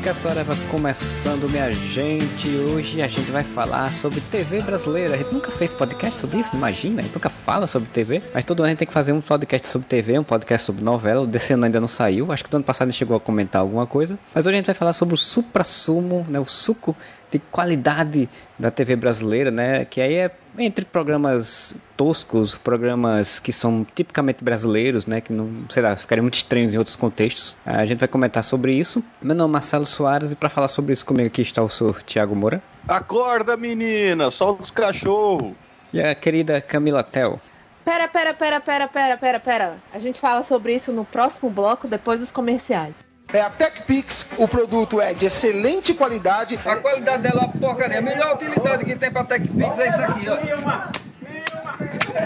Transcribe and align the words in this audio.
podcast 0.00 0.28
Areva 0.28 0.56
começando, 0.70 1.46
minha 1.50 1.70
gente. 1.70 2.48
Hoje 2.56 3.02
a 3.02 3.06
gente 3.06 3.30
vai 3.30 3.44
falar 3.44 3.92
sobre 3.92 4.18
TV 4.18 4.62
brasileira. 4.62 5.12
A 5.12 5.16
gente 5.18 5.30
nunca 5.30 5.50
fez 5.50 5.74
podcast 5.74 6.18
sobre 6.18 6.38
isso, 6.38 6.56
imagina. 6.56 7.00
A 7.00 7.02
gente 7.02 7.12
nunca 7.12 7.28
fala 7.28 7.66
sobre 7.66 7.86
TV, 7.90 8.22
mas 8.32 8.42
todo 8.42 8.60
ano 8.60 8.68
a 8.68 8.68
gente 8.70 8.78
tem 8.78 8.88
que 8.88 8.94
fazer 8.94 9.12
um 9.12 9.20
podcast 9.20 9.68
sobre 9.68 9.86
TV, 9.86 10.18
um 10.18 10.24
podcast 10.24 10.64
sobre 10.64 10.82
novela. 10.82 11.20
O 11.20 11.26
desse 11.26 11.52
ainda 11.52 11.78
não 11.78 11.88
saiu. 11.88 12.32
Acho 12.32 12.44
que 12.44 12.48
do 12.48 12.56
ano 12.56 12.64
passado 12.64 12.88
a 12.88 12.90
gente 12.90 12.98
chegou 12.98 13.14
a 13.14 13.20
comentar 13.20 13.60
alguma 13.60 13.86
coisa. 13.86 14.18
Mas 14.34 14.46
hoje 14.46 14.54
a 14.54 14.56
gente 14.56 14.66
vai 14.66 14.74
falar 14.74 14.94
sobre 14.94 15.14
o 15.14 15.18
supra-sumo, 15.18 16.24
né? 16.30 16.40
O 16.40 16.46
suco 16.46 16.96
de 17.30 17.38
qualidade 17.38 18.28
da 18.58 18.70
TV 18.70 18.96
brasileira, 18.96 19.50
né? 19.50 19.84
Que 19.84 20.00
aí 20.00 20.14
é 20.14 20.30
entre 20.58 20.84
programas 20.84 21.74
toscos, 21.96 22.56
programas 22.56 23.38
que 23.38 23.52
são 23.52 23.86
tipicamente 23.94 24.42
brasileiros, 24.42 25.06
né? 25.06 25.20
Que 25.20 25.32
não, 25.32 25.64
sei 25.68 25.82
lá, 25.82 25.96
ficariam 25.96 26.24
muito 26.24 26.34
estranhos 26.34 26.74
em 26.74 26.78
outros 26.78 26.96
contextos. 26.96 27.56
A 27.64 27.86
gente 27.86 27.98
vai 27.98 28.08
comentar 28.08 28.42
sobre 28.44 28.74
isso. 28.74 29.02
Meu 29.22 29.34
nome 29.34 29.50
é 29.50 29.52
Marcelo 29.54 29.86
Soares 29.86 30.32
e 30.32 30.36
para 30.36 30.48
falar 30.48 30.68
sobre 30.68 30.92
isso 30.92 31.06
comigo 31.06 31.26
aqui 31.26 31.42
está 31.42 31.62
o 31.62 31.68
senhor 31.68 32.02
Tiago 32.02 32.34
Moura. 32.34 32.62
Acorda, 32.88 33.56
menina! 33.56 34.30
Solta 34.30 34.62
os 34.62 34.70
cachorros! 34.70 35.52
E 35.92 36.00
a 36.00 36.14
querida 36.14 36.60
Camila 36.60 37.02
Tel. 37.02 37.40
Pera, 37.84 38.06
pera, 38.06 38.34
pera, 38.34 38.60
pera, 38.60 38.88
pera, 38.88 39.16
pera, 39.16 39.40
pera. 39.40 39.76
A 39.92 39.98
gente 39.98 40.20
fala 40.20 40.44
sobre 40.44 40.74
isso 40.74 40.92
no 40.92 41.04
próximo 41.04 41.50
bloco, 41.50 41.88
depois 41.88 42.20
dos 42.20 42.30
comerciais. 42.30 42.94
É 43.32 43.40
a 43.40 43.50
TechPix, 43.50 44.26
o 44.36 44.48
produto 44.48 45.00
é 45.00 45.14
de 45.14 45.26
excelente 45.26 45.94
qualidade. 45.94 46.58
A 46.64 46.76
qualidade 46.76 47.22
dela 47.22 47.42
é 47.42 47.44
uma 47.44 47.48
porcaria. 47.48 47.98
A 47.98 48.02
melhor 48.02 48.34
utilidade 48.34 48.84
que 48.84 48.96
tem 48.96 49.10
pra 49.10 49.24
TechPix 49.24 49.78
é 49.78 49.88
isso 49.88 50.02
aqui, 50.02 50.26
ó. 50.28 51.09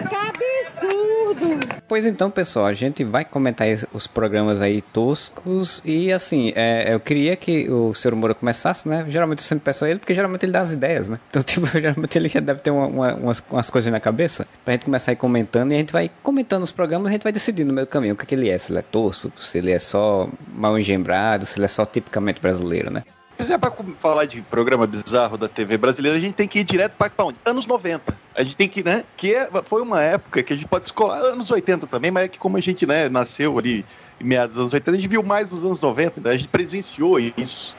Que 0.08 0.14
absurdo! 0.14 1.60
Pois 1.86 2.04
então, 2.06 2.30
pessoal, 2.30 2.66
a 2.66 2.72
gente 2.72 3.04
vai 3.04 3.24
comentar 3.24 3.68
os 3.92 4.06
programas 4.06 4.60
aí 4.60 4.82
toscos 4.82 5.80
e 5.84 6.12
assim, 6.12 6.52
é, 6.56 6.92
eu 6.92 6.98
queria 6.98 7.36
que 7.36 7.70
o 7.70 7.94
Sr. 7.94 8.16
Moura 8.16 8.34
começasse, 8.34 8.88
né? 8.88 9.04
Geralmente 9.08 9.38
eu 9.38 9.44
sempre 9.44 9.64
peço 9.64 9.84
a 9.84 9.90
ele, 9.90 9.98
porque 9.98 10.14
geralmente 10.14 10.44
ele 10.44 10.52
dá 10.52 10.60
as 10.60 10.72
ideias, 10.72 11.08
né? 11.08 11.20
Então, 11.30 11.40
tipo, 11.44 11.66
geralmente 11.66 12.16
ele 12.18 12.28
já 12.28 12.40
deve 12.40 12.60
ter 12.60 12.70
uma, 12.70 12.86
uma, 12.86 13.14
umas, 13.14 13.44
umas 13.50 13.70
coisas 13.70 13.92
na 13.92 14.00
cabeça 14.00 14.46
pra 14.64 14.72
gente 14.72 14.86
começar 14.86 15.12
aí 15.12 15.16
comentando 15.16 15.72
e 15.72 15.74
a 15.74 15.78
gente 15.78 15.92
vai 15.92 16.10
comentando 16.22 16.62
os 16.62 16.72
programas 16.72 17.06
e 17.06 17.10
a 17.10 17.12
gente 17.12 17.22
vai 17.22 17.32
decidindo 17.32 17.68
no 17.68 17.74
meio 17.74 17.86
do 17.86 17.90
caminho 17.90 18.14
o 18.14 18.16
que, 18.16 18.26
que 18.26 18.34
ele 18.34 18.48
é, 18.48 18.58
se 18.58 18.72
ele 18.72 18.80
é 18.80 18.82
tosco, 18.82 19.30
se 19.36 19.58
ele 19.58 19.70
é 19.70 19.78
só 19.78 20.28
mal 20.52 20.78
engembrado, 20.78 21.46
se 21.46 21.58
ele 21.58 21.66
é 21.66 21.68
só 21.68 21.84
tipicamente 21.84 22.40
brasileiro, 22.40 22.90
né? 22.90 23.04
Mas 23.38 23.50
é 23.50 23.58
pra 23.58 23.72
falar 23.98 24.26
de 24.26 24.40
programa 24.42 24.86
bizarro 24.86 25.36
da 25.36 25.48
TV 25.48 25.76
brasileira, 25.76 26.16
a 26.16 26.20
gente 26.20 26.34
tem 26.34 26.46
que 26.46 26.60
ir 26.60 26.64
direto 26.64 26.94
para 26.96 27.12
onde? 27.24 27.38
Anos 27.44 27.66
90. 27.66 28.16
A 28.34 28.42
gente 28.42 28.56
tem 28.56 28.68
que, 28.68 28.82
né? 28.82 29.04
Que 29.16 29.34
é, 29.34 29.48
foi 29.64 29.82
uma 29.82 30.00
época 30.00 30.42
que 30.42 30.52
a 30.52 30.56
gente 30.56 30.68
pode 30.68 30.86
escolar, 30.86 31.18
anos 31.18 31.50
80 31.50 31.86
também, 31.86 32.10
mas 32.10 32.24
é 32.24 32.28
que 32.28 32.38
como 32.38 32.56
a 32.56 32.60
gente, 32.60 32.86
né, 32.86 33.08
nasceu 33.08 33.58
ali 33.58 33.84
em 34.20 34.24
meados 34.24 34.54
dos 34.54 34.62
anos 34.62 34.72
80, 34.72 34.90
a 34.90 35.00
gente 35.00 35.08
viu 35.08 35.22
mais 35.22 35.50
nos 35.50 35.64
anos 35.64 35.80
90, 35.80 36.20
né, 36.20 36.30
a 36.30 36.36
gente 36.36 36.48
presenciou 36.48 37.18
isso. 37.18 37.76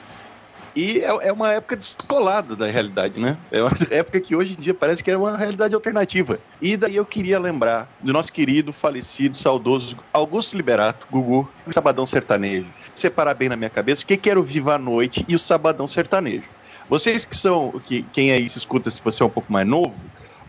E 0.75 0.99
é, 0.99 1.27
é 1.27 1.31
uma 1.31 1.51
época 1.51 1.77
descolada 1.77 2.53
da 2.53 2.67
realidade, 2.67 3.17
né? 3.17 3.37
É 3.49 3.61
uma 3.61 3.71
época 3.89 4.19
que 4.19 4.35
hoje 4.35 4.55
em 4.59 4.61
dia 4.61 4.73
parece 4.73 5.01
que 5.01 5.09
é 5.09 5.17
uma 5.17 5.37
realidade 5.37 5.73
alternativa. 5.73 6.37
E 6.61 6.75
daí 6.75 6.97
eu 6.97 7.05
queria 7.05 7.39
lembrar 7.39 7.89
do 8.01 8.11
nosso 8.11 8.33
querido, 8.33 8.73
falecido, 8.73 9.37
saudoso 9.37 9.95
Augusto 10.11 10.57
Liberato, 10.57 11.07
Gugu, 11.09 11.49
Sabadão 11.71 12.05
Sertanejo. 12.05 12.67
Separar 12.95 13.35
bem 13.35 13.49
na 13.49 13.55
minha 13.55 13.69
cabeça 13.69 14.03
o 14.03 14.05
que, 14.05 14.17
que 14.17 14.29
o 14.39 14.43
Viva 14.43 14.75
a 14.75 14.79
Noite 14.79 15.25
e 15.27 15.35
o 15.35 15.39
Sabadão 15.39 15.87
Sertanejo. 15.87 16.43
Vocês 16.89 17.25
que 17.25 17.35
são, 17.35 17.71
que, 17.85 18.03
quem 18.13 18.31
aí 18.31 18.47
se 18.47 18.57
escuta 18.57 18.89
se 18.89 19.01
você 19.03 19.21
é 19.21 19.25
um 19.25 19.29
pouco 19.29 19.51
mais 19.51 19.67
novo, 19.67 20.05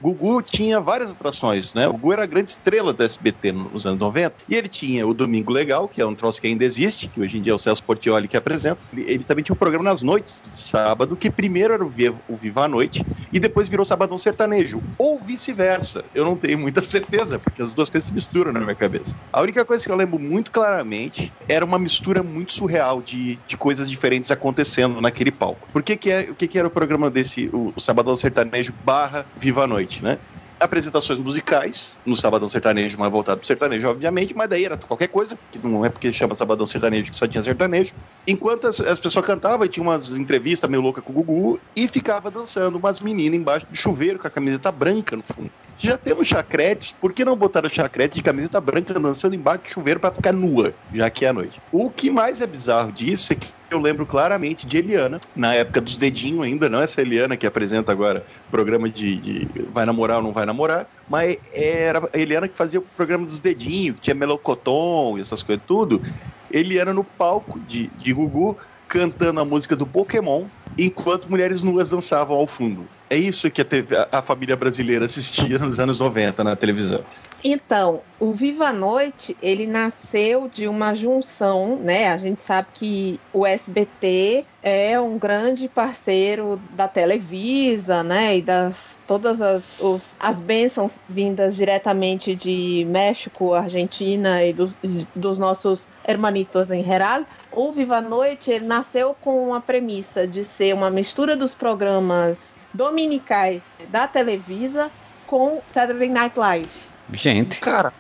Gugu 0.06 0.40
tinha 0.40 0.80
várias 0.80 1.10
atrações, 1.10 1.74
né? 1.74 1.88
O 1.88 1.92
Gugu 1.92 2.12
era 2.12 2.22
a 2.22 2.26
grande 2.26 2.52
estrela 2.52 2.92
do 2.92 3.02
SBT 3.02 3.50
nos 3.50 3.84
anos 3.84 3.98
90. 3.98 4.36
E 4.48 4.54
ele 4.54 4.68
tinha 4.68 5.04
o 5.04 5.12
Domingo 5.12 5.52
Legal, 5.52 5.88
que 5.88 6.00
é 6.00 6.06
um 6.06 6.14
troço 6.14 6.40
que 6.40 6.46
ainda 6.46 6.64
existe, 6.64 7.08
que 7.08 7.20
hoje 7.20 7.38
em 7.38 7.42
dia 7.42 7.52
é 7.52 7.54
o 7.54 7.58
Celso 7.58 7.82
Portioli 7.82 8.28
que 8.28 8.36
apresenta. 8.36 8.78
Ele, 8.92 9.02
ele 9.02 9.24
também 9.24 9.42
tinha 9.42 9.54
um 9.54 9.58
programa 9.58 9.82
nas 9.82 10.02
noites 10.02 10.40
de 10.40 10.56
sábado, 10.56 11.16
que 11.16 11.28
primeiro 11.28 11.74
era 11.74 11.84
o 11.84 11.88
Viva, 11.88 12.16
o 12.28 12.36
Viva 12.36 12.64
a 12.64 12.68
Noite 12.68 13.04
e 13.32 13.40
depois 13.40 13.66
virou 13.66 13.84
Sabadão 13.84 14.16
Sertanejo. 14.16 14.80
Ou 14.96 15.18
vice-versa. 15.18 16.04
Eu 16.14 16.24
não 16.24 16.36
tenho 16.36 16.58
muita 16.58 16.82
certeza, 16.82 17.40
porque 17.40 17.62
as 17.62 17.74
duas 17.74 17.90
coisas 17.90 18.06
se 18.06 18.14
misturam 18.14 18.52
na 18.52 18.60
minha 18.60 18.76
cabeça. 18.76 19.16
A 19.32 19.40
única 19.40 19.64
coisa 19.64 19.84
que 19.84 19.90
eu 19.90 19.96
lembro 19.96 20.20
muito 20.20 20.52
claramente 20.52 21.32
era 21.48 21.64
uma 21.64 21.80
mistura 21.80 22.22
muito 22.22 22.52
surreal 22.52 23.02
de, 23.02 23.38
de 23.46 23.56
coisas 23.56 23.90
diferentes 23.90 24.30
acontecendo 24.30 25.00
naquele 25.00 25.32
palco. 25.32 25.66
Por 25.72 25.82
que 25.82 25.96
que, 25.96 26.10
é, 26.12 26.30
o 26.30 26.34
que, 26.36 26.46
que 26.46 26.58
era 26.58 26.68
o 26.68 26.70
programa 26.70 27.10
desse, 27.10 27.50
o, 27.52 27.72
o 27.74 27.80
Sabadão 27.80 28.14
Sertanejo 28.14 28.72
barra 28.84 29.26
Viva 29.36 29.64
a 29.64 29.66
Noite? 29.66 29.95
Né? 30.02 30.18
Apresentações 30.58 31.18
musicais, 31.18 31.94
no 32.04 32.16
Sabadão 32.16 32.48
Sertanejo, 32.48 32.98
mais 32.98 33.12
voltado 33.12 33.38
pro 33.38 33.46
sertanejo, 33.46 33.88
obviamente, 33.88 34.34
mas 34.34 34.48
daí 34.48 34.64
era 34.64 34.76
qualquer 34.78 35.08
coisa, 35.08 35.38
que 35.52 35.58
não 35.58 35.84
é 35.84 35.90
porque 35.90 36.10
chama 36.12 36.34
Sabadão 36.34 36.66
Sertanejo 36.66 37.10
que 37.10 37.16
só 37.16 37.26
tinha 37.26 37.44
sertanejo. 37.44 37.92
Enquanto 38.26 38.66
as, 38.66 38.80
as 38.80 38.98
pessoas 38.98 39.26
cantavam, 39.26 39.66
e 39.66 39.68
tinha 39.68 39.82
umas 39.82 40.16
entrevistas 40.16 40.68
meio 40.70 40.82
louca 40.82 41.02
com 41.02 41.12
o 41.12 41.14
Gugu, 41.16 41.60
e 41.74 41.86
ficava 41.86 42.30
dançando 42.30 42.78
umas 42.78 43.00
meninas 43.02 43.38
embaixo 43.38 43.66
do 43.66 43.76
chuveiro 43.76 44.18
com 44.18 44.26
a 44.26 44.30
camiseta 44.30 44.72
branca 44.72 45.14
no 45.14 45.22
fundo. 45.22 45.50
Se 45.76 45.86
já 45.86 45.98
temos 45.98 46.26
chacretes, 46.26 46.90
por 46.90 47.12
que 47.12 47.22
não 47.22 47.36
botar 47.36 47.66
o 47.66 47.68
chacrete 47.68 48.14
de 48.14 48.22
camiseta 48.22 48.58
branca 48.58 48.94
dançando 48.94 49.34
embaixo 49.34 49.64
do 49.64 49.68
chuveiro 49.68 50.00
para 50.00 50.14
ficar 50.14 50.32
nua, 50.32 50.72
já 50.94 51.10
que 51.10 51.26
é 51.26 51.28
a 51.28 51.34
noite? 51.34 51.60
O 51.70 51.90
que 51.90 52.10
mais 52.10 52.40
é 52.40 52.46
bizarro 52.46 52.90
disso 52.90 53.34
é 53.34 53.36
que 53.36 53.46
eu 53.70 53.78
lembro 53.78 54.06
claramente 54.06 54.66
de 54.66 54.78
Eliana, 54.78 55.20
na 55.34 55.52
época 55.52 55.82
dos 55.82 55.98
dedinhos 55.98 56.44
ainda, 56.44 56.70
não 56.70 56.80
essa 56.80 57.02
Eliana 57.02 57.36
que 57.36 57.46
apresenta 57.46 57.92
agora 57.92 58.24
programa 58.50 58.88
de, 58.88 59.16
de 59.16 59.48
vai 59.70 59.84
namorar 59.84 60.16
ou 60.16 60.22
não 60.22 60.32
vai 60.32 60.46
namorar, 60.46 60.86
mas 61.10 61.36
era 61.52 61.98
a 62.10 62.18
Eliana 62.18 62.48
que 62.48 62.56
fazia 62.56 62.80
o 62.80 62.82
programa 62.82 63.26
dos 63.26 63.40
dedinhos, 63.40 63.96
que 63.96 64.02
tinha 64.02 64.14
melocotom 64.14 65.18
e 65.18 65.20
essas 65.20 65.42
coisas 65.42 65.62
tudo. 65.66 66.02
Eliana 66.50 66.94
no 66.94 67.04
palco 67.04 67.60
de, 67.60 67.88
de 67.88 68.14
Gugu 68.14 68.56
cantando 68.88 69.40
a 69.40 69.44
música 69.44 69.76
do 69.76 69.86
Pokémon 69.86 70.44
enquanto 70.78 71.28
mulheres 71.28 71.62
nuas 71.62 71.90
dançavam 71.90 72.36
ao 72.36 72.46
fundo. 72.46 72.88
É 73.08 73.16
isso 73.16 73.50
que 73.50 73.60
a, 73.60 73.64
TV, 73.64 73.96
a 74.10 74.20
família 74.20 74.56
brasileira 74.56 75.04
assistia 75.04 75.58
nos 75.58 75.78
anos 75.78 76.00
90 76.00 76.42
na 76.42 76.56
televisão. 76.56 77.04
Então, 77.44 78.00
o 78.18 78.32
Viva 78.32 78.68
a 78.68 78.72
Noite, 78.72 79.36
ele 79.40 79.66
nasceu 79.66 80.48
de 80.48 80.66
uma 80.66 80.94
junção, 80.94 81.76
né? 81.76 82.10
A 82.10 82.16
gente 82.16 82.40
sabe 82.40 82.66
que 82.74 83.20
o 83.32 83.46
SBT 83.46 84.44
é 84.60 84.98
um 84.98 85.16
grande 85.16 85.68
parceiro 85.68 86.60
da 86.70 86.88
Televisa, 86.88 88.02
né? 88.02 88.38
E 88.38 88.42
das 88.42 88.96
todas 89.06 89.40
as, 89.40 89.62
os, 89.78 90.02
as 90.18 90.36
bênçãos 90.36 90.92
vindas 91.08 91.54
diretamente 91.54 92.34
de 92.34 92.84
México, 92.88 93.54
Argentina 93.54 94.42
e 94.42 94.52
dos, 94.52 94.76
dos 95.14 95.38
nossos 95.38 95.86
hermanitos 96.04 96.70
em 96.70 96.84
geral. 96.84 97.22
O 97.52 97.70
Viva 97.70 97.98
a 97.98 98.00
Noite, 98.00 98.50
ele 98.50 98.66
nasceu 98.66 99.14
com 99.20 99.54
a 99.54 99.60
premissa 99.60 100.26
de 100.26 100.42
ser 100.42 100.74
uma 100.74 100.90
mistura 100.90 101.36
dos 101.36 101.54
programas 101.54 102.55
dominicais 102.76 103.62
da 103.88 104.06
Televisa 104.06 104.90
com 105.26 105.60
Saturday 105.72 106.08
Night 106.08 106.38
Live. 106.38 106.70
Gente. 107.12 107.60
Cara. 107.60 107.92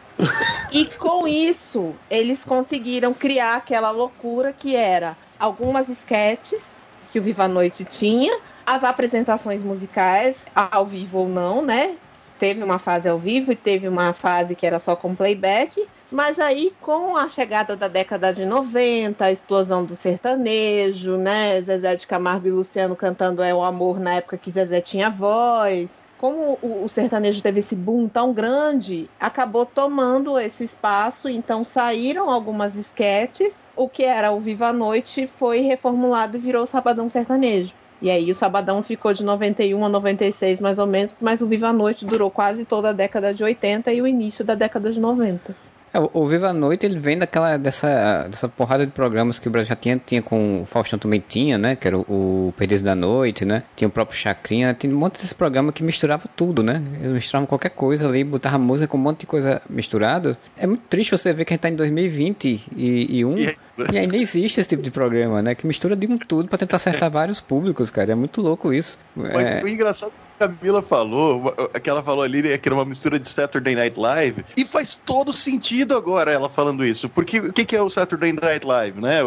E 0.72 0.86
com 0.86 1.26
isso, 1.26 1.94
eles 2.10 2.38
conseguiram 2.44 3.12
criar 3.12 3.56
aquela 3.56 3.90
loucura 3.90 4.52
que 4.52 4.74
era 4.74 5.16
algumas 5.38 5.88
sketches 5.88 6.62
que 7.12 7.18
o 7.18 7.22
Viva 7.22 7.44
a 7.44 7.48
Noite 7.48 7.84
tinha, 7.84 8.38
as 8.64 8.82
apresentações 8.82 9.62
musicais, 9.62 10.36
ao 10.54 10.84
vivo 10.84 11.18
ou 11.18 11.28
não, 11.28 11.62
né? 11.62 11.96
Teve 12.38 12.62
uma 12.62 12.78
fase 12.78 13.08
ao 13.08 13.18
vivo 13.18 13.52
e 13.52 13.56
teve 13.56 13.88
uma 13.88 14.12
fase 14.12 14.54
que 14.54 14.66
era 14.66 14.78
só 14.78 14.96
com 14.96 15.14
playback. 15.14 15.86
Mas 16.10 16.38
aí, 16.38 16.72
com 16.80 17.16
a 17.16 17.28
chegada 17.28 17.76
da 17.76 17.88
década 17.88 18.32
de 18.32 18.44
90, 18.44 19.24
a 19.24 19.32
explosão 19.32 19.84
do 19.84 19.96
sertanejo, 19.96 21.16
né? 21.16 21.60
Zezé 21.62 21.96
de 21.96 22.06
Camargo 22.06 22.46
e 22.46 22.52
Luciano 22.52 22.94
cantando 22.94 23.42
É 23.42 23.52
o 23.52 23.62
Amor 23.62 23.98
na 23.98 24.14
época 24.14 24.38
que 24.38 24.52
Zezé 24.52 24.80
tinha 24.80 25.10
voz. 25.10 25.90
Como 26.16 26.58
o, 26.62 26.84
o 26.84 26.88
sertanejo 26.88 27.42
teve 27.42 27.58
esse 27.58 27.74
boom 27.74 28.06
tão 28.08 28.32
grande, 28.32 29.10
acabou 29.18 29.66
tomando 29.66 30.38
esse 30.38 30.62
espaço, 30.64 31.28
então 31.28 31.64
saíram 31.64 32.30
algumas 32.30 32.76
esquetes. 32.76 33.52
O 33.74 33.88
que 33.88 34.04
era 34.04 34.30
o 34.30 34.40
Viva 34.40 34.68
a 34.68 34.72
Noite 34.72 35.28
foi 35.38 35.60
reformulado 35.60 36.36
e 36.36 36.40
virou 36.40 36.62
o 36.62 36.66
Sabadão 36.66 37.08
Sertanejo. 37.08 37.72
E 38.00 38.10
aí 38.10 38.30
o 38.30 38.34
Sabadão 38.34 38.80
ficou 38.82 39.12
de 39.12 39.24
91 39.24 39.84
a 39.84 39.88
96 39.88 40.60
mais 40.60 40.78
ou 40.78 40.86
menos, 40.86 41.14
mas 41.20 41.42
o 41.42 41.46
Viva 41.48 41.68
a 41.68 41.72
Noite 41.72 42.04
durou 42.04 42.30
quase 42.30 42.64
toda 42.64 42.90
a 42.90 42.92
década 42.92 43.34
de 43.34 43.42
80 43.42 43.92
e 43.92 44.00
o 44.00 44.06
início 44.06 44.44
da 44.44 44.54
década 44.54 44.92
de 44.92 45.00
90. 45.00 45.65
É, 45.92 45.98
o 46.12 46.26
Viva 46.26 46.48
a 46.48 46.52
Noite 46.52 46.84
ele 46.84 46.98
vem 46.98 47.18
daquela 47.18 47.56
dessa, 47.56 48.26
dessa 48.28 48.48
porrada 48.48 48.84
de 48.84 48.92
programas 48.92 49.38
que 49.38 49.48
o 49.48 49.50
Brasil 49.50 49.68
já 49.68 49.76
tinha, 49.76 50.00
tinha 50.04 50.22
com 50.22 50.62
o 50.62 50.66
Faustão 50.66 50.98
também 50.98 51.22
tinha, 51.26 51.56
né? 51.56 51.76
Que 51.76 51.88
era 51.88 51.98
o, 51.98 52.48
o 52.48 52.54
Perdido 52.56 52.84
da 52.84 52.94
Noite, 52.94 53.44
né? 53.44 53.62
Tinha 53.74 53.88
o 53.88 53.90
próprio 53.90 54.18
Chacrinha, 54.18 54.74
tinha 54.74 54.92
um 54.92 54.98
monte 54.98 55.20
desse 55.20 55.34
programa 55.34 55.72
que 55.72 55.82
misturava 55.82 56.28
tudo, 56.34 56.62
né? 56.62 56.82
Eles 57.00 57.12
misturavam 57.12 57.46
qualquer 57.46 57.70
coisa 57.70 58.06
ali, 58.06 58.24
botavam 58.24 58.60
música 58.60 58.88
com 58.88 58.96
um 58.98 59.00
monte 59.00 59.20
de 59.20 59.26
coisa 59.26 59.62
misturada. 59.68 60.36
É 60.56 60.66
muito 60.66 60.82
triste 60.88 61.10
você 61.10 61.32
ver 61.32 61.44
que 61.44 61.52
a 61.52 61.54
gente 61.54 61.62
tá 61.62 61.70
em 61.70 61.76
2021 61.76 62.58
e, 62.76 63.56
e 63.92 63.98
ainda 63.98 64.16
existe 64.16 64.60
esse 64.60 64.68
tipo 64.68 64.82
de 64.82 64.90
programa, 64.90 65.40
né? 65.42 65.54
Que 65.54 65.66
mistura 65.66 65.96
de 65.96 66.06
um 66.06 66.18
tudo 66.18 66.48
para 66.48 66.58
tentar 66.58 66.76
acertar 66.76 67.10
vários 67.10 67.40
públicos, 67.40 67.90
cara. 67.90 68.12
É 68.12 68.14
muito 68.14 68.40
louco 68.40 68.72
isso. 68.72 68.98
Mas 69.14 69.54
é... 69.54 69.62
o 69.62 69.68
engraçado 69.68 70.12
Camila 70.38 70.82
falou, 70.82 71.54
que 71.82 71.88
ela 71.88 72.02
falou 72.02 72.22
ali, 72.22 72.50
é 72.50 72.58
que 72.58 72.68
era 72.68 72.76
uma 72.76 72.84
mistura 72.84 73.18
de 73.18 73.28
Saturday 73.28 73.74
Night 73.74 73.98
Live, 73.98 74.44
e 74.56 74.64
faz 74.64 74.94
todo 74.94 75.32
sentido 75.32 75.96
agora 75.96 76.30
ela 76.30 76.48
falando 76.48 76.84
isso. 76.84 77.08
Porque 77.08 77.40
o 77.40 77.52
que, 77.52 77.64
que 77.64 77.76
é 77.76 77.82
o 77.82 77.90
Saturday 77.90 78.32
Night 78.32 78.66
Live, 78.66 79.00
né? 79.00 79.20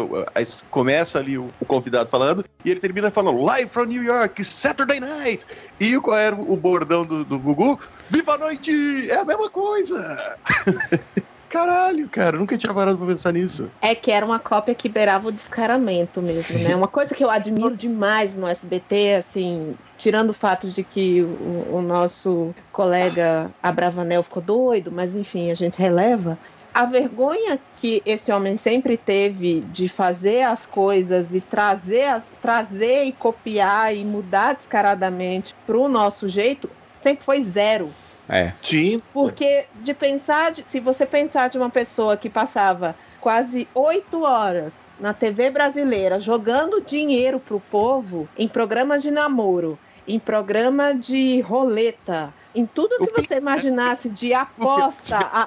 Começa 0.70 1.18
ali 1.18 1.38
o, 1.38 1.48
o, 1.60 1.64
convidado 1.64 2.08
falando, 2.08 2.44
e 2.64 2.70
ele 2.70 2.80
termina 2.80 3.10
falando, 3.10 3.40
Live 3.42 3.70
from 3.70 3.86
New 3.86 4.02
York, 4.02 4.42
Saturday 4.44 5.00
Night! 5.00 5.44
E 5.78 5.98
qual 6.00 6.16
era 6.16 6.34
o 6.34 6.56
bordão 6.56 7.04
do, 7.04 7.24
do 7.24 7.38
Gugu? 7.38 7.78
Viva 8.08 8.34
a 8.34 8.38
noite! 8.38 9.10
É 9.10 9.16
a 9.16 9.24
mesma 9.24 9.50
coisa! 9.50 10.36
Caralho, 11.50 12.08
cara, 12.08 12.38
nunca 12.38 12.56
tinha 12.56 12.72
parado 12.72 12.96
pra 12.96 13.08
pensar 13.08 13.32
nisso. 13.32 13.68
É 13.82 13.92
que 13.92 14.12
era 14.12 14.24
uma 14.24 14.38
cópia 14.38 14.72
que 14.72 14.88
beirava 14.88 15.28
o 15.28 15.32
descaramento 15.32 16.22
mesmo, 16.22 16.60
né? 16.60 16.76
Uma 16.76 16.86
coisa 16.86 17.12
que 17.12 17.24
eu 17.24 17.28
admiro 17.28 17.76
demais 17.76 18.36
no 18.36 18.46
SBT, 18.46 19.14
assim, 19.14 19.74
tirando 20.00 20.30
o 20.30 20.34
fato 20.34 20.68
de 20.68 20.82
que 20.82 21.20
o, 21.22 21.76
o 21.76 21.82
nosso 21.82 22.54
colega 22.72 23.50
Abravanel 23.62 24.22
ficou 24.22 24.42
doido, 24.42 24.90
mas 24.90 25.14
enfim, 25.14 25.50
a 25.50 25.54
gente 25.54 25.78
releva. 25.78 26.38
A 26.72 26.84
vergonha 26.84 27.58
que 27.80 28.02
esse 28.06 28.32
homem 28.32 28.56
sempre 28.56 28.96
teve 28.96 29.60
de 29.72 29.88
fazer 29.88 30.42
as 30.42 30.64
coisas 30.64 31.34
e 31.34 31.40
trazer, 31.40 32.22
trazer 32.40 33.04
e 33.04 33.12
copiar 33.12 33.94
e 33.94 34.04
mudar 34.04 34.54
descaradamente 34.54 35.54
para 35.66 35.76
o 35.76 35.88
nosso 35.88 36.28
jeito 36.28 36.70
sempre 37.02 37.24
foi 37.24 37.44
zero. 37.44 37.90
É. 38.28 38.52
Sim. 38.62 39.02
Porque 39.12 39.66
de 39.82 39.92
pensar, 39.92 40.52
de, 40.52 40.64
se 40.70 40.80
você 40.80 41.04
pensar 41.04 41.50
de 41.50 41.58
uma 41.58 41.68
pessoa 41.68 42.16
que 42.16 42.30
passava 42.30 42.94
quase 43.20 43.68
oito 43.74 44.22
horas 44.22 44.72
na 44.98 45.12
TV 45.12 45.50
brasileira 45.50 46.20
jogando 46.20 46.80
dinheiro 46.80 47.40
pro 47.40 47.60
povo 47.60 48.28
em 48.38 48.46
programas 48.46 49.02
de 49.02 49.10
namoro, 49.10 49.78
em 50.14 50.18
programa 50.18 50.94
de 50.94 51.40
roleta, 51.40 52.32
em 52.54 52.66
tudo 52.66 53.06
que 53.06 53.12
você 53.22 53.36
imaginasse 53.36 54.08
de 54.08 54.32
aposta, 54.34 55.16
a, 55.16 55.46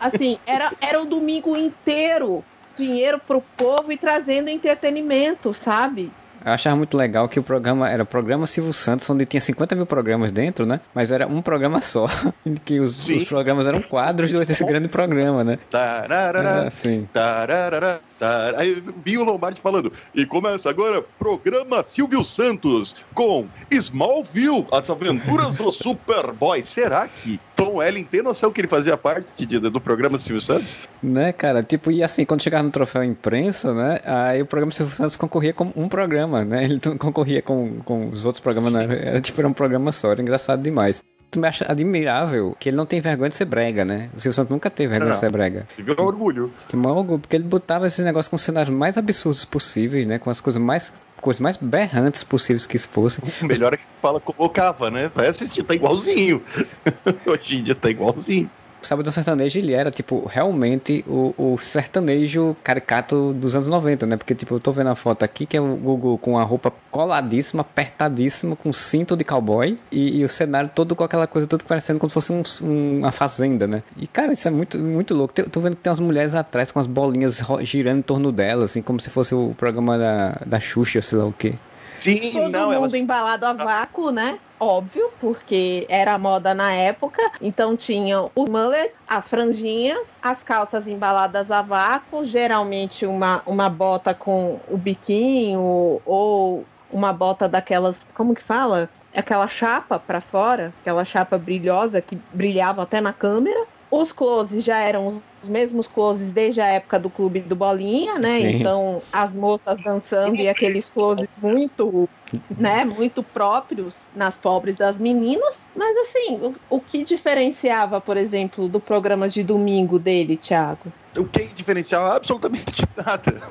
assim, 0.00 0.38
era, 0.46 0.72
era 0.80 1.00
o 1.00 1.06
domingo 1.06 1.56
inteiro 1.56 2.44
dinheiro 2.74 3.18
pro 3.18 3.42
povo 3.56 3.92
e 3.92 3.96
trazendo 3.96 4.48
entretenimento, 4.48 5.52
sabe? 5.52 6.10
Eu 6.44 6.52
achava 6.52 6.74
muito 6.74 6.96
legal 6.96 7.28
que 7.28 7.38
o 7.38 7.42
programa 7.42 7.88
era 7.88 8.02
o 8.02 8.06
programa 8.06 8.46
Silvio 8.46 8.72
Santos, 8.72 9.08
onde 9.08 9.24
tinha 9.24 9.40
50 9.40 9.76
mil 9.76 9.86
programas 9.86 10.32
dentro, 10.32 10.66
né? 10.66 10.80
Mas 10.92 11.12
era 11.12 11.26
um 11.26 11.40
programa 11.40 11.80
só. 11.80 12.06
que 12.64 12.80
os, 12.80 13.08
os 13.08 13.24
programas 13.24 13.66
eram 13.66 13.80
quadros 13.80 14.32
desse 14.44 14.64
grande 14.64 14.88
programa, 14.88 15.44
né? 15.44 15.58
Tararara, 15.70 16.66
assim. 16.66 17.08
tararara, 17.12 18.00
tararara. 18.22 18.60
Aí 18.60 18.82
vi 19.04 19.18
o 19.18 19.24
Lombardi 19.24 19.60
falando. 19.60 19.92
E 20.14 20.24
começa 20.24 20.70
agora 20.70 21.02
programa 21.18 21.82
Silvio 21.82 22.22
Santos 22.24 22.94
com 23.12 23.46
Smallville, 23.70 24.66
as 24.70 24.88
aventuras 24.88 25.56
do 25.56 25.70
Superboy. 25.72 26.62
Será 26.62 27.08
que 27.08 27.40
Tom 27.56 27.82
Ellen 27.82 28.04
tem 28.04 28.22
noção 28.22 28.52
que 28.52 28.60
ele 28.60 28.68
fazia 28.68 28.96
parte 28.96 29.44
de, 29.44 29.58
do 29.58 29.80
programa 29.80 30.18
Silvio 30.18 30.40
Santos? 30.40 30.76
Né, 31.02 31.32
cara? 31.32 31.62
Tipo, 31.62 31.90
e 31.90 32.02
assim, 32.02 32.24
quando 32.24 32.42
chegava 32.42 32.62
no 32.62 32.70
troféu 32.70 33.02
imprensa, 33.02 33.74
né? 33.74 34.00
Aí 34.04 34.42
o 34.42 34.46
programa 34.46 34.70
Silvio 34.70 34.94
Santos 34.94 35.16
concorria 35.16 35.52
com 35.52 35.72
um 35.74 35.88
programa, 35.88 36.44
né? 36.44 36.64
Ele 36.64 36.80
concorria 36.98 37.42
com, 37.42 37.80
com 37.84 38.10
os 38.10 38.24
outros 38.24 38.40
programas, 38.40 38.72
né? 38.72 38.84
Era 39.08 39.20
tipo, 39.20 39.40
era 39.40 39.48
um 39.48 39.52
programa 39.52 39.90
só, 39.92 40.12
era 40.12 40.22
engraçado 40.22 40.62
demais 40.62 41.02
tu 41.32 41.40
me 41.40 41.48
acha 41.48 41.64
admirável 41.66 42.54
que 42.60 42.68
ele 42.68 42.76
não 42.76 42.84
tem 42.84 43.00
vergonha 43.00 43.30
de 43.30 43.34
ser 43.34 43.46
brega, 43.46 43.86
né? 43.86 44.10
O 44.14 44.20
Silvio 44.20 44.34
Santos 44.34 44.50
nunca 44.50 44.70
teve 44.70 44.90
vergonha 44.90 45.08
não, 45.08 45.12
de 45.12 45.18
ser 45.18 45.32
brega. 45.32 45.66
Tive 45.74 45.92
orgulho. 45.92 46.52
Que 46.68 46.76
maior 46.76 46.98
orgulho, 46.98 47.20
porque 47.20 47.34
ele 47.34 47.44
botava 47.44 47.86
esses 47.86 48.04
negócios 48.04 48.28
com 48.28 48.36
os 48.36 48.42
cenários 48.42 48.74
mais 48.74 48.98
absurdos 48.98 49.44
possíveis, 49.44 50.06
né? 50.06 50.18
Com 50.18 50.28
as 50.28 50.40
coisas 50.40 50.60
mais 50.60 50.92
coisas 51.22 51.40
mais 51.40 51.56
berrantes 51.56 52.22
possíveis 52.22 52.66
que 52.66 52.76
fossem. 52.78 53.24
O 53.40 53.46
melhor 53.46 53.72
é 53.72 53.76
que 53.78 53.84
fala 54.02 54.20
colocava, 54.20 54.90
né? 54.90 55.08
Vai 55.14 55.28
assistir, 55.28 55.62
tá 55.62 55.74
igualzinho. 55.74 56.42
Hoje 57.24 57.58
em 57.58 57.62
dia 57.62 57.74
tá 57.74 57.88
igualzinho. 57.88 58.50
Sábado 58.86 59.10
Sertanejo, 59.10 59.58
ele 59.58 59.72
era, 59.72 59.90
tipo, 59.90 60.26
realmente 60.26 61.04
o, 61.06 61.34
o, 61.36 61.58
sertanejo 61.58 62.56
caricato 62.62 63.32
dos 63.32 63.54
anos 63.54 63.68
90, 63.68 64.06
né? 64.06 64.16
Porque, 64.16 64.34
tipo, 64.34 64.54
eu 64.54 64.60
tô 64.60 64.72
vendo 64.72 64.88
a 64.88 64.94
foto 64.94 65.24
aqui, 65.24 65.46
que 65.46 65.56
é 65.56 65.60
o 65.60 65.76
Gugu 65.76 66.18
com 66.18 66.38
a 66.38 66.42
roupa 66.42 66.72
coladíssima, 66.90 67.62
apertadíssima, 67.62 68.56
com 68.56 68.72
cinto 68.72 69.16
de 69.16 69.24
cowboy, 69.24 69.78
e, 69.90 70.20
e 70.20 70.24
o 70.24 70.28
cenário 70.28 70.70
todo 70.74 70.94
com 70.94 71.04
aquela 71.04 71.26
coisa, 71.26 71.46
tudo 71.46 71.64
parecendo 71.64 71.98
como 71.98 72.10
se 72.10 72.14
fosse 72.14 72.32
um, 72.32 72.42
um, 72.66 72.98
uma 72.98 73.12
fazenda, 73.12 73.66
né? 73.66 73.82
E, 73.96 74.06
cara, 74.06 74.32
isso 74.32 74.46
é 74.48 74.50
muito, 74.50 74.78
muito 74.78 75.14
louco. 75.14 75.34
Tô 75.34 75.60
vendo 75.60 75.76
que 75.76 75.82
tem 75.82 75.90
umas 75.90 76.00
mulheres 76.00 76.34
atrás 76.34 76.72
com 76.72 76.78
as 76.78 76.86
bolinhas 76.86 77.42
girando 77.62 77.98
em 77.98 78.02
torno 78.02 78.32
delas, 78.32 78.70
assim, 78.70 78.82
como 78.82 79.00
se 79.00 79.10
fosse 79.10 79.34
o 79.34 79.54
programa 79.56 79.96
da, 79.98 80.38
da 80.44 80.60
Xuxa, 80.60 81.00
sei 81.00 81.18
lá 81.18 81.26
o 81.26 81.32
quê. 81.32 81.54
Sim, 82.02 82.32
Todo 82.32 82.50
não, 82.50 82.64
mundo 82.66 82.74
elas... 82.74 82.94
embalado 82.94 83.46
a 83.46 83.52
vácuo, 83.52 84.10
né? 84.10 84.38
óbvio, 84.62 85.10
porque 85.18 85.84
era 85.88 86.16
moda 86.16 86.54
na 86.54 86.72
época. 86.72 87.20
Então 87.40 87.76
tinham 87.76 88.30
os 88.34 88.48
mullets, 88.48 88.96
as 89.08 89.28
franjinhas, 89.28 90.06
as 90.22 90.44
calças 90.44 90.86
embaladas 90.86 91.50
a 91.50 91.60
vácuo, 91.62 92.24
geralmente 92.24 93.04
uma, 93.04 93.42
uma 93.44 93.68
bota 93.68 94.14
com 94.14 94.60
o 94.68 94.76
biquinho 94.76 96.00
ou 96.06 96.64
uma 96.92 97.12
bota 97.12 97.48
daquelas, 97.48 97.96
como 98.14 98.34
que 98.34 98.42
fala? 98.42 98.88
Aquela 99.14 99.48
chapa 99.48 99.98
para 99.98 100.20
fora, 100.20 100.72
aquela 100.80 101.04
chapa 101.04 101.36
brilhosa 101.36 102.00
que 102.00 102.16
brilhava 102.32 102.84
até 102.84 103.00
na 103.00 103.12
câmera. 103.12 103.66
Os 103.92 104.10
closes 104.10 104.64
já 104.64 104.78
eram 104.78 105.22
os 105.42 105.48
mesmos 105.50 105.86
closes 105.86 106.32
desde 106.32 106.62
a 106.62 106.66
época 106.66 106.98
do 106.98 107.10
Clube 107.10 107.42
do 107.42 107.54
Bolinha, 107.54 108.18
né? 108.18 108.38
Sim. 108.38 108.56
Então, 108.56 109.02
as 109.12 109.34
moças 109.34 109.76
dançando 109.84 110.40
e 110.40 110.48
aqueles 110.48 110.88
closes 110.88 111.28
muito, 111.36 112.08
né, 112.56 112.86
muito 112.86 113.22
próprios 113.22 114.08
nas 114.14 114.34
pobres 114.34 114.76
das 114.76 114.96
meninas. 114.96 115.56
Mas 115.76 115.94
assim, 115.98 116.40
o, 116.40 116.76
o 116.76 116.80
que 116.80 117.04
diferenciava, 117.04 118.00
por 118.00 118.16
exemplo, 118.16 118.66
do 118.66 118.80
programa 118.80 119.28
de 119.28 119.42
domingo 119.42 119.98
dele, 119.98 120.38
Thiago? 120.38 120.90
O 121.18 121.26
que 121.26 121.48
diferenciava 121.48 122.16
absolutamente 122.16 122.86
nada. 122.96 123.42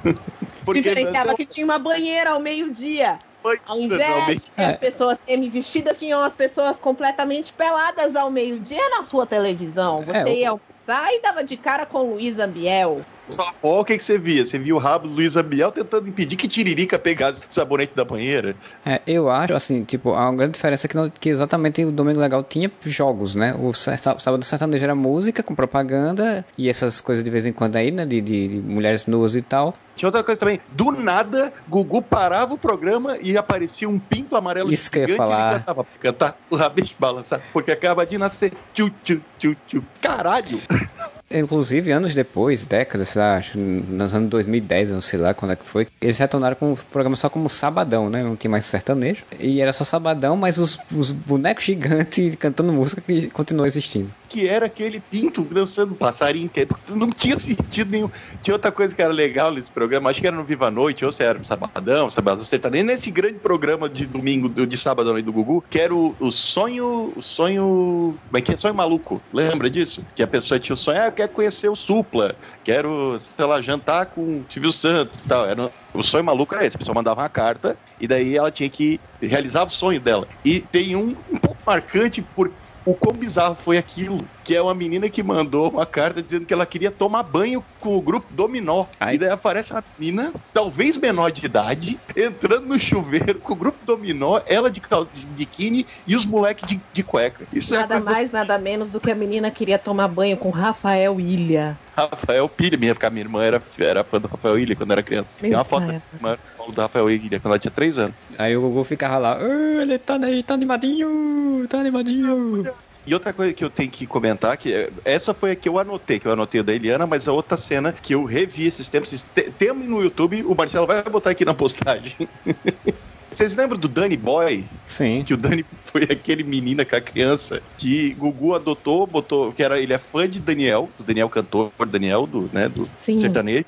Porque 0.64 0.80
diferenciava 0.80 1.34
que 1.34 1.44
tinha 1.44 1.66
uma 1.66 1.78
banheira 1.78 2.30
ao 2.30 2.40
meio-dia. 2.40 3.18
Ao 3.66 3.78
invés 3.78 4.42
de 4.42 4.50
ter 4.50 4.64
as 4.64 4.78
pessoas 4.78 5.18
semi-vestidas, 5.26 5.98
tinham 5.98 6.22
as 6.22 6.34
pessoas 6.34 6.76
completamente 6.78 7.52
peladas 7.52 8.14
ao 8.14 8.30
meio-dia 8.30 8.88
na 8.90 9.02
sua 9.02 9.26
televisão. 9.26 10.02
É, 10.08 10.22
você 10.22 10.30
é, 10.30 10.38
ia 10.40 10.50
almoçar 10.50 11.12
e 11.12 11.22
dava 11.22 11.42
de 11.42 11.56
cara 11.56 11.86
com 11.86 12.02
Luísa 12.02 12.46
Biel. 12.46 13.04
Só 13.30 13.52
o 13.62 13.84
que, 13.84 13.96
que 13.96 14.02
você 14.02 14.18
via? 14.18 14.44
Você 14.44 14.58
via 14.58 14.74
o 14.74 14.78
rabo 14.78 15.06
do 15.06 15.14
Luiz 15.14 15.36
Biel 15.36 15.70
tentando 15.70 16.08
impedir 16.08 16.36
que 16.36 16.48
Tiririca 16.48 16.98
pegasse 16.98 17.44
o 17.48 17.52
sabonete 17.52 17.94
da 17.94 18.04
banheira? 18.04 18.56
É, 18.84 19.00
eu 19.06 19.30
acho, 19.30 19.54
assim, 19.54 19.84
tipo, 19.84 20.12
a 20.12 20.32
grande 20.32 20.52
diferença 20.52 20.86
é 20.86 20.88
que, 20.88 20.96
não, 20.96 21.08
que 21.08 21.28
exatamente 21.28 21.84
o 21.84 21.92
Domingo 21.92 22.20
Legal 22.20 22.42
tinha 22.42 22.70
jogos, 22.82 23.34
né? 23.34 23.54
O 23.54 23.72
Sábado 23.72 24.44
Sertanejo 24.44 24.84
era 24.84 24.94
música 24.94 25.42
com 25.42 25.54
propaganda 25.54 26.44
e 26.58 26.68
essas 26.68 27.00
coisas 27.00 27.24
de 27.24 27.30
vez 27.30 27.46
em 27.46 27.52
quando 27.52 27.76
aí, 27.76 27.90
né? 27.90 28.04
De, 28.04 28.20
de, 28.20 28.48
de 28.48 28.56
mulheres 28.60 29.06
nuas 29.06 29.36
e 29.36 29.42
tal. 29.42 29.74
Tinha 29.94 30.08
outra 30.08 30.24
coisa 30.24 30.40
também. 30.40 30.60
Do 30.72 30.90
nada, 30.90 31.52
Gugu 31.68 32.00
parava 32.00 32.54
o 32.54 32.58
programa 32.58 33.18
e 33.20 33.36
aparecia 33.36 33.88
um 33.88 33.98
pinto 33.98 34.34
amarelo 34.34 34.72
Isso 34.72 34.90
que 34.90 34.98
eu 34.98 35.08
ia 35.08 35.16
falar. 35.16 35.56
E 35.56 35.58
cantava, 35.58 35.86
cantar 36.00 36.38
o 36.50 36.56
rabicho 36.56 36.94
balançar, 36.98 37.42
porque 37.52 37.70
acaba 37.70 38.06
de 38.06 38.16
nascer. 38.16 38.52
Tchu, 38.72 38.90
tchu, 39.04 39.20
tchu, 39.38 39.56
tchu. 39.66 39.84
Caralho! 40.00 40.58
Inclusive, 41.32 41.92
anos 41.92 42.12
depois, 42.12 42.66
décadas, 42.66 43.10
sei 43.10 43.22
lá, 43.22 43.36
acho, 43.36 43.56
nos 43.56 44.12
anos 44.12 44.28
2010, 44.30 44.90
não 44.90 45.00
sei 45.00 45.16
lá 45.16 45.32
quando 45.32 45.52
é 45.52 45.56
que 45.56 45.64
foi, 45.64 45.86
eles 46.00 46.18
retornaram 46.18 46.56
com 46.56 46.72
o 46.72 46.76
programa 46.76 47.14
só 47.14 47.28
como 47.28 47.48
Sabadão, 47.48 48.10
né? 48.10 48.20
Não 48.22 48.34
tinha 48.34 48.50
mais 48.50 48.64
sertanejo. 48.64 49.22
E 49.38 49.60
era 49.60 49.72
só 49.72 49.84
Sabadão, 49.84 50.36
mas 50.36 50.58
os, 50.58 50.76
os 50.90 51.12
bonecos 51.12 51.62
gigantes 51.62 52.34
cantando 52.36 52.72
música 52.72 53.00
que 53.00 53.28
continuam 53.30 53.66
existindo. 53.66 54.10
Que 54.30 54.48
era 54.48 54.66
aquele 54.66 55.00
pinto 55.00 55.42
dançando 55.42 55.94
passarinho, 55.94 56.48
não 56.88 57.10
tinha 57.10 57.36
sentido 57.36 57.90
nenhum. 57.90 58.10
Tinha 58.40 58.54
outra 58.54 58.70
coisa 58.70 58.94
que 58.94 59.02
era 59.02 59.12
legal 59.12 59.52
nesse 59.52 59.70
programa, 59.70 60.08
acho 60.08 60.20
que 60.20 60.26
era 60.26 60.36
no 60.36 60.44
Viva 60.44 60.70
Noite, 60.70 61.04
ou 61.04 61.10
se 61.10 61.22
era 61.22 61.38
no 61.38 61.44
Sabadão, 61.44 62.08
Sabadão 62.08 62.44
Sertanejo, 62.44 62.84
nesse 62.84 63.10
grande 63.10 63.40
programa 63.40 63.88
de 63.88 64.06
domingo, 64.06 64.48
de 64.48 64.76
Sabadão 64.78 65.18
e 65.18 65.22
do 65.22 65.32
Gugu, 65.32 65.64
que 65.68 65.80
era 65.80 65.92
o, 65.92 66.14
o 66.20 66.30
sonho, 66.30 67.12
o 67.16 67.20
sonho, 67.20 68.16
como 68.28 68.38
é 68.38 68.40
que 68.40 68.52
é? 68.52 68.56
Sonho 68.56 68.74
maluco, 68.74 69.20
lembra 69.32 69.68
disso? 69.68 70.04
Que 70.14 70.22
a 70.22 70.26
pessoa 70.28 70.60
tinha 70.60 70.74
o 70.74 70.76
sonho, 70.76 71.02
ah, 71.02 71.10
quero 71.10 71.32
conhecer 71.32 71.68
o 71.68 71.74
Supla, 71.74 72.36
quero, 72.62 73.16
sei 73.18 73.44
lá, 73.44 73.60
jantar 73.60 74.06
com 74.06 74.20
o 74.20 74.44
Silvio 74.48 74.70
Santos 74.70 75.20
e 75.20 75.28
tal. 75.28 75.44
Era, 75.44 75.70
o 75.92 76.02
sonho 76.02 76.22
maluco 76.22 76.54
era 76.54 76.64
esse, 76.64 76.76
a 76.76 76.78
pessoa 76.78 76.94
mandava 76.94 77.20
uma 77.20 77.28
carta 77.28 77.76
e 78.00 78.06
daí 78.06 78.36
ela 78.36 78.50
tinha 78.50 78.70
que 78.70 79.00
realizar 79.20 79.64
o 79.64 79.70
sonho 79.70 80.00
dela. 80.00 80.26
E 80.44 80.60
tem 80.60 80.94
um, 80.94 81.16
um 81.30 81.38
pouco 81.38 81.58
marcante 81.66 82.22
por 82.22 82.50
o 82.84 82.94
quão 82.94 83.14
bizarro 83.14 83.54
foi 83.54 83.78
aquilo. 83.78 84.26
Que 84.44 84.56
é 84.56 84.62
uma 84.62 84.74
menina 84.74 85.08
que 85.08 85.22
mandou 85.22 85.70
uma 85.70 85.86
carta 85.86 86.22
dizendo 86.22 86.46
que 86.46 86.52
ela 86.52 86.66
queria 86.66 86.90
tomar 86.90 87.22
banho 87.22 87.64
com 87.78 87.96
o 87.96 88.00
grupo 88.00 88.26
Dominó. 88.30 88.86
Aí 88.98 89.18
daí 89.18 89.30
aparece 89.30 89.72
uma 89.72 89.84
menina, 89.98 90.32
talvez 90.52 90.96
menor 90.96 91.30
de 91.30 91.44
idade, 91.46 91.98
entrando 92.16 92.66
no 92.66 92.78
chuveiro 92.78 93.38
com 93.38 93.52
o 93.52 93.56
grupo 93.56 93.78
Dominó, 93.84 94.40
ela 94.46 94.70
de, 94.70 94.80
de 95.14 95.26
biquíni 95.26 95.86
e 96.06 96.16
os 96.16 96.26
moleques 96.26 96.66
de, 96.66 96.80
de, 96.92 97.02
cueca. 97.02 97.44
Isso 97.52 97.74
é 97.74 97.78
nada 97.78 97.96
é 97.96 98.00
mais, 98.00 98.32
nada 98.32 98.58
menos 98.58 98.90
do 98.90 99.00
que 99.00 99.10
a 99.10 99.14
menina 99.14 99.50
queria 99.50 99.78
tomar 99.78 100.08
banho 100.08 100.36
com 100.36 100.50
Rafael 100.50 101.20
Ilha. 101.20 101.78
Rafael 102.06 102.48
Pilha, 102.48 102.78
minha, 102.78 102.94
porque 102.94 103.06
a 103.06 103.10
minha 103.10 103.24
irmã 103.24 103.42
era, 103.42 103.62
era 103.78 104.04
fã 104.04 104.20
do 104.20 104.28
Rafael 104.28 104.58
Ilha 104.58 104.76
quando 104.76 104.92
era 104.92 105.02
criança. 105.02 105.38
Tem 105.38 105.52
uma 105.54 105.64
foto 105.64 105.86
da 105.86 105.92
minha 105.92 106.02
irmã 106.14 106.38
do 106.72 106.80
Rafael 106.80 107.10
Ilha 107.10 107.40
quando 107.40 107.52
ela 107.52 107.58
tinha 107.58 107.70
3 107.70 107.98
anos. 107.98 108.16
Aí 108.38 108.56
o 108.56 108.60
Gugu 108.60 108.84
ficava 108.84 109.18
lá, 109.18 109.38
"Ah, 109.38 109.82
ele 109.82 109.98
tá, 109.98 110.18
aí, 110.22 110.42
tá 110.42 110.54
animadinho, 110.54 111.66
tá 111.68 111.80
animadinho. 111.80 112.62
E 113.06 113.14
outra 113.14 113.32
coisa 113.32 113.52
que 113.52 113.64
eu 113.64 113.70
tenho 113.70 113.90
que 113.90 114.06
comentar, 114.06 114.56
que 114.56 114.72
é- 114.72 114.90
essa 115.04 115.32
foi 115.32 115.52
a 115.52 115.56
que 115.56 115.68
eu 115.68 115.78
anotei, 115.78 116.20
que 116.20 116.28
eu 116.28 116.32
anotei 116.32 116.62
da 116.62 116.72
Eliana, 116.72 117.06
mas 117.06 117.26
a 117.26 117.32
outra 117.32 117.56
cena 117.56 117.92
que 117.92 118.14
eu 118.14 118.24
revi 118.24 118.66
esses 118.66 118.88
tempos, 118.90 119.24
tem 119.58 119.72
no 119.72 120.02
YouTube, 120.02 120.44
o 120.44 120.54
Marcelo 120.54 120.86
vai 120.86 121.02
botar 121.04 121.30
aqui 121.30 121.44
na 121.44 121.54
postagem. 121.54 122.14
Vocês 123.30 123.54
lembram 123.54 123.78
do 123.78 123.88
Danny 123.88 124.16
Boy? 124.16 124.64
Sim. 124.86 125.22
Que 125.24 125.34
o 125.34 125.36
Danny 125.36 125.64
foi 125.84 126.02
aquele 126.02 126.42
menino 126.42 126.84
com 126.84 126.96
a 126.96 127.00
criança 127.00 127.62
que 127.78 128.12
Gugu 128.14 128.54
adotou, 128.54 129.06
botou, 129.06 129.52
que 129.52 129.62
era, 129.62 129.80
ele 129.80 129.92
é 129.92 129.98
fã 129.98 130.28
de 130.28 130.40
Daniel, 130.40 130.88
do 130.98 131.04
Daniel 131.04 131.28
cantor, 131.28 131.70
Daniel, 131.86 132.26
do, 132.26 132.50
né, 132.52 132.68
do 132.68 132.88
Sim. 133.02 133.16
sertanejo. 133.16 133.64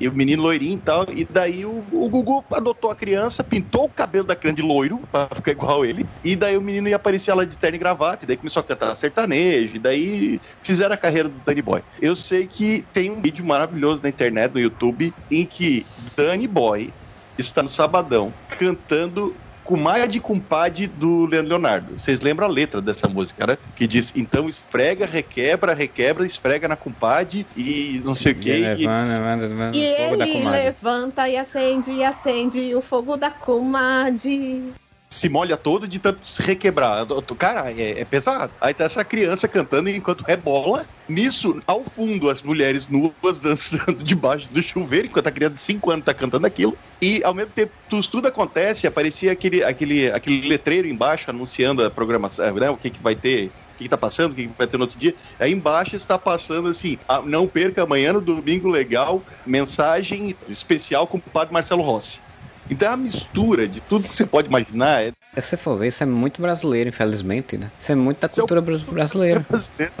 E 0.00 0.08
o 0.08 0.12
menino 0.14 0.42
loirinho 0.42 0.78
e 0.78 0.80
tal, 0.80 1.06
e 1.12 1.24
daí 1.24 1.64
o, 1.66 1.84
o 1.92 2.08
Gugu 2.08 2.42
adotou 2.50 2.90
a 2.90 2.96
criança, 2.96 3.44
pintou 3.44 3.84
o 3.84 3.88
cabelo 3.88 4.26
da 4.26 4.34
criança 4.34 4.56
de 4.56 4.62
loiro, 4.62 4.98
pra 5.12 5.28
ficar 5.34 5.52
igual 5.52 5.84
ele, 5.84 6.06
e 6.24 6.34
daí 6.34 6.56
o 6.56 6.62
menino 6.62 6.88
ia 6.88 6.96
aparecer 6.96 7.34
lá 7.34 7.44
de 7.44 7.54
terno 7.54 7.76
e 7.76 7.78
gravata, 7.78 8.24
e 8.24 8.28
daí 8.28 8.36
começou 8.36 8.60
a 8.60 8.64
cantar 8.64 8.94
sertanejo, 8.94 9.76
e 9.76 9.78
daí 9.78 10.40
fizeram 10.62 10.94
a 10.94 10.96
carreira 10.96 11.28
do 11.28 11.38
Danny 11.44 11.60
Boy. 11.60 11.82
Eu 12.00 12.16
sei 12.16 12.46
que 12.46 12.82
tem 12.94 13.10
um 13.10 13.20
vídeo 13.20 13.44
maravilhoso 13.44 14.02
na 14.02 14.08
internet, 14.08 14.54
no 14.54 14.60
YouTube, 14.60 15.12
em 15.30 15.44
que 15.44 15.84
Danny 16.16 16.48
Boy 16.48 16.90
está 17.38 17.62
no 17.62 17.68
Sabadão 17.68 18.32
cantando 18.58 19.34
Comadre 19.64 20.06
de 20.08 20.20
Compadre 20.20 20.86
do 20.86 21.24
Leandro 21.24 21.48
Leonardo. 21.48 21.98
Vocês 21.98 22.20
lembram 22.20 22.46
a 22.46 22.50
letra 22.50 22.82
dessa 22.82 23.08
música, 23.08 23.46
né? 23.46 23.58
Que 23.74 23.86
diz, 23.86 24.12
então 24.14 24.46
esfrega, 24.46 25.06
requebra, 25.06 25.72
requebra, 25.72 26.26
esfrega 26.26 26.68
na 26.68 26.76
compadre 26.76 27.46
e 27.56 28.00
não 28.04 28.14
sei 28.14 28.32
o 28.32 28.34
que. 28.34 28.50
E 28.50 29.96
fogo 29.96 30.16
da 30.18 30.26
ele 30.26 30.44
levanta 30.44 31.28
e 31.28 31.36
acende 31.38 31.90
e 31.90 32.04
acende 32.04 32.74
o 32.74 32.82
fogo 32.82 33.16
da 33.16 33.30
comadre. 33.30 34.74
Se 35.14 35.28
molha 35.28 35.56
todo 35.56 35.86
de 35.86 35.98
tanto 35.98 36.26
se 36.26 36.42
requebrar. 36.42 37.06
Cara, 37.38 37.70
é, 37.70 38.00
é 38.00 38.04
pesado. 38.04 38.52
Aí 38.60 38.74
tá 38.74 38.84
essa 38.84 39.04
criança 39.04 39.46
cantando 39.46 39.88
enquanto 39.88 40.22
rebola. 40.22 40.86
Nisso, 41.08 41.62
ao 41.66 41.84
fundo, 41.84 42.30
as 42.30 42.42
mulheres 42.42 42.88
nuas 42.88 43.38
dançando 43.40 43.94
debaixo 44.02 44.50
do 44.50 44.62
chuveiro, 44.62 45.06
enquanto 45.06 45.26
a 45.26 45.30
criança 45.30 45.54
de 45.54 45.60
5 45.60 45.90
anos 45.90 46.04
tá 46.04 46.14
cantando 46.14 46.46
aquilo. 46.46 46.76
E 47.00 47.22
ao 47.22 47.34
mesmo 47.34 47.52
tempo, 47.52 47.72
tudo, 47.88 48.26
acontece, 48.26 48.86
aparecia 48.86 49.30
aquele, 49.30 49.62
aquele, 49.62 50.10
aquele 50.10 50.48
letreiro 50.48 50.88
embaixo 50.88 51.30
anunciando 51.30 51.84
a 51.84 51.90
programação, 51.90 52.54
né? 52.54 52.70
O 52.70 52.76
que, 52.76 52.90
que 52.90 53.02
vai 53.02 53.14
ter. 53.14 53.46
O 53.46 53.76
que, 53.76 53.84
que 53.84 53.88
tá 53.88 53.98
passando, 53.98 54.32
o 54.32 54.34
que, 54.34 54.48
vai 54.56 54.66
ter 54.66 54.76
no 54.76 54.84
outro 54.84 54.98
dia. 54.98 55.14
Aí 55.38 55.52
embaixo 55.52 55.94
está 55.94 56.18
passando 56.18 56.68
assim: 56.68 56.98
não 57.24 57.46
perca 57.46 57.82
amanhã 57.82 58.12
no 58.12 58.20
domingo 58.20 58.68
legal, 58.68 59.22
mensagem 59.44 60.34
especial 60.48 61.06
com 61.06 61.18
o 61.18 61.20
padre 61.20 61.52
Marcelo 61.52 61.82
Rossi. 61.82 62.23
Então 62.70 62.88
é 62.88 62.90
uma 62.92 62.96
mistura 62.96 63.68
de 63.68 63.80
tudo 63.80 64.08
que 64.08 64.14
você 64.14 64.24
pode 64.24 64.48
imaginar. 64.48 65.02
É 65.02 65.12
Se 65.40 65.48
você 65.48 65.56
for 65.56 65.76
ver, 65.78 65.88
isso 65.88 66.02
é 66.02 66.06
muito 66.06 66.40
brasileiro, 66.40 66.88
infelizmente, 66.88 67.58
né? 67.58 67.70
Isso 67.78 67.92
é 67.92 67.94
muito 67.94 68.20
da 68.20 68.26
é 68.26 68.30
o- 68.30 68.34
cultura 68.34 68.60
bras- 68.60 68.80
brasileira. 68.82 69.44
brasileiro. 69.48 69.92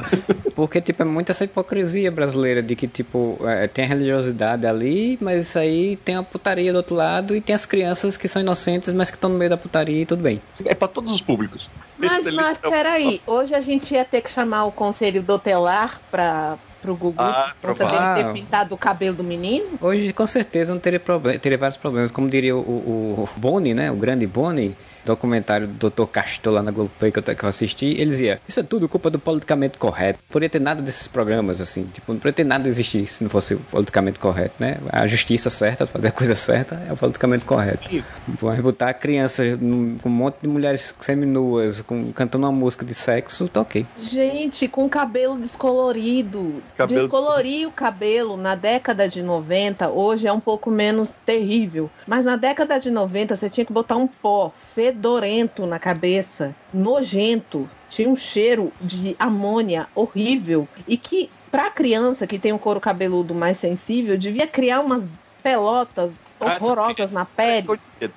Porque, 0.54 0.80
tipo, 0.80 1.02
é 1.02 1.04
muito 1.04 1.30
essa 1.30 1.44
hipocrisia 1.44 2.10
brasileira 2.10 2.62
de 2.62 2.74
que, 2.76 2.86
tipo, 2.88 3.38
é, 3.42 3.66
tem 3.66 3.84
a 3.84 3.88
religiosidade 3.88 4.66
ali, 4.66 5.18
mas 5.20 5.46
isso 5.48 5.58
aí 5.58 5.96
tem 5.96 6.16
a 6.16 6.22
putaria 6.22 6.72
do 6.72 6.76
outro 6.76 6.94
lado 6.94 7.34
e 7.36 7.40
tem 7.40 7.54
as 7.54 7.66
crianças 7.66 8.16
que 8.16 8.28
são 8.28 8.40
inocentes, 8.40 8.92
mas 8.92 9.10
que 9.10 9.16
estão 9.16 9.28
no 9.30 9.36
meio 9.38 9.50
da 9.50 9.56
putaria 9.56 10.02
e 10.02 10.06
tudo 10.06 10.22
bem. 10.22 10.40
É 10.64 10.74
pra 10.74 10.88
todos 10.88 11.12
os 11.12 11.20
públicos. 11.20 11.68
Mas, 11.98 12.26
Esse 12.26 12.32
mas 12.36 12.58
é 12.62 12.70
peraí, 12.70 13.20
hoje 13.26 13.54
a 13.54 13.60
gente 13.60 13.92
ia 13.94 14.04
ter 14.04 14.20
que 14.20 14.30
chamar 14.30 14.64
o 14.64 14.72
conselho 14.72 15.22
dotelar 15.22 16.00
para 16.10 16.56
pro 16.84 16.94
Gugu 16.94 17.16
Ah, 17.18 17.52
por 17.60 17.68
conta 17.70 17.84
provável. 17.86 18.14
dele 18.14 18.26
ter 18.34 18.40
pintado 18.40 18.74
o 18.74 18.78
cabelo 18.78 19.16
do 19.16 19.24
menino? 19.24 19.64
Hoje, 19.80 20.12
com 20.12 20.26
certeza, 20.26 20.72
não 20.74 20.80
teria, 20.80 21.00
problema, 21.00 21.38
teria 21.38 21.56
vários 21.56 21.78
problemas. 21.78 22.10
Como 22.10 22.28
diria 22.28 22.54
o, 22.54 22.60
o, 22.60 23.22
o 23.24 23.40
Boni, 23.40 23.72
né? 23.72 23.90
O 23.90 23.96
grande 23.96 24.26
Boni, 24.26 24.76
documentário 25.04 25.66
do 25.66 25.90
Dr. 25.90 26.04
Castor 26.06 26.52
lá 26.54 26.62
na 26.62 26.70
Globoplay 26.70 27.12
que 27.12 27.18
eu, 27.18 27.22
que 27.22 27.44
eu 27.44 27.48
assisti, 27.48 27.86
ele 27.86 28.06
dizia, 28.10 28.40
isso 28.48 28.60
é 28.60 28.62
tudo 28.62 28.88
culpa 28.88 29.10
do 29.10 29.18
politicamente 29.18 29.78
correto. 29.78 30.18
Não 30.22 30.32
poderia 30.32 30.48
ter 30.50 30.60
nada 30.60 30.82
desses 30.82 31.06
programas, 31.08 31.60
assim. 31.60 31.84
Tipo, 31.92 32.12
não 32.12 32.18
poderia 32.18 32.34
ter 32.34 32.44
nada 32.44 32.68
existir 32.68 33.06
se 33.06 33.22
não 33.22 33.30
fosse 33.30 33.54
o 33.54 33.58
politicamente 33.58 34.18
correto, 34.18 34.54
né? 34.58 34.78
A 34.90 35.06
justiça 35.06 35.50
certa, 35.50 35.86
fazer 35.86 36.08
a 36.08 36.12
coisa 36.12 36.34
certa, 36.36 36.80
é 36.88 36.92
o 36.92 36.96
politicamente 36.96 37.44
correto. 37.44 37.88
Sim. 37.88 38.02
Vai 38.40 38.60
botar 38.60 38.88
a 38.90 38.94
criança 38.94 39.44
num- 39.56 39.96
com 39.98 40.08
um 40.08 40.12
monte 40.12 40.36
de 40.42 40.48
mulheres 40.48 40.94
seminuas, 41.00 41.80
com, 41.82 42.12
cantando 42.12 42.46
uma 42.46 42.52
música 42.52 42.84
de 42.84 42.94
sexo, 42.94 43.48
tá 43.48 43.60
ok. 43.60 43.86
Gente, 44.00 44.68
com 44.68 44.88
cabelo 44.88 45.36
descolorido. 45.38 46.62
Cabelo 46.76 47.02
Descolorir 47.02 47.68
o 47.68 47.72
cabelo 47.72 48.36
na 48.36 48.54
década 48.54 49.08
de 49.08 49.22
90, 49.22 49.88
hoje 49.90 50.26
é 50.26 50.32
um 50.32 50.40
pouco 50.40 50.70
menos 50.70 51.12
terrível. 51.24 51.90
Mas 52.06 52.24
na 52.24 52.36
década 52.36 52.78
de 52.78 52.90
90 52.90 53.36
você 53.36 53.50
tinha 53.50 53.64
que 53.64 53.72
botar 53.72 53.96
um 53.96 54.06
pó 54.06 54.52
fedorento 54.74 55.66
na 55.66 55.78
cabeça, 55.78 56.54
nojento. 56.72 57.68
Tinha 57.90 58.08
um 58.08 58.16
cheiro 58.16 58.72
de 58.80 59.14
amônia 59.18 59.86
horrível. 59.94 60.66
E 60.86 60.96
que, 60.96 61.30
pra 61.50 61.70
criança 61.70 62.26
que 62.26 62.38
tem 62.38 62.52
um 62.52 62.58
couro 62.58 62.80
cabeludo 62.80 63.34
mais 63.34 63.58
sensível, 63.58 64.18
devia 64.18 64.46
criar 64.46 64.80
umas 64.80 65.04
pelotas 65.42 66.10
Ah, 66.40 66.58
horrorosas 66.60 67.12
na 67.12 67.24
pele. 67.24 67.68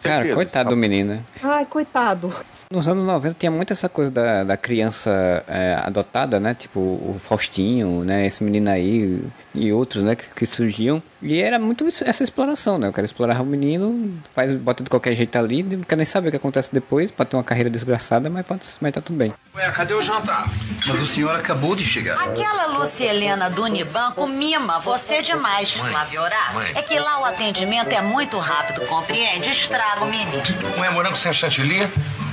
Cara, 0.01 0.33
coitado 0.33 0.69
do 0.71 0.77
menino, 0.77 1.13
né? 1.13 1.23
Ai, 1.43 1.65
coitado. 1.65 2.33
Nos 2.69 2.87
anos 2.87 3.03
90 3.05 3.35
tinha 3.39 3.51
muito 3.51 3.71
essa 3.71 3.87
coisa 3.87 4.11
da, 4.11 4.43
da 4.43 4.57
criança 4.57 5.43
é, 5.47 5.77
adotada, 5.81 6.37
né? 6.39 6.53
Tipo 6.53 6.79
o 6.79 7.15
Faustinho, 7.19 8.03
né? 8.03 8.25
Esse 8.25 8.43
menino 8.43 8.69
aí 8.69 9.23
e 9.57 9.71
outros, 9.73 10.03
né? 10.03 10.15
Que, 10.15 10.25
que 10.35 10.45
surgiam. 10.45 11.01
E 11.21 11.41
era 11.41 11.57
muito 11.57 11.87
isso- 11.87 12.03
essa 12.07 12.23
exploração, 12.23 12.77
né? 12.77 12.89
O 12.89 12.93
cara 12.93 13.05
explorava 13.05 13.41
o 13.41 13.45
menino, 13.45 14.17
faz, 14.33 14.53
bota 14.53 14.83
de 14.83 14.89
qualquer 14.89 15.15
jeito 15.15 15.35
ali, 15.37 15.63
não 15.63 15.81
quer 15.83 15.95
nem 15.95 16.05
saber 16.05 16.27
o 16.27 16.31
que 16.31 16.37
acontece 16.37 16.71
depois, 16.73 17.09
pode 17.11 17.29
ter 17.31 17.35
uma 17.37 17.43
carreira 17.43 17.69
desgraçada, 17.69 18.29
mas, 18.29 18.45
pode, 18.45 18.61
mas 18.79 18.93
tá 18.93 19.01
tudo 19.01 19.17
bem. 19.17 19.33
Ué, 19.55 19.71
cadê 19.71 19.93
o 19.93 20.01
jantar? 20.01 20.47
Mas 20.85 21.01
o 21.01 21.05
senhor 21.07 21.35
acabou 21.35 21.75
de 21.75 21.83
chegar. 21.83 22.19
Aquela 22.21 22.67
Lúcia 22.67 23.05
Helena 23.05 23.49
do 23.49 23.63
Unibanco 23.63 24.27
mima 24.27 24.79
você 24.79 25.21
demais, 25.21 25.71
Flávio 25.73 26.21
Horácio. 26.21 26.55
mãe. 26.55 26.71
É 26.75 26.81
que 26.81 26.99
lá 26.99 27.19
o 27.21 27.25
atendimento 27.25 27.91
é 27.91 28.01
muito 28.01 28.37
rápido, 28.37 28.81
compreende? 28.87 29.49
Estraga 29.49 30.03
o 30.03 30.07
menino. 30.09 30.31
Ué, 30.79 30.89
morango 30.91 31.15
sem 31.15 31.33
chantilly? 31.33 31.87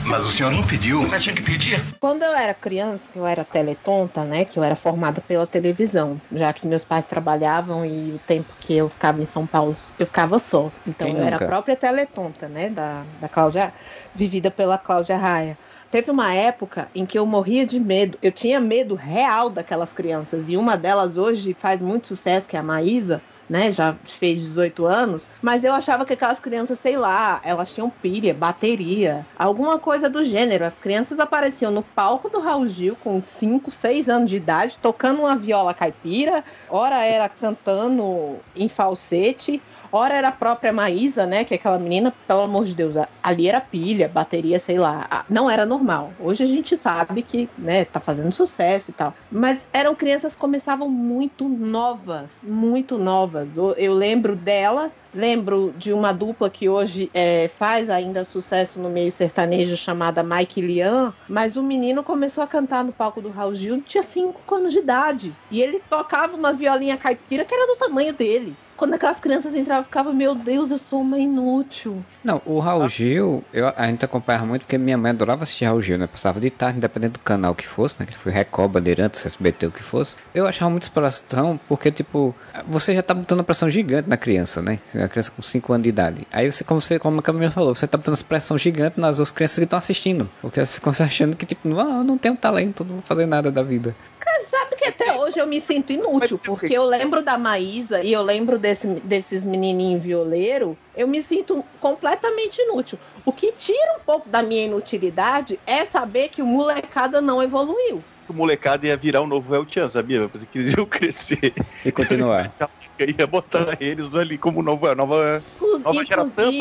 Mas 0.07 0.23
o 0.27 0.31
senhor 0.31 0.53
não 0.53 0.63
pediu. 0.63 1.01
Nunca 1.01 1.19
tinha 1.19 1.35
que 1.35 1.41
pedir. 1.41 1.83
Quando 1.99 2.23
eu 2.23 2.33
era 2.35 2.53
criança, 2.53 3.01
que 3.11 3.19
eu 3.19 3.27
era 3.27 3.43
teletonta, 3.43 4.23
né? 4.23 4.45
Que 4.45 4.59
eu 4.59 4.63
era 4.63 4.77
formada 4.77 5.23
pela 5.27 5.47
televisão, 5.47 6.21
já 6.31 6.53
que 6.53 6.67
meus 6.67 6.85
pais 6.85 7.07
trabalhavam 7.15 7.85
e 7.87 8.13
o 8.13 8.19
tempo 8.27 8.53
que 8.61 8.75
eu 8.77 8.89
ficava 8.89 9.23
em 9.23 9.27
São 9.27 9.47
Paulo, 9.47 9.77
eu 9.99 10.07
ficava 10.07 10.39
só. 10.39 10.71
Então 10.87 11.07
Quem 11.07 11.17
eu 11.17 11.23
era 11.23 11.33
nunca? 11.33 11.45
a 11.45 11.49
própria 11.49 11.77
teletonta, 11.77 12.49
né? 12.49 12.69
Da, 12.71 13.05
da 13.21 13.29
Cláudia, 13.29 13.73
vivida 14.15 14.51
pela 14.51 14.77
Cláudia 14.79 15.17
Raia. 15.17 15.57
Teve 15.91 16.11
uma 16.11 16.35
época 16.35 16.89
em 16.95 17.07
que 17.07 17.17
eu 17.17 17.25
morria 17.25 17.65
de 17.65 17.79
medo. 17.79 18.19
Eu 18.21 18.33
tinha 18.33 18.59
medo 18.59 18.97
real 18.97 19.49
daquelas 19.49 19.93
crianças. 19.93 20.49
E 20.49 20.57
uma 20.57 20.77
delas 20.77 21.17
hoje 21.17 21.55
faz 21.55 21.81
muito 21.81 22.09
sucesso, 22.09 22.49
que 22.49 22.57
é 22.57 22.59
a 22.61 22.65
Maísa, 22.65 23.23
né? 23.49 23.71
Já 23.71 23.95
fez 24.05 24.41
18 24.41 24.87
anos. 24.87 25.29
Mas 25.43 25.65
eu 25.65 25.73
achava 25.73 26.05
que 26.05 26.13
aquelas 26.13 26.41
crianças, 26.41 26.79
sei 26.81 26.97
lá, 26.97 27.41
elas 27.45 27.73
tinham 27.73 27.91
pilha, 27.91 28.35
bateria, 28.35 29.25
alguma 29.39 29.79
coisa 29.79 30.09
do 30.09 30.25
gênero. 30.25 30.65
As 30.65 30.75
crianças 30.75 31.19
apareciam 31.19 31.71
no 31.71 31.83
palco 31.83 32.29
do 32.29 32.41
Raul 32.41 32.69
Gil 32.69 32.97
com 32.97 33.21
5, 33.23 33.71
6 33.71 34.09
anos 34.09 34.31
de 34.31 34.37
idade, 34.37 34.79
tocando 34.81 35.21
uma 35.21 35.37
viola 35.37 35.75
caipira. 35.75 36.45
Ora 36.69 37.05
era 37.05 37.29
cantando 37.29 38.39
em 38.57 38.69
falsete. 38.69 39.61
Ora 39.97 40.17
era 40.17 40.27
a 40.27 40.33
própria 40.33 40.73
Maísa, 40.73 41.25
né? 41.25 41.45
Que 41.45 41.55
é 41.55 41.57
aquela 41.57 41.79
menina, 41.79 42.13
pelo 42.27 42.41
amor 42.41 42.65
de 42.65 42.75
Deus, 42.75 42.97
ali 43.23 43.47
era 43.47 43.61
pilha, 43.61 44.09
bateria, 44.09 44.59
sei 44.59 44.77
lá. 44.77 45.25
Não 45.31 45.49
era 45.49 45.65
normal. 45.65 46.13
Hoje 46.19 46.43
a 46.43 46.47
gente 46.47 46.77
sabe 46.77 47.23
que, 47.23 47.49
né, 47.57 47.85
tá 47.85 48.01
fazendo 48.01 48.33
sucesso 48.33 48.91
e 48.91 48.93
tal. 48.93 49.15
Mas 49.31 49.69
eram 49.73 49.95
crianças 49.95 50.35
que 50.35 50.41
começavam 50.41 50.89
muito 50.89 51.49
novas, 51.49 52.29
muito 52.43 52.99
novas. 52.99 53.57
Eu 53.57 53.95
lembro 53.95 54.35
dela, 54.35 54.91
lembro 55.15 55.73
de 55.79 55.93
uma 55.93 56.13
dupla 56.13 56.51
que 56.51 56.69
hoje 56.69 57.09
é, 57.15 57.49
faz 57.57 57.89
ainda 57.89 58.25
sucesso 58.25 58.81
no 58.81 58.91
meio 58.91 59.13
sertanejo 59.13 59.77
chamada 59.77 60.25
Mike 60.25 60.61
Lian, 60.61 61.15
mas 61.29 61.57
o 61.57 61.63
menino 61.63 62.03
começou 62.03 62.43
a 62.43 62.49
cantar 62.49 62.83
no 62.83 62.93
palco 62.93 63.23
do 63.23 63.31
Raul 63.31 63.55
Gil, 63.55 63.81
tinha 63.83 64.03
5 64.03 64.55
anos 64.57 64.73
de 64.73 64.81
idade. 64.81 65.33
E 65.53 65.63
ele 65.63 65.81
tocava 65.89 66.37
uma 66.37 66.53
violinha 66.53 66.97
caipira 66.97 67.45
que 67.45 67.55
era 67.55 67.69
do 67.69 67.77
tamanho 67.77 68.13
dele. 68.13 68.57
Quando 68.77 68.95
aquelas 68.95 69.21
crianças 69.21 69.55
entravam, 69.55 69.83
eu 69.83 69.85
ficava, 69.85 70.13
meu 70.13 70.35
Deus, 70.35 70.71
eu 70.71 70.79
sou 70.79 71.01
uma 71.01 71.19
inútil. 71.19 72.05
Não, 72.23 72.43
o 72.45 72.59
Raul 72.59 72.89
Gil, 72.89 73.45
eu, 73.53 73.73
a 73.77 73.87
gente 73.87 74.05
acompanhava 74.05 74.45
muito 74.47 74.63
porque 74.63 74.77
minha 74.77 74.99
mãe 74.99 75.11
adorava 75.11 75.45
assistir 75.45 75.65
Raul 75.65 75.81
Gil, 75.81 75.99
né? 75.99 76.07
Passava 76.07 76.41
de 76.41 76.51
tarde, 76.51 76.79
independente 76.79 77.13
do 77.13 77.19
canal 77.21 77.55
que 77.55 77.67
fosse, 77.67 78.01
né? 78.01 78.07
Que 78.07 78.17
foi 78.17 78.33
Record, 78.33 78.73
Bandeirantes, 78.73 79.25
SBT, 79.25 79.67
o 79.67 79.71
que 79.71 79.83
fosse. 79.83 80.17
Eu 80.35 80.47
achava 80.47 80.71
muita 80.71 80.87
exploração 80.87 81.59
porque, 81.69 81.91
tipo, 81.91 82.35
você 82.67 82.95
já 82.95 83.03
tá 83.03 83.15
botando 83.15 83.41
uma 83.41 83.45
pressão 83.45 83.71
gigante 83.71 84.09
na 84.09 84.17
criança, 84.17 84.61
né? 84.61 84.81
A 84.95 85.09
criança 85.09 85.31
com 85.31 85.43
5 85.43 85.73
anos 85.73 85.83
de 85.85 85.89
idade. 85.89 86.27
Aí 86.33 86.51
você, 86.51 86.65
como, 86.65 86.81
você, 86.81 86.99
como 86.99 87.21
a 87.21 87.23
Camila 87.23 87.51
falou, 87.51 87.75
você 87.75 87.87
tá 87.87 87.97
botando 87.97 88.15
essa 88.15 88.25
pressão 88.25 88.59
gigante 88.59 88.99
nas 88.99 89.19
outras 89.19 89.31
crianças 89.31 89.59
que 89.59 89.65
estão 89.65 89.79
assistindo. 89.79 90.29
Porque 90.41 90.65
você 90.65 90.81
começa 90.81 91.05
achando 91.05 91.37
que, 91.37 91.47
tipo, 91.47 91.69
não, 91.69 91.99
eu 91.99 92.05
não 92.05 92.19
tenho 92.19 92.37
talento, 92.37 92.85
não 92.85 92.95
vou 92.95 93.03
fazer 93.03 93.27
nada 93.27 93.53
da 93.53 93.63
vida. 93.63 93.95
Cara, 94.19 94.43
sabe 94.51 94.77
que 94.77 94.85
até 94.85 95.13
hoje 95.35 95.41
eu 95.41 95.47
me 95.47 95.61
sinto 95.61 95.93
inútil, 95.93 96.39
porque 96.39 96.77
eu 96.77 96.87
lembro 96.87 97.23
da 97.23 97.37
Maísa 97.37 98.03
e 98.03 98.13
eu 98.13 98.23
lembro 98.23 98.59
desse, 98.59 98.87
desses 99.01 99.45
menininhos 99.45 100.03
violeiro, 100.03 100.79
eu 100.97 101.09
me 101.09 101.23
sinto 101.23 101.63
completamente 101.81 102.61
inútil. 102.63 102.99
O 103.25 103.33
que 103.33 103.53
tira 103.53 103.99
um 104.01 104.05
pouco 104.05 104.29
da 104.29 104.43
minha 104.43 104.65
inutilidade 104.65 105.59
é 105.67 105.85
saber 105.85 106.29
que 106.29 106.43
o 106.43 106.47
molecada 106.47 107.21
não 107.21 107.43
evoluiu. 107.43 108.03
O 108.29 108.33
molecada 108.33 108.87
ia 108.87 108.97
virar 108.97 109.21
um 109.21 109.27
novo 109.27 109.55
El 109.55 109.67
Chan, 109.69 109.89
sabia? 109.89 110.29
Porque 110.29 110.59
eles 110.59 110.73
iam 110.73 110.87
crescer. 110.87 111.55
E 111.85 111.93
continuar. 111.93 112.55
ia 113.19 113.27
botar 113.27 113.77
eles 113.81 114.15
ali 114.15 114.39
como 114.39 114.63
nova, 114.63 114.95
nova, 114.95 115.45
nova 115.85 116.05
geração. 116.05 116.53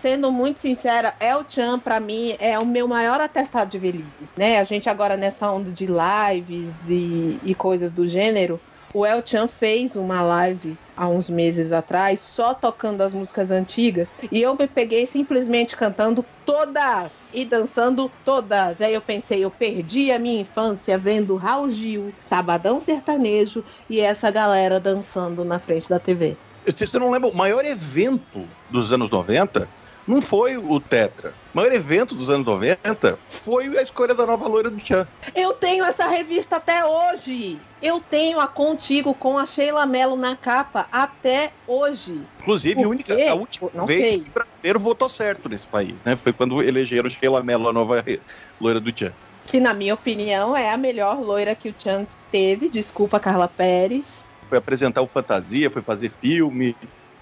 Sendo 0.00 0.30
muito 0.30 0.60
sincera, 0.60 1.14
El 1.18 1.44
Chan, 1.48 1.78
pra 1.80 1.98
mim, 1.98 2.36
é 2.38 2.56
o 2.56 2.64
meu 2.64 2.86
maior 2.86 3.20
atestado 3.20 3.70
de 3.70 3.78
velhice, 3.78 4.06
né? 4.36 4.60
A 4.60 4.64
gente 4.64 4.88
agora 4.88 5.16
nessa 5.16 5.50
onda 5.50 5.72
de 5.72 5.86
lives 5.86 6.72
e, 6.88 7.38
e 7.42 7.54
coisas 7.54 7.90
do 7.90 8.06
gênero, 8.06 8.60
o 8.94 9.04
El 9.04 9.22
Chan 9.26 9.48
fez 9.48 9.96
uma 9.96 10.22
live 10.22 10.76
há 10.96 11.08
uns 11.08 11.28
meses 11.28 11.72
atrás, 11.72 12.20
só 12.20 12.54
tocando 12.54 13.02
as 13.02 13.12
músicas 13.12 13.50
antigas, 13.50 14.08
e 14.30 14.40
eu 14.40 14.54
me 14.54 14.68
peguei 14.68 15.04
simplesmente 15.06 15.76
cantando 15.76 16.24
todas 16.46 17.10
e 17.32 17.44
dançando 17.44 18.10
todas. 18.24 18.80
Aí 18.80 18.94
eu 18.94 19.00
pensei, 19.00 19.44
eu 19.44 19.50
perdi 19.50 20.12
a 20.12 20.18
minha 20.18 20.40
infância 20.40 20.96
vendo 20.96 21.36
Raul 21.36 21.70
Gil, 21.70 22.14
Sabadão 22.22 22.80
Sertanejo 22.80 23.64
e 23.90 24.00
essa 24.00 24.30
galera 24.30 24.78
dançando 24.78 25.44
na 25.44 25.58
frente 25.58 25.88
da 25.88 25.98
TV. 25.98 26.36
Você 26.64 26.98
não 26.98 27.10
lembra, 27.10 27.28
o 27.30 27.36
maior 27.36 27.64
evento 27.64 28.46
dos 28.70 28.92
anos 28.92 29.10
90 29.10 29.68
não 30.08 30.22
foi 30.22 30.56
o 30.56 30.80
Tetra. 30.80 31.34
O 31.52 31.56
maior 31.58 31.70
evento 31.72 32.14
dos 32.14 32.30
anos 32.30 32.46
90 32.46 33.18
foi 33.24 33.76
a 33.76 33.82
escolha 33.82 34.14
da 34.14 34.24
nova 34.24 34.48
loira 34.48 34.70
do 34.70 34.80
Chan. 34.80 35.06
Eu 35.34 35.52
tenho 35.52 35.84
essa 35.84 36.06
revista 36.08 36.56
até 36.56 36.84
hoje. 36.84 37.58
Eu 37.82 38.00
tenho 38.00 38.40
a 38.40 38.46
Contigo 38.48 39.12
com 39.12 39.36
a 39.36 39.44
Sheila 39.44 39.84
Mello 39.84 40.16
na 40.16 40.34
capa 40.34 40.86
até 40.90 41.52
hoje. 41.66 42.20
Inclusive, 42.40 42.82
a, 42.82 42.88
única, 42.88 43.30
a 43.30 43.34
última 43.34 43.70
Não 43.74 43.86
vez 43.86 44.08
sei. 44.08 44.20
que 44.20 44.30
o 44.30 44.32
brasileiro 44.32 44.80
votou 44.80 45.08
certo 45.08 45.48
nesse 45.48 45.66
país, 45.66 46.02
né? 46.02 46.16
Foi 46.16 46.32
quando 46.32 46.62
elegeram 46.62 47.10
Sheila 47.10 47.42
Mello, 47.42 47.68
a 47.68 47.72
nova 47.72 48.02
loira 48.58 48.80
do 48.80 48.96
Chan. 48.96 49.12
Que, 49.46 49.60
na 49.60 49.74
minha 49.74 49.94
opinião, 49.94 50.56
é 50.56 50.72
a 50.72 50.76
melhor 50.76 51.20
loira 51.20 51.54
que 51.54 51.68
o 51.68 51.74
Chan 51.78 52.06
teve. 52.32 52.68
Desculpa, 52.68 53.20
Carla 53.20 53.46
Pérez. 53.46 54.06
Foi 54.42 54.56
apresentar 54.56 55.02
o 55.02 55.06
Fantasia, 55.06 55.70
foi 55.70 55.82
fazer 55.82 56.10
filme. 56.10 56.74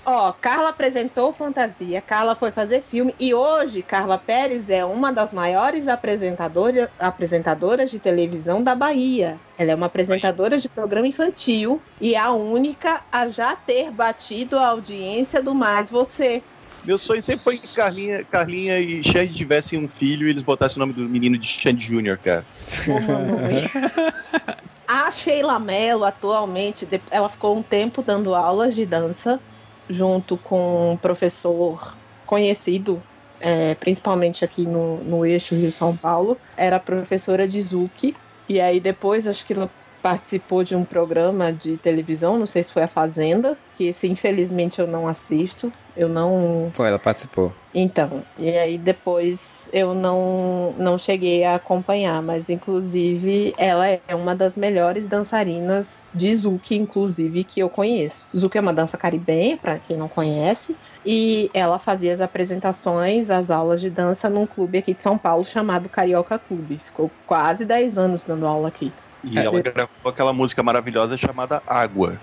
Ó, 0.08 0.32
Carla 0.32 0.68
apresentou 0.68 1.32
Fantasia, 1.32 2.00
Carla 2.00 2.36
foi 2.36 2.52
fazer 2.52 2.84
filme 2.88 3.12
e 3.18 3.34
hoje 3.34 3.82
Carla 3.82 4.16
Pérez 4.16 4.70
é 4.70 4.84
uma 4.84 5.12
das 5.12 5.32
maiores 5.32 5.88
apresentadoras, 5.88 6.88
apresentadoras 6.96 7.90
de 7.90 7.98
televisão 7.98 8.62
da 8.62 8.72
Bahia. 8.72 9.36
Ela 9.58 9.72
é 9.72 9.74
uma 9.74 9.86
apresentadora 9.86 10.58
de 10.58 10.68
programa 10.68 11.08
infantil 11.08 11.82
e 12.00 12.14
a 12.14 12.30
única 12.30 13.00
a 13.10 13.28
já 13.28 13.56
ter 13.56 13.90
batido 13.90 14.56
a 14.56 14.68
audiência 14.68 15.42
do 15.42 15.52
Mais 15.52 15.90
Você. 15.90 16.40
Meu 16.84 16.98
sonho 16.98 17.20
sempre 17.20 17.42
foi 17.42 17.58
que 17.58 17.74
Carlinha, 17.74 18.22
Carlinha 18.22 18.78
e 18.78 19.02
Xande 19.02 19.34
tivessem 19.34 19.76
um 19.76 19.88
filho 19.88 20.28
e 20.28 20.30
eles 20.30 20.44
botassem 20.44 20.76
o 20.76 20.86
nome 20.86 20.92
do 20.92 21.02
menino 21.02 21.36
de 21.36 21.48
Xande 21.48 21.84
Jr., 21.84 22.16
cara. 22.16 22.44
A 24.86 25.10
Sheila 25.10 25.58
Mello, 25.58 26.04
atualmente, 26.04 26.86
ela 27.10 27.28
ficou 27.28 27.56
um 27.56 27.62
tempo 27.62 28.02
dando 28.02 28.36
aulas 28.36 28.72
de 28.72 28.86
dança 28.86 29.40
junto 29.88 30.36
com 30.36 30.92
um 30.92 30.96
professor 30.96 31.94
conhecido, 32.26 33.02
é, 33.40 33.74
principalmente 33.74 34.44
aqui 34.44 34.62
no, 34.62 34.98
no 35.04 35.24
eixo 35.24 35.54
Rio-São 35.54 35.96
Paulo. 35.96 36.36
Era 36.56 36.78
professora 36.78 37.46
de 37.46 37.60
Zuki. 37.62 38.14
E 38.48 38.60
aí 38.60 38.78
depois 38.80 39.26
acho 39.26 39.44
que 39.44 39.52
ela 39.52 39.70
participou 40.02 40.62
de 40.62 40.76
um 40.76 40.84
programa 40.84 41.52
de 41.52 41.76
televisão, 41.78 42.38
não 42.38 42.46
sei 42.46 42.62
se 42.62 42.70
foi 42.70 42.84
a 42.84 42.88
Fazenda, 42.88 43.58
que 43.76 43.88
esse 43.88 44.06
infelizmente 44.06 44.78
eu 44.78 44.86
não 44.86 45.08
assisto. 45.08 45.72
Eu 45.96 46.08
não 46.08 46.70
Foi, 46.72 46.88
ela 46.88 46.98
participou. 46.98 47.52
então, 47.74 48.22
e 48.38 48.50
aí 48.50 48.78
depois 48.78 49.40
eu 49.72 49.94
não, 49.94 50.74
não 50.78 50.98
cheguei 50.98 51.44
a 51.44 51.56
acompanhar, 51.56 52.22
mas 52.22 52.48
inclusive 52.48 53.54
ela 53.56 53.86
é 53.88 54.14
uma 54.14 54.34
das 54.34 54.56
melhores 54.56 55.06
dançarinas 55.06 55.86
de 56.14 56.34
Zuki, 56.34 56.76
inclusive, 56.76 57.44
que 57.44 57.60
eu 57.60 57.68
conheço. 57.68 58.26
Zuki 58.34 58.56
é 58.56 58.60
uma 58.60 58.72
dança 58.72 58.96
caribenha, 58.96 59.56
para 59.56 59.78
quem 59.78 59.96
não 59.96 60.08
conhece, 60.08 60.74
e 61.04 61.50
ela 61.52 61.78
fazia 61.78 62.14
as 62.14 62.20
apresentações, 62.20 63.28
as 63.28 63.50
aulas 63.50 63.80
de 63.80 63.90
dança 63.90 64.30
num 64.30 64.46
clube 64.46 64.78
aqui 64.78 64.94
de 64.94 65.02
São 65.02 65.18
Paulo 65.18 65.44
chamado 65.44 65.88
Carioca 65.88 66.38
Clube. 66.38 66.80
Ficou 66.86 67.10
quase 67.26 67.64
10 67.64 67.98
anos 67.98 68.22
dando 68.26 68.46
aula 68.46 68.68
aqui. 68.68 68.92
E 69.22 69.38
É. 69.38 69.44
ela 69.44 69.60
gravou 69.60 69.88
aquela 70.06 70.32
música 70.32 70.62
maravilhosa 70.62 71.16
chamada 71.16 71.62
Água. 71.66 72.18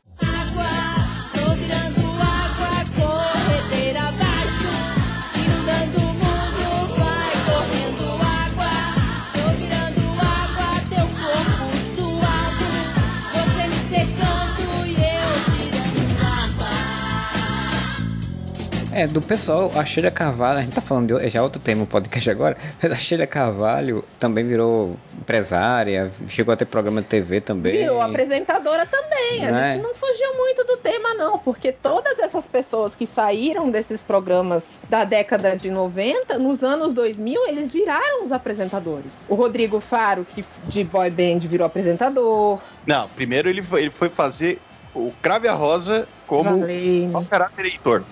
É, 18.96 19.08
do 19.08 19.22
pessoal, 19.22 19.72
a 19.76 19.84
Sheila 19.84 20.12
Carvalho, 20.12 20.60
a 20.60 20.62
gente 20.62 20.74
tá 20.76 20.82
falando 20.82 21.18
de 21.20 21.30
já 21.30 21.40
é 21.40 21.42
outro 21.42 21.60
tema 21.60 21.84
o 21.84 21.88
podcast 21.88 22.30
agora, 22.30 22.56
mas 22.82 22.92
a 22.92 22.96
Sheila 22.96 23.26
Carvalho 23.26 24.04
também 24.20 24.46
virou 24.46 24.96
empresária, 25.20 26.12
chegou 26.28 26.54
a 26.54 26.58
ter 26.58 26.66
programa 26.66 27.02
de 27.02 27.08
TV 27.08 27.42
também. 27.42 27.72
Virou 27.80 28.02
apresentadora 28.02 28.86
também. 28.86 29.48
A 29.48 29.52
Né? 29.52 29.74
gente 29.74 29.84
não 29.84 29.96
fugiu 29.96 30.36
muito 30.38 30.64
do 30.66 30.78
tema, 30.78 31.14
não, 31.16 31.40
porque 31.40 31.72
todas 31.72 32.20
essas 32.20 32.46
pessoas 32.46 32.94
que 32.94 33.08
saíram 33.08 33.72
desses 33.72 34.02
programas 34.02 34.64
da 34.88 35.04
década 35.04 35.58
de 35.58 35.72
90, 35.72 36.38
nos 36.38 36.64
anos 36.64 36.94
2000, 36.94 37.48
eles 37.48 37.72
viraram 37.72 38.24
os 38.24 38.32
apresentadores. 38.32 39.12
O 39.28 39.34
Rodrigo 39.34 39.80
Faro, 39.80 40.24
que 40.36 40.46
de 40.68 40.84
boy 40.84 41.10
band 41.10 41.40
virou 41.40 41.66
apresentador. 41.66 42.60
Não, 42.86 43.10
primeiro 43.10 43.50
ele 43.50 43.64
foi, 43.64 43.82
ele 43.82 43.92
foi 43.92 44.10
fazer 44.10 44.62
o 44.94 45.12
Crave 45.22 45.48
a 45.48 45.54
Rosa 45.54 46.08
como 46.28 46.64
mau 47.12 47.26
caráter 47.26 47.66
Heitor. 47.66 48.04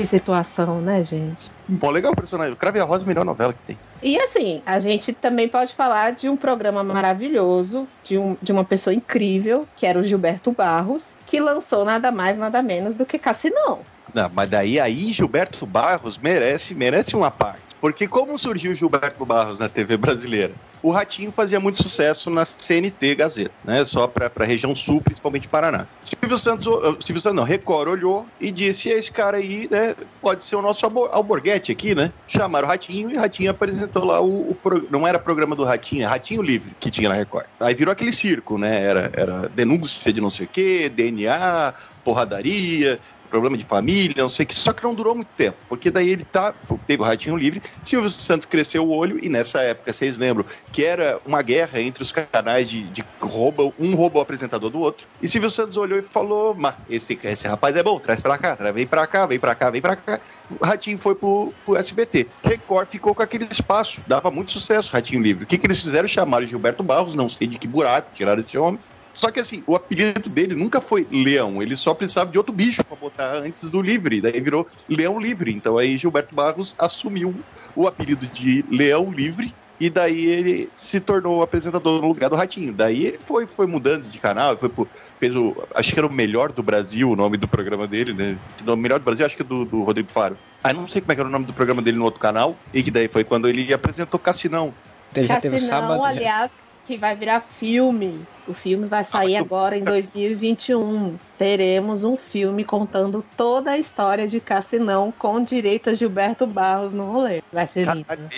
Que 0.00 0.06
situação, 0.06 0.80
né, 0.80 1.04
gente? 1.04 1.50
Bom, 1.68 1.90
legal 1.90 2.12
o 2.12 2.16
personagem. 2.16 2.54
O 2.54 2.56
Crave 2.56 2.80
a 2.80 2.84
Rosa 2.84 3.02
é 3.02 3.04
a 3.04 3.08
melhor 3.08 3.22
novela 3.22 3.52
que 3.52 3.58
tem. 3.66 3.78
E 4.02 4.18
assim, 4.18 4.62
a 4.64 4.78
gente 4.78 5.12
também 5.12 5.46
pode 5.46 5.74
falar 5.74 6.12
de 6.12 6.26
um 6.26 6.38
programa 6.38 6.82
maravilhoso, 6.82 7.86
de, 8.02 8.16
um, 8.16 8.34
de 8.40 8.50
uma 8.50 8.64
pessoa 8.64 8.94
incrível, 8.94 9.68
que 9.76 9.84
era 9.84 9.98
o 9.98 10.02
Gilberto 10.02 10.52
Barros, 10.52 11.02
que 11.26 11.38
lançou 11.38 11.84
nada 11.84 12.10
mais, 12.10 12.38
nada 12.38 12.62
menos 12.62 12.94
do 12.94 13.04
que 13.04 13.18
Cassinão. 13.18 13.80
Não, 14.14 14.30
mas 14.32 14.48
daí 14.48 14.80
aí 14.80 15.08
Gilberto 15.08 15.66
Barros 15.66 16.16
merece, 16.16 16.74
merece 16.74 17.14
uma 17.14 17.30
parte. 17.30 17.60
Porque 17.80 18.06
como 18.06 18.38
surgiu 18.38 18.74
Gilberto 18.74 19.24
Barros 19.24 19.58
na 19.58 19.68
TV 19.68 19.96
brasileira? 19.96 20.52
O 20.82 20.90
Ratinho 20.90 21.30
fazia 21.30 21.60
muito 21.60 21.82
sucesso 21.82 22.30
na 22.30 22.44
CNT 22.44 23.14
Gazeta, 23.14 23.50
né? 23.64 23.84
Só 23.84 24.06
para 24.06 24.30
a 24.34 24.44
região 24.44 24.74
sul, 24.74 25.00
principalmente 25.00 25.46
Paraná. 25.46 25.86
Silvio 26.00 26.38
Santos, 26.38 26.66
Silvio 27.04 27.20
Santos 27.20 27.36
não, 27.36 27.42
Record 27.42 27.88
olhou 27.88 28.26
e 28.40 28.50
disse: 28.50 28.88
esse 28.88 29.12
cara 29.12 29.36
aí, 29.36 29.68
né? 29.70 29.94
Pode 30.22 30.42
ser 30.42 30.56
o 30.56 30.62
nosso 30.62 30.84
albor- 30.86 31.10
alborguete 31.12 31.70
aqui, 31.70 31.94
né? 31.94 32.10
Chamaram 32.28 32.66
o 32.66 32.70
Ratinho 32.70 33.10
e 33.10 33.16
o 33.16 33.20
Ratinho 33.20 33.50
apresentou 33.50 34.04
lá 34.06 34.22
o, 34.22 34.50
o 34.50 34.56
não 34.90 35.06
era 35.06 35.18
programa 35.18 35.54
do 35.54 35.64
Ratinho, 35.64 36.02
é 36.02 36.06
Ratinho 36.06 36.40
Livre 36.40 36.74
que 36.80 36.90
tinha 36.90 37.10
na 37.10 37.14
Record. 37.14 37.46
Aí 37.60 37.74
virou 37.74 37.92
aquele 37.92 38.12
circo, 38.12 38.56
né? 38.56 38.82
Era, 38.82 39.10
era 39.12 39.48
denúncia 39.50 40.10
de 40.10 40.20
não 40.20 40.30
sei 40.30 40.46
o 40.46 40.48
quê, 40.48 40.90
DNA, 40.94 41.74
porradaria, 42.02 42.98
problema 43.30 43.56
de 43.56 43.64
família, 43.64 44.14
não 44.18 44.28
sei 44.28 44.44
o 44.44 44.46
que, 44.46 44.54
só 44.54 44.72
que 44.72 44.82
não 44.82 44.94
durou 44.94 45.14
muito 45.14 45.28
tempo, 45.36 45.56
porque 45.68 45.90
daí 45.90 46.10
ele 46.10 46.24
tá, 46.24 46.52
teve 46.86 47.02
o 47.02 47.06
Ratinho 47.06 47.36
Livre, 47.36 47.62
Silvio 47.82 48.10
Santos 48.10 48.46
cresceu 48.46 48.84
o 48.84 48.90
olho, 48.90 49.18
e 49.22 49.28
nessa 49.28 49.60
época, 49.60 49.92
vocês 49.92 50.18
lembram, 50.18 50.44
que 50.72 50.84
era 50.84 51.20
uma 51.24 51.40
guerra 51.40 51.80
entre 51.80 52.02
os 52.02 52.12
canais 52.12 52.68
de, 52.68 52.82
de 52.82 53.04
rouba, 53.20 53.72
um 53.78 53.94
rouba 53.94 54.18
o 54.18 54.22
apresentador 54.22 54.70
do 54.70 54.80
outro, 54.80 55.06
e 55.22 55.28
Silvio 55.28 55.50
Santos 55.50 55.76
olhou 55.76 55.98
e 55.98 56.02
falou, 56.02 56.54
mas 56.54 56.74
esse, 56.88 57.18
esse 57.24 57.46
rapaz 57.46 57.76
é 57.76 57.82
bom, 57.82 57.98
traz 57.98 58.20
pra 58.20 58.36
cá, 58.36 58.56
traz, 58.56 58.74
vem 58.74 58.86
pra 58.86 59.06
cá, 59.06 59.26
vem 59.26 59.38
pra 59.38 59.54
cá, 59.54 59.70
vem 59.70 59.80
pra 59.80 59.96
cá, 59.96 60.20
o 60.60 60.64
Ratinho 60.64 60.98
foi 60.98 61.14
pro, 61.14 61.54
pro 61.64 61.76
SBT, 61.76 62.26
Record 62.42 62.88
ficou 62.88 63.14
com 63.14 63.22
aquele 63.22 63.46
espaço, 63.50 64.00
dava 64.06 64.30
muito 64.30 64.52
sucesso, 64.52 64.92
Ratinho 64.92 65.22
Livre, 65.22 65.44
o 65.44 65.46
que 65.46 65.56
que 65.56 65.66
eles 65.66 65.80
fizeram? 65.80 66.08
Chamaram 66.08 66.46
Gilberto 66.46 66.82
Barros, 66.82 67.14
não 67.14 67.28
sei 67.28 67.46
de 67.46 67.58
que 67.58 67.68
buraco, 67.68 68.10
tiraram 68.14 68.40
esse 68.40 68.58
homem, 68.58 68.80
só 69.12 69.30
que 69.30 69.40
assim, 69.40 69.62
o 69.66 69.74
apelido 69.74 70.28
dele 70.30 70.54
nunca 70.54 70.80
foi 70.80 71.06
Leão, 71.10 71.62
ele 71.62 71.76
só 71.76 71.94
precisava 71.94 72.30
de 72.30 72.38
outro 72.38 72.52
bicho 72.54 72.84
pra 72.84 72.96
botar 72.96 73.34
antes 73.36 73.70
do 73.70 73.80
Livre, 73.82 74.20
daí 74.20 74.40
virou 74.40 74.66
Leão 74.88 75.18
Livre. 75.18 75.52
Então 75.52 75.78
aí 75.78 75.96
Gilberto 75.98 76.34
Barros 76.34 76.74
assumiu 76.78 77.34
o 77.74 77.86
apelido 77.86 78.26
de 78.26 78.64
Leão 78.70 79.10
Livre 79.10 79.54
e 79.78 79.88
daí 79.88 80.26
ele 80.26 80.68
se 80.74 81.00
tornou 81.00 81.38
o 81.38 81.42
apresentador 81.42 82.02
no 82.02 82.08
lugar 82.08 82.28
do 82.28 82.36
Ratinho. 82.36 82.70
Daí 82.72 83.06
ele 83.06 83.18
foi, 83.18 83.46
foi 83.46 83.66
mudando 83.66 84.06
de 84.06 84.18
canal, 84.18 84.56
foi 84.58 84.68
pro, 84.68 84.86
fez 85.18 85.34
o, 85.34 85.56
acho 85.74 85.92
que 85.92 85.98
era 85.98 86.06
o 86.06 86.12
melhor 86.12 86.52
do 86.52 86.62
Brasil, 86.62 87.10
o 87.10 87.16
nome 87.16 87.38
do 87.38 87.48
programa 87.48 87.86
dele, 87.86 88.12
né? 88.12 88.36
O 88.66 88.76
melhor 88.76 88.98
do 88.98 89.04
Brasil, 89.04 89.24
acho 89.24 89.34
que 89.36 89.42
é 89.42 89.44
do, 89.44 89.64
do 89.64 89.82
Rodrigo 89.82 90.10
Faro. 90.10 90.36
Ah, 90.62 90.74
não 90.74 90.86
sei 90.86 91.00
como 91.00 91.12
é 91.12 91.14
que 91.14 91.20
era 91.22 91.28
o 91.28 91.32
nome 91.32 91.46
do 91.46 91.54
programa 91.54 91.80
dele 91.80 91.96
no 91.96 92.04
outro 92.04 92.20
canal, 92.20 92.54
e 92.74 92.82
que 92.82 92.90
daí 92.90 93.08
foi 93.08 93.24
quando 93.24 93.48
ele 93.48 93.72
apresentou 93.72 94.20
Cassinão. 94.20 94.74
Ele 95.16 95.26
já 95.26 95.40
teve 95.40 95.56
Cassinão, 95.56 95.80
sábado. 95.80 96.02
já- 96.02 96.08
aliás, 96.10 96.50
que 96.90 96.96
vai 96.96 97.14
virar 97.14 97.40
filme. 97.40 98.26
O 98.48 98.52
filme 98.52 98.88
vai 98.88 99.04
sair 99.04 99.36
agora 99.36 99.78
em 99.78 99.84
2021. 99.84 101.16
Teremos 101.38 102.02
um 102.02 102.16
filme 102.16 102.64
contando 102.64 103.24
toda 103.36 103.70
a 103.70 103.78
história 103.78 104.26
de 104.26 104.40
Cassinão 104.40 105.14
com 105.16 105.40
direito 105.40 105.88
a 105.88 105.94
Gilberto 105.94 106.48
Barros 106.48 106.92
no 106.92 107.12
rolê. 107.12 107.44
Vai 107.52 107.68
ser 107.68 107.86
lindo. 107.86 108.04
Caralho, 108.04 108.28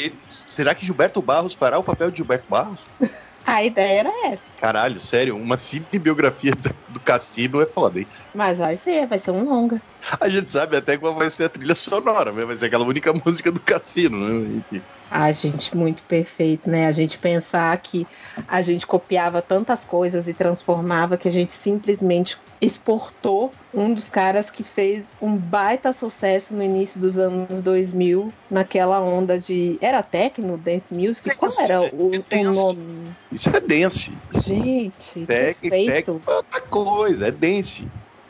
será 0.46 0.74
que 0.74 0.84
Gilberto 0.84 1.22
Barros 1.22 1.54
fará 1.54 1.78
o 1.78 1.82
papel 1.82 2.10
de 2.10 2.18
Gilberto 2.18 2.44
Barros? 2.50 2.80
A 3.46 3.64
ideia 3.64 4.00
era 4.00 4.26
essa. 4.26 4.42
Caralho, 4.60 4.98
sério, 4.98 5.36
uma 5.36 5.56
simples 5.56 6.00
biografia 6.00 6.52
do, 6.88 7.00
Cassino 7.00 7.60
é 7.60 7.66
foda, 7.66 7.98
hein? 7.98 8.06
Mas 8.34 8.58
vai 8.58 8.76
ser, 8.76 9.06
vai 9.06 9.18
ser 9.18 9.32
um 9.32 9.44
longa. 9.44 9.82
A 10.20 10.28
gente 10.28 10.50
sabe 10.50 10.76
até 10.76 10.96
qual 10.96 11.14
vai 11.14 11.28
ser 11.30 11.44
a 11.44 11.48
trilha 11.48 11.74
sonora, 11.74 12.30
vai 12.30 12.56
ser 12.56 12.66
aquela 12.66 12.84
única 12.84 13.12
música 13.24 13.50
do 13.50 13.60
Cassino, 13.60 14.16
né? 14.16 14.62
Enfim. 14.70 14.82
A 15.10 15.30
gente, 15.32 15.76
muito 15.76 16.02
perfeito, 16.04 16.70
né? 16.70 16.86
A 16.86 16.92
gente 16.92 17.18
pensar 17.18 17.76
que 17.78 18.06
a 18.48 18.62
gente 18.62 18.86
copiava 18.86 19.42
tantas 19.42 19.84
coisas 19.84 20.26
e 20.26 20.32
transformava 20.32 21.18
que 21.18 21.28
a 21.28 21.32
gente 21.32 21.52
simplesmente 21.52 22.38
exportou 22.62 23.50
um 23.74 23.92
dos 23.92 24.08
caras 24.08 24.48
que 24.48 24.62
fez 24.62 25.16
um 25.20 25.36
baita 25.36 25.92
sucesso 25.92 26.54
no 26.54 26.62
início 26.62 27.00
dos 27.00 27.18
anos 27.18 27.60
2000, 27.60 28.32
naquela 28.48 29.00
onda 29.00 29.36
de. 29.36 29.76
Era 29.80 30.00
techno, 30.00 30.56
dance 30.56 30.94
music? 30.94 31.34
Qual 31.34 31.50
era 31.60 31.82
o, 31.82 32.12
o 32.12 32.54
nome? 32.54 33.08
Isso 33.32 33.50
é 33.54 33.60
dance. 33.60 34.12
Gente, 34.46 35.26
Tec, 35.26 35.58
é 35.64 36.04
outra 36.08 36.60
coisa, 36.60 37.26
é 37.26 37.30
dance. 37.32 37.88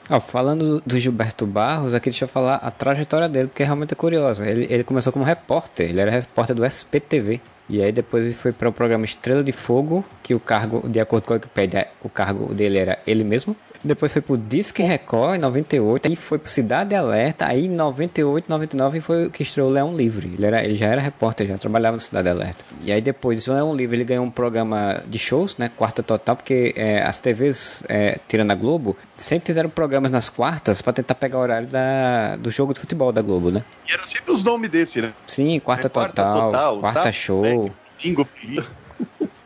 Ó, 0.09 0.18
falando 0.18 0.81
do, 0.81 0.83
do 0.87 0.99
Gilberto 0.99 1.47
Barros, 1.47 1.95
aqui 1.95 2.11
deixa 2.11 2.25
eu 2.25 2.29
falar 2.29 2.57
a 2.57 2.71
trajetória 2.71 3.29
dele, 3.29 3.49
porque 3.49 3.62
realmente 3.62 3.92
é 3.92 3.97
curiosa. 3.97 4.47
Ele, 4.47 4.66
ele 4.68 4.83
começou 4.83 5.12
como 5.12 5.25
repórter, 5.25 5.90
ele 5.90 6.01
era 6.01 6.11
repórter 6.11 6.57
do 6.57 6.64
SPTV. 6.64 7.40
E 7.68 7.81
aí 7.81 7.92
depois 7.92 8.25
ele 8.27 8.35
foi 8.35 8.53
para 8.53 8.68
o 8.68 8.73
programa 8.73 9.05
Estrela 9.05 9.45
de 9.45 9.53
Fogo, 9.53 10.05
que 10.23 10.35
o 10.35 10.40
cargo, 10.40 10.87
de 10.88 10.99
acordo 11.01 11.25
com 11.25 11.33
a 11.33 11.37
Wikipedia, 11.37 11.88
o 12.03 12.09
cargo 12.09 12.53
dele 12.53 12.79
era 12.79 12.99
ele 13.07 13.25
mesmo. 13.25 13.57
Depois 13.85 14.12
foi 14.12 14.23
pro 14.23 14.37
Disque 14.37 14.83
Record 14.83 15.37
em 15.37 15.38
98, 15.40 16.09
aí 16.09 16.14
foi 16.14 16.38
pro 16.38 16.49
Cidade 16.49 16.95
Alerta, 16.95 17.47
aí 17.47 17.66
em 17.66 17.68
98, 17.68 18.49
99 18.49 19.01
foi 19.01 19.27
o 19.27 19.31
que 19.31 19.42
estreou 19.42 19.68
o 19.68 19.73
Leão 19.73 19.97
Livre. 19.97 20.33
Ele, 20.35 20.47
era, 20.47 20.64
ele 20.64 20.77
já 20.77 20.87
era 20.87 21.01
repórter, 21.01 21.49
já 21.49 21.59
trabalhava 21.59 21.97
no 21.97 22.01
Cidade 22.01 22.29
Alerta. 22.29 22.64
E 22.83 22.92
aí 22.92 23.01
depois 23.01 23.45
do 23.45 23.53
Leão 23.53 23.75
Livre 23.75 23.97
ele 23.97 24.05
ganhou 24.05 24.25
um 24.25 24.31
programa 24.31 25.03
de 25.07 25.18
shows, 25.18 25.57
né, 25.57 25.71
quarta 25.77 26.03
total, 26.03 26.37
porque 26.37 26.73
é, 26.77 27.03
as 27.03 27.18
TVs, 27.18 27.83
é, 27.88 28.18
tirando 28.29 28.53
a 28.53 28.55
Globo, 28.55 28.97
sempre 29.16 29.47
fizeram 29.47 29.68
programas 29.68 30.11
nas 30.11 30.31
quartas 30.31 30.81
para 30.81 30.92
tentar 30.92 31.16
pegar 31.16 31.38
o 31.38 31.40
horário 31.42 31.66
da, 31.66 32.37
do 32.37 32.51
jogo 32.51 32.73
de 32.73 32.81
futebol 32.81 33.11
da 33.11 33.21
Globo, 33.23 33.51
né? 33.51 33.64
E 33.88 33.92
era 33.92 34.05
sempre 34.05 34.33
os 34.33 34.45
nomes 34.45 34.71
desse, 34.71 35.03
né? 35.03 35.12
Sim, 35.27 35.59
quarta, 35.59 35.88
É, 35.88 35.90
quarta 35.90 36.23
total, 36.23 36.53
total, 36.53 36.79
quarta 36.79 37.12
show. 37.12 37.71
Feliz. 37.99 38.64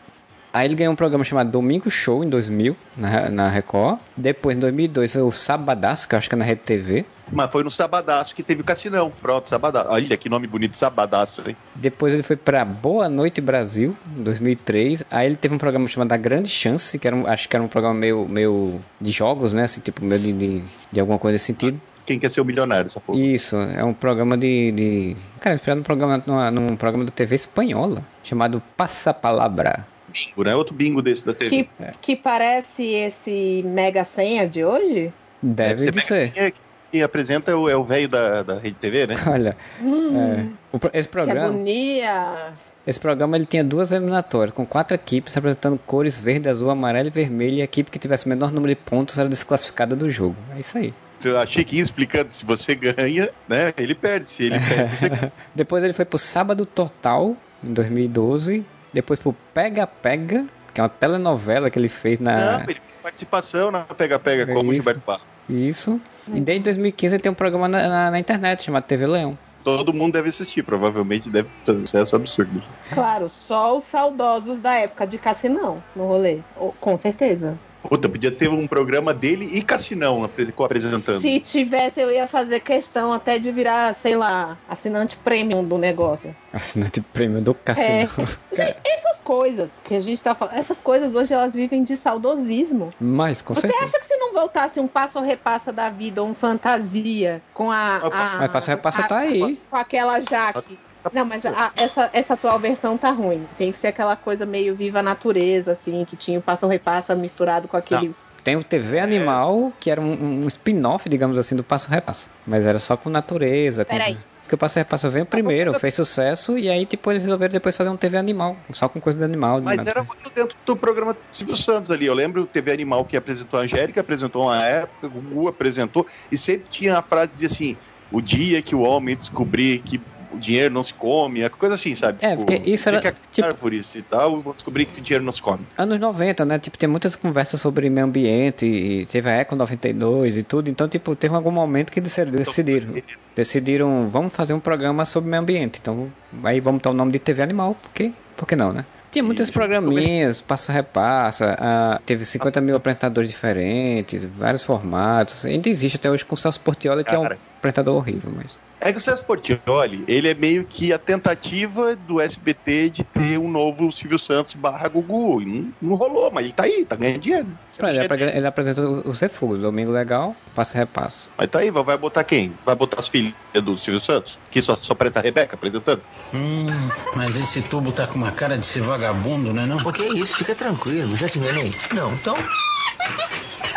Aí 0.57 0.66
ele 0.66 0.75
ganhou 0.75 0.90
um 0.95 0.97
programa 0.97 1.23
chamado 1.23 1.51
Domingo 1.51 1.90
Show 1.90 2.25
em 2.25 2.31
2000, 2.31 2.75
na, 2.97 3.29
na 3.29 3.51
Record. 3.51 3.99
Depois, 4.16 4.57
em 4.57 4.61
2002, 4.61 5.12
foi 5.12 5.21
o 5.21 5.31
Sabadaço, 5.31 6.09
que 6.09 6.14
eu 6.14 6.19
acho 6.19 6.31
que 6.31 6.35
é 6.35 6.38
na 6.38 6.47
Rede 6.47 6.62
TV. 6.62 7.05
Mas 7.31 7.53
foi 7.53 7.62
no 7.62 7.71
Sabadaço 7.71 8.35
que 8.35 8.42
teve 8.42 8.62
o 8.62 8.64
Cassinão. 8.64 9.12
Pronto, 9.21 9.51
Sabadaço. 9.51 9.90
Olha 9.90 10.16
que 10.16 10.31
nome 10.31 10.47
bonito, 10.47 10.75
Sabadaço, 10.75 11.42
hein? 11.47 11.55
Depois 11.75 12.14
ele 12.14 12.23
foi 12.23 12.37
pra 12.37 12.64
Boa 12.64 13.07
Noite 13.07 13.38
Brasil, 13.38 13.95
em 14.16 14.23
2003. 14.23 15.05
Aí 15.11 15.27
ele 15.27 15.37
teve 15.37 15.55
um 15.55 15.59
programa 15.59 15.87
chamado 15.88 16.12
A 16.12 16.16
Grande 16.16 16.49
Chance, 16.49 16.99
que 16.99 17.07
era 17.07 17.14
um, 17.14 17.27
acho 17.27 17.51
que 17.51 17.55
era 17.55 17.62
um 17.62 17.69
programa 17.69 17.95
meio, 17.95 18.27
meio 18.27 18.81
de 18.99 19.12
jogos, 19.12 19.53
né? 19.53 19.64
Assim, 19.64 19.83
tipo, 19.83 20.03
meio 20.03 20.23
de, 20.23 20.33
de, 20.33 20.64
de 20.90 21.01
alguma 21.01 21.19
coisa 21.19 21.35
nesse 21.35 21.45
sentido. 21.45 21.79
Quem 22.07 22.19
quer 22.19 22.31
ser 22.31 22.40
o 22.40 22.47
milionário, 22.47 22.87
essa 22.87 22.99
porra? 22.99 23.19
Isso, 23.19 23.57
é 23.57 23.85
um 23.85 23.92
programa 23.92 24.38
de. 24.38 24.73
de... 24.73 25.16
Cara, 25.38 25.55
inspirado 25.55 25.81
num 25.81 25.85
programa, 25.85 26.23
numa, 26.27 26.51
num 26.51 26.77
programa 26.77 27.05
da 27.05 27.11
TV 27.11 27.35
espanhola, 27.35 28.01
chamado 28.25 28.62
Passa 28.75 29.12
Palavra. 29.12 29.85
Bingo, 30.26 30.44
né? 30.44 30.55
Outro 30.57 30.74
bingo 30.74 31.02
desse 31.02 31.26
da 31.26 31.35
TV. 31.35 31.50
Que, 31.50 31.68
que 32.00 32.16
parece 32.16 32.83
esse 32.83 33.62
Mega 33.66 34.05
Senha 34.05 34.48
de 34.48 34.64
hoje? 34.64 35.12
Deve, 35.42 35.90
de 35.90 36.00
ser. 36.00 36.33
Quem, 36.33 36.42
é- 36.44 36.52
quem 36.92 37.02
apresenta 37.02 37.50
é 37.50 37.55
o 37.55 37.68
é 37.68 37.76
o 37.76 37.85
velho 37.85 38.09
da, 38.09 38.42
da 38.42 38.59
Rede 38.59 38.76
TV, 38.76 39.07
né? 39.09 39.16
Olha, 39.26 39.57
Hum, 39.83 40.52
é, 40.72 40.98
esse 40.98 41.09
que 41.09 41.12
programa. 41.12 41.48
agonia! 41.48 42.52
Esse 42.87 43.00
programa 43.00 43.37
ele 43.37 43.44
tinha 43.46 43.64
duas 43.64 43.90
eliminatórias, 43.90 44.55
com 44.55 44.64
quatro 44.64 44.94
equipes 44.94 45.35
representando 45.35 45.76
cores 45.85 46.20
verde, 46.20 46.48
azul, 46.48 46.70
amarelo 46.70 47.09
e 47.09 47.11
vermelho, 47.11 47.57
e 47.57 47.61
a 47.61 47.64
equipe 47.64 47.90
que 47.90 47.98
tivesse 47.98 48.26
o 48.26 48.29
menor 48.29 48.52
número 48.52 48.72
de 48.72 48.81
pontos 48.81 49.18
era 49.18 49.29
desclassificada 49.29 49.96
do 49.96 50.09
jogo. 50.09 50.37
É 50.55 50.61
isso 50.61 50.79
aí. 50.79 50.94
Eu 51.24 51.37
achei 51.38 51.64
que 51.64 51.76
ia 51.76 51.83
explicando 51.83 52.31
se 52.31 52.46
você 52.46 52.76
ganha, 52.76 53.31
né? 53.48 53.74
Ele 53.76 53.94
perde. 53.94 54.29
Se 54.29 54.44
ele 54.44 54.61
perde, 54.62 54.96
você. 54.96 55.33
Depois 55.55 55.83
ele 55.83 55.92
foi 55.92 56.05
pro 56.05 56.16
Sábado 56.18 56.64
Total, 56.64 57.37
em 57.64 57.72
2012. 57.72 58.64
Depois 58.96 59.20
pro 59.20 59.35
Pega 59.52 59.87
Pega, 59.87 60.46
que 60.72 60.80
é 60.80 60.82
uma 60.82 60.88
telenovela 60.88 61.68
que 61.68 61.78
ele 61.78 61.90
fez 61.90 62.18
na. 62.18 62.52
Não, 62.59 62.62
ele 62.62 62.80
fez 62.87 62.96
participação 63.02 63.70
na 63.70 63.80
Pega 63.85 64.18
Pega 64.18 64.50
É 64.50 64.54
como 64.54 64.72
isso. 64.72 64.76
Gilberto 64.82 65.02
Barros. 65.06 65.26
Isso. 65.50 66.00
E 66.32 66.40
desde 66.40 66.64
2015 66.64 67.14
ele 67.14 67.22
tem 67.22 67.30
um 67.30 67.35
programa 67.35 67.68
na, 67.68 67.87
na- 67.87 68.11
na 68.11 68.18
internet 68.18 68.62
chamado 68.64 68.85
TV 68.85 69.06
Leão. 69.06 69.37
Todo 69.62 69.92
mundo 69.92 70.14
deve 70.14 70.30
assistir, 70.30 70.62
provavelmente 70.62 71.28
deve 71.28 71.48
ter 71.64 71.72
um 71.72 71.78
sucesso 71.80 72.16
absurdo. 72.16 72.62
Claro, 72.94 73.28
só 73.28 73.76
os 73.76 73.85
saudosos 73.85 74.59
da 74.61 74.74
época 74.76 75.06
de 75.06 75.18
Cassinão 75.18 75.82
no 75.94 76.06
rolê. 76.06 76.38
Com 76.80 76.96
certeza. 76.96 77.59
Puta, 77.88 78.09
podia 78.09 78.31
ter 78.31 78.49
um 78.49 78.66
programa 78.66 79.12
dele 79.14 79.49
e 79.53 79.62
Cassinão 79.62 80.25
apre- 80.25 80.53
apresentando. 80.59 81.20
Se 81.20 81.40
tivesse, 81.40 82.01
eu 82.01 82.11
ia 82.11 82.27
fazer 82.27 82.61
questão 82.61 83.12
até 83.12 83.38
de 83.38 83.51
virar, 83.53 83.94
sei 84.03 84.16
lá, 84.16 84.57
assinante 84.68 85.16
premium 85.16 85.64
do 85.64 85.79
negócio. 85.79 86.35
Assinante 86.53 87.01
prêmio 87.01 87.40
do 87.42 87.55
Cassino. 87.55 88.09
Gente, 88.53 88.77
essas 88.85 89.20
coisas 89.22 89.68
que 89.85 89.94
a 89.94 90.01
gente 90.01 90.22
tá 90.22 90.35
falando, 90.35 90.57
essas 90.57 90.79
coisas 90.79 91.14
hoje 91.14 91.33
elas 91.35 91.53
vivem 91.53 91.83
de 91.85 91.96
saudosismo. 91.96 92.90
Mas, 93.01 93.42
com 93.42 93.55
Você 93.55 93.62
certeza. 93.62 93.85
acha 93.85 93.99
que 93.99 94.07
se 94.07 94.16
não 94.16 94.33
voltasse 94.33 94.79
um 94.81 94.87
passo 94.87 95.18
ou 95.18 95.25
repassa 95.25 95.72
da 95.72 95.90
vida 95.90 96.22
ou 96.22 96.29
um 96.29 96.35
fantasia 96.35 97.42
com 97.53 97.70
a. 97.70 97.96
a 97.96 98.37
Mas 98.38 98.51
passo 98.51 98.70
a 98.70 98.75
repassa 98.75 99.03
tá 99.05 99.18
aí. 99.18 99.57
Com 99.70 99.77
aquela 99.77 100.20
Jaque. 100.20 100.79
Não, 101.12 101.25
mas 101.25 101.45
a- 101.47 101.73
essa, 101.77 102.11
essa 102.12 102.35
atual 102.35 102.59
versão 102.59 102.97
tá 102.97 103.11
ruim. 103.11 103.47
Tem 103.59 103.73
que 103.73 103.79
ser 103.79 103.88
aquela 103.88 104.16
coisa 104.16 104.45
meio 104.47 104.75
viva 104.75 105.03
natureza, 105.03 105.73
assim, 105.73 106.05
que 106.05 106.16
tinha 106.16 106.38
o 106.38 106.42
passo 106.42 106.66
ou 106.66 106.71
repassa 106.71 107.14
misturado 107.14 107.69
com 107.69 107.77
aquele. 107.77 108.14
Tem 108.42 108.55
o 108.55 108.62
TV 108.62 109.01
Animal, 109.01 109.73
que 109.81 109.90
era 109.90 110.01
um, 110.01 110.45
um 110.45 110.47
spin-off, 110.47 111.09
digamos 111.09 111.37
assim, 111.37 111.57
do 111.57 111.64
Passo 111.64 111.90
Repassa. 111.90 112.29
Mas 112.47 112.64
era 112.64 112.79
só 112.79 112.97
com 112.97 113.11
natureza. 113.11 113.85
Com... 113.85 113.90
Peraí. 113.90 114.16
Diz 114.38 114.47
que 114.47 114.55
o 114.55 114.59
Passo 114.59 114.79
Repassa 114.79 115.11
veio 115.11 115.27
primeiro, 115.27 115.75
fez 115.75 115.95
sucesso, 115.95 116.57
e 116.57 116.71
aí 116.71 116.87
tipo, 116.87 117.11
eles 117.11 117.25
resolveram 117.25 117.53
depois 117.53 117.77
fazer 117.77 117.90
um 117.90 117.97
TV 117.97 118.16
Animal, 118.16 118.57
só 118.73 118.88
com 118.88 119.01
coisa 119.01 119.19
de 119.19 119.25
animal. 119.25 119.59
de 119.59 119.64
Mas 119.64 119.79
nada. 119.79 119.90
era 119.90 120.05
muito 120.05 120.31
dentro 120.33 120.57
do 120.64 120.77
programa 120.77 121.14
do 121.14 121.19
Silvio 121.33 121.57
Santos 121.57 121.90
ali. 121.90 122.07
Eu 122.07 122.14
lembro 122.14 122.42
o 122.42 122.47
TV 122.47 122.71
Animal 122.71 123.05
que 123.05 123.16
apresentou 123.16 123.59
a 123.59 123.64
Angélica, 123.64 124.01
apresentou 124.01 124.45
uma 124.45 124.64
época, 124.64 125.09
o 125.09 125.11
Gugu 125.11 125.49
apresentou, 125.49 126.07
e 126.31 126.38
sempre 126.38 126.66
tinha 126.71 126.97
a 126.97 127.03
frase 127.03 127.33
dizia 127.33 127.47
assim: 127.49 127.77
o 128.12 128.21
dia 128.21 128.62
que 128.62 128.77
o 128.77 128.83
homem 128.83 129.16
descobrir 129.16 129.81
que 129.81 130.01
o 130.37 130.40
dinheiro 130.40 130.72
não 130.72 130.83
se 130.83 130.92
come, 130.94 131.42
é 131.42 131.49
coisa 131.49 131.75
assim, 131.75 131.94
sabe? 131.94 132.18
É, 132.20 132.37
porque 132.37 132.62
isso 132.64 132.88
era, 132.88 132.99
fica 132.99 133.16
tipo- 133.33 133.46
árvores 133.46 133.94
e 133.94 134.03
tal, 134.03 134.40
vou 134.40 134.55
descobrir 134.55 134.87
que 134.87 135.01
o 135.01 135.03
dinheiro 135.03 135.25
não 135.25 135.33
se 135.33 135.42
come. 135.42 135.61
Anos 135.77 135.99
90, 135.99 136.44
né? 136.44 136.59
Tipo, 136.59 136.79
tem 136.79 136.88
muitas 136.88 137.16
conversas 137.16 137.61
sobre 137.61 137.88
meio 137.90 138.07
ambiente, 138.07 138.66
e 138.66 139.07
teve 139.07 139.29
a 139.29 139.33
Eco 139.33 139.57
92 139.57 140.37
e 140.37 140.42
tudo. 140.42 140.70
Então, 140.70 140.88
tipo, 140.88 141.14
teve 141.16 141.35
algum 141.35 141.51
momento 141.51 141.90
que 141.90 142.01
decidiram, 142.01 142.38
decidiram, 142.38 142.94
decidiram 143.35 144.09
vamos 144.09 144.33
fazer 144.33 144.55
um 144.55 144.61
programa 144.61 145.05
sobre 145.05 145.31
meio 145.31 145.42
ambiente. 145.42 145.79
Então, 145.81 146.12
aí 146.44 146.61
vamos 146.61 146.83
dar 146.83 146.90
o 146.90 146.94
nome 146.94 147.12
de 147.12 147.18
TV 147.18 147.42
Animal, 147.42 147.77
porque, 147.83 148.12
por 148.37 148.46
que 148.46 148.57
não, 148.57 148.72
né? 148.72 148.85
Tinha 149.11 149.22
muitos 149.22 149.51
programinhas, 149.51 150.42
passa 150.42 150.72
repassa, 150.72 151.57
ah, 151.59 152.01
teve 152.05 152.25
50 152.25 152.61
mil 152.61 152.77
apresentadores 152.77 153.31
diferentes, 153.31 154.22
vários 154.25 154.62
formatos. 154.62 155.44
Ainda 155.46 155.70
existe 155.70 155.96
até 155.96 156.11
hoje 156.11 156.22
com 156.22 156.35
o 156.35 156.38
Celso 156.38 156.61
Portioli, 156.61 157.03
que 157.03 157.14
é 157.14 157.18
um 157.18 157.25
apresentador 157.25 157.96
horrível, 157.96 158.31
mas... 158.37 158.65
É 158.78 158.92
que 158.92 158.98
o 158.98 159.00
César 159.00 159.24
Portioli, 159.24 160.04
ele 160.06 160.28
é 160.28 160.34
meio 160.34 160.62
que 160.64 160.92
a 160.92 160.98
tentativa 160.98 161.96
do 161.96 162.20
SBT 162.20 162.90
de 162.90 163.04
ter 163.04 163.38
um 163.38 163.50
novo 163.50 163.90
Silvio 163.90 164.18
Santos 164.18 164.54
barra 164.54 164.86
Gugu. 164.88 165.40
E 165.42 165.46
não, 165.46 165.72
não 165.80 165.94
rolou, 165.96 166.30
mas 166.30 166.44
ele 166.44 166.52
tá 166.52 166.64
aí, 166.64 166.84
tá 166.84 166.94
ganhando 166.94 167.18
dinheiro. 167.20 167.46
Ele, 167.82 168.00
apre- 168.00 168.36
ele 168.36 168.46
apresenta 168.46 168.82
os 168.82 169.18
refugos, 169.20 169.58
Domingo 169.60 169.90
Legal, 169.90 170.36
passa 170.54 170.76
repassa. 170.78 171.28
Mas 171.38 171.48
tá 171.48 171.60
aí, 171.60 171.70
vai 171.70 171.96
botar 171.96 172.22
quem? 172.22 172.52
Vai 172.64 172.74
botar 172.74 173.00
as 173.00 173.08
filhas 173.08 173.32
do 173.54 173.76
Silvio 173.78 173.98
Santos? 174.00 174.38
Que 174.50 174.60
só, 174.60 174.76
só 174.76 174.94
presta 174.94 175.20
a 175.20 175.22
Rebeca 175.22 175.54
apresentando? 175.56 176.02
Hum, 176.34 176.66
mas 177.14 177.36
esse 177.38 177.62
tubo 177.62 177.90
tá 177.92 178.06
com 178.06 178.16
uma 178.18 178.30
cara 178.32 178.56
de 178.58 178.66
ser 178.66 178.82
vagabundo, 178.82 179.52
né 179.54 179.64
não? 179.66 179.78
O 179.78 179.92
que 179.92 180.02
é 180.02 180.08
isso? 180.08 180.36
Fica 180.36 180.54
tranquilo, 180.54 181.16
já 181.16 181.28
te 181.28 181.38
enganei. 181.38 181.72
Não, 181.92 182.12
então. 182.12 182.36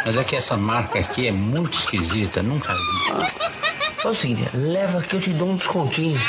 Mas 0.05 0.17
é 0.17 0.23
que 0.23 0.35
essa 0.35 0.55
marca 0.57 0.99
aqui 0.99 1.27
é 1.27 1.31
muito 1.31 1.77
esquisita, 1.77 2.41
nunca 2.43 2.73
vi. 2.73 3.78
É 4.03 4.07
o 4.07 4.15
seguinte, 4.15 4.49
leva 4.53 5.01
que 5.01 5.15
eu 5.15 5.19
te 5.19 5.31
dou 5.31 5.49
um 5.49 5.55
descontinho. 5.55 6.19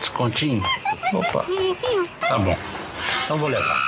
Descontinho? 0.00 0.62
Opa. 1.12 1.44
Tá 2.20 2.38
bom. 2.38 2.56
Então 3.24 3.38
vou 3.38 3.48
levar. 3.48 3.78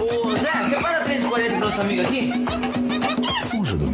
Ô, 0.00 0.36
Zé, 0.36 0.52
separa 0.64 1.04
3,40 1.04 1.48
pro 1.48 1.58
nosso 1.58 1.80
amigo 1.80 2.02
aqui. 2.02 2.32
Fuja 3.48 3.76
do. 3.76 3.85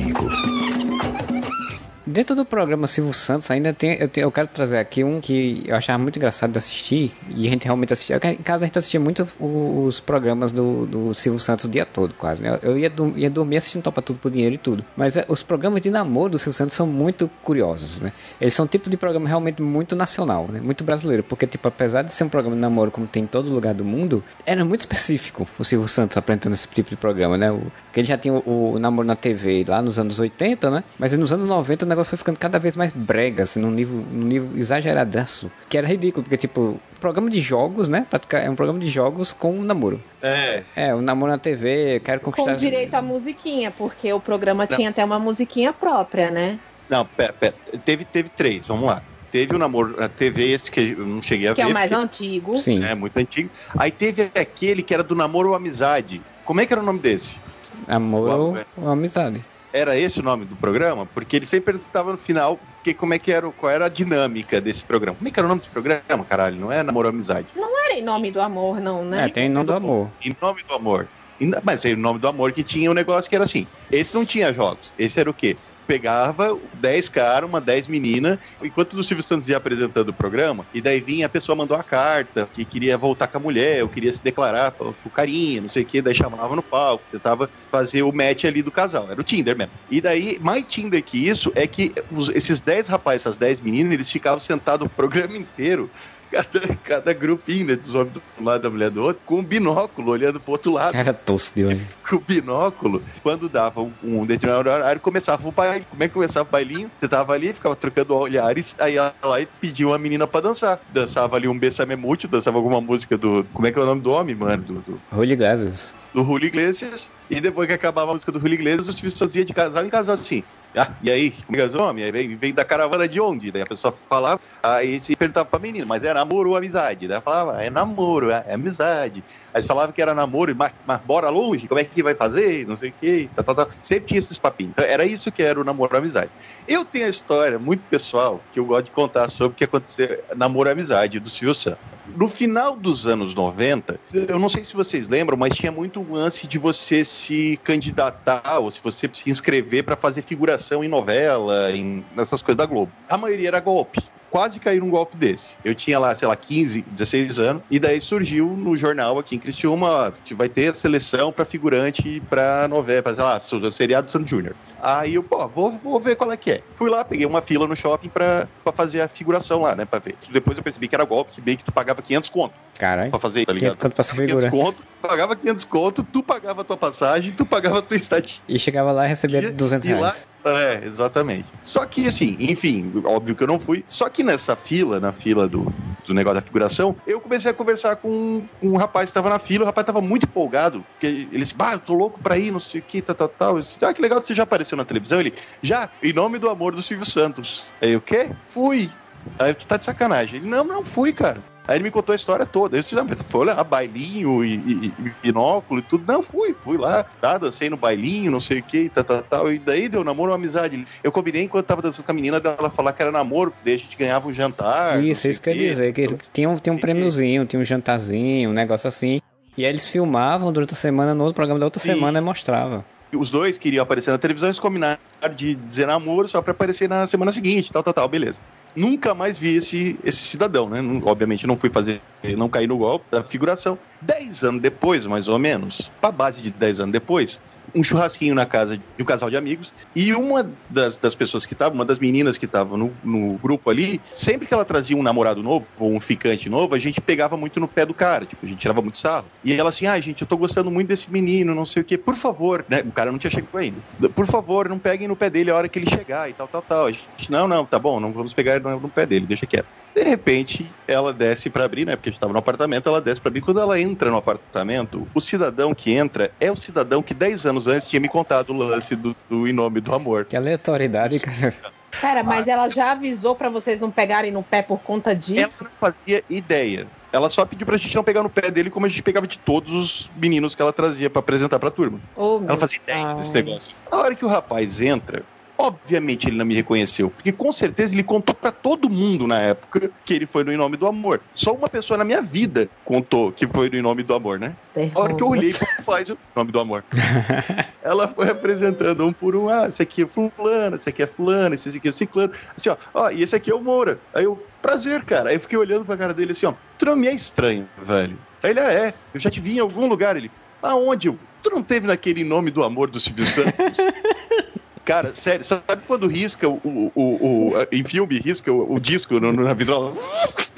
Dentro 2.12 2.36
do 2.36 2.44
programa 2.44 2.86
Silvio 2.86 3.12
Santos, 3.14 3.50
ainda 3.50 3.72
tem. 3.72 3.96
Eu, 3.98 4.08
tenho- 4.08 4.26
eu 4.26 4.30
quero 4.32 4.46
trazer 4.48 4.76
aqui 4.78 5.02
um 5.02 5.20
que 5.20 5.62
eu 5.66 5.74
achava 5.74 5.98
muito 5.98 6.16
engraçado 6.16 6.52
de 6.52 6.58
assistir. 6.58 7.12
E 7.30 7.46
a 7.46 7.50
gente 7.50 7.64
realmente 7.64 7.92
assistia. 7.92 8.20
Em 8.22 8.36
casa 8.36 8.64
a 8.64 8.66
gente 8.66 8.78
assistia 8.78 9.00
muito 9.00 9.26
os 9.40 9.98
programas 10.00 10.52
do, 10.52 10.86
do 10.86 11.14
Silvio 11.14 11.40
Santos 11.40 11.64
o 11.64 11.68
dia 11.68 11.86
todo, 11.86 12.12
quase. 12.14 12.42
Né? 12.42 12.58
Eu 12.62 12.78
ia, 12.78 12.90
dur- 12.90 13.14
ia 13.16 13.30
dormir 13.30 13.56
assistindo 13.56 13.82
Topa 13.82 14.02
Tudo 14.02 14.18
por 14.18 14.30
Dinheiro 14.30 14.54
e 14.54 14.58
tudo. 14.58 14.84
Mas 14.96 15.16
é, 15.16 15.24
os 15.28 15.42
programas 15.42 15.80
de 15.80 15.90
namoro 15.90 16.30
do 16.32 16.38
Silvio 16.38 16.52
Santos 16.52 16.74
são 16.74 16.86
muito 16.86 17.30
curiosos, 17.42 18.00
né? 18.00 18.12
Eles 18.40 18.52
são 18.52 18.64
um 18.64 18.68
tipo 18.68 18.90
de 18.90 18.96
programa 18.96 19.28
realmente 19.28 19.62
muito 19.62 19.96
nacional, 19.96 20.48
né? 20.50 20.60
Muito 20.60 20.84
brasileiro. 20.84 21.22
Porque, 21.22 21.46
tipo, 21.46 21.66
apesar 21.68 22.02
de 22.02 22.12
ser 22.12 22.24
um 22.24 22.28
programa 22.28 22.56
de 22.56 22.60
namoro 22.62 22.90
como 22.90 23.06
tem 23.06 23.22
em 23.22 23.26
todo 23.26 23.50
lugar 23.50 23.72
do 23.74 23.84
mundo, 23.84 24.22
era 24.44 24.64
muito 24.64 24.80
específico 24.80 25.48
o 25.58 25.64
Silvio 25.64 25.86
Santos 25.88 26.16
apresentando 26.16 26.52
esse 26.54 26.66
tipo 26.68 26.90
de 26.90 26.96
programa, 26.96 27.38
né? 27.38 27.50
O, 27.50 27.60
porque 27.86 28.00
ele 28.00 28.08
já 28.08 28.18
tinha 28.18 28.34
o, 28.34 28.72
o 28.74 28.78
namoro 28.78 29.06
na 29.06 29.14
TV 29.16 29.64
lá 29.68 29.80
nos 29.80 29.98
anos 29.98 30.18
80, 30.18 30.70
né? 30.70 30.84
Mas 30.98 31.16
nos 31.16 31.30
anos 31.32 31.46
90 31.46 31.84
o 31.84 31.88
negócio 31.88 32.01
foi 32.10 32.18
ficando 32.18 32.38
cada 32.38 32.58
vez 32.58 32.76
mais 32.76 32.92
brega, 32.92 33.42
assim, 33.44 33.60
num 33.60 33.70
nível, 33.70 33.96
num 34.10 34.26
nível 34.26 34.50
exageradaço. 34.56 35.50
Que 35.68 35.78
era 35.78 35.86
ridículo, 35.86 36.22
porque, 36.24 36.36
tipo, 36.36 36.80
programa 37.00 37.28
de 37.30 37.40
jogos, 37.40 37.88
né? 37.88 38.06
É 38.32 38.50
um 38.50 38.54
programa 38.54 38.78
de 38.78 38.88
jogos 38.88 39.32
com 39.32 39.52
um 39.58 39.62
namoro. 39.62 40.02
É. 40.22 40.62
É, 40.76 40.94
o 40.94 41.00
namoro 41.02 41.32
na 41.32 41.38
TV, 41.38 42.00
quero 42.04 42.20
conquistar. 42.20 42.52
Com 42.54 42.58
direito 42.58 42.94
à 42.94 43.02
musiquinha, 43.02 43.70
porque 43.70 44.12
o 44.12 44.20
programa 44.20 44.66
tinha 44.66 44.90
até 44.90 45.04
uma 45.04 45.18
musiquinha 45.18 45.72
própria, 45.72 46.30
né? 46.30 46.58
Não, 46.88 47.04
pera, 47.06 47.32
pera. 47.32 47.54
Teve, 47.84 48.04
teve 48.04 48.28
três, 48.28 48.66
vamos 48.66 48.84
lá. 48.86 49.02
Teve 49.30 49.54
o 49.54 49.58
namoro 49.58 49.96
na 49.98 50.08
TV, 50.10 50.50
esse 50.50 50.70
que 50.70 50.94
eu 50.98 51.06
não 51.06 51.22
cheguei 51.22 51.48
a 51.48 51.54
Que 51.54 51.62
ver. 51.62 51.68
é 51.68 51.70
o 51.70 51.72
mais 51.74 51.88
porque- 51.88 52.04
antigo. 52.04 52.56
Sim. 52.58 52.84
É, 52.84 52.94
muito 52.94 53.16
antigo. 53.16 53.48
Aí 53.78 53.90
teve 53.90 54.30
aquele 54.34 54.82
que 54.82 54.92
era 54.92 55.02
do 55.02 55.14
namoro 55.14 55.50
ou 55.50 55.54
amizade. 55.54 56.20
Como 56.44 56.60
é 56.60 56.66
que 56.66 56.72
era 56.72 56.82
o 56.82 56.84
nome 56.84 56.98
desse? 56.98 57.40
Amor 57.88 58.56
é. 58.58 58.64
ou 58.76 58.90
amizade. 58.90 59.42
Era 59.72 59.96
esse 59.98 60.20
o 60.20 60.22
nome 60.22 60.44
do 60.44 60.54
programa? 60.56 61.06
Porque 61.06 61.36
ele 61.36 61.46
sempre 61.46 61.72
perguntava 61.72 62.12
no 62.12 62.18
final 62.18 62.60
que, 62.84 62.92
como 62.92 63.14
é 63.14 63.18
que 63.18 63.32
era, 63.32 63.48
o- 63.48 63.52
qual 63.52 63.72
era 63.72 63.86
a 63.86 63.88
dinâmica 63.88 64.60
desse 64.60 64.84
programa. 64.84 65.16
Como 65.16 65.28
é 65.28 65.30
que 65.30 65.40
era 65.40 65.46
o 65.46 65.48
nome 65.48 65.60
desse 65.60 65.70
programa, 65.72 66.24
caralho? 66.28 66.60
Não 66.60 66.70
é 66.70 66.82
namoro 66.82 67.08
ou 67.08 67.14
amizade? 67.14 67.48
Não 67.56 67.84
era 67.86 67.94
em 67.98 68.02
nome 68.02 68.30
do 68.30 68.40
amor, 68.40 68.80
não, 68.80 69.04
né? 69.04 69.24
É, 69.24 69.28
tem 69.28 69.48
nome 69.48 69.66
do 69.66 69.72
amor. 69.74 70.10
Em 70.24 70.36
nome 70.40 70.60
do 70.68 70.74
amor. 70.74 71.08
Em- 71.40 71.50
Mas 71.64 71.84
em 71.84 71.96
nome 71.96 72.18
do 72.18 72.28
amor 72.28 72.52
que 72.52 72.62
tinha 72.62 72.90
um 72.90 72.94
negócio 72.94 73.28
que 73.28 73.34
era 73.34 73.44
assim. 73.44 73.66
Esse 73.90 74.14
não 74.14 74.24
tinha 74.26 74.52
jogos. 74.52 74.92
Esse 74.98 75.18
era 75.18 75.30
o 75.30 75.34
quê? 75.34 75.56
Pegava 75.86 76.58
10 76.72 77.08
caras, 77.08 77.48
uma 77.48 77.60
10 77.60 77.88
meninas, 77.88 78.38
enquanto 78.62 78.94
o 78.94 79.04
Silvio 79.04 79.22
Santos 79.22 79.48
ia 79.48 79.56
apresentando 79.56 80.08
o 80.10 80.14
programa, 80.14 80.66
e 80.72 80.80
daí 80.80 81.00
vinha 81.00 81.26
a 81.26 81.28
pessoa 81.28 81.56
mandou 81.56 81.76
a 81.76 81.82
carta 81.82 82.48
que 82.52 82.64
queria 82.64 82.96
voltar 82.96 83.28
com 83.28 83.38
a 83.38 83.40
mulher, 83.40 83.82
ou 83.82 83.88
queria 83.88 84.12
se 84.12 84.22
declarar 84.22 84.72
pro 84.72 84.94
pro 84.94 85.10
carinha, 85.10 85.60
não 85.60 85.68
sei 85.68 85.82
o 85.82 85.86
que, 85.86 86.00
daí 86.02 86.14
chamava 86.14 86.54
no 86.56 86.62
palco, 86.62 87.06
tentava 87.10 87.50
fazer 87.70 88.02
o 88.02 88.12
match 88.12 88.44
ali 88.44 88.62
do 88.62 88.70
casal. 88.72 89.10
Era 89.10 89.20
o 89.20 89.24
Tinder 89.24 89.56
mesmo. 89.56 89.72
E 89.88 90.00
daí, 90.00 90.38
mais 90.40 90.64
Tinder 90.66 91.04
que 91.04 91.28
isso, 91.28 91.50
é 91.54 91.66
que 91.66 91.92
os- 92.10 92.28
esses 92.30 92.60
10 92.60 92.88
rapazes, 92.88 93.22
essas 93.26 93.38
10 93.38 93.60
meninas, 93.60 93.92
eles 93.92 94.10
ficavam 94.10 94.38
sentados 94.38 94.86
o 94.86 94.90
programa 94.90 95.36
inteiro 95.36 95.90
cada, 96.32 96.76
cada 96.82 97.12
grupinho 97.12 97.66
né, 97.66 97.76
dos 97.76 97.94
homens 97.94 98.14
do 98.14 98.22
lado 98.42 98.62
da 98.62 98.70
mulher 98.70 98.90
do 98.90 99.02
outro, 99.02 99.22
com 99.26 99.40
um 99.40 99.44
binóculo 99.44 100.10
olhando 100.10 100.40
pro 100.40 100.52
outro 100.52 100.72
lado, 100.72 100.92
Cara 100.92 101.12
tosco 101.12 101.54
de 101.54 101.64
hoje. 101.66 101.86
com 102.08 102.16
o 102.16 102.20
binóculo. 102.20 103.02
Quando 103.22 103.48
dava 103.48 103.82
um, 103.82 103.92
um 104.02 104.24
determinado 104.24 104.68
horário, 104.70 105.00
começava 105.00 105.46
o 105.46 105.52
baile. 105.52 105.84
Como 105.90 106.02
é 106.02 106.08
que 106.08 106.14
começava 106.14 106.48
o 106.48 106.50
bailinho? 106.50 106.90
Você 106.98 107.08
tava 107.08 107.34
ali, 107.34 107.52
ficava 107.52 107.76
trocando 107.76 108.14
olhares, 108.14 108.74
aí 108.78 108.96
ela 108.96 109.14
lá 109.22 109.40
e 109.40 109.46
pediu 109.46 109.88
uma 109.88 109.98
menina 109.98 110.26
pra 110.26 110.40
dançar. 110.40 110.80
Dançava 110.92 111.36
ali 111.36 111.46
um 111.46 111.58
Bessame 111.58 111.96
Mútil, 111.96 112.28
dançava 112.28 112.56
alguma 112.56 112.80
música 112.80 113.16
do. 113.18 113.44
Como 113.52 113.66
é 113.66 113.72
que 113.72 113.78
é 113.78 113.82
o 113.82 113.86
nome 113.86 114.00
do 114.00 114.10
homem, 114.10 114.34
mano? 114.34 114.62
Do, 114.62 114.74
do, 115.10 115.24
Iglesias. 115.24 115.94
do 116.14 116.24
Julio 116.24 116.46
Iglesias. 116.46 117.10
E 117.30 117.40
depois 117.40 117.68
que 117.68 117.74
acabava 117.74 118.10
a 118.10 118.14
música 118.14 118.32
do 118.32 118.40
Julio 118.40 118.54
Iglesias, 118.54 118.88
o 118.88 118.92
Silvio 118.92 119.16
fazia 119.16 119.44
de 119.44 119.52
casal 119.52 119.84
em 119.84 119.90
casal 119.90 120.14
assim. 120.14 120.42
Ah, 120.74 120.96
e 121.02 121.10
aí, 121.10 121.26
é 121.26 121.30
que 121.30 121.44
é? 121.60 122.04
Aí 122.04 122.12
vem, 122.12 122.36
vem 122.38 122.54
da 122.54 122.64
caravana 122.64 123.06
de 123.06 123.20
onde? 123.20 123.52
Daí 123.52 123.62
a 123.62 123.66
pessoa 123.66 123.94
falava, 124.08 124.40
aí 124.62 124.98
se 124.98 125.14
perguntava 125.14 125.46
pra 125.48 125.60
menina, 125.60 125.84
mas 125.84 126.02
é 126.02 126.14
namoro 126.14 126.50
ou 126.50 126.56
amizade? 126.56 127.06
Daí 127.06 127.16
ela 127.16 127.22
falava, 127.22 127.62
é 127.62 127.68
namoro, 127.68 128.30
é, 128.30 128.42
é 128.46 128.54
amizade. 128.54 129.22
Aí 129.52 129.62
falava 129.62 129.92
que 129.92 130.00
era 130.00 130.14
namoro, 130.14 130.54
mas, 130.56 130.72
mas 130.82 131.00
bora 131.04 131.28
longe, 131.28 131.68
como 131.68 131.78
é 131.78 131.84
que 131.84 132.02
vai 132.02 132.14
fazer? 132.14 132.66
Não 132.66 132.74
sei 132.76 132.90
o 132.90 132.94
quê. 132.94 133.30
Tal, 133.34 133.44
tal, 133.44 133.54
tal. 133.54 133.70
Sempre 133.82 134.06
tinha 134.06 134.18
esses 134.18 134.38
papinhos. 134.38 134.72
Então, 134.72 134.84
era 134.84 135.04
isso 135.04 135.30
que 135.30 135.42
era 135.42 135.60
o 135.60 135.64
namoro 135.64 135.90
ou 135.92 135.98
amizade. 135.98 136.32
Eu 136.66 136.84
tenho 136.86 137.06
a 137.06 137.10
história 137.10 137.58
muito 137.58 137.86
pessoal 137.86 138.46
que 138.50 138.58
eu 138.58 138.64
gosto 138.64 138.86
de 138.86 138.92
contar 138.92 139.28
sobre 139.28 139.52
o 139.52 139.56
que 139.56 139.64
aconteceu 139.64 140.08
namoro 140.34 140.70
amizade 140.70 141.20
do 141.20 141.28
Silvio 141.28 141.54
Santos. 141.54 141.82
No 142.16 142.28
final 142.28 142.76
dos 142.76 143.06
anos 143.06 143.34
90, 143.34 143.98
eu 144.12 144.38
não 144.38 144.48
sei 144.48 144.64
se 144.64 144.74
vocês 144.74 145.08
lembram, 145.08 145.36
mas 145.36 145.54
tinha 145.54 145.70
muito 145.70 146.00
um 146.00 146.12
lance 146.12 146.46
de 146.46 146.58
você 146.58 147.04
se 147.04 147.58
candidatar 147.62 148.58
ou 148.58 148.70
se 148.70 148.80
você 148.82 149.08
se 149.12 149.30
inscrever 149.30 149.84
para 149.84 149.96
fazer 149.96 150.22
figuração 150.22 150.82
em 150.82 150.88
novela, 150.88 151.70
em 151.72 152.04
nessas 152.16 152.42
coisas 152.42 152.58
da 152.58 152.66
Globo. 152.66 152.92
A 153.08 153.16
maioria 153.16 153.48
era 153.48 153.60
golpe. 153.60 154.00
Quase 154.30 154.58
caí 154.58 154.80
num 154.80 154.88
golpe 154.88 155.14
desse. 155.16 155.56
Eu 155.62 155.74
tinha 155.74 155.98
lá, 155.98 156.14
sei 156.14 156.26
lá, 156.26 156.34
15, 156.34 156.82
16 156.90 157.38
anos, 157.38 157.62
e 157.70 157.78
daí 157.78 158.00
surgiu 158.00 158.48
no 158.48 158.76
jornal 158.78 159.18
aqui 159.18 159.36
em 159.36 159.38
Criciúma, 159.38 159.88
ó, 159.88 160.10
que 160.10 160.34
vai 160.34 160.48
ter 160.48 160.70
a 160.70 160.74
seleção 160.74 161.30
para 161.30 161.44
figurante 161.44 162.20
para 162.30 162.66
novela, 162.66 163.02
para 163.02 163.14
sei 163.14 163.60
lá, 163.60 163.70
seriado 163.70 164.06
do 164.06 164.10
Santo 164.10 164.28
Júnior. 164.28 164.56
Aí 164.82 165.14
eu, 165.14 165.22
pô, 165.22 165.46
vou, 165.48 165.70
vou 165.70 166.00
ver 166.00 166.16
qual 166.16 166.32
é 166.32 166.36
que 166.36 166.50
é. 166.50 166.62
Fui 166.74 166.90
lá, 166.90 167.04
peguei 167.04 167.24
uma 167.24 167.40
fila 167.40 167.68
no 167.68 167.76
shopping 167.76 168.08
pra, 168.08 168.48
pra 168.64 168.72
fazer 168.72 169.00
a 169.00 169.06
figuração 169.08 169.62
lá, 169.62 169.76
né, 169.76 169.84
pra 169.84 170.00
ver. 170.00 170.16
Depois 170.32 170.58
eu 170.58 170.64
percebi 170.64 170.88
que 170.88 170.94
era 170.94 171.04
golpe, 171.04 171.32
que 171.32 171.40
bem 171.40 171.56
que 171.56 171.62
tu 171.64 171.70
pagava 171.70 172.02
500 172.02 172.28
conto 172.30 172.54
Caralho. 172.78 173.10
pra 173.10 173.20
fazer, 173.20 173.46
tá 173.46 173.52
ligado? 173.52 173.76
Quanto 173.76 173.94
pra 173.94 174.02
essa 174.02 174.12
500 174.14 174.26
figura? 174.44 174.50
conto, 174.50 174.82
pagava 175.00 175.36
500 175.36 175.64
conto, 175.64 176.02
tu 176.02 176.22
pagava 176.22 176.62
a 176.62 176.64
tua 176.64 176.76
passagem, 176.76 177.30
tu 177.32 177.46
pagava 177.46 177.78
a 177.78 177.82
tua 177.82 177.96
estadia. 177.96 178.40
E 178.48 178.58
chegava 178.58 178.90
lá 178.90 179.04
e 179.04 179.08
recebia 179.08 179.52
200 179.52 179.86
E 179.88 179.92
lá, 179.94 179.98
reais. 180.00 180.26
é, 180.44 180.84
exatamente. 180.84 181.46
Só 181.62 181.84
que, 181.86 182.08
assim, 182.08 182.36
enfim, 182.40 182.92
óbvio 183.04 183.36
que 183.36 183.42
eu 183.44 183.46
não 183.48 183.60
fui. 183.60 183.84
Só 183.86 184.08
que 184.08 184.24
nessa 184.24 184.56
fila, 184.56 184.98
na 184.98 185.12
fila 185.12 185.46
do, 185.48 185.72
do 186.06 186.12
negócio 186.14 186.40
da 186.40 186.42
figuração, 186.46 186.96
eu 187.06 187.20
comecei 187.20 187.50
a 187.50 187.54
conversar 187.54 187.96
com 187.96 188.44
um 188.60 188.76
rapaz 188.76 189.10
que 189.10 189.14
tava 189.14 189.28
na 189.28 189.38
fila. 189.38 189.62
O 189.62 189.66
rapaz 189.66 189.86
tava 189.86 190.00
muito 190.00 190.24
empolgado, 190.26 190.82
porque 190.92 191.06
ele 191.06 191.38
disse, 191.38 191.54
bah, 191.54 191.74
eu 191.74 191.78
tô 191.78 191.92
louco 191.94 192.20
pra 192.20 192.36
ir, 192.36 192.50
não 192.50 192.58
sei 192.60 192.80
o 192.80 192.84
que, 192.84 193.00
tal, 193.00 193.14
tal, 193.14 193.28
tal. 193.28 193.56
Eu 193.56 193.60
disse, 193.60 193.78
ah, 193.84 193.92
que 193.94 194.02
legal, 194.02 194.20
você 194.20 194.34
já 194.34 194.42
apareceu 194.42 194.71
na 194.76 194.84
televisão? 194.84 195.20
Ele, 195.20 195.34
já, 195.62 195.88
em 196.02 196.12
nome 196.12 196.38
do 196.38 196.48
amor 196.50 196.74
do 196.74 196.82
Silvio 196.82 197.06
Santos. 197.06 197.64
Aí, 197.80 197.94
o 197.96 198.00
quê? 198.00 198.30
Fui. 198.48 198.90
Aí, 199.38 199.54
tu 199.54 199.66
tá 199.66 199.76
de 199.76 199.84
sacanagem. 199.84 200.40
Ele, 200.40 200.48
não, 200.48 200.64
não 200.64 200.84
fui, 200.84 201.12
cara. 201.12 201.38
Aí 201.68 201.76
ele 201.76 201.84
me 201.84 201.90
contou 201.92 202.12
a 202.12 202.16
história 202.16 202.44
toda. 202.44 202.76
Eu 202.76 202.80
disse, 202.80 202.92
não, 202.96 203.06
foi 203.08 203.46
lá, 203.46 203.62
bailinho 203.62 204.44
e, 204.44 204.54
e- 204.56 204.92
e 204.98 205.12
binóculo 205.22 205.78
e 205.78 205.82
tudo. 205.84 206.02
Não, 206.12 206.20
fui, 206.20 206.52
fui 206.52 206.76
lá, 206.76 207.04
tá, 207.20 207.38
dancei 207.38 207.70
no 207.70 207.76
bailinho, 207.76 208.32
não 208.32 208.40
sei 208.40 208.58
o 208.58 208.62
que, 208.64 208.88
tal, 208.88 209.04
tal, 209.04 209.22
tal. 209.22 209.52
E 209.52 209.60
daí 209.60 209.88
deu 209.88 210.02
namoro 210.02 210.32
amizade. 210.32 210.84
Eu 211.04 211.12
combinei 211.12 211.44
enquanto 211.44 211.64
tava 211.66 211.80
dançando 211.80 212.04
com 212.04 212.10
a 212.10 212.14
menina 212.16 212.40
dela 212.40 212.68
falar 212.68 212.92
que 212.92 213.00
era 213.00 213.12
namoro, 213.12 213.52
porque 213.52 213.64
daí 213.64 213.74
a 213.76 213.78
gente 213.78 213.96
ganhava 213.96 214.26
um 214.28 214.32
jantar. 214.32 215.00
Isso, 215.04 215.28
isso 215.28 215.40
quer 215.40 215.54
dizer, 215.54 215.92
que 215.92 216.08
tinha 216.32 216.50
um, 216.50 216.56
tinha 216.56 216.72
um 216.72 216.78
prêmiozinho, 216.78 217.46
tinha 217.46 217.60
um 217.60 217.64
jantarzinho, 217.64 218.50
um 218.50 218.52
negócio 218.52 218.88
assim. 218.88 219.20
E 219.56 219.64
aí 219.64 219.70
eles 219.70 219.86
filmavam 219.86 220.52
durante 220.52 220.72
a 220.72 220.76
semana, 220.76 221.14
no 221.14 221.22
outro 221.22 221.36
programa 221.36 221.60
da 221.60 221.66
outra 221.66 221.80
Sim. 221.80 221.90
semana 221.92 222.18
e 222.18 222.22
mostrava. 222.22 222.84
Os 223.14 223.30
dois 223.30 223.58
queriam 223.58 223.82
aparecer 223.82 224.10
na 224.10 224.18
televisão, 224.18 224.48
eles 224.48 224.58
combinaram 224.58 224.98
de 225.36 225.54
dizer 225.54 225.86
namoro 225.86 226.26
só 226.28 226.40
pra 226.40 226.52
aparecer 226.52 226.88
na 226.88 227.06
semana 227.06 227.30
seguinte, 227.30 227.72
tal, 227.72 227.82
tal, 227.82 227.92
tal, 227.92 228.08
beleza. 228.08 228.40
Nunca 228.74 229.14
mais 229.14 229.36
vi 229.36 229.56
esse, 229.56 229.98
esse 230.02 230.24
cidadão, 230.24 230.68
né? 230.68 230.80
Obviamente 231.04 231.46
não 231.46 231.56
fui 231.56 231.68
fazer, 231.68 232.00
não 232.38 232.48
caí 232.48 232.66
no 232.66 232.78
golpe 232.78 233.04
da 233.10 233.22
figuração. 233.22 233.78
Dez 234.00 234.42
anos 234.42 234.62
depois, 234.62 235.04
mais 235.04 235.28
ou 235.28 235.38
menos, 235.38 235.90
pra 236.00 236.10
base 236.10 236.40
de 236.40 236.50
dez 236.50 236.80
anos 236.80 236.92
depois, 236.92 237.38
um 237.74 237.82
churrasquinho 237.82 238.34
na 238.34 238.46
casa 238.46 238.76
de 238.76 238.84
um 239.00 239.04
casal 239.04 239.30
de 239.30 239.36
amigos 239.36 239.72
e 239.94 240.14
uma 240.14 240.48
das, 240.70 240.96
das 240.96 241.14
pessoas 241.14 241.46
que 241.46 241.54
estavam, 241.54 241.74
uma 241.74 241.84
das 241.84 241.98
meninas 241.98 242.38
que 242.38 242.46
estavam 242.46 242.76
no, 242.76 242.92
no 243.02 243.38
grupo 243.38 243.70
ali, 243.70 244.00
sempre 244.10 244.46
que 244.46 244.54
ela 244.54 244.64
trazia 244.64 244.96
um 244.96 245.02
namorado 245.02 245.42
novo 245.42 245.66
ou 245.78 245.94
um 245.94 246.00
ficante 246.00 246.48
novo, 246.48 246.74
a 246.74 246.78
gente 246.78 247.00
pegava 247.00 247.36
muito 247.36 247.58
no 247.58 247.68
pé 247.68 247.86
do 247.86 247.94
cara, 247.94 248.26
tipo, 248.26 248.44
a 248.44 248.48
gente 248.48 248.58
tirava 248.60 248.82
muito 248.82 248.98
sarro. 248.98 249.26
E 249.44 249.52
ela 249.52 249.70
assim, 249.70 249.86
ah, 249.86 249.98
gente, 250.00 250.22
eu 250.22 250.26
tô 250.26 250.36
gostando 250.36 250.70
muito 250.70 250.88
desse 250.88 251.10
menino, 251.10 251.54
não 251.54 251.64
sei 251.64 251.82
o 251.82 251.84
quê, 251.84 251.96
por 251.96 252.14
favor, 252.14 252.64
né? 252.68 252.82
O 252.86 252.92
cara 252.92 253.10
não 253.10 253.18
tinha 253.18 253.30
chegado 253.30 253.56
ainda. 253.56 253.80
Por 254.14 254.26
favor, 254.26 254.68
não 254.68 254.78
peguem 254.78 255.08
no 255.08 255.16
pé 255.16 255.30
dele 255.30 255.50
a 255.50 255.56
hora 255.56 255.68
que 255.68 255.78
ele 255.78 255.88
chegar 255.88 256.28
e 256.28 256.32
tal, 256.32 256.48
tal, 256.48 256.62
tal. 256.62 256.86
A 256.86 256.92
gente, 256.92 257.30
não, 257.30 257.48
não, 257.48 257.64
tá 257.64 257.78
bom, 257.78 257.98
não 257.98 258.12
vamos 258.12 258.32
pegar 258.32 258.60
no 258.60 258.88
pé 258.88 259.06
dele, 259.06 259.26
deixa 259.26 259.46
quieto. 259.46 259.81
De 259.94 260.02
repente, 260.02 260.70
ela 260.88 261.12
desce 261.12 261.50
pra 261.50 261.64
abrir, 261.64 261.84
né? 261.84 261.96
Porque 261.96 262.08
a 262.08 262.12
gente 262.12 262.20
tava 262.20 262.32
no 262.32 262.38
apartamento, 262.38 262.88
ela 262.88 263.00
desce 263.00 263.20
pra 263.20 263.28
abrir. 263.28 263.42
Quando 263.42 263.60
ela 263.60 263.78
entra 263.78 264.10
no 264.10 264.16
apartamento, 264.16 265.06
o 265.14 265.20
cidadão 265.20 265.74
que 265.74 265.92
entra 265.92 266.30
é 266.40 266.50
o 266.50 266.56
cidadão 266.56 267.02
que 267.02 267.12
10 267.12 267.46
anos 267.46 267.66
antes 267.66 267.88
tinha 267.88 268.00
me 268.00 268.08
contado 268.08 268.50
o 268.50 268.56
lance 268.56 268.96
do, 268.96 269.14
do 269.28 269.46
Em 269.46 269.52
Nome 269.52 269.80
do 269.80 269.94
Amor. 269.94 270.24
Que 270.24 270.36
aleatoriedade, 270.36 271.20
cara. 271.20 271.54
Cara, 272.00 272.24
mas 272.24 272.46
ela 272.46 272.70
já 272.70 272.92
avisou 272.92 273.34
pra 273.34 273.50
vocês 273.50 273.78
não 273.80 273.90
pegarem 273.90 274.30
no 274.32 274.42
pé 274.42 274.62
por 274.62 274.80
conta 274.80 275.14
disso? 275.14 275.38
Ela 275.60 275.70
não 275.70 275.70
fazia 275.78 276.24
ideia. 276.30 276.86
Ela 277.12 277.28
só 277.28 277.44
pediu 277.44 277.66
pra 277.66 277.76
gente 277.76 277.94
não 277.94 278.02
pegar 278.02 278.22
no 278.22 278.30
pé 278.30 278.50
dele 278.50 278.70
como 278.70 278.86
a 278.86 278.88
gente 278.88 279.02
pegava 279.02 279.26
de 279.26 279.38
todos 279.38 279.70
os 279.74 280.10
meninos 280.16 280.54
que 280.54 280.62
ela 280.62 280.72
trazia 280.72 281.10
pra 281.10 281.20
apresentar 281.20 281.58
pra 281.58 281.70
turma. 281.70 282.00
Ô, 282.16 282.40
Ela 282.48 282.56
fazia 282.56 282.78
ideia 282.82 283.04
pai. 283.04 283.16
desse 283.16 283.32
negócio. 283.34 283.76
A 283.90 283.96
hora 283.98 284.14
que 284.14 284.24
o 284.24 284.28
rapaz 284.28 284.80
entra, 284.80 285.22
Obviamente 285.62 286.26
ele 286.26 286.36
não 286.36 286.44
me 286.44 286.56
reconheceu, 286.56 287.08
porque 287.08 287.30
com 287.30 287.52
certeza 287.52 287.94
ele 287.94 288.02
contou 288.02 288.34
pra 288.34 288.50
todo 288.50 288.90
mundo 288.90 289.28
na 289.28 289.40
época 289.40 289.92
que 290.04 290.12
ele 290.12 290.26
foi 290.26 290.42
no 290.42 290.52
Em 290.52 290.56
Nome 290.56 290.76
do 290.76 290.88
Amor. 290.88 291.20
Só 291.36 291.54
uma 291.54 291.68
pessoa 291.68 291.96
na 291.96 292.02
minha 292.02 292.20
vida 292.20 292.68
contou 292.84 293.30
que 293.30 293.46
foi 293.46 293.70
no 293.70 293.76
Em 293.76 293.80
Nome 293.80 294.02
do 294.02 294.12
Amor, 294.12 294.40
né? 294.40 294.56
A 294.92 294.98
hora 294.98 295.14
que 295.14 295.22
eu 295.22 295.28
olhei 295.28 295.54
pro 295.54 295.64
faz 295.84 296.10
o 296.10 296.18
Nome 296.34 296.50
do 296.50 296.58
Amor. 296.58 296.82
Ela 297.80 298.08
foi 298.08 298.28
apresentando 298.28 299.06
um 299.06 299.12
por 299.12 299.36
um. 299.36 299.48
Ah, 299.48 299.68
esse 299.68 299.80
aqui 299.80 300.02
é 300.02 300.06
fulano, 300.08 300.74
esse 300.74 300.88
aqui 300.88 301.02
é 301.04 301.06
fulano, 301.06 301.54
esse 301.54 301.68
aqui 301.68 301.88
é 301.88 301.92
ciclano. 301.92 302.32
Assim, 302.56 302.68
ó, 302.68 302.76
ó, 302.92 303.10
e 303.12 303.22
esse 303.22 303.36
aqui 303.36 303.48
é 303.48 303.54
o 303.54 303.62
Moura. 303.62 304.00
Aí 304.12 304.24
eu, 304.24 304.44
prazer, 304.60 305.04
cara. 305.04 305.28
Aí 305.30 305.36
eu 305.36 305.40
fiquei 305.40 305.56
olhando 305.56 305.84
pra 305.84 305.96
cara 305.96 306.12
dele 306.12 306.32
assim, 306.32 306.46
ó, 306.46 306.54
tu 306.76 306.86
não 306.86 306.96
me 306.96 307.06
é 307.06 307.12
estranho, 307.12 307.68
velho. 307.78 308.18
Aí 308.42 308.50
ele, 308.50 308.58
ah, 308.58 308.72
é, 308.72 308.94
eu 309.14 309.20
já 309.20 309.30
te 309.30 309.40
vi 309.40 309.58
em 309.58 309.60
algum 309.60 309.86
lugar. 309.86 310.16
Ele, 310.16 310.28
aonde? 310.60 311.16
Tu 311.40 311.50
não 311.50 311.62
teve 311.62 311.86
naquele 311.86 312.24
Nome 312.24 312.50
do 312.50 312.64
Amor 312.64 312.90
do 312.90 312.98
Silvio 312.98 313.26
Santos? 313.26 313.78
Cara, 314.84 315.14
sério, 315.14 315.44
sabe 315.44 315.62
quando 315.86 316.06
risca 316.08 316.48
o, 316.48 316.60
o, 316.64 316.92
o, 316.94 317.48
o- 317.50 317.66
em 317.70 317.84
filme, 317.84 318.18
risca 318.18 318.52
o, 318.52 318.74
o 318.74 318.80
disco 318.80 319.20
no, 319.20 319.32
no- 319.32 319.44
na 319.44 319.54
vitrola? 319.54 319.94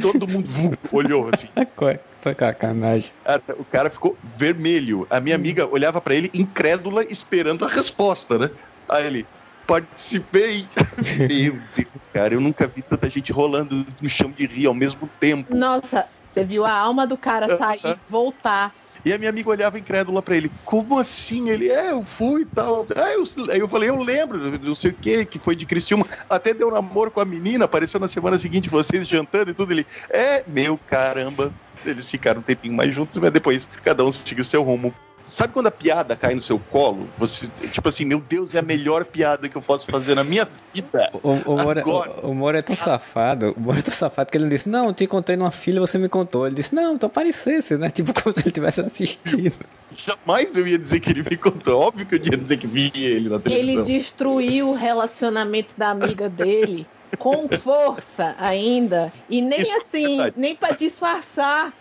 Todo 0.00 0.26
mundo 0.26 0.48
olhou 0.90 1.28
assim. 1.32 1.48
Foi 2.18 2.34
sacanagem. 2.34 3.12
Cara, 3.22 3.42
o 3.58 3.64
cara 3.64 3.90
ficou 3.90 4.16
vermelho. 4.22 5.06
A 5.10 5.20
minha 5.20 5.36
amiga 5.36 5.66
olhava 5.66 6.00
pra 6.00 6.14
ele 6.14 6.30
incrédula, 6.32 7.04
esperando 7.04 7.64
a 7.64 7.68
resposta, 7.68 8.38
né? 8.38 8.50
Aí 8.88 9.06
ele, 9.06 9.26
participei. 9.66 10.66
Meu 11.18 11.58
Deus, 11.76 11.88
cara, 12.12 12.34
eu 12.34 12.40
nunca 12.40 12.66
vi 12.66 12.80
tanta 12.82 13.10
gente 13.10 13.30
rolando 13.32 13.86
no 14.00 14.08
chão 14.08 14.30
de 14.30 14.46
rir 14.46 14.66
ao 14.66 14.74
mesmo 14.74 15.08
tempo. 15.20 15.54
Nossa, 15.54 16.06
você 16.30 16.44
viu 16.44 16.64
a 16.64 16.72
alma 16.72 17.06
do 17.06 17.16
cara 17.18 17.58
sair 17.58 17.80
e 17.84 17.98
voltar. 18.10 18.72
E 19.04 19.12
a 19.12 19.18
minha 19.18 19.30
amiga 19.30 19.50
olhava 19.50 19.78
incrédula 19.78 20.22
pra 20.22 20.36
ele. 20.36 20.50
Como 20.64 20.98
assim? 20.98 21.50
Ele, 21.50 21.68
é, 21.68 21.92
eu 21.92 22.02
fui 22.02 22.42
e 22.42 22.46
tal. 22.46 22.86
Aí 22.96 23.14
eu, 23.14 23.52
aí 23.52 23.60
eu 23.60 23.68
falei, 23.68 23.90
eu 23.90 24.02
lembro, 24.02 24.58
não 24.58 24.74
sei 24.74 24.90
o 24.90 24.94
que, 24.94 25.24
que 25.26 25.38
foi 25.38 25.54
de 25.54 25.66
Criciúma. 25.66 26.06
Até 26.28 26.54
deu 26.54 26.70
namoro 26.70 27.10
com 27.10 27.20
a 27.20 27.24
menina, 27.24 27.66
apareceu 27.66 28.00
na 28.00 28.08
semana 28.08 28.38
seguinte 28.38 28.70
vocês 28.70 29.06
jantando 29.06 29.50
e 29.50 29.54
tudo. 29.54 29.72
Ele, 29.72 29.86
é, 30.08 30.42
meu 30.48 30.78
caramba. 30.78 31.52
Eles 31.84 32.06
ficaram 32.06 32.40
um 32.40 32.42
tempinho 32.42 32.72
mais 32.72 32.94
juntos, 32.94 33.18
mas 33.18 33.30
depois 33.30 33.68
cada 33.82 34.02
um 34.02 34.10
seguiu 34.10 34.42
seu 34.42 34.62
rumo. 34.62 34.94
Sabe 35.26 35.52
quando 35.52 35.66
a 35.66 35.70
piada 35.70 36.14
cai 36.14 36.34
no 36.34 36.40
seu 36.40 36.58
colo? 36.58 37.08
Você, 37.16 37.48
tipo 37.48 37.88
assim, 37.88 38.04
meu 38.04 38.20
Deus, 38.20 38.54
é 38.54 38.58
a 38.58 38.62
melhor 38.62 39.04
piada 39.04 39.48
que 39.48 39.56
eu 39.56 39.62
posso 39.62 39.86
fazer 39.86 40.14
na 40.14 40.22
minha 40.22 40.46
vida. 40.72 41.10
O, 41.22 41.30
o, 41.30 41.56
Moro, 41.56 41.80
Agora. 41.80 42.12
o, 42.22 42.30
o 42.30 42.34
Moro 42.34 42.56
é 42.56 42.62
tão 42.62 42.76
safado, 42.76 43.54
o 43.56 43.60
Moro 43.60 43.78
é 43.78 43.82
tão 43.82 43.92
safado 43.94 44.30
que 44.30 44.36
ele 44.36 44.48
disse, 44.48 44.68
não, 44.68 44.86
eu 44.88 44.92
te 44.92 45.04
encontrei 45.04 45.36
numa 45.36 45.50
fila 45.50 45.80
você 45.80 45.96
me 45.98 46.08
contou. 46.08 46.46
Ele 46.46 46.54
disse, 46.56 46.74
não, 46.74 46.98
tu 46.98 47.06
aparecesse, 47.06 47.76
né? 47.76 47.88
Tipo, 47.94 48.12
como 48.22 48.34
se 48.34 48.42
ele 48.42 48.50
tivesse 48.50 48.80
assistido. 48.82 49.52
Jamais 49.96 50.54
eu 50.56 50.66
ia 50.66 50.78
dizer 50.78 51.00
que 51.00 51.10
ele 51.10 51.22
me 51.22 51.36
contou. 51.36 51.80
Óbvio 51.80 52.04
que 52.06 52.16
eu 52.16 52.20
ia 52.22 52.36
dizer 52.36 52.58
que 52.58 52.66
vi 52.66 52.92
ele 52.94 53.28
na 53.28 53.36
Ele 53.36 53.42
televisão. 53.42 53.84
destruiu 53.84 54.68
o 54.70 54.74
relacionamento 54.74 55.70
da 55.76 55.90
amiga 55.90 56.28
dele 56.28 56.86
com 57.18 57.48
força 57.62 58.34
ainda. 58.38 59.12
E 59.30 59.40
nem 59.40 59.60
Isso 59.62 59.72
é 59.72 59.76
assim, 59.78 60.06
verdade. 60.16 60.34
nem 60.36 60.54
pra 60.56 60.70
disfarçar. 60.72 61.72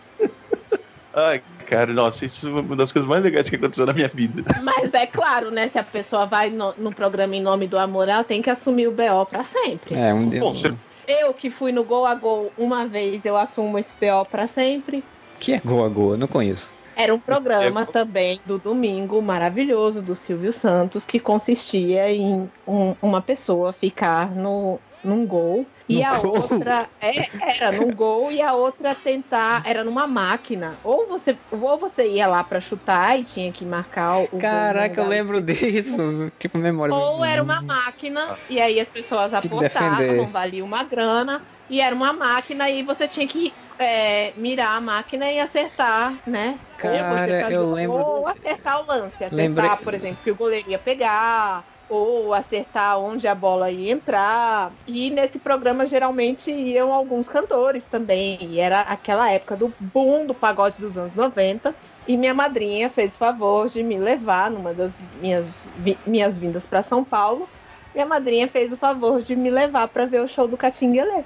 Ai, 1.12 1.42
cara, 1.66 1.92
nossa, 1.92 2.24
isso 2.24 2.46
é 2.46 2.50
uma 2.50 2.76
das 2.76 2.92
coisas 2.92 3.08
mais 3.08 3.22
legais 3.22 3.48
que 3.50 3.56
aconteceu 3.56 3.86
na 3.86 3.92
minha 3.92 4.08
vida. 4.08 4.42
Mas 4.62 4.92
é 4.94 5.06
claro, 5.06 5.50
né? 5.50 5.68
Se 5.68 5.78
a 5.78 5.82
pessoa 5.82 6.26
vai 6.26 6.50
no, 6.50 6.74
no 6.78 6.94
programa 6.94 7.34
em 7.34 7.42
nome 7.42 7.66
do 7.66 7.78
amor, 7.78 8.08
ela 8.08 8.22
tem 8.24 8.40
que 8.42 8.50
assumir 8.50 8.86
o 8.88 8.92
BO 8.92 9.26
pra 9.28 9.44
sempre. 9.44 9.94
É, 9.94 10.12
um 10.14 10.28
dia. 10.28 10.40
Bom, 10.40 10.54
você- 10.54 10.72
Eu 11.06 11.34
que 11.34 11.50
fui 11.50 11.70
no 11.72 11.84
Gol 11.84 12.06
a 12.06 12.14
Gol 12.14 12.50
uma 12.56 12.86
vez, 12.86 13.24
eu 13.24 13.36
assumo 13.36 13.78
esse 13.78 13.90
BO 14.00 14.24
pra 14.30 14.46
sempre. 14.48 15.04
Que 15.40 15.52
é 15.52 15.60
Goa 15.62 15.88
Goa? 15.88 16.16
Não 16.16 16.26
conheço. 16.28 16.70
Era 16.96 17.12
um 17.12 17.18
programa 17.18 17.82
É- 17.82 17.84
também 17.86 18.40
do 18.46 18.56
domingo 18.56 19.20
maravilhoso 19.20 20.00
do 20.00 20.14
Silvio 20.14 20.52
Santos 20.52 21.04
que 21.04 21.18
consistia 21.18 22.08
em 22.10 22.48
um- 22.66 22.94
uma 23.02 23.20
pessoa 23.20 23.72
ficar 23.72 24.30
no, 24.30 24.78
num 25.04 25.26
gol 25.26 25.66
e 25.88 26.00
No 26.00 26.06
a 26.06 26.18
gol? 26.18 26.34
outra 26.40 26.86
é, 27.00 27.28
era 27.56 27.72
num 27.72 27.90
gol 27.92 28.32
e 28.32 28.40
a 28.40 28.52
outra 28.54 28.94
tentar 28.94 29.62
era 29.66 29.84
numa 29.84 30.06
máquina 30.06 30.74
ou 30.82 31.06
você 31.06 31.36
ou 31.50 31.78
você 31.78 32.06
ia 32.08 32.26
lá 32.26 32.42
pra 32.42 32.60
chutar 32.60 33.18
e 33.18 33.24
tinha 33.24 33.52
que 33.52 33.64
marcar 33.64 34.18
o 34.20 34.38
Caraca, 34.38 35.00
eu 35.02 35.06
lembro 35.08 35.40
disso. 35.42 36.32
Tipo, 36.38 36.58
memória. 36.58 36.94
ou 36.94 37.24
era 37.24 37.42
uma 37.42 37.60
máquina 37.62 38.36
e 38.48 38.60
aí 38.60 38.80
as 38.80 38.88
pessoas 38.88 39.32
apostavam, 39.34 40.26
valia 40.30 40.64
uma 40.64 40.82
grana 40.84 41.42
e 41.68 41.80
era 41.80 41.94
uma 41.94 42.12
máquina 42.12 42.68
e 42.70 42.82
você 42.82 43.06
tinha 43.06 43.26
que 43.26 43.52
é, 43.78 44.32
mirar 44.36 44.76
a 44.76 44.80
máquina 44.80 45.30
e 45.30 45.38
acertar, 45.40 46.14
né? 46.26 46.58
Cara, 46.78 47.50
eu 47.50 47.72
lembro- 47.72 47.98
Ou 47.98 48.28
acertar 48.28 48.82
o 48.82 48.86
lance, 48.86 49.14
acertar, 49.16 49.36
Lembrei- 49.36 49.70
por 49.82 49.94
exemplo, 49.94 50.18
que 50.22 50.30
o 50.30 50.34
goleiro 50.36 50.70
ia 50.70 50.78
pegar, 50.78 51.64
ou 51.88 52.32
acertar 52.34 52.98
onde 52.98 53.26
a 53.28 53.34
bola 53.34 53.70
ia 53.70 53.92
entrar. 53.92 54.72
E 54.86 55.10
nesse 55.10 55.38
programa 55.38 55.86
geralmente 55.86 56.50
iam 56.50 56.92
alguns 56.92 57.28
cantores 57.28 57.84
também. 57.90 58.38
E 58.40 58.58
era 58.60 58.80
aquela 58.82 59.30
época 59.30 59.56
do 59.56 59.72
boom 59.78 60.26
do 60.26 60.34
pagode 60.34 60.80
dos 60.80 60.96
anos 60.98 61.14
90. 61.14 61.74
E 62.06 62.16
minha 62.16 62.34
madrinha 62.34 62.90
fez 62.90 63.14
o 63.14 63.18
favor 63.18 63.68
de 63.68 63.82
me 63.82 63.96
levar 63.98 64.50
numa 64.50 64.74
das 64.74 64.98
minhas, 65.20 65.46
vi- 65.76 65.98
minhas 66.06 66.38
vindas 66.38 66.66
para 66.66 66.82
São 66.82 67.02
Paulo. 67.04 67.48
Minha 67.94 68.06
madrinha 68.06 68.48
fez 68.48 68.72
o 68.72 68.76
favor 68.76 69.22
de 69.22 69.36
me 69.36 69.48
levar 69.50 69.86
para 69.88 70.04
ver 70.04 70.20
o 70.20 70.26
show 70.28 70.48
do 70.48 70.56
Catinguelê. 70.56 71.22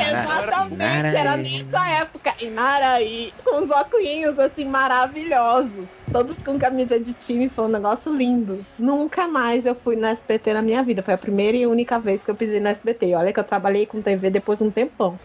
Exatamente, 0.00 1.16
era 1.16 1.36
nessa 1.36 1.88
época. 1.90 2.34
Em 2.40 2.50
Naraí, 2.50 3.32
com 3.44 3.62
os 3.62 3.70
óculos 3.70 4.38
assim 4.38 4.64
maravilhosos. 4.64 5.88
Todos 6.12 6.36
com 6.38 6.58
camisa 6.58 6.98
de 7.00 7.14
time, 7.14 7.48
foi 7.48 7.64
um 7.64 7.68
negócio 7.68 8.12
lindo. 8.12 8.64
Nunca 8.78 9.26
mais 9.26 9.64
eu 9.64 9.74
fui 9.74 9.96
no 9.96 10.06
SBT 10.06 10.54
na 10.54 10.62
minha 10.62 10.82
vida. 10.82 11.02
Foi 11.02 11.14
a 11.14 11.18
primeira 11.18 11.56
e 11.56 11.66
única 11.66 11.98
vez 11.98 12.22
que 12.22 12.30
eu 12.30 12.36
pisei 12.36 12.60
no 12.60 12.68
SBT. 12.68 13.14
Olha 13.14 13.32
que 13.32 13.40
eu 13.40 13.44
trabalhei 13.44 13.86
com 13.86 14.02
TV 14.02 14.30
depois 14.30 14.58
de 14.58 14.64
um 14.64 14.70
tempão. 14.70 15.20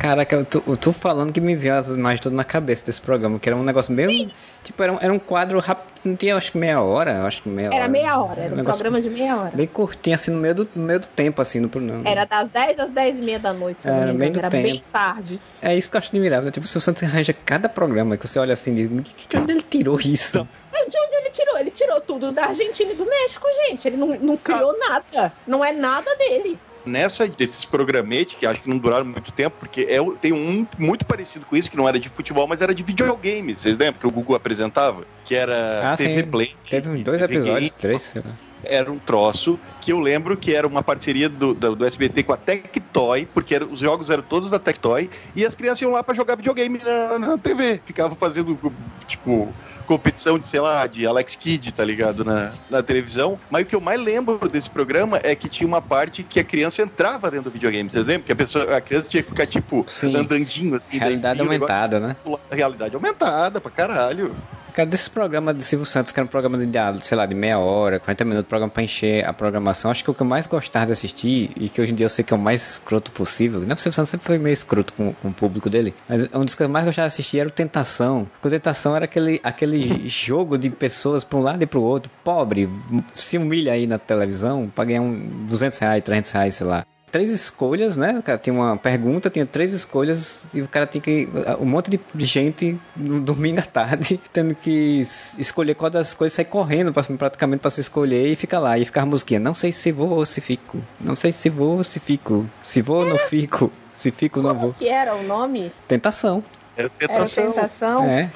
Caraca, 0.00 0.34
eu 0.34 0.46
tô, 0.46 0.62
eu 0.66 0.76
tô 0.78 0.92
falando 0.94 1.30
que 1.30 1.42
me 1.42 1.54
veio 1.54 1.74
as 1.74 1.88
imagens 1.88 2.22
todas 2.22 2.34
na 2.34 2.42
cabeça 2.42 2.86
desse 2.86 2.98
programa, 2.98 3.38
que 3.38 3.46
era 3.46 3.54
um 3.54 3.62
negócio 3.62 3.92
meio. 3.92 4.30
Tipo, 4.64 4.82
era 4.82 4.92
um, 4.94 4.98
era 4.98 5.12
um 5.12 5.18
quadro 5.18 5.58
rápido. 5.58 5.90
Não 6.02 6.16
tinha, 6.16 6.34
acho 6.36 6.52
que 6.52 6.56
meia 6.56 6.80
hora. 6.80 7.22
Acho 7.26 7.42
que 7.42 7.50
meia 7.50 7.66
Era 7.66 7.76
hora. 7.76 7.88
meia 7.88 8.18
hora, 8.18 8.40
era 8.40 8.54
um 8.54 8.56
negócio 8.56 8.80
programa 8.82 9.02
de 9.02 9.10
meia 9.10 9.36
hora. 9.36 9.50
Bem 9.54 9.66
curtinho, 9.66 10.14
assim, 10.14 10.30
no 10.30 10.38
meio 10.40 10.54
do, 10.54 10.68
no 10.74 10.82
meio 10.84 11.00
do 11.00 11.06
tempo, 11.08 11.42
assim, 11.42 11.60
no 11.60 11.68
programa. 11.68 12.08
Era 12.08 12.24
das 12.24 12.48
10 12.48 12.78
às 12.78 12.90
10 12.90 13.18
e 13.18 13.22
meia 13.22 13.38
da 13.38 13.52
noite, 13.52 13.80
Era 13.84 14.12
me 14.14 14.18
bem 14.18 14.32
Era 14.38 14.48
bem 14.48 14.82
tarde. 14.90 15.38
É 15.60 15.76
isso 15.76 15.90
que 15.90 15.96
eu 15.96 15.98
acho 15.98 16.08
admirável. 16.08 16.46
né? 16.46 16.50
Tipo, 16.50 16.64
o 16.64 16.68
seu 16.68 16.80
Santos 16.80 17.02
arranja 17.02 17.34
cada 17.34 17.68
programa 17.68 18.16
que 18.16 18.26
você 18.26 18.38
olha 18.38 18.54
assim, 18.54 18.74
de 18.74 18.88
de 18.88 19.36
onde 19.36 19.52
ele 19.52 19.62
tirou 19.62 20.00
isso? 20.00 20.48
Mas 20.72 20.86
de 20.88 20.96
onde 20.96 21.14
ele 21.16 21.30
tirou? 21.30 21.58
Ele 21.58 21.70
tirou 21.72 22.00
tudo 22.00 22.32
da 22.32 22.46
Argentina 22.46 22.90
e 22.90 22.94
do 22.94 23.04
México, 23.04 23.46
gente. 23.66 23.86
Ele 23.86 23.98
não, 23.98 24.08
não 24.18 24.36
criou 24.38 24.74
nada. 24.78 25.30
Não 25.46 25.62
é 25.62 25.72
nada 25.72 26.10
dele. 26.16 26.58
Nessa 26.90 27.26
desses 27.28 27.64
programetes, 27.64 28.36
que 28.36 28.44
acho 28.44 28.62
que 28.62 28.68
não 28.68 28.78
duraram 28.78 29.04
muito 29.04 29.30
tempo, 29.32 29.56
porque 29.60 29.82
é, 29.88 29.98
tem 30.20 30.32
um 30.32 30.66
muito 30.78 31.06
parecido 31.06 31.46
com 31.46 31.56
isso, 31.56 31.70
que 31.70 31.76
não 31.76 31.88
era 31.88 31.98
de 31.98 32.08
futebol, 32.08 32.46
mas 32.46 32.60
era 32.60 32.74
de 32.74 32.82
videogame. 32.82 33.56
Vocês 33.56 33.76
lembram 33.78 34.00
que 34.00 34.06
o 34.06 34.10
Google 34.10 34.34
apresentava? 34.36 35.04
Que 35.24 35.34
era 35.34 35.92
Ah, 35.92 35.96
TV 35.96 36.22
sim. 36.24 36.28
Play. 36.30 36.54
Teve 36.68 36.88
dois 37.02 37.20
TV 37.20 37.34
episódios, 37.36 37.54
Game. 37.68 37.70
três, 37.78 38.02
sei 38.02 38.22
lá. 38.24 38.30
Era 38.62 38.92
um 38.92 38.98
troço 38.98 39.58
que 39.80 39.90
eu 39.90 39.98
lembro 39.98 40.36
que 40.36 40.54
era 40.54 40.66
uma 40.66 40.82
parceria 40.82 41.30
do, 41.30 41.54
do, 41.54 41.74
do 41.76 41.86
SBT 41.86 42.24
com 42.24 42.34
a 42.34 42.36
Tectoy, 42.36 43.26
porque 43.32 43.54
era- 43.54 43.64
os 43.64 43.80
jogos 43.80 44.10
eram 44.10 44.22
todos 44.22 44.50
da 44.50 44.58
Tectoy, 44.58 45.08
e 45.34 45.46
as 45.46 45.54
crianças 45.54 45.80
iam 45.80 45.90
lá 45.92 46.02
pra 46.02 46.14
jogar 46.14 46.36
videogame 46.36 46.78
na, 46.84 47.18
na 47.18 47.38
TV. 47.38 47.80
Ficavam 47.86 48.14
fazendo, 48.14 48.58
tipo, 49.06 49.50
competição 49.94 50.38
de, 50.38 50.46
sei 50.46 50.60
lá, 50.60 50.86
de 50.86 51.04
Alex 51.04 51.34
Kidd, 51.34 51.72
tá 51.72 51.84
ligado? 51.84 52.24
Na, 52.24 52.52
na 52.70 52.80
televisão. 52.80 53.36
Mas 53.50 53.62
o 53.62 53.66
que 53.66 53.74
eu 53.74 53.80
mais 53.80 54.00
lembro 54.00 54.48
desse 54.48 54.70
programa 54.70 55.18
é 55.20 55.34
que 55.34 55.48
tinha 55.48 55.66
uma 55.66 55.82
parte 55.82 56.22
que 56.22 56.38
a 56.38 56.44
criança 56.44 56.80
entrava 56.80 57.28
dentro 57.28 57.50
do 57.50 57.52
videogame. 57.52 57.90
Vocês 57.90 58.06
lembram? 58.06 58.22
Que 58.24 58.30
a, 58.30 58.36
pessoa, 58.36 58.76
a 58.76 58.80
criança 58.80 59.08
tinha 59.08 59.20
que 59.20 59.28
ficar, 59.28 59.46
tipo, 59.46 59.84
Sim. 59.88 60.14
andandinho, 60.16 60.76
assim. 60.76 60.92
daí 60.92 61.00
Realidade 61.00 61.40
vinha 61.40 61.48
o 61.48 61.52
negócio- 61.52 61.74
aumentada, 61.74 61.98
né? 61.98 62.16
Realidade 62.52 62.94
aumentada 62.94 63.60
pra 63.60 63.70
caralho. 63.70 64.32
Cara, 64.72 64.88
desse 64.88 65.10
programa 65.10 65.52
do 65.52 65.62
Silvio 65.62 65.86
Santos, 65.86 66.12
que 66.12 66.20
era 66.20 66.24
um 66.24 66.28
programa 66.28 66.58
de, 66.58 67.04
sei 67.04 67.16
lá, 67.16 67.26
de 67.26 67.34
meia 67.34 67.58
hora, 67.58 67.98
40 67.98 68.24
minutos, 68.24 68.48
programa 68.48 68.70
pra 68.70 68.82
encher 68.82 69.26
a 69.26 69.32
programação, 69.32 69.90
acho 69.90 70.04
que 70.04 70.10
o 70.10 70.14
que 70.14 70.22
eu 70.22 70.26
mais 70.26 70.46
gostava 70.46 70.86
de 70.86 70.92
assistir, 70.92 71.50
e 71.56 71.68
que 71.68 71.80
hoje 71.80 71.92
em 71.92 71.94
dia 71.94 72.06
eu 72.06 72.10
sei 72.10 72.24
que 72.24 72.32
é 72.32 72.36
o 72.36 72.40
mais 72.40 72.72
escroto 72.72 73.10
possível, 73.12 73.60
né? 73.60 73.74
O 73.74 73.76
Silvio 73.76 73.92
Santos 73.92 74.10
sempre 74.10 74.26
foi 74.26 74.38
meio 74.38 74.52
escroto 74.52 74.92
com, 74.92 75.12
com 75.12 75.28
o 75.28 75.32
público 75.32 75.68
dele, 75.68 75.94
mas 76.08 76.28
um 76.34 76.44
dos 76.44 76.54
que 76.54 76.62
eu 76.62 76.68
mais 76.68 76.84
gostava 76.84 77.08
de 77.08 77.14
assistir 77.14 77.38
era 77.38 77.48
o 77.48 77.52
Tentação. 77.52 78.28
O 78.42 78.48
Tentação 78.48 78.94
era 78.94 79.04
aquele, 79.04 79.40
aquele 79.42 80.08
jogo 80.08 80.56
de 80.56 80.70
pessoas 80.70 81.24
pra 81.24 81.38
um 81.38 81.42
lado 81.42 81.62
e 81.62 81.66
pro 81.66 81.82
outro, 81.82 82.10
pobre, 82.24 82.68
se 83.12 83.38
humilha 83.38 83.72
aí 83.72 83.86
na 83.86 83.98
televisão, 83.98 84.70
pra 84.74 84.84
ganhar 84.84 85.02
um 85.02 85.46
200 85.48 85.78
reais, 85.78 86.04
300 86.04 86.30
reais, 86.30 86.54
sei 86.54 86.66
lá 86.66 86.84
três 87.10 87.30
escolhas, 87.32 87.96
né? 87.96 88.16
O 88.18 88.22
cara 88.22 88.38
tinha 88.38 88.54
uma 88.54 88.76
pergunta, 88.76 89.28
tinha 89.30 89.44
três 89.46 89.72
escolhas 89.72 90.46
e 90.54 90.62
o 90.62 90.68
cara 90.68 90.86
tinha 90.86 91.00
que. 91.00 91.28
Um 91.60 91.64
monte 91.66 91.98
de 92.14 92.24
gente 92.26 92.80
no 92.96 93.20
domingo 93.22 93.58
à 93.60 93.62
tarde 93.62 94.20
tendo 94.32 94.54
que 94.54 95.00
es- 95.00 95.38
escolher 95.38 95.74
qual 95.74 95.90
das 95.90 96.14
coisas 96.14 96.34
sair 96.34 96.44
correndo 96.44 96.92
pra- 96.92 97.02
praticamente 97.02 97.60
para 97.60 97.70
se 97.70 97.80
escolher 97.80 98.26
e 98.28 98.36
fica 98.36 98.58
lá. 98.58 98.78
E 98.78 98.84
ficar 98.84 99.02
a 99.02 99.06
musiquinha. 99.06 99.40
Não 99.40 99.54
sei 99.54 99.72
se 99.72 99.90
vou 99.92 100.10
ou 100.10 100.24
se 100.26 100.40
fico. 100.40 100.78
Não 101.00 101.16
sei 101.16 101.32
se 101.32 101.48
vou 101.48 101.76
ou 101.78 101.84
se 101.84 101.98
fico. 102.00 102.46
Se 102.62 102.80
vou 102.82 102.98
ou 102.98 103.06
não 103.06 103.18
fico. 103.18 103.70
Se 103.92 104.10
fica 104.10 104.38
ou 104.38 104.42
não 104.46 104.54
vou. 104.54 104.72
Que 104.72 104.88
era 104.88 105.14
o 105.14 105.22
nome? 105.22 105.70
Tentação. 105.86 106.42
Era 106.76 106.90
Era 106.98 107.08
tentação. 107.08 107.52
Tentação? 107.52 108.04
É. 108.06 108.30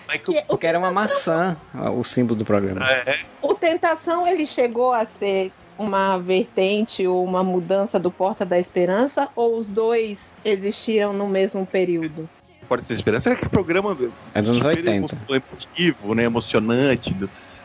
Porque 0.48 0.66
era 0.66 0.78
uma 0.78 0.90
maçã, 0.90 1.56
o 1.96 2.04
símbolo 2.04 2.38
do 2.38 2.44
programa. 2.44 2.84
É, 2.86 3.16
O 3.40 3.54
Tentação, 3.54 4.26
ele 4.26 4.44
chegou 4.46 4.92
a 4.92 5.06
ser 5.06 5.50
uma 5.78 6.18
vertente 6.18 7.06
ou 7.06 7.24
uma 7.24 7.42
mudança 7.42 7.98
do 7.98 8.10
Porta 8.10 8.44
da 8.44 8.58
Esperança? 8.58 9.28
Ou 9.34 9.58
os 9.58 9.68
dois 9.68 10.18
existiram 10.44 11.12
no 11.12 11.28
mesmo 11.28 11.66
período? 11.66 12.28
Porta 12.68 12.86
da 12.88 12.94
Esperança 12.94 13.30
é 13.30 13.36
que 13.36 13.48
programa 13.48 13.96
É 14.34 14.40
dos 14.40 14.50
anos 14.50 14.62
super 14.62 14.76
80. 14.78 14.90
emo- 14.90 15.08
emotivo, 15.30 16.14
né? 16.14 16.24
Emocionante. 16.24 17.14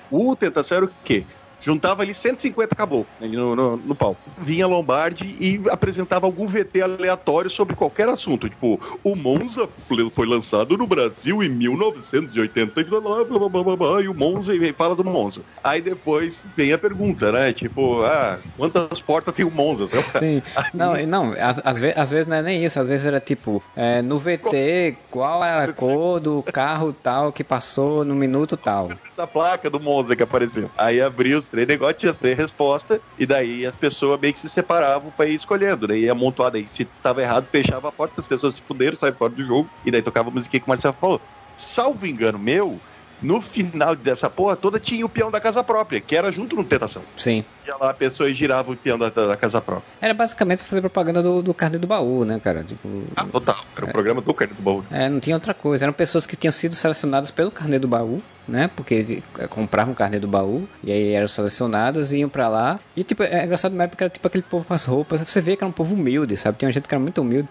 O 0.10 0.36
Tentação 0.36 0.78
era 0.78 0.86
o 0.86 0.92
quê? 1.04 1.26
Juntava 1.62 2.04
ali 2.04 2.14
150 2.14 2.74
acabou 2.74 3.06
ali 3.22 3.36
no, 3.36 3.56
no, 3.56 3.78
no 3.78 3.96
palco. 3.96 4.20
Vinha 4.38 4.66
Lombardi 4.68 5.36
e 5.40 5.62
apresentava 5.70 6.26
algum 6.26 6.46
VT 6.46 6.82
aleatório 6.82 7.50
sobre 7.50 7.76
qualquer 7.76 8.08
assunto. 8.10 8.50
Tipo, 8.50 8.80
o 9.04 9.16
Monza 9.16 9.68
foi 10.14 10.26
lançado 10.26 10.78
no 10.78 10.88
Brasil 10.88 11.44
em 11.44 11.50
1980 11.50 12.80
e 12.80 12.84
blá, 12.84 13.02
blá, 13.02 13.24
blá, 13.24 13.50
blá, 13.50 13.64
blá, 13.64 13.76
blá, 13.76 14.02
e 14.02 14.08
o 14.08 14.14
Monza 14.14 14.56
e 14.56 14.74
fala 14.74 14.96
do 14.96 15.04
Monza. 15.04 15.42
Aí 15.64 15.82
depois 15.82 16.46
vem 16.56 16.74
a 16.74 16.78
pergunta, 16.78 17.32
né? 17.32 17.52
Tipo, 17.54 18.04
ah, 18.04 18.40
quantas 18.58 19.02
portas 19.02 19.34
tem 19.36 19.46
o 19.46 19.52
Monza? 19.52 19.88
Sim. 20.20 20.42
Não, 20.74 20.94
não 21.08 21.34
às, 21.40 21.62
às, 21.66 21.80
ve- 21.80 21.94
às 21.96 22.12
vezes 22.12 22.28
não 22.28 22.38
é 22.38 22.42
nem 22.42 22.64
isso. 22.64 22.80
Às 22.80 22.88
vezes 22.88 23.06
era 23.06 23.20
tipo, 23.20 23.62
é, 23.76 24.02
no 24.02 24.18
VT, 24.20 24.98
qual 25.10 25.44
é 25.44 25.66
a 25.66 25.74
cor 25.74 26.20
do 26.20 26.44
carro 26.44 26.94
tal 26.94 27.32
que 27.32 27.44
passou 27.44 28.04
no 28.06 28.16
minuto 28.16 28.56
tal. 28.56 28.90
essa 29.12 29.28
placa 29.28 29.70
do 29.70 29.80
Monza 29.80 30.16
que 30.16 30.24
apareceu. 30.24 30.70
Aí 30.78 31.02
abriu 31.02 31.42
três 31.50 31.68
negócios, 31.68 32.00
tinha 32.00 32.10
as 32.10 32.20
três 32.20 32.38
respostas, 32.38 33.00
e 33.18 33.26
daí 33.26 33.66
as 33.66 33.76
pessoas 33.76 34.20
meio 34.20 34.34
que 34.34 34.40
se 34.40 34.50
separavam 34.50 35.12
pra 35.12 35.26
ir 35.26 35.34
escolhendo, 35.34 35.88
né? 35.88 35.98
E 35.98 36.10
amontoado 36.10 36.58
aí. 36.58 36.68
Se 36.68 36.86
tava 36.86 37.22
errado, 37.22 37.48
fechava 37.52 37.90
a 37.90 37.92
porta, 37.92 38.14
as 38.18 38.28
pessoas 38.28 38.56
se 38.56 38.62
fuderam, 38.62 38.96
saíram 38.96 39.18
fora 39.18 39.34
do 39.34 39.46
jogo, 39.46 39.70
e 39.86 39.92
daí 39.92 40.02
tocava 40.02 40.30
a 40.30 40.32
musiquinha 40.32 40.60
que 40.60 40.68
o 40.68 40.70
Marcelo 40.70 40.96
falou. 41.00 41.22
Salvo 41.56 42.06
engano 42.06 42.40
meu, 42.40 42.80
no 43.22 43.42
final 43.42 43.96
dessa 43.96 44.30
porra 44.30 44.56
toda 44.56 44.80
tinha 44.80 45.06
o 45.06 45.10
peão 45.10 45.32
da 45.32 45.40
casa 45.40 45.64
própria, 45.64 46.00
que 46.00 46.16
era 46.16 46.32
junto 46.32 46.56
no 46.56 46.64
Tentação. 46.64 47.04
Sim. 47.16 47.44
Ia 47.68 47.76
lá 47.78 47.90
a 47.92 47.94
pessoa 47.94 48.30
e 48.30 48.34
girava 48.34 48.72
o 48.72 48.76
peão 48.76 48.98
da, 48.98 49.10
da 49.10 49.38
casa 49.38 49.62
própria. 49.62 49.86
Era 50.02 50.14
basicamente 50.14 50.64
fazer 50.64 50.82
propaganda 50.82 51.22
do, 51.22 51.42
do 51.42 51.54
carne 51.54 51.78
do 51.78 51.86
baú, 51.86 52.26
né, 52.26 52.40
cara? 52.40 52.64
Tipo. 52.64 53.04
Ah, 53.16 53.26
total. 53.26 53.64
Era 53.76 53.86
o 53.86 53.92
programa 53.92 54.22
do 54.22 54.34
Carne 54.34 54.54
do 54.54 54.62
Baú. 54.62 54.84
É, 54.92 55.10
não 55.10 55.20
tinha 55.20 55.36
outra 55.36 55.54
coisa. 55.54 55.86
Eram 55.86 55.94
pessoas 55.94 56.26
que 56.26 56.36
tinham 56.36 56.52
sido 56.52 56.74
selecionadas 56.76 57.32
pelo 57.32 57.52
carnê 57.52 57.78
do 57.78 57.88
baú, 57.88 58.22
né? 58.48 58.70
Porque 58.76 59.22
eh, 59.38 59.48
compravam 59.48 59.94
o 59.94 59.96
carnê 59.96 60.20
do 60.20 60.28
baú 60.28 60.68
e 60.84 60.92
aí 60.92 61.12
eram 61.14 61.28
selecionadas 61.28 62.12
e 62.12 62.18
iam 62.18 62.30
pra 62.30 62.48
lá. 62.48 62.80
E 62.96 63.04
tipo, 63.04 63.24
é 63.24 63.46
engraçado 63.46 63.76
na 63.76 63.84
época 63.84 64.06
era 64.06 64.10
tipo 64.10 64.28
aquele 64.28 64.44
povo 64.44 64.66
com 64.66 64.74
as 64.74 64.86
roupas. 64.86 65.22
Você 65.22 65.42
vê 65.42 65.56
que 65.56 65.64
era 65.64 65.70
um 65.70 65.74
povo 65.74 65.94
humilde, 65.94 66.36
sabe? 66.38 66.58
Tinha 66.58 66.72
gente 66.72 66.88
que 66.88 66.94
era 66.94 67.02
muito 67.02 67.22
humilde. 67.22 67.48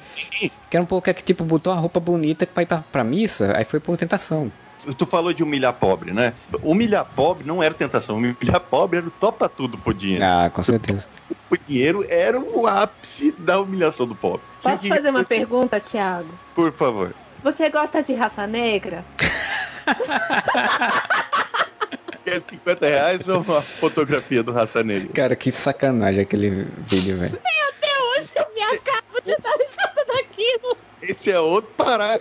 Que 0.70 0.76
era 0.76 0.82
um 0.82 0.86
povo 0.86 1.02
que 1.02 1.12
tipo 1.14 1.44
botou 1.44 1.72
uma 1.72 1.80
roupa 1.80 2.00
bonita 2.00 2.46
pra 2.46 2.62
ir 2.62 2.66
pra, 2.66 2.78
pra 2.78 3.04
missa, 3.04 3.52
aí 3.56 3.64
foi 3.64 3.80
por 3.80 3.96
tentação. 3.96 4.50
Tu 4.96 5.06
falou 5.06 5.32
de 5.32 5.42
humilhar 5.42 5.72
pobre, 5.72 6.12
né? 6.12 6.32
Humilhar 6.62 7.04
pobre 7.04 7.44
não 7.46 7.62
era 7.62 7.74
tentação. 7.74 8.16
Humilhar 8.16 8.60
pobre 8.60 8.98
era 8.98 9.06
o 9.06 9.10
topa 9.10 9.48
tudo 9.48 9.78
por 9.78 9.94
dinheiro. 9.94 10.24
Ah, 10.24 10.50
com 10.52 10.62
certeza. 10.62 11.06
O 11.50 11.56
dinheiro 11.56 12.04
era 12.08 12.38
o 12.38 12.66
ápice 12.66 13.32
da 13.38 13.60
humilhação 13.60 14.06
do 14.06 14.14
pobre. 14.14 14.42
Posso 14.62 14.82
Que- 14.82 14.88
fazer 14.88 15.10
uma 15.10 15.24
pergunta, 15.24 15.80
Thiago? 15.80 16.28
Por 16.54 16.72
favor. 16.72 17.14
Você 17.42 17.70
gosta 17.70 18.02
de 18.02 18.14
raça 18.14 18.46
negra? 18.46 19.04
Quer 22.24 22.40
50 22.40 22.86
reais 22.86 23.28
ou 23.28 23.40
uma 23.40 23.62
fotografia 23.62 24.42
do 24.42 24.52
Raça 24.52 24.82
Negra? 24.82 25.08
Cara, 25.14 25.36
que 25.36 25.50
sacanagem 25.50 26.20
aquele 26.20 26.66
vídeo, 26.86 27.16
velho. 27.18 27.38
Até 27.38 28.20
hoje 28.20 28.30
eu 28.36 28.46
me 28.54 28.62
acabo 28.62 29.20
de 29.24 29.36
dar 29.38 29.56
risada 29.56 30.04
daquilo. 30.06 30.76
Esse 31.08 31.30
é 31.30 31.40
outro 31.40 31.70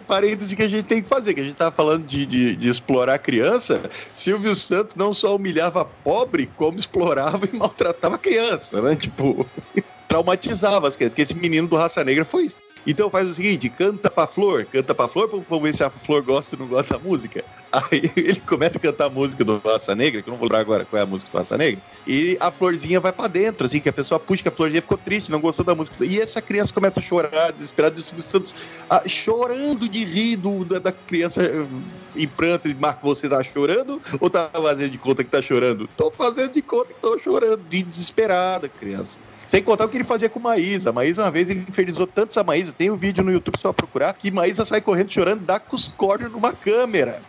parêntese 0.08 0.56
que 0.56 0.64
a 0.64 0.68
gente 0.68 0.86
tem 0.86 1.02
que 1.02 1.10
fazer, 1.10 1.34
que 1.34 1.42
a 1.42 1.44
gente 1.44 1.58
tava 1.58 1.72
falando 1.72 2.06
de, 2.06 2.26
de, 2.26 2.56
de 2.56 2.70
explorar 2.70 3.20
criança. 3.20 3.82
Silvio 4.16 4.56
Santos 4.56 4.96
não 4.96 5.14
só 5.14 5.36
humilhava 5.36 5.84
pobre, 5.84 6.50
como 6.56 6.80
explorava 6.80 7.46
e 7.52 7.54
maltratava 7.54 8.18
criança, 8.18 8.82
né? 8.82 8.96
Tipo, 8.96 9.46
traumatizava 10.08 10.88
as 10.88 10.96
crianças, 10.96 11.12
porque 11.12 11.22
esse 11.22 11.36
menino 11.36 11.68
do 11.68 11.76
Raça 11.76 12.02
Negra 12.02 12.24
foi 12.24 12.46
isso. 12.46 12.58
Então 12.88 13.10
faz 13.10 13.28
o 13.28 13.36
seguinte, 13.36 13.70
canta 13.70 14.10
pra 14.10 14.26
flor, 14.26 14.66
canta 14.66 14.96
pra 14.96 15.10
flor, 15.10 15.30
vamos 15.30 15.62
ver 15.62 15.74
se 15.76 15.84
a 15.84 15.90
flor 15.90 16.24
gosta 16.24 16.56
ou 16.56 16.62
não 16.62 16.70
gosta 16.70 16.94
da 16.98 17.00
música. 17.04 17.44
Aí 17.72 18.02
ele 18.16 18.40
começa 18.42 18.78
a 18.78 18.82
cantar 18.82 19.08
a 19.08 19.10
música 19.10 19.44
do 19.44 19.62
Raça 19.64 19.94
Negra, 19.94 20.24
que 20.24 20.30
eu 20.30 20.32
não 20.32 20.38
vou 20.40 20.46
lembrar 20.46 20.60
agora 20.60 20.86
qual 20.86 21.00
é 21.00 21.04
a 21.04 21.06
música 21.06 21.30
do 21.30 21.38
Raça 21.38 21.58
Negra, 21.58 21.84
e 22.06 22.38
a 22.40 22.50
florzinha 22.50 23.00
vai 23.02 23.12
pra 23.12 23.28
dentro, 23.28 23.66
assim, 23.66 23.82
que 23.82 23.90
a 23.90 23.94
pessoa 23.94 24.20
puxa 24.20 24.42
que 24.42 24.50
a 24.50 24.52
florzinha 24.54 24.82
ficou 24.82 24.98
triste, 24.98 25.30
não 25.30 25.42
gostou 25.42 25.66
da 25.66 25.76
música. 25.76 26.06
E 26.06 26.20
essa 26.20 26.42
criança 26.42 26.74
começa 26.74 27.00
a 27.00 27.04
chorar, 27.04 27.52
desesperada, 27.52 27.98
e 27.98 28.00
o 28.00 28.04
Silvio 28.04 28.24
Santos 28.26 28.54
ah, 28.90 29.04
chorando 29.08 29.90
de 29.90 30.06
rir 30.06 30.38
do- 30.38 30.64
da, 30.64 30.80
da 30.80 30.92
criança 30.94 31.44
eh, 31.44 31.68
em 32.16 32.28
pranto, 32.28 32.70
Marco, 32.80 33.06
você 33.06 33.28
tá 33.28 33.44
chorando 33.44 34.00
ou 34.20 34.30
tá 34.30 34.50
fazendo 34.56 34.92
de 34.92 34.98
conta 35.00 35.24
que 35.24 35.30
tá 35.30 35.42
chorando? 35.42 35.88
Tô 35.90 36.12
fazendo 36.12 36.54
de 36.54 36.62
conta 36.62 36.94
que 36.94 37.02
tô 37.02 37.18
chorando, 37.20 37.64
de 37.68 37.84
desesperada, 37.84 38.70
criança. 38.70 39.20
Sem 39.48 39.64
contar 39.64 39.86
o 39.86 39.90
que 39.90 39.96
ele 39.96 40.04
fazia 40.04 40.28
com 40.28 40.42
Maísa. 40.42 40.92
Maísa, 40.92 41.24
uma 41.24 41.32
vez, 41.32 41.50
ele 41.50 41.64
infernizou 41.68 42.06
tanto 42.06 42.38
a 42.38 42.44
Maísa. 42.44 42.74
Tem 42.74 42.92
um 42.92 42.98
vídeo 42.98 43.24
no 43.24 43.32
YouTube 43.32 43.58
só 43.58 43.72
procurar 43.72 44.14
que 44.14 44.30
Maísa 44.30 44.66
sai 44.66 44.82
correndo 44.82 45.10
chorando, 45.10 45.46
dá 45.46 45.58
cornos 45.96 46.30
numa 46.30 46.52
câmera. 46.52 47.22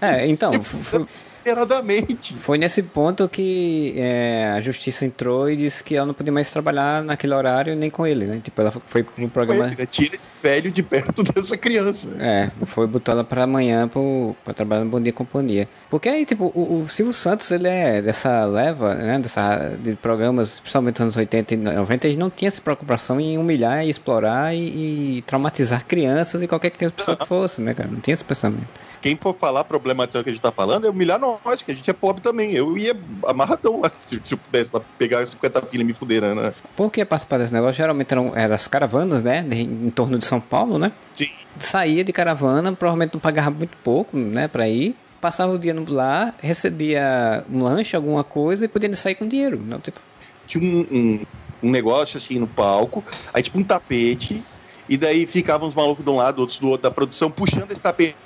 É, 0.00 0.26
então, 0.30 0.62
foi, 0.62 1.04
Desesperadamente. 1.04 2.36
foi 2.36 2.56
nesse 2.56 2.84
ponto 2.84 3.28
que 3.28 3.94
é, 3.96 4.52
a 4.56 4.60
justiça 4.60 5.04
entrou 5.04 5.50
e 5.50 5.56
disse 5.56 5.82
que 5.82 5.96
ela 5.96 6.06
não 6.06 6.14
podia 6.14 6.32
mais 6.32 6.48
trabalhar 6.52 7.02
naquele 7.02 7.34
horário 7.34 7.74
nem 7.74 7.90
com 7.90 8.06
ele, 8.06 8.26
né? 8.26 8.40
Tipo, 8.42 8.60
ela 8.60 8.70
foi 8.70 9.02
pro 9.02 9.28
programa. 9.28 9.66
Ele, 9.66 9.76
né? 9.76 9.86
Tira 9.86 10.14
esse 10.14 10.30
velho 10.40 10.70
de 10.70 10.84
perto 10.84 11.24
dessa 11.34 11.56
criança. 11.56 12.14
É, 12.20 12.48
foi 12.64 12.86
botar 12.86 13.10
ela 13.10 13.24
pra 13.24 13.42
amanhã 13.42 13.88
pro, 13.88 14.36
pra 14.44 14.54
trabalhar 14.54 14.84
no 14.84 14.90
Bom 14.90 15.00
Dia 15.00 15.12
Companhia. 15.12 15.68
Porque 15.90 16.08
aí, 16.08 16.24
tipo, 16.24 16.52
o, 16.54 16.82
o 16.82 16.88
Silvio 16.88 17.12
Santos, 17.12 17.50
ele 17.50 17.66
é 17.66 18.00
dessa 18.00 18.44
leva, 18.44 18.94
né, 18.94 19.18
dessa, 19.18 19.76
de 19.82 19.96
programas, 19.96 20.60
principalmente 20.60 20.94
nos 20.94 21.00
anos 21.00 21.16
80 21.16 21.23
e 21.32 21.56
90, 21.56 22.08
ele 22.08 22.16
não 22.16 22.30
tinha 22.30 22.48
essa 22.48 22.60
preocupação 22.60 23.20
em 23.20 23.38
humilhar 23.38 23.84
e 23.84 23.90
explorar 23.90 24.54
e, 24.54 25.18
e 25.18 25.22
traumatizar 25.22 25.84
crianças 25.86 26.42
e 26.42 26.48
qualquer 26.48 26.70
pessoa 26.70 27.16
que 27.16 27.26
fosse, 27.26 27.60
né, 27.60 27.74
cara? 27.74 27.88
Não 27.90 28.00
tinha 28.00 28.14
esse 28.14 28.24
pensamento. 28.24 28.68
Quem 29.04 29.16
for 29.18 29.34
falar, 29.34 29.64
problematizar 29.64 30.22
o 30.22 30.24
que 30.24 30.30
a 30.30 30.32
gente 30.32 30.40
tá 30.40 30.50
falando, 30.50 30.86
é 30.86 30.88
humilhar 30.90 31.20
nós, 31.20 31.60
que 31.60 31.70
a 31.70 31.74
gente 31.74 31.90
é 31.90 31.92
pobre 31.92 32.22
também. 32.22 32.52
Eu 32.52 32.74
ia 32.78 32.96
amarradão 33.26 33.82
lá, 33.82 33.92
se, 34.02 34.18
se 34.22 34.32
eu 34.32 34.38
pudesse 34.38 34.70
lá, 34.72 34.80
pegar 34.96 35.26
50 35.26 35.60
pila 35.60 35.82
e 35.82 35.86
me 35.86 35.92
fuder, 35.92 36.22
né? 36.34 36.54
Por 36.74 36.90
que 36.90 37.04
participar 37.04 37.36
desse 37.36 37.52
negócio? 37.52 37.74
Geralmente 37.74 38.10
eram, 38.10 38.32
eram 38.34 38.54
as 38.54 38.66
caravanas, 38.66 39.22
né, 39.22 39.44
em 39.50 39.90
torno 39.90 40.18
de 40.18 40.24
São 40.24 40.40
Paulo, 40.40 40.78
né? 40.78 40.90
Sim. 41.14 41.28
Saía 41.58 42.02
de 42.02 42.14
caravana, 42.14 42.72
provavelmente 42.72 43.12
não 43.12 43.20
pagava 43.20 43.50
muito 43.50 43.76
pouco, 43.84 44.16
né, 44.16 44.48
pra 44.48 44.66
ir. 44.70 44.96
Passava 45.20 45.52
o 45.52 45.58
dia 45.58 45.74
no 45.74 45.84
lá, 45.92 46.32
recebia 46.42 47.44
um 47.52 47.62
lanche, 47.62 47.94
alguma 47.94 48.24
coisa 48.24 48.64
e 48.64 48.68
podia 48.68 48.94
sair 48.96 49.16
com 49.16 49.28
dinheiro. 49.28 49.62
Não, 49.66 49.80
tipo, 49.80 50.00
tinha 50.58 50.72
um, 50.72 50.86
um, 50.90 51.26
um 51.62 51.70
negócio 51.70 52.16
assim 52.16 52.38
no 52.38 52.46
palco, 52.46 53.04
aí 53.32 53.42
tipo 53.42 53.58
um 53.58 53.64
tapete, 53.64 54.42
e 54.88 54.96
daí 54.96 55.26
ficavam 55.26 55.68
os 55.68 55.74
malucos 55.74 56.04
de 56.04 56.10
um 56.10 56.16
lado, 56.16 56.40
outros 56.40 56.58
do 56.58 56.68
outro 56.68 56.82
da 56.82 56.90
produção, 56.90 57.30
puxando 57.30 57.70
esse 57.70 57.82
tapete, 57.82 58.16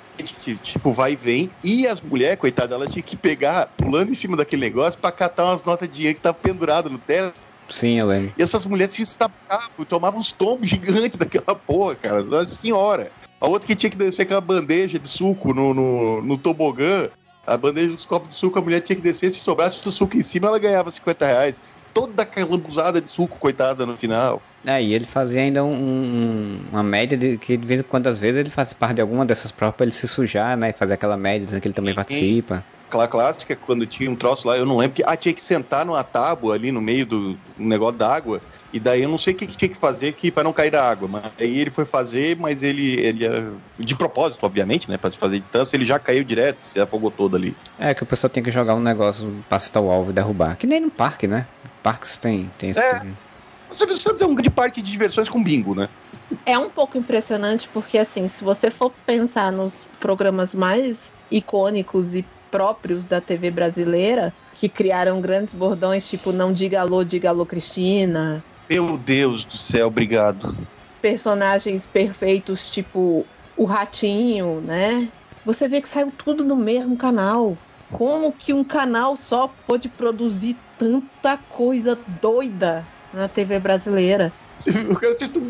tipo, 0.61 0.91
vai 0.91 1.13
e 1.13 1.15
vem, 1.15 1.49
e 1.63 1.87
as 1.87 2.01
mulheres, 2.01 2.39
coitadas, 2.39 2.71
elas 2.71 2.91
tinham 2.91 3.03
que 3.03 3.15
pegar, 3.15 3.67
pulando 3.77 4.11
em 4.11 4.15
cima 4.15 4.35
daquele 4.35 4.61
negócio 4.61 4.99
pra 4.99 5.11
catar 5.11 5.45
umas 5.45 5.63
notas 5.63 5.87
de 5.87 5.95
dinheiro 5.95 6.17
que 6.17 6.23
tava 6.23 6.37
pendurado 6.37 6.89
no 6.89 6.97
teto. 6.97 7.39
Sim, 7.69 8.01
lembro. 8.01 8.33
E 8.37 8.41
essas 8.41 8.65
mulheres 8.65 8.95
se 8.95 9.03
estacavam, 9.03 9.85
tomavam 9.87 10.19
uns 10.19 10.31
tombos 10.31 10.69
gigantes 10.69 11.17
daquela 11.19 11.55
porra, 11.55 11.95
cara. 11.95 12.23
Nossa 12.23 12.47
senhora. 12.47 13.11
A 13.39 13.47
outra 13.47 13.67
que 13.67 13.75
tinha 13.75 13.89
que 13.89 13.95
descer 13.95 14.25
com 14.25 14.35
a 14.35 14.41
bandeja 14.41 14.99
de 14.99 15.07
suco 15.07 15.53
no, 15.53 15.73
no, 15.73 16.21
no 16.21 16.37
tobogã, 16.37 17.09
a 17.47 17.55
bandeja 17.55 17.93
dos 17.93 18.05
copos 18.05 18.29
de 18.29 18.33
suco, 18.35 18.59
a 18.59 18.61
mulher 18.61 18.81
tinha 18.81 18.95
que 18.95 19.01
descer, 19.01 19.31
se 19.31 19.39
sobrasse 19.39 19.87
o 19.87 19.91
suco 19.91 20.17
em 20.17 20.21
cima, 20.21 20.47
ela 20.47 20.59
ganhava 20.59 20.91
50 20.91 21.25
reais. 21.25 21.61
Toda 21.93 22.23
aquela 22.23 22.51
lambuzada 22.51 23.01
de 23.01 23.09
suco, 23.09 23.37
coitada, 23.37 23.85
no 23.85 23.95
final. 23.97 24.41
É, 24.65 24.81
e 24.81 24.93
ele 24.93 25.05
fazia 25.05 25.41
ainda 25.41 25.63
um- 25.63 25.73
um- 25.73 26.59
uma 26.71 26.83
média 26.83 27.17
de 27.17 27.37
que 27.37 27.55
de 27.57 27.65
vez 27.65 27.79
em 27.79 27.83
quando, 27.83 28.07
às 28.07 28.17
vezes, 28.17 28.37
ele 28.37 28.49
faz 28.49 28.73
parte 28.73 28.95
de 28.95 29.01
alguma 29.01 29.25
dessas 29.25 29.51
provas 29.51 29.75
pra 29.75 29.85
ele 29.85 29.93
se 29.93 30.07
sujar, 30.07 30.57
né? 30.57 30.69
E 30.69 30.73
fazer 30.73 30.93
aquela 30.93 31.17
média 31.17 31.45
dizendo 31.45 31.61
que 31.61 31.67
ele 31.67 31.73
também 31.73 31.93
participa. 31.95 32.63
Aquela 32.87 33.07
clássica, 33.07 33.55
quando 33.55 33.85
tinha 33.85 34.09
um 34.09 34.15
troço 34.15 34.47
lá, 34.47 34.57
eu 34.57 34.65
não 34.65 34.77
lembro, 34.77 34.95
que 34.95 35.03
ah, 35.05 35.15
tinha 35.15 35.33
que 35.33 35.41
sentar 35.41 35.85
numa 35.85 36.03
tábua 36.03 36.55
ali 36.55 36.71
no 36.71 36.81
meio 36.81 37.05
do 37.05 37.37
negócio 37.57 37.97
d'água. 37.97 38.41
E 38.71 38.79
daí 38.79 39.01
eu 39.01 39.09
não 39.09 39.17
sei 39.17 39.33
o 39.33 39.35
que, 39.35 39.47
que 39.47 39.57
tinha 39.57 39.69
que 39.69 39.77
fazer 39.77 40.09
aqui 40.09 40.29
para 40.29 40.43
não 40.43 40.53
cair 40.53 40.71
da 40.71 40.87
água. 40.87 41.07
Mas 41.07 41.23
aí 41.39 41.59
ele 41.59 41.69
foi 41.69 41.85
fazer, 41.85 42.37
mas 42.37 42.61
ele, 42.61 42.99
ele 42.99 43.25
eh, 43.25 43.51
de 43.77 43.95
propósito, 43.95 44.45
obviamente, 44.45 44.89
né? 44.89 44.97
Pra 44.97 45.09
se 45.09 45.17
fazer 45.17 45.39
de 45.39 45.45
tanto, 45.51 45.73
ele 45.73 45.85
já 45.85 45.97
caiu 45.97 46.23
direto, 46.23 46.59
se 46.59 46.79
afogou 46.79 47.09
todo 47.09 47.35
ali. 47.35 47.55
É, 47.79 47.93
que 47.93 48.03
o 48.03 48.05
pessoal 48.05 48.29
tem 48.29 48.43
que 48.43 48.51
jogar 48.51 48.75
um 48.75 48.81
negócio 48.81 49.43
pra 49.47 49.55
acertar 49.55 49.81
o 49.81 49.89
alvo 49.89 50.11
e 50.11 50.13
derrubar. 50.13 50.55
Que 50.55 50.67
nem 50.67 50.79
no 50.79 50.91
parque, 50.91 51.27
né? 51.27 51.47
Parques 51.81 52.17
tem, 52.17 52.51
tem 52.57 52.69
esse. 52.69 52.79
É. 52.79 53.01
O 53.69 53.75
Silvio 53.75 53.97
Santos 53.97 54.21
é 54.21 54.25
um 54.25 54.33
grande 54.33 54.49
parque 54.49 54.81
de 54.81 54.91
diversões 54.91 55.29
com 55.29 55.43
bingo, 55.43 55.75
né? 55.75 55.89
É 56.45 56.57
um 56.57 56.69
pouco 56.69 56.97
impressionante 56.97 57.69
porque, 57.71 57.97
assim, 57.97 58.27
se 58.27 58.43
você 58.43 58.69
for 58.71 58.91
pensar 59.05 59.51
nos 59.51 59.85
programas 59.99 60.53
mais 60.53 61.11
icônicos 61.29 62.15
e 62.15 62.25
próprios 62.49 63.05
da 63.05 63.21
TV 63.21 63.51
brasileira, 63.51 64.33
que 64.55 64.67
criaram 64.67 65.21
grandes 65.21 65.53
bordões, 65.53 66.07
tipo 66.07 66.31
Não 66.31 66.51
Diga 66.51 66.81
Alô, 66.81 67.03
Diga 67.03 67.29
Alô 67.29 67.45
Cristina. 67.45 68.43
Meu 68.69 68.97
Deus 68.99 69.45
do 69.45 69.57
céu, 69.57 69.87
obrigado. 69.87 70.55
personagens 71.01 71.85
perfeitos, 71.87 72.69
tipo 72.69 73.25
o 73.57 73.65
Ratinho, 73.65 74.61
né? 74.61 75.11
Você 75.43 75.67
vê 75.67 75.81
que 75.81 75.89
saiu 75.89 76.11
tudo 76.23 76.43
no 76.45 76.55
mesmo 76.55 76.95
canal. 76.95 77.57
Como 77.91 78.31
que 78.33 78.53
um 78.53 78.63
canal 78.63 79.17
só 79.17 79.51
pôde 79.67 79.89
produzir 79.89 80.55
tanta 80.77 81.37
coisa 81.49 81.97
doida 82.21 82.85
na 83.11 83.27
TV 83.27 83.59
brasileira? 83.59 84.31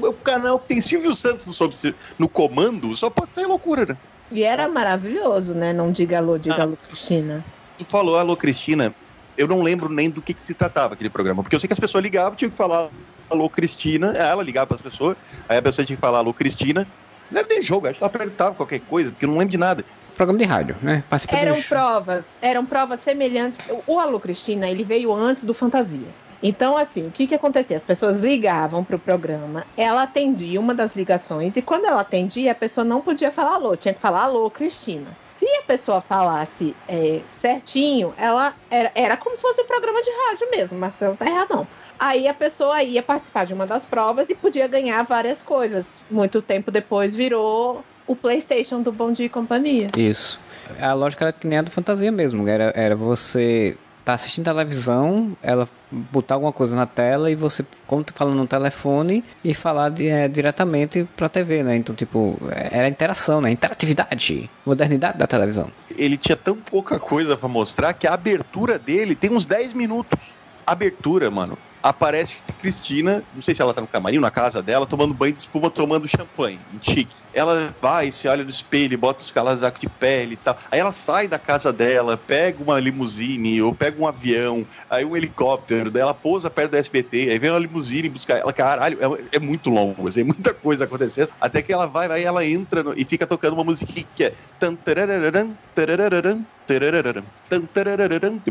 O 0.02 0.14
canal 0.14 0.60
que 0.60 0.70
tem 0.70 0.82
Silvio 0.82 1.14
Santos 1.14 1.56
sob, 1.56 1.76
no 2.18 2.30
comando 2.30 2.96
só 2.96 3.10
pode 3.10 3.34
sair 3.34 3.48
loucura, 3.48 3.86
né? 3.86 3.98
E 4.32 4.44
era 4.44 4.70
maravilhoso, 4.70 5.54
né? 5.54 5.74
Não 5.74 5.92
diga 5.92 6.20
alô, 6.20 6.38
diga 6.38 6.62
alô, 6.62 6.78
Cristina. 6.78 7.44
Tu 7.78 7.86
falou 7.86 8.18
Alô 8.18 8.38
Cristina, 8.38 8.94
eu 9.40 9.48
não 9.48 9.62
lembro 9.62 9.88
nem 9.90 10.10
do 10.10 10.22
que, 10.22 10.34
que 10.34 10.44
se 10.44 10.54
tratava 10.54 10.94
aquele 10.94 11.10
programa, 11.10 11.42
porque 11.42 11.56
eu 11.56 11.60
sei 11.60 11.68
que 11.68 11.74
as 11.74 11.80
pessoas 11.80 12.04
ligavam, 12.04 12.36
tinham 12.36 12.50
que 12.52 12.58
falar 12.58 12.90
Alô 13.30 13.50
Cristina, 13.50 14.12
ela 14.12 14.44
ligava 14.44 14.68
para 14.68 14.76
as 14.76 14.82
pessoas, 14.82 15.16
aí 15.48 15.58
a 15.58 15.62
pessoa 15.62 15.86
tinha 15.86 15.96
que 15.96 16.02
falar 16.02 16.18
Alô 16.20 16.34
Cristina. 16.34 16.86
Não 17.32 17.40
era 17.40 17.48
nem 17.48 17.64
jogo, 17.64 17.88
acho 17.88 17.98
que 18.00 18.04
ela 18.04 18.12
perguntava 18.12 18.56
qualquer 18.56 18.80
coisa, 18.82 19.12
porque 19.12 19.24
eu 19.24 19.30
não 19.30 19.38
lembro 19.38 19.52
de 19.52 19.58
nada. 19.58 19.86
Programa 20.16 20.40
de 20.40 20.46
rádio, 20.46 20.76
né? 20.82 21.04
Participa 21.10 21.38
Eram 21.38 21.54
dos- 21.54 21.66
provas, 21.66 22.24
eram 22.42 22.66
provas 22.66 23.00
semelhantes. 23.02 23.62
O 23.88 23.98
Alô 24.00 24.20
Cristina, 24.20 24.68
ele 24.68 24.84
veio 24.84 25.14
antes 25.14 25.46
do 25.46 25.54
Fantasia. 25.54 26.08
Então, 26.42 26.76
assim, 26.78 27.08
o 27.08 27.12
que 27.12 27.28
que 27.28 27.36
acontecia? 27.36 27.78
As 27.78 27.84
pessoas 27.84 28.22
ligavam 28.22 28.84
pro 28.84 28.98
programa, 28.98 29.64
ela 29.78 30.04
atendia 30.04 30.60
uma 30.60 30.74
das 30.74 30.96
ligações 30.96 31.56
e 31.56 31.62
quando 31.62 31.86
ela 31.86 32.02
atendia, 32.02 32.52
a 32.52 32.56
pessoa 32.56 32.84
não 32.84 33.02
podia 33.02 33.32
falar 33.32 33.56
alô, 33.56 33.76
tinha 33.76 33.94
que 33.94 34.00
falar 34.02 34.24
alô, 34.24 34.50
Cristina. 34.50 35.12
A 35.58 35.64
pessoa 35.64 36.02
falasse 36.02 36.76
é, 36.88 37.22
certinho, 37.42 38.14
ela 38.18 38.54
era, 38.70 38.92
era 38.96 39.18
como 39.18 39.36
se 39.36 39.42
fosse 39.42 39.62
um 39.62 39.66
programa 39.66 40.02
de 40.02 40.10
rádio 40.10 40.50
mesmo, 40.52 40.80
mas 40.80 40.94
não 41.00 41.16
tá 41.16 41.26
errado 41.26 41.50
não. 41.50 41.68
Aí 42.00 42.28
a 42.28 42.34
pessoa 42.34 42.82
ia 42.82 43.04
participar 43.04 43.46
de 43.46 43.54
uma 43.54 43.68
das 43.68 43.86
provas 43.86 44.30
e 44.30 44.36
podia 44.36 44.68
ganhar 44.68 45.04
várias 45.04 45.44
coisas. 45.44 45.86
Muito 46.10 46.42
tempo 46.42 46.72
depois 46.72 47.14
virou 47.14 47.84
o 48.08 48.16
PlayStation 48.16 48.82
do 48.82 48.92
Bom 48.92 49.12
Dia 49.12 49.26
e 49.26 49.30
Companhia. 49.30 49.90
Isso. 49.98 50.40
A 50.80 50.94
lógica 50.94 51.26
era 51.26 51.34
que 51.34 51.46
nem 51.46 51.60
a 51.60 51.62
do 51.62 51.70
fantasia 51.70 52.12
mesmo. 52.12 52.48
Era, 52.48 52.72
era 52.76 52.96
você 52.96 53.78
tá 54.06 54.14
assistindo 54.14 54.46
televisão, 54.46 55.36
ela 55.42 55.68
botar 55.92 56.36
alguma 56.36 56.52
coisa 56.54 56.76
na 56.76 56.86
tela 56.86 57.30
e 57.32 57.36
você, 57.36 57.66
como 57.88 58.04
tá 58.04 58.14
falando 58.16 58.36
no 58.38 58.48
telefone, 58.48 59.24
e 59.44 59.54
falar 59.54 59.90
de- 59.90 60.08
é, 60.08 60.28
diretamente 60.28 61.08
pra 61.18 61.28
TV, 61.30 61.64
né? 61.64 61.76
Então, 61.76 61.94
tipo, 61.96 62.40
era 62.72 62.88
interação, 62.88 63.42
né? 63.42 63.52
Interatividade, 63.52 64.50
modernidade 64.66 65.18
da 65.18 65.28
televisão. 65.28 65.72
Ele 65.96 66.18
tinha 66.18 66.36
tão 66.36 66.56
pouca 66.56 67.00
coisa 67.00 67.36
pra 67.36 67.48
mostrar 67.50 67.94
que 67.94 68.08
a 68.08 68.14
abertura 68.14 68.78
dele 68.80 69.16
tem 69.16 69.32
uns 69.32 69.46
10 69.46 69.74
minutos. 69.74 70.34
Abertura, 70.66 71.30
mano. 71.32 71.58
Aparece 71.82 72.44
Cristina, 72.62 73.24
não 73.34 73.42
sei 73.42 73.56
se 73.56 73.62
ela 73.62 73.74
tá 73.74 73.80
no 73.82 73.88
camarim, 73.88 74.20
na 74.20 74.30
casa 74.30 74.62
dela, 74.62 74.86
tomando 74.86 75.14
banho 75.14 75.34
de 75.34 75.42
espuma, 75.42 75.70
tomando 75.72 76.08
champanhe, 76.10 76.60
um. 76.74 77.08
Ela 77.34 77.76
vai, 77.82 78.12
se 78.12 78.28
olha 78.28 78.44
no 78.44 78.50
espelho, 78.50 78.98
bota 78.98 79.24
os 79.24 79.32
casacos 79.32 79.82
de 79.82 79.90
pele 79.90 80.34
e 80.34 80.38
tal. 80.38 80.58
Aí 80.72 80.80
ela 80.80 80.92
sai 80.92 81.28
da 81.28 81.38
casa 81.40 81.72
dela, 81.72 82.18
pega 82.18 82.62
uma 82.62 82.80
limusine, 82.80 83.62
ou 83.62 83.74
pega 83.74 84.00
um 84.02 84.08
avião, 84.08 84.66
aí 84.90 85.06
um 85.06 85.16
helicóptero, 85.16 85.92
daí 85.92 86.02
ela 86.02 86.14
pousa 86.14 86.50
perto 86.50 86.72
da 86.72 86.78
SBT, 86.78 87.30
aí 87.30 87.40
vem 87.40 87.50
uma 87.50 87.60
limusine 87.60 88.10
buscar 88.10 88.38
ela. 88.38 88.52
Caralho, 88.54 88.98
é, 89.02 89.38
é 89.38 89.40
muito 89.40 89.70
longo, 89.70 90.08
assim, 90.08 90.22
é 90.22 90.24
muita 90.24 90.54
coisa 90.54 90.86
acontecendo. 90.86 91.30
Até 91.40 91.62
que 91.62 91.72
ela 91.72 91.86
vai, 91.86 92.08
vai, 92.08 92.24
ela 92.24 92.46
entra 92.46 92.84
no- 92.84 92.94
e 92.98 93.06
fica 93.06 93.26
tocando 93.28 93.54
uma 93.54 93.64
musiquinha 93.64 94.06
que 94.16 94.24
é. 94.24 94.34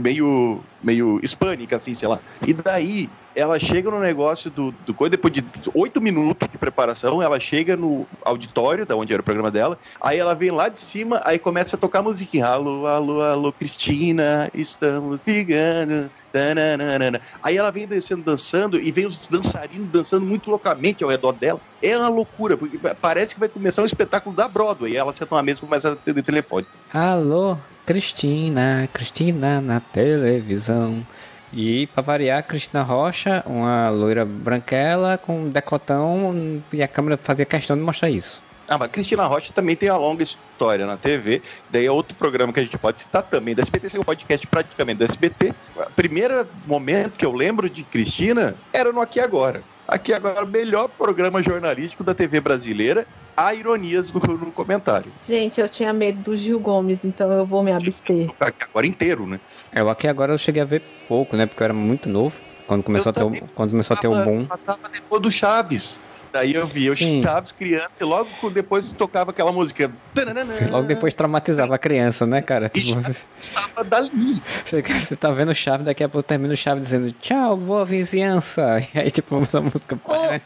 meio, 0.01 0.65
meio 0.83 1.21
hispânica, 1.23 1.77
assim, 1.77 1.95
sei 1.95 2.09
lá. 2.09 2.21
E 2.47 2.53
daí 2.53 3.09
ela 3.39 3.57
chega 3.57 3.89
no 3.89 4.01
negócio 4.01 4.51
do, 4.51 4.73
do 4.85 4.93
coisa, 4.93 5.13
depois 5.13 5.33
de 5.33 5.45
oito 5.73 6.01
minutos 6.01 6.49
de 6.51 6.59
preparação, 6.59 7.23
ela 7.23 7.39
chega 7.39 7.77
no 7.77 8.05
auditório, 8.25 8.85
da 8.85 8.97
onde 8.97 9.13
era 9.13 9.21
o 9.21 9.25
programa 9.25 9.49
dela, 9.49 9.79
aí 10.01 10.19
ela 10.19 10.35
vem 10.35 10.51
lá 10.51 10.69
de 10.69 10.81
cima, 10.81 11.23
aí 11.25 11.39
começa 11.39 11.77
a 11.77 11.79
tocar 11.79 12.03
musiquinha. 12.03 12.47
Alô, 12.47 12.85
alô, 12.87 13.23
alô, 13.23 13.53
Cristina, 13.53 14.51
estamos 14.53 15.25
ligando. 15.25 16.11
Tananana. 16.33 17.21
Aí 17.43 17.57
ela 17.57 17.71
vem 17.71 17.87
descendo 17.87 18.23
dançando 18.23 18.81
e 18.81 18.91
vem 18.93 19.07
os 19.07 19.27
dançarinos 19.29 19.89
dançando 19.89 20.27
muito 20.27 20.51
loucamente 20.51 21.03
ao 21.03 21.11
redor 21.11 21.33
dela. 21.33 21.61
É 21.81 21.97
uma 21.97 22.09
loucura, 22.09 22.57
porque 22.57 22.79
parece 23.01 23.35
que 23.35 23.41
vai 23.41 23.49
começar 23.49 23.83
um 23.83 23.87
espetáculo 23.87 24.35
da 24.35 24.47
Broadway. 24.47 24.97
Ela 24.97 25.13
senta 25.13 25.35
na 25.35 25.43
mesa 25.43 25.61
e 25.61 25.67
começa 25.67 25.89
a 25.91 25.93
atender 25.93 26.23
telefone. 26.23 26.67
Alô, 26.93 27.57
Cristina, 27.87 28.89
Cristina 28.93 29.61
na 29.61 29.81
televisão. 29.81 31.05
E 31.53 31.87
pra 31.89 32.03
variar, 32.03 32.43
Cristina 32.43 32.83
Rocha, 32.83 33.43
uma 33.47 33.89
loira 33.89 34.25
branquela 34.25 35.17
com 35.17 35.49
decotão, 35.49 36.63
e 36.73 36.83
a 36.83 36.89
câmera 36.89 37.17
fazia 37.17 37.45
questão 37.45 37.77
de 37.77 37.83
mostrar 37.83 38.11
isso. 38.11 38.43
Ah, 38.69 38.77
mas 38.77 38.91
Cristina 38.91 39.25
Rocha 39.25 39.51
também 39.51 39.75
tem 39.75 39.91
uma 39.91 39.99
longa 39.99 40.23
história 40.23 40.87
na 40.87 40.99
TV. 40.99 41.41
Daí 41.71 41.87
é 41.87 41.91
outro 41.91 42.15
programa 42.15 42.53
que 42.53 42.61
a 42.61 42.63
gente 42.63 42.77
pode 42.77 42.99
citar 42.99 43.23
também. 43.23 43.55
Da 43.55 43.63
SBT, 43.63 43.97
é 43.97 44.01
um 44.01 44.05
podcast 44.05 44.47
praticamente 44.47 44.99
do 44.99 45.05
SBT. 45.05 45.55
O 45.75 45.91
primeiro 45.93 46.47
momento 46.67 47.13
que 47.13 47.25
eu 47.25 47.33
lembro 47.33 47.71
de 47.71 47.83
Cristina 47.83 48.55
era 48.71 48.93
no 48.93 49.01
Aqui 49.01 49.21
Agora. 49.21 49.63
Aqui 49.89 50.13
Agora, 50.13 50.45
o 50.45 50.47
melhor 50.47 50.87
programa 50.87 51.43
jornalístico 51.43 52.05
da 52.05 52.15
TV 52.15 52.43
brasileira. 52.43 53.07
Há 53.35 53.55
ironias 53.55 54.13
no, 54.13 54.21
no 54.21 54.53
comentário. 54.53 55.11
Gente, 55.27 55.61
eu 55.61 55.69
tinha 55.69 55.95
medo 55.95 56.21
do 56.21 56.37
Gil 56.37 56.61
Gomes, 56.61 57.05
então 57.05 57.33
eu 57.33 57.47
vou 57.47 57.63
me 57.63 57.73
abster. 57.73 58.31
Aqui 58.39 58.65
Agora 58.69 58.87
inteiro, 58.87 59.27
né? 59.27 59.41
É, 59.73 59.83
o 59.83 59.89
aqui 59.89 60.07
agora 60.07 60.35
eu 60.35 60.39
cheguei 60.39 60.61
a 60.61 60.65
ver 60.67 60.83
pouco, 61.09 61.37
né? 61.37 61.47
Porque 61.47 61.63
eu 61.63 61.65
era 61.65 61.73
muito 61.73 62.09
novo. 62.09 62.39
Quando 62.67 62.83
começou, 62.83 63.09
a 63.09 63.13
ter, 63.15 63.23
o, 63.23 63.31
quando 63.55 63.71
começou 63.71 63.97
a 63.97 63.99
ter 63.99 64.09
o 64.09 64.25
boom. 64.25 64.45
Passava 64.45 64.91
depois 64.93 65.23
do 65.23 65.33
Chaves. 65.33 65.99
Daí 66.33 66.55
eu 66.55 66.67
via 66.67 66.93
o 66.93 66.97
Sim. 66.97 67.23
Chaves 67.23 67.53
criança 67.53 67.93
e 68.01 68.05
logo 68.05 68.29
depois 68.51 68.91
tocava 68.93 69.31
aquela 69.31 69.53
música. 69.53 69.91
Logo 70.71 70.87
depois 70.87 71.15
traumatizava 71.15 71.75
a 71.75 71.79
criança, 71.79 72.27
né, 72.27 72.43
cara? 72.43 72.69
Tipo, 72.69 73.01
você, 73.01 73.23
Tava 73.55 73.85
dali. 73.85 74.43
você, 74.65 74.83
você 74.83 75.17
tá 75.17 75.31
vendo 75.31 75.51
o 75.51 75.55
Chave, 75.55 75.85
daqui 75.85 76.03
a 76.05 76.09
pouco 76.09 76.27
termina 76.27 76.53
o 76.53 76.57
Chave 76.57 76.81
dizendo 76.81 77.13
tchau, 77.21 77.57
boa 77.57 77.85
vizinhança. 77.85 78.79
E 78.95 78.99
aí, 79.01 79.11
tipo, 79.11 79.37
a 79.37 79.61
música. 79.61 79.99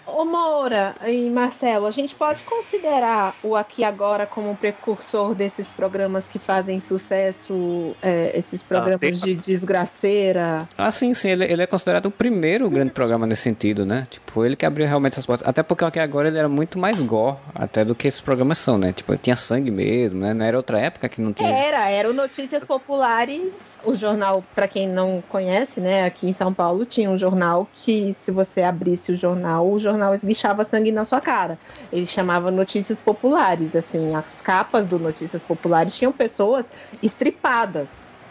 Ô, 0.06 0.20
ô 0.22 0.24
Moura 0.24 0.94
e 1.06 1.30
Marcelo, 1.30 1.86
a 1.86 1.90
gente 1.90 2.14
pode 2.14 2.40
considerar 2.42 3.34
o 3.42 3.56
Aqui 3.56 3.84
Agora 3.84 4.26
como 4.26 4.50
um 4.50 4.54
precursor 4.56 5.34
desses 5.34 5.68
programas 5.70 6.26
que 6.28 6.38
fazem 6.38 6.80
sucesso, 6.80 7.94
é, 8.02 8.32
esses 8.38 8.62
programas 8.62 9.00
tem- 9.00 9.12
de 9.12 9.34
desgraceira? 9.36 10.66
Ah, 10.76 10.90
sim, 10.90 11.14
sim. 11.14 11.30
Ele, 11.30 11.44
ele 11.44 11.62
é 11.62 11.66
considerado 11.66 12.06
o 12.06 12.10
primeiro 12.10 12.68
grande 12.70 12.90
programa 12.90 13.26
nesse 13.26 13.42
sentido, 13.42 13.84
né? 13.86 14.06
Tipo, 14.10 14.44
ele 14.44 14.56
que 14.56 14.66
abriu 14.66 14.86
realmente 14.86 15.12
essas 15.12 15.26
portas. 15.26 15.46
Até 15.46 15.62
o 15.72 15.86
aqui 15.86 15.98
agora 15.98 16.28
ele 16.28 16.38
era 16.38 16.48
muito 16.48 16.78
mais 16.78 17.00
gore, 17.00 17.36
até 17.54 17.84
do 17.84 17.94
que 17.94 18.08
esses 18.08 18.20
programas 18.20 18.58
são, 18.58 18.78
né? 18.78 18.92
Tipo, 18.92 19.16
tinha 19.16 19.36
sangue 19.36 19.70
mesmo, 19.70 20.20
né? 20.20 20.34
Não 20.34 20.44
era 20.44 20.56
outra 20.56 20.78
época 20.78 21.08
que 21.08 21.20
não 21.20 21.32
tinha. 21.32 21.48
Era, 21.48 21.88
era 21.88 22.10
o 22.10 22.12
Notícias 22.12 22.64
Populares. 22.64 23.52
O 23.84 23.96
jornal, 23.96 24.44
para 24.54 24.68
quem 24.68 24.88
não 24.88 25.22
conhece, 25.28 25.80
né, 25.80 26.04
aqui 26.04 26.28
em 26.28 26.32
São 26.32 26.54
Paulo 26.54 26.86
tinha 26.86 27.10
um 27.10 27.18
jornal 27.18 27.68
que, 27.74 28.14
se 28.16 28.30
você 28.30 28.62
abrisse 28.62 29.10
o 29.10 29.16
jornal, 29.16 29.68
o 29.68 29.80
jornal 29.80 30.14
esguichava 30.14 30.64
sangue 30.64 30.92
na 30.92 31.04
sua 31.04 31.20
cara. 31.20 31.58
Ele 31.92 32.06
chamava 32.06 32.48
Notícias 32.52 33.00
Populares, 33.00 33.74
assim, 33.74 34.14
as 34.14 34.40
capas 34.40 34.86
do 34.86 35.00
Notícias 35.00 35.42
Populares 35.42 35.96
tinham 35.96 36.12
pessoas 36.12 36.66
estripadas. 37.02 37.88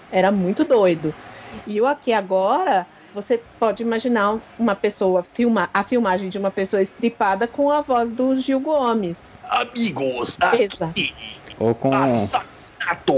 Era 0.10 0.32
muito 0.32 0.64
doido. 0.64 1.14
E 1.68 1.82
o 1.82 1.86
aqui 1.86 2.14
agora, 2.14 2.88
você 3.14 3.42
pode 3.60 3.84
imaginar 3.84 4.40
uma 4.58 4.76
pessoa 4.76 5.26
filmar 5.34 5.70
a 5.74 5.84
filmagem 5.84 6.30
de 6.30 6.38
uma 6.38 6.52
pessoa 6.52 6.82
estripada 6.82 7.48
com 7.48 7.72
a 7.72 7.82
voz 7.82 8.12
do 8.12 8.40
Gil 8.40 8.60
Gomes. 8.60 9.18
Amigos, 9.50 10.38
Exato. 10.54 10.94
Ou 11.60 11.76
com 11.76 11.94
Assassinato! 11.94 13.14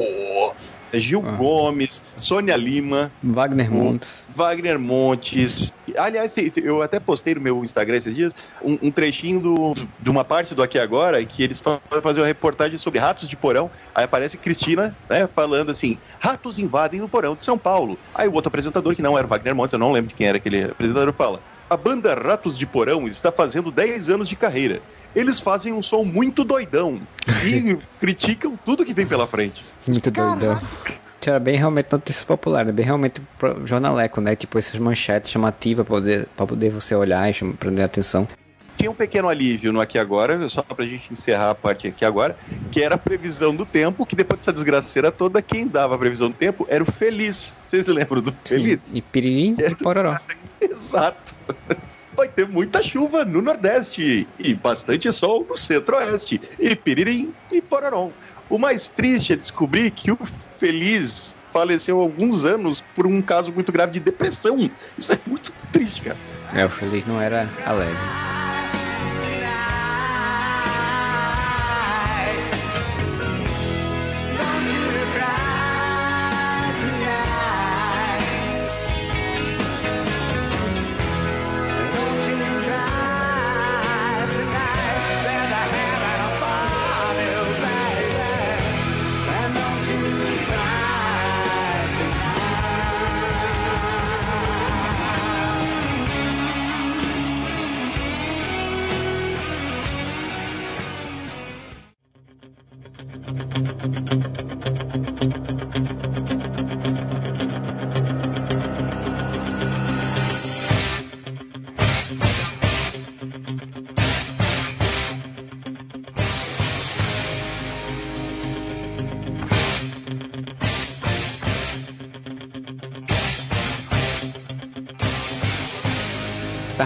Gil 1.00 1.22
Gomes, 1.22 2.02
Sônia 2.16 2.56
Lima, 2.56 3.12
Wagner 3.24 3.72
Montes. 3.72 4.24
Wagner 4.36 4.80
Montes. 4.80 5.74
Aliás, 5.98 6.34
eu 6.58 6.82
até 6.82 7.00
postei 7.00 7.36
no 7.36 7.42
meu 7.42 7.64
Instagram 7.64 7.98
esses 7.98 8.16
dias 8.16 8.34
um, 8.64 8.78
um 8.84 8.92
trechinho 8.92 9.40
do, 9.40 9.74
de 10.00 10.10
uma 10.10 10.24
parte 10.24 10.56
do 10.56 10.64
Aqui 10.64 10.80
Agora 10.80 11.24
que 11.26 11.44
eles 11.44 11.60
fa- 11.60 11.80
fazer 12.02 12.20
uma 12.22 12.28
reportagem 12.28 12.78
sobre 12.78 13.00
ratos 13.00 13.28
de 13.28 13.36
porão. 13.36 13.70
Aí 13.94 14.04
aparece 14.04 14.38
Cristina, 14.38 14.96
né, 15.10 15.28
falando 15.28 15.70
assim: 15.72 15.98
ratos 16.20 16.58
invadem 16.60 17.02
o 17.02 17.10
porão 17.10 17.36
de 17.36 17.44
São 17.44 17.58
Paulo. 17.58 17.98
Aí 18.16 18.28
o 18.28 18.34
outro 18.34 18.48
apresentador, 18.48 18.96
que 18.96 19.02
não 19.02 19.18
era 19.18 19.28
o 19.28 19.30
Wagner 19.30 19.56
Montes, 19.56 19.74
eu 19.74 19.80
não 19.80 19.92
lembro 19.92 20.10
de 20.10 20.16
quem 20.16 20.28
era 20.28 20.38
aquele 20.38 20.64
apresentador, 20.64 21.14
fala: 21.14 21.40
a 21.70 21.76
banda 21.78 22.14
Ratos 22.14 22.58
de 22.58 22.66
Porão 22.68 23.08
está 23.08 23.32
fazendo 23.32 23.72
10 23.72 24.10
anos 24.10 24.30
de 24.30 24.36
carreira. 24.36 24.80
Eles 25.16 25.40
fazem 25.40 25.74
um 25.74 25.84
som 25.84 26.04
muito 26.04 26.44
doidão 26.44 27.02
e 27.44 27.78
criticam 28.00 28.58
tudo 28.66 28.86
que 28.86 28.94
vem 28.94 29.06
pela 29.06 29.28
frente. 29.28 29.64
Muito 29.88 30.10
doidão. 30.10 30.60
Era 31.26 31.40
bem 31.40 31.56
realmente 31.56 31.88
notícias 31.90 32.26
populares, 32.26 32.68
né? 32.68 32.74
bem 32.74 32.86
realmente 32.86 33.22
jornaleco, 33.64 34.20
né? 34.20 34.36
Tipo, 34.36 34.60
essas 34.60 34.78
manchetes 34.78 35.32
chamativas 35.32 35.86
pra 35.86 35.96
poder, 35.96 36.28
pra 36.36 36.46
poder 36.46 36.70
você 36.70 36.94
olhar 36.96 37.30
e 37.30 37.54
prender 37.54 37.86
atenção. 37.86 38.28
Tinha 38.78 38.92
um 38.92 38.96
pequeno 38.96 39.30
alívio 39.30 39.72
no 39.72 39.80
Aqui 39.80 39.98
Agora, 39.98 40.50
só 40.50 40.62
pra 40.62 40.84
gente 40.84 41.14
encerrar 41.14 41.52
a 41.52 41.56
parte 41.56 41.88
aqui 41.88 42.04
agora, 42.04 42.36
que 42.72 42.82
era 42.82 42.96
a 42.96 42.98
previsão 42.98 43.56
do 43.56 43.66
tempo, 43.66 44.06
que 44.06 44.16
depois 44.16 44.40
dessa 44.40 44.52
desgraceira 44.52 45.12
toda, 45.12 45.42
quem 45.42 45.68
dava 45.68 45.96
a 45.96 45.98
previsão 45.98 46.30
do 46.30 46.36
tempo 46.36 46.66
era 46.70 46.84
o 46.84 46.92
Feliz. 46.92 47.54
Vocês 47.66 47.88
lembram 47.88 48.22
do 48.22 48.32
Feliz? 48.44 48.80
E 48.94 49.02
piririm 49.02 49.56
e 49.60 49.76
pororó. 49.76 50.18
Exato. 50.60 51.36
Vai 52.16 52.28
ter 52.28 52.48
muita 52.48 52.82
chuva 52.82 53.26
no 53.26 53.42
Nordeste 53.42 54.28
e 54.40 54.54
bastante 54.54 55.12
sol 55.12 55.46
no 55.50 55.58
Centro-Oeste 55.58 56.40
e 56.60 56.76
Piririm 56.76 57.34
e 57.52 57.62
Pororom. 57.62 58.12
O 58.50 58.58
mais 58.58 58.88
triste 58.88 59.34
é 59.34 59.36
descobrir 59.36 59.92
que 59.92 60.12
o 60.12 60.18
feliz 60.18 61.34
faleceu 61.52 62.00
há 62.00 62.04
alguns 62.04 62.46
anos 62.46 62.84
por 62.96 63.06
um 63.06 63.22
caso 63.22 63.52
muito 63.52 63.72
grave 63.72 63.94
de 63.94 64.00
depressão. 64.00 64.58
Isso 64.98 65.14
é 65.14 65.20
muito 65.26 65.54
triste, 65.72 66.02
cara. 66.02 66.18
É, 66.54 66.66
o 66.66 66.70
feliz 66.70 67.06
não 67.06 67.22
era 67.22 67.50
alegre. 67.66 67.98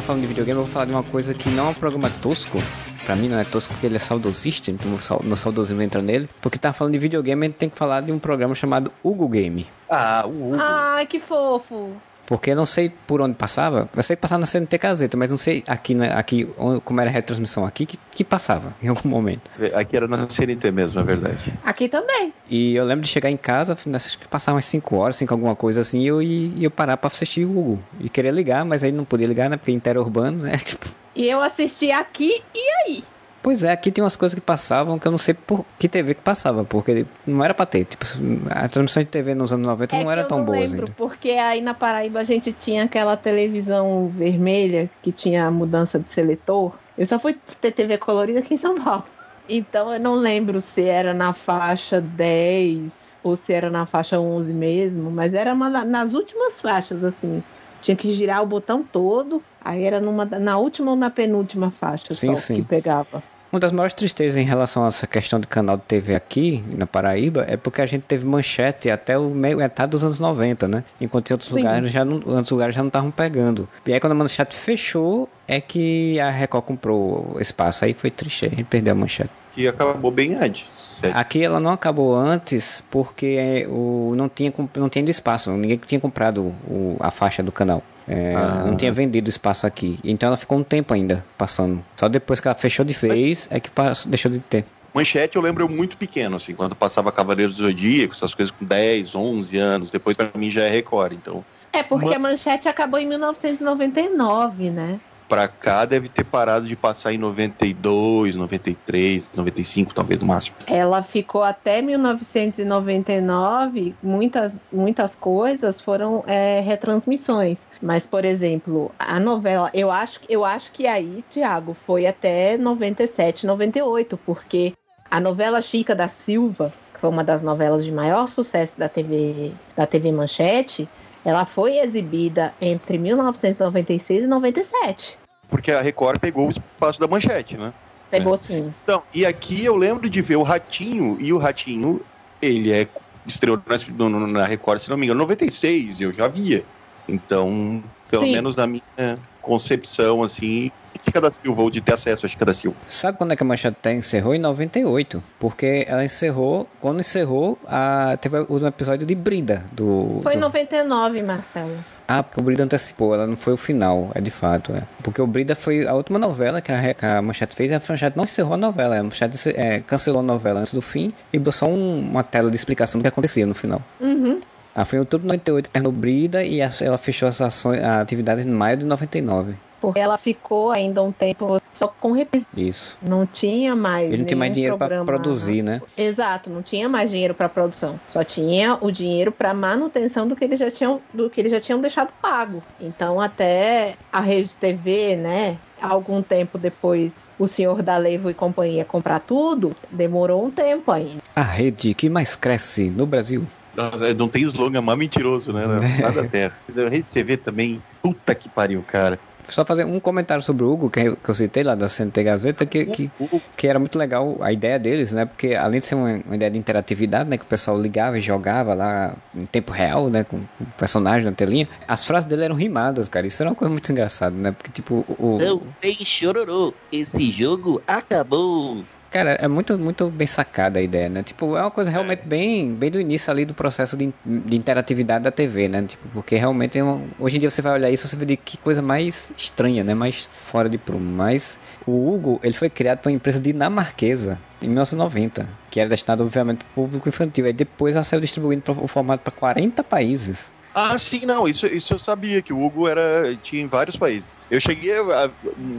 Falando 0.07 0.21
de 0.21 0.27
videogame, 0.27 0.57
eu 0.57 0.63
vou 0.63 0.71
falar 0.71 0.85
de 0.85 0.91
uma 0.91 1.03
coisa 1.03 1.33
que 1.33 1.49
não 1.49 1.67
é 1.67 1.69
um 1.71 1.73
programa 1.73 2.09
tosco. 2.21 2.59
Pra 3.05 3.13
mim 3.13 3.27
não 3.27 3.37
é 3.37 3.43
tosco 3.43 3.73
porque 3.73 3.85
ele 3.85 3.97
é 3.97 3.99
saudosista, 3.99 4.71
então 4.71 4.97
meu 5.21 5.35
saudosismo 5.35 5.81
entra 5.81 6.01
nele. 6.01 6.29
Porque 6.41 6.57
tá 6.57 6.71
falando 6.71 6.93
de 6.93 6.99
videogame, 6.99 7.45
a 7.45 7.49
gente 7.49 7.57
tem 7.57 7.69
que 7.69 7.77
falar 7.77 8.01
de 8.01 8.11
um 8.11 8.17
programa 8.17 8.55
chamado 8.55 8.89
Hugo 9.03 9.27
Game. 9.27 9.67
Ah, 9.89 10.23
o 10.25 10.53
Hugo. 10.53 10.57
Ai, 10.59 11.05
que 11.05 11.19
fofo. 11.19 11.91
Porque 12.27 12.51
eu 12.51 12.55
não 12.55 12.65
sei 12.65 12.91
por 13.07 13.21
onde 13.21 13.35
passava. 13.35 13.89
Eu 13.95 14.03
sei 14.03 14.15
que 14.15 14.21
passava 14.21 14.39
na 14.39 14.45
CNT 14.45 14.77
Caseta, 14.77 15.17
mas 15.17 15.31
não 15.31 15.37
sei 15.37 15.63
aqui, 15.65 15.95
né, 15.95 16.11
aqui 16.13 16.47
como 16.83 17.01
era 17.01 17.09
a 17.09 17.13
retransmissão 17.13 17.65
aqui, 17.65 17.85
que, 17.85 17.97
que 18.11 18.23
passava 18.23 18.75
em 18.83 18.89
algum 18.89 19.07
momento. 19.07 19.49
Aqui 19.73 19.95
era 19.95 20.07
na 20.07 20.29
CNT 20.29 20.69
mesmo, 20.71 20.99
é 20.99 21.03
verdade. 21.03 21.53
Aqui 21.63 21.87
também. 21.87 22.33
E 22.49 22.75
eu 22.75 22.83
lembro 22.83 23.05
de 23.05 23.09
chegar 23.09 23.31
em 23.31 23.37
casa, 23.37 23.77
acho 23.93 24.19
que 24.19 24.27
passava 24.27 24.55
umas 24.55 24.65
5 24.65 24.95
horas, 24.95 25.15
5 25.15 25.33
alguma 25.33 25.55
coisa 25.55 25.81
assim, 25.81 26.01
e 26.01 26.07
eu 26.07 26.21
ia, 26.21 26.51
ia 26.57 26.69
parar 26.69 26.97
pra 26.97 27.07
assistir 27.07 27.45
o 27.45 27.57
Hugo. 27.57 27.79
E 27.99 28.09
queria 28.09 28.31
ligar, 28.31 28.65
mas 28.65 28.83
aí 28.83 28.91
não 28.91 29.05
podia 29.05 29.25
ligar, 29.25 29.49
né? 29.49 29.55
Porque 29.55 29.71
interurbano, 29.71 30.43
né? 30.43 30.57
Tipo, 30.57 30.85
E 31.17 31.27
eu 31.27 31.41
assisti 31.41 31.91
aqui 31.91 32.43
e 32.53 32.69
aí? 32.85 33.03
Pois 33.47 33.63
é, 33.63 33.71
aqui 33.71 33.93
tem 33.93 34.03
umas 34.03 34.17
coisas 34.17 34.35
que 34.35 34.41
passavam 34.41 34.99
que 34.99 35.07
eu 35.07 35.11
não 35.11 35.17
sei 35.17 35.33
por 35.33 35.65
que 35.79 35.87
TV 35.87 36.15
que 36.15 36.21
passava, 36.21 36.65
porque 36.65 37.05
não 37.25 37.41
era 37.41 37.53
pra 37.53 37.65
ter. 37.65 37.85
Tipo, 37.85 38.03
a 38.49 38.67
transmissão 38.67 39.01
de 39.01 39.07
TV 39.07 39.33
nos 39.33 39.53
anos 39.53 39.65
90 39.65 39.95
É 39.95 40.03
não 40.03 40.11
era 40.11 40.23
eu 40.23 40.27
tão 40.27 40.39
não 40.39 40.45
boa 40.45 40.57
lembro, 40.57 40.79
ainda. 40.79 40.91
porque 40.97 41.29
aí 41.31 41.61
na 41.61 41.73
Paraíba 41.73 42.19
a 42.19 42.23
gente 42.25 42.51
tinha 42.51 42.83
aquela 42.83 43.15
televisão 43.15 44.11
vermelha 44.13 44.89
que 45.01 45.13
tinha 45.13 45.45
a 45.47 45.49
mudança 45.49 45.97
de 45.97 46.09
seletor. 46.09 46.73
Eu 46.97 47.05
só 47.05 47.17
fui 47.17 47.37
ter 47.61 47.71
TV 47.71 47.97
colorida 47.97 48.39
aqui 48.39 48.55
em 48.55 48.57
São 48.57 48.83
Paulo. 48.83 49.05
Então 49.47 49.93
eu 49.93 49.99
não 50.01 50.15
lembro 50.15 50.59
se 50.59 50.83
era 50.83 51.13
na 51.13 51.31
faixa 51.31 52.01
10 52.01 52.91
ou 53.23 53.37
se 53.37 53.53
era 53.53 53.69
na 53.69 53.85
faixa 53.85 54.19
11 54.19 54.53
mesmo, 54.53 55.09
mas 55.09 55.33
era 55.33 55.53
uma 55.53 55.69
nas 55.85 56.13
últimas 56.15 56.59
faixas, 56.59 57.01
assim. 57.01 57.41
Tinha 57.81 57.95
que 57.95 58.11
girar 58.11 58.43
o 58.43 58.45
botão 58.45 58.83
todo, 58.83 59.41
aí 59.61 59.85
era 59.85 60.01
numa, 60.01 60.25
na 60.25 60.57
última 60.57 60.91
ou 60.91 60.97
na 60.97 61.09
penúltima 61.09 61.71
faixa 61.71 62.13
Sim, 62.13 62.35
só 62.35 62.41
sim. 62.41 62.55
que 62.55 62.63
pegava. 62.63 63.23
Uma 63.51 63.61
das 63.61 63.71
maiores 63.71 63.93
tristezas 63.93 64.37
em 64.37 64.43
relação 64.43 64.83
a 64.83 64.89
essa 64.89 65.07
questão 65.07 65.39
de 65.39 65.47
canal 65.47 65.77
de 65.77 65.83
TV 65.83 66.13
aqui 66.13 66.63
na 66.67 66.85
Paraíba 66.85 67.45
é 67.47 67.55
porque 67.55 67.81
a 67.81 67.85
gente 67.85 68.03
teve 68.03 68.25
manchete 68.25 68.89
até 68.89 69.17
o 69.17 69.29
meio 69.29 69.57
metade 69.57 69.91
dos 69.91 70.03
anos 70.03 70.19
90, 70.19 70.67
né? 70.67 70.83
Enquanto 70.99 71.29
em 71.29 71.33
outros 71.33 71.49
Sim. 71.49 71.57
lugares 71.57 71.91
já 71.91 72.03
não, 72.03 72.15
outros 72.15 72.51
lugares 72.51 72.75
já 72.75 72.81
não 72.81 72.89
estavam 72.89 73.09
pegando. 73.09 73.67
E 73.85 73.93
aí 73.93 73.99
quando 73.99 74.11
a 74.11 74.15
manchete 74.15 74.53
fechou 74.53 75.29
é 75.47 75.61
que 75.61 76.19
a 76.19 76.29
Record 76.29 76.65
comprou 76.65 77.35
o 77.35 77.39
espaço. 77.39 77.85
Aí 77.85 77.93
foi 77.93 78.11
triste, 78.11 78.47
a 78.47 78.49
gente 78.49 78.65
perdeu 78.65 78.91
a 78.91 78.95
manchete. 78.95 79.29
Que 79.53 79.67
acabou 79.67 80.11
bem 80.11 80.35
antes. 80.35 80.86
Aqui 81.13 81.43
ela 81.43 81.59
não 81.59 81.71
acabou 81.71 82.15
antes 82.15 82.83
porque 82.89 83.65
o, 83.69 84.13
não, 84.15 84.27
tinha, 84.29 84.53
não 84.75 84.89
tinha 84.89 85.05
espaço, 85.09 85.51
ninguém 85.51 85.77
tinha 85.85 85.99
comprado 85.99 86.53
o- 86.67 86.95
a 86.99 87.11
faixa 87.11 87.41
do 87.43 87.51
canal. 87.51 87.83
É, 88.07 88.33
Ah. 88.35 88.63
Não 88.65 88.75
tinha 88.77 88.91
vendido 88.91 89.29
espaço 89.29 89.67
aqui. 89.67 89.99
Então 90.03 90.27
ela 90.27 90.37
ficou 90.37 90.57
um 90.57 90.63
tempo 90.63 90.93
ainda 90.93 91.25
passando. 91.37 91.83
Só 91.97 92.07
depois 92.07 92.39
que 92.39 92.47
ela 92.47 92.55
fechou 92.55 92.85
de 92.85 92.93
vez 92.93 93.47
é 93.51 93.59
que 93.59 93.69
passou- 93.69 94.09
deixou 94.09 94.31
de 94.31 94.39
ter. 94.39 94.65
Manchete 94.93 95.35
eu 95.35 95.41
lembro 95.41 95.63
eu 95.65 95.69
muito 95.69 95.95
pequeno, 95.97 96.37
assim, 96.37 96.55
quando 96.55 96.73
passava 96.75 97.11
Cavaleiros 97.11 97.53
do 97.55 97.63
Zodíaco, 97.63 98.13
essas 98.15 98.33
coisas 98.33 98.49
com 98.57 98.65
10, 98.65 99.13
11 99.13 99.57
anos, 99.57 99.91
depois 99.91 100.15
pra 100.17 100.29
mim 100.33 100.49
já 100.49 100.63
é 100.63 100.69
Record, 100.69 101.13
então 101.13 101.45
É 101.73 101.83
porque 101.83 102.15
a 102.15 102.17
manchete 102.17 102.67
acabou 102.67 102.99
em 102.99 103.05
1999, 103.07 104.69
né? 104.69 104.99
Pra 105.27 105.47
cá 105.47 105.85
deve 105.85 106.09
ter 106.09 106.23
parado 106.23 106.67
de 106.67 106.75
passar 106.75 107.13
em 107.13 107.17
92, 107.17 108.35
93, 108.35 109.31
95 109.35 109.91
talvez 109.93 110.19
no 110.19 110.27
máximo. 110.27 110.57
Ela 110.65 111.03
ficou 111.03 111.43
até 111.43 111.79
1999, 111.81 113.95
muitas, 114.01 114.53
muitas 114.71 115.13
coisas 115.15 115.81
foram 115.81 116.23
é, 116.27 116.61
retransmissões. 116.61 117.59
Mas, 117.81 118.05
por 118.05 118.23
exemplo, 118.25 118.91
a 118.97 119.19
novela, 119.19 119.69
eu 119.73 119.91
acho, 119.91 120.21
eu 120.29 120.45
acho 120.45 120.71
que 120.71 120.87
aí, 120.87 121.25
Tiago, 121.29 121.75
foi 121.85 122.07
até 122.07 122.57
97, 122.57 123.45
98, 123.45 124.17
porque 124.25 124.73
a 125.09 125.19
novela 125.19 125.61
Chica 125.61 125.95
da 125.95 126.07
Silva, 126.07 126.73
que 126.93 126.99
foi 126.99 127.09
uma 127.09 127.23
das 127.23 127.43
novelas 127.43 127.85
de 127.85 127.91
maior 127.91 128.27
sucesso 128.27 128.77
da 128.77 128.89
TV, 128.89 129.51
da 129.75 129.85
TV 129.85 130.11
Manchete, 130.11 130.89
ela 131.25 131.45
foi 131.45 131.77
exibida 131.77 132.53
entre 132.61 132.97
1996 132.97 134.23
e 134.23 134.27
97. 134.27 135.17
Porque 135.49 135.71
a 135.71 135.81
Record 135.81 136.19
pegou 136.19 136.47
o 136.47 136.49
espaço 136.49 136.99
da 136.99 137.07
Manchete, 137.07 137.57
né? 137.57 137.73
Pegou 138.09 138.37
sim. 138.37 138.73
Então, 138.83 139.03
e 139.13 139.25
aqui 139.25 139.65
eu 139.65 139.75
lembro 139.75 140.09
de 140.09 140.21
ver 140.21 140.37
o 140.37 140.43
Ratinho, 140.43 141.17
e 141.19 141.31
o 141.33 141.37
Ratinho, 141.37 142.01
ele 142.41 142.71
é 142.71 142.87
estreou 143.27 143.61
na, 144.09 144.27
na 144.27 144.45
Record, 144.45 144.79
se 144.79 144.89
não 144.89 144.97
me 144.97 145.05
engano, 145.05 145.19
96, 145.19 146.01
eu 146.01 146.13
já 146.13 146.27
via. 146.27 146.63
Então, 147.07 147.83
pelo 148.09 148.25
Sim. 148.25 148.31
menos 148.33 148.55
na 148.55 148.65
minha 148.65 149.19
concepção, 149.41 150.23
assim, 150.23 150.71
Chica 151.07 151.21
da 151.21 151.31
Silva, 151.31 151.61
ou 151.61 151.69
de 151.69 151.79
ter 151.81 151.93
acesso 151.93 152.25
a 152.25 152.29
Chica 152.29 152.45
da 152.45 152.53
Silva. 152.53 152.75
Sabe 152.89 153.17
quando 153.17 153.31
é 153.31 153.35
que 153.35 153.43
a 153.43 153.45
Manchete 153.45 153.77
até 153.79 153.93
encerrou? 153.93 154.35
Em 154.35 154.39
98. 154.39 155.23
Porque 155.39 155.85
ela 155.87 156.03
encerrou, 156.03 156.67
quando 156.81 156.99
encerrou, 156.99 157.57
a, 157.67 158.17
teve 158.21 158.37
o 158.49 158.67
episódio 158.67 159.05
de 159.07 159.15
Brida. 159.15 159.63
Do, 159.71 160.19
Foi 160.23 160.33
em 160.33 160.37
do- 160.37 160.41
99, 160.41 161.23
Marcelo. 161.23 161.75
Ah, 162.09 162.23
porque 162.23 162.39
o 162.39 162.43
Brida 162.43 162.63
antecipou, 162.63 163.13
ela 163.13 163.27
não 163.27 163.35
foi 163.35 163.53
o 163.53 163.57
final, 163.57 164.11
é 164.15 164.21
de 164.21 164.31
fato. 164.31 164.71
É. 164.73 164.83
Porque 165.03 165.21
o 165.21 165.27
Brida 165.27 165.55
foi 165.55 165.85
a 165.85 165.93
última 165.93 166.17
novela 166.17 166.61
que 166.61 166.71
a, 166.71 166.93
que 166.93 167.05
a 167.05 167.21
Manchete 167.21 167.53
fez 167.55 167.69
e 167.71 167.73
a 167.73 167.81
Manchete 167.89 168.15
não 168.15 168.23
encerrou 168.23 168.53
a 168.53 168.57
novela. 168.57 168.97
A 168.97 169.03
Manchete 169.03 169.37
é, 169.55 169.79
cancelou 169.81 170.19
a 170.21 170.23
novela 170.23 170.59
antes 170.61 170.73
do 170.73 170.81
fim 170.81 171.13
e 171.33 171.39
deu 171.39 171.51
só 171.51 171.65
um- 171.67 171.99
uma 172.11 172.23
tela 172.23 172.49
de 172.49 172.55
explicação 172.55 172.99
do 172.99 173.01
que 173.01 173.07
acontecia 173.09 173.45
no 173.45 173.53
final. 173.53 173.81
Uhum. 173.99 174.39
Ah, 174.73 174.85
foi 174.85 174.97
em 174.97 174.99
outubro 174.99 175.23
de 175.23 175.27
98 175.33 175.65
que 175.65 175.71
terminou 175.73 175.91
Brida 175.91 176.43
e 176.43 176.61
a- 176.61 176.71
ela 176.81 176.97
fechou 176.97 177.27
as 177.27 177.41
ações, 177.41 177.83
a 177.83 177.99
atividade 177.99 178.41
em 178.47 178.51
maio 178.51 178.77
de 178.77 178.85
99. 178.85 179.55
Porque 179.79 179.99
ela 179.99 180.17
ficou 180.17 180.71
ainda 180.71 181.03
um 181.03 181.11
tempo 181.11 181.61
só 181.73 181.87
com 181.87 182.11
reprise. 182.11 182.45
Isso. 182.55 182.97
Não 183.01 183.25
tinha 183.25 183.75
mais. 183.75 184.11
Ele 184.11 184.17
não 184.17 184.25
tinha 184.25 184.37
mais 184.37 184.53
dinheiro 184.53 184.77
para 184.77 185.03
produzir, 185.03 185.61
né? 185.61 185.81
Exato, 185.95 186.49
não 186.49 186.63
tinha 186.63 186.89
mais 186.89 187.11
dinheiro 187.11 187.33
para 187.33 187.47
produção. 187.47 187.99
Só 188.07 188.23
tinha 188.23 188.77
o 188.81 188.91
dinheiro 188.91 189.31
para 189.31 189.53
manutenção 189.53 190.27
do 190.27 190.35
que 190.35 190.43
eles 190.43 190.59
já 190.59 190.71
tinham, 190.71 191.01
do 191.13 191.29
que 191.29 191.39
eles 191.39 191.51
já 191.51 191.61
tinham 191.61 191.79
deixado 191.79 192.09
pago. 192.21 192.63
Então 192.81 193.21
até 193.21 193.95
a 194.11 194.19
Rede 194.19 194.49
TV, 194.59 195.15
né, 195.15 195.57
algum 195.81 196.21
tempo 196.21 196.57
depois 196.57 197.13
o 197.37 197.47
senhor 197.47 197.83
da 197.83 197.97
Levo 197.97 198.29
e 198.29 198.33
companhia 198.33 198.83
comprar 198.83 199.19
tudo, 199.19 199.75
demorou 199.91 200.43
um 200.43 200.49
tempo 200.49 200.91
ainda. 200.91 201.21
A 201.35 201.43
rede 201.43 201.93
que 201.93 202.09
mais 202.09 202.35
cresce 202.35 202.89
no 202.89 203.05
Brasil. 203.05 203.45
Nossa, 203.75 204.11
Não 204.15 204.27
tem 204.27 204.41
slogan 204.41 204.81
mais 204.81 204.97
mentiroso, 204.97 205.53
né? 205.53 205.65
Nada 206.01 206.27
terra. 206.27 206.57
A 206.75 206.89
Rede 206.89 207.05
TV 207.11 207.37
também, 207.37 207.81
puta 208.01 208.33
que 208.33 208.49
pariu, 208.49 208.83
cara. 208.85 209.19
Só 209.49 209.65
fazer 209.65 209.85
um 209.85 209.99
comentário 209.99 210.43
sobre 210.43 210.63
o 210.63 210.71
Hugo, 210.71 210.89
que 210.89 210.99
eu, 210.99 211.15
que 211.15 211.29
eu 211.29 211.35
citei 211.35 211.63
lá 211.63 211.75
da 211.75 211.87
CNT 211.87 212.23
Gazeta, 212.23 212.65
que, 212.65 212.85
que, 212.85 213.11
que 213.55 213.67
era 213.67 213.79
muito 213.79 213.97
legal 213.97 214.37
a 214.41 214.51
ideia 214.51 214.77
deles, 214.77 215.13
né? 215.13 215.25
Porque 215.25 215.55
além 215.55 215.79
de 215.79 215.85
ser 215.85 215.95
uma, 215.95 216.21
uma 216.25 216.35
ideia 216.35 216.51
de 216.51 216.57
interatividade, 216.57 217.29
né? 217.29 217.37
Que 217.37 217.43
o 217.43 217.47
pessoal 217.47 217.79
ligava 217.79 218.17
e 218.17 218.21
jogava 218.21 218.73
lá 218.73 219.15
em 219.33 219.45
tempo 219.45 219.71
real, 219.71 220.09
né? 220.09 220.23
Com 220.23 220.37
o 220.37 220.65
personagem 220.77 221.25
na 221.25 221.31
telinha, 221.31 221.67
as 221.87 222.03
frases 222.03 222.27
dele 222.27 222.43
eram 222.43 222.55
rimadas, 222.55 223.07
cara. 223.07 223.25
Isso 223.25 223.41
era 223.41 223.49
uma 223.49 223.55
coisa 223.55 223.71
muito 223.71 223.91
engraçada, 223.91 224.35
né? 224.35 224.51
Porque, 224.51 224.71
tipo, 224.71 225.05
o. 225.17 225.37
Não 225.39 225.61
tem 225.79 225.95
chororô. 226.03 226.73
Esse 226.91 227.29
jogo 227.29 227.81
acabou. 227.87 228.83
Cara, 229.09 229.31
é 229.35 229.47
muito, 229.47 229.77
muito 229.77 230.09
bem 230.09 230.27
sacada 230.27 230.79
a 230.79 230.81
ideia, 230.81 231.07
né? 231.07 231.23
Tipo, 231.23 231.55
é 231.55 231.61
uma 231.61 231.71
coisa 231.71 231.89
realmente 231.89 232.23
bem, 232.25 232.73
bem 232.73 232.91
do 232.91 232.99
início 232.99 233.31
ali 233.31 233.45
do 233.45 233.53
processo 233.53 233.95
de, 233.95 234.13
de 234.25 234.57
interatividade 234.57 235.23
da 235.23 235.31
TV, 235.31 235.69
né? 235.69 235.83
Tipo, 235.83 236.09
porque 236.09 236.35
realmente 236.35 236.77
é 236.77 236.83
uma, 236.83 237.01
hoje 237.17 237.37
em 237.37 237.39
dia 237.39 237.49
você 237.49 237.61
vai 237.61 237.73
olhar 237.73 237.89
isso 237.89 238.05
e 238.05 238.09
você 238.09 238.15
vê 238.17 238.25
de 238.25 238.37
que 238.37 238.57
coisa 238.57 238.81
mais 238.81 239.31
estranha, 239.37 239.83
né? 239.83 239.95
Mais 239.95 240.29
fora 240.43 240.69
de 240.69 240.77
prumo. 240.77 241.09
Mas 241.09 241.57
o 241.85 242.13
Hugo, 242.13 242.39
ele 242.43 242.53
foi 242.53 242.69
criado 242.69 242.99
por 242.99 243.09
uma 243.09 243.15
empresa 243.15 243.39
dinamarquesa 243.39 244.37
em 244.61 244.67
1990, 244.67 245.47
que 245.71 245.79
era 245.79 245.89
destinado 245.89 246.23
obviamente 246.23 246.65
para 246.65 246.71
o 246.71 246.85
público 246.85 247.07
infantil. 247.07 247.45
Aí 247.45 247.53
depois 247.53 247.95
ela 247.95 248.03
saiu 248.03 248.19
distribuindo 248.19 248.63
o 248.71 248.87
formato 248.87 249.23
para 249.23 249.31
40 249.31 249.83
países. 249.83 250.51
Ah, 250.79 250.95
sim, 250.99 251.25
não, 251.25 251.47
isso, 251.47 251.65
isso 251.65 251.95
eu 251.95 251.97
sabia, 251.97 252.39
que 252.39 252.53
o 252.53 252.61
Hugo 252.63 252.87
era, 252.87 253.35
tinha 253.41 253.63
em 253.63 253.67
vários 253.67 253.97
países. 253.97 254.31
Eu 254.51 254.61
cheguei 254.61 254.93
a 254.95 255.27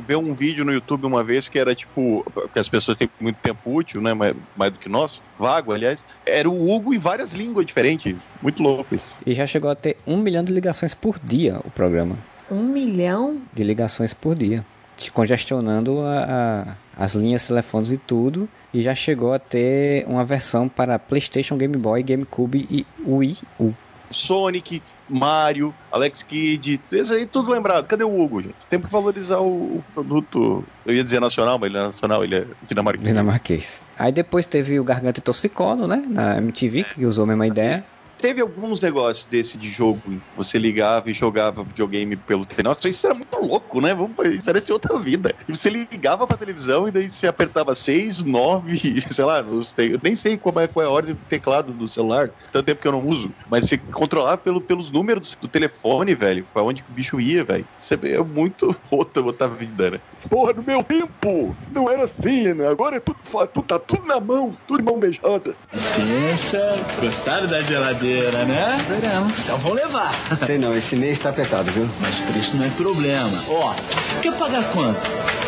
ver 0.04 0.16
um 0.16 0.34
vídeo 0.34 0.64
no 0.64 0.72
YouTube 0.72 1.06
uma 1.06 1.22
vez 1.22 1.48
que 1.48 1.56
era 1.56 1.72
tipo, 1.72 2.24
que 2.52 2.58
as 2.58 2.68
pessoas 2.68 2.96
têm 2.96 3.08
muito 3.20 3.36
tempo 3.36 3.60
útil, 3.72 4.00
né, 4.02 4.12
mais, 4.12 4.34
mais 4.56 4.72
do 4.72 4.78
que 4.80 4.88
nós, 4.88 5.22
vago, 5.38 5.72
aliás, 5.72 6.04
era 6.26 6.50
o 6.50 6.68
Hugo 6.68 6.92
em 6.92 6.98
várias 6.98 7.32
línguas 7.32 7.64
diferentes, 7.64 8.16
muito 8.42 8.60
louco 8.60 8.92
isso. 8.96 9.14
E 9.24 9.34
já 9.34 9.46
chegou 9.46 9.70
a 9.70 9.76
ter 9.76 9.96
um 10.04 10.16
milhão 10.16 10.42
de 10.42 10.52
ligações 10.52 10.94
por 10.96 11.16
dia 11.22 11.60
o 11.64 11.70
programa. 11.70 12.18
Um 12.50 12.64
milhão? 12.64 13.40
de 13.54 13.62
ligações 13.62 14.12
por 14.12 14.34
dia, 14.34 14.64
te 14.96 15.12
congestionando 15.12 16.00
a, 16.00 16.74
a- 16.98 17.04
as 17.04 17.14
linhas 17.14 17.46
telefônicas 17.46 17.92
e 17.92 17.98
tudo, 17.98 18.48
e 18.74 18.82
já 18.82 18.96
chegou 18.96 19.32
a 19.32 19.38
ter 19.38 20.04
uma 20.08 20.24
versão 20.24 20.68
para 20.68 20.98
PlayStation, 20.98 21.56
Game 21.56 21.76
Boy, 21.76 22.02
GameCube 22.02 22.66
e 22.68 22.84
Wii 23.06 23.38
U. 23.60 23.72
Sonic, 24.10 24.82
Mario, 25.08 25.74
Alex 25.90 26.22
Kidd, 26.22 26.80
esse 26.92 27.14
aí 27.14 27.26
tudo 27.26 27.50
lembrado. 27.50 27.86
Cadê 27.86 28.04
o 28.04 28.20
Hugo, 28.20 28.42
gente? 28.42 28.54
Tem 28.68 28.80
que 28.80 28.90
valorizar 28.90 29.38
o, 29.38 29.78
o 29.78 29.84
produto, 29.94 30.64
eu 30.84 30.94
ia 30.94 31.02
dizer 31.02 31.20
nacional, 31.20 31.58
mas 31.58 31.70
ele 31.70 31.78
é 31.78 31.82
nacional, 31.82 32.24
ele 32.24 32.36
é 32.36 32.44
dinamarquês. 32.66 33.08
Dinamarquês. 33.08 33.80
Aí 33.98 34.12
depois 34.12 34.46
teve 34.46 34.78
o 34.78 34.84
Garganta 34.84 35.20
e 35.20 35.22
Torcicolo, 35.22 35.86
né? 35.86 36.02
Na 36.08 36.38
MTV, 36.38 36.84
que 36.94 37.06
usou 37.06 37.24
a 37.24 37.28
mesma 37.28 37.46
ideia. 37.46 37.84
Teve 38.18 38.40
alguns 38.40 38.80
negócios 38.80 39.26
desse 39.26 39.56
de 39.56 39.70
jogo, 39.70 40.20
você 40.36 40.58
ligava 40.58 41.08
e 41.08 41.12
jogava 41.12 41.62
videogame 41.62 42.16
pelo 42.16 42.44
telefone. 42.44 42.64
Nossa, 42.64 42.88
isso 42.88 43.06
era 43.06 43.14
muito 43.14 43.36
louco, 43.38 43.80
né? 43.80 43.94
Vamos, 43.94 44.16
isso 44.26 44.44
parecia 44.44 44.74
outra 44.74 44.98
vida. 44.98 45.34
E 45.48 45.56
você 45.56 45.70
ligava 45.70 46.26
pra 46.26 46.36
televisão 46.36 46.88
e 46.88 46.90
daí 46.90 47.08
você 47.08 47.28
apertava 47.28 47.74
6, 47.74 48.24
9, 48.24 49.00
sei 49.10 49.24
lá, 49.24 49.40
não 49.42 49.62
sei, 49.62 49.94
eu 49.94 50.00
nem 50.02 50.16
sei 50.16 50.36
qual 50.36 50.58
é, 50.60 50.66
qual 50.66 50.84
é 50.84 50.88
a 50.88 50.90
ordem 50.90 51.14
do 51.14 51.20
teclado 51.28 51.72
do 51.72 51.88
celular, 51.88 52.30
tanto 52.52 52.66
tempo 52.66 52.82
que 52.82 52.88
eu 52.88 52.92
não 52.92 53.06
uso. 53.06 53.32
Mas 53.48 53.66
você 53.66 53.78
controlava 53.78 54.36
pelo, 54.36 54.60
pelos 54.60 54.90
números 54.90 55.36
do 55.40 55.46
telefone, 55.46 56.14
velho, 56.14 56.46
pra 56.52 56.62
onde 56.62 56.82
que 56.82 56.90
o 56.90 56.94
bicho 56.94 57.20
ia, 57.20 57.44
velho. 57.44 57.66
Isso 57.76 57.94
é 57.94 58.18
muito 58.18 58.74
outra, 58.90 59.22
outra 59.22 59.46
vida, 59.46 59.92
né? 59.92 60.00
Porra, 60.28 60.52
no 60.52 60.62
meu 60.62 60.82
tempo, 60.82 61.54
não 61.72 61.88
era 61.88 62.04
assim, 62.04 62.52
né? 62.52 62.66
Agora 62.66 62.96
é 62.96 63.00
tudo, 63.00 63.18
tudo, 63.22 63.62
tá 63.62 63.78
tudo 63.78 64.06
na 64.06 64.18
mão, 64.18 64.56
tudo 64.66 64.78
de 64.78 64.84
mão 64.84 64.98
beijada. 64.98 65.54
Licença, 65.72 66.58
gostaram 67.00 67.46
da 67.46 67.62
geladeira, 67.62 68.07
né? 68.46 68.86
Adoramos. 68.88 69.44
Então 69.44 69.58
vão 69.58 69.72
levar. 69.74 70.14
Sei 70.46 70.58
não, 70.58 70.74
esse 70.74 70.96
mês 70.96 71.18
tá 71.20 71.30
apertado, 71.30 71.70
viu? 71.70 71.88
Mas 72.00 72.18
o 72.20 72.24
preço 72.24 72.56
não 72.56 72.64
é 72.64 72.70
problema. 72.70 73.42
Ó, 73.48 73.74
quer 74.22 74.32
pagar 74.34 74.64
quanto? 74.72 75.00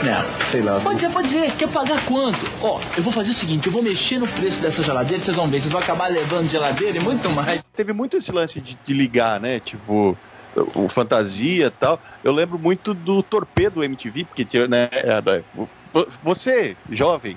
Nela. 0.04 0.26
Sei 0.40 0.61
lá. 0.62 0.80
Pode 0.80 0.96
dizer, 0.96 1.11
pode 1.11 1.26
dizer. 1.28 1.52
Quer 1.52 1.68
pagar 1.68 2.04
quanto? 2.06 2.38
Ó, 2.62 2.80
eu 2.96 3.02
vou 3.02 3.12
fazer 3.12 3.30
o 3.30 3.34
seguinte, 3.34 3.66
eu 3.66 3.72
vou 3.72 3.82
mexer 3.82 4.18
no 4.18 4.26
preço 4.28 4.61
dessa 4.62 4.82
geladeira, 4.82 5.22
vocês 5.22 5.36
vão 5.36 5.48
ver, 5.48 5.58
vocês 5.61 5.72
vão 5.72 5.80
acabar 5.80 6.08
levando 6.11 6.48
geladeira 6.48 6.98
e 6.98 7.00
muito 7.00 7.28
mais. 7.30 7.62
Teve 7.74 7.92
muito 7.92 8.16
esse 8.16 8.32
lance 8.32 8.61
de, 8.61 8.78
de 8.84 8.92
ligar, 8.94 9.40
né? 9.40 9.61
Tipo, 9.61 10.16
o 10.74 10.88
fantasia 10.88 11.66
e 11.66 11.70
tal. 11.70 12.00
Eu 12.24 12.32
lembro 12.32 12.58
muito 12.58 12.92
do 12.94 13.22
Torpedo 13.22 13.82
MTV, 13.84 14.24
porque 14.24 14.44
tinha, 14.44 14.66
né? 14.66 14.88
era- 14.92 15.42
vo- 15.54 15.68
Você, 16.22 16.76
jovem, 16.90 17.36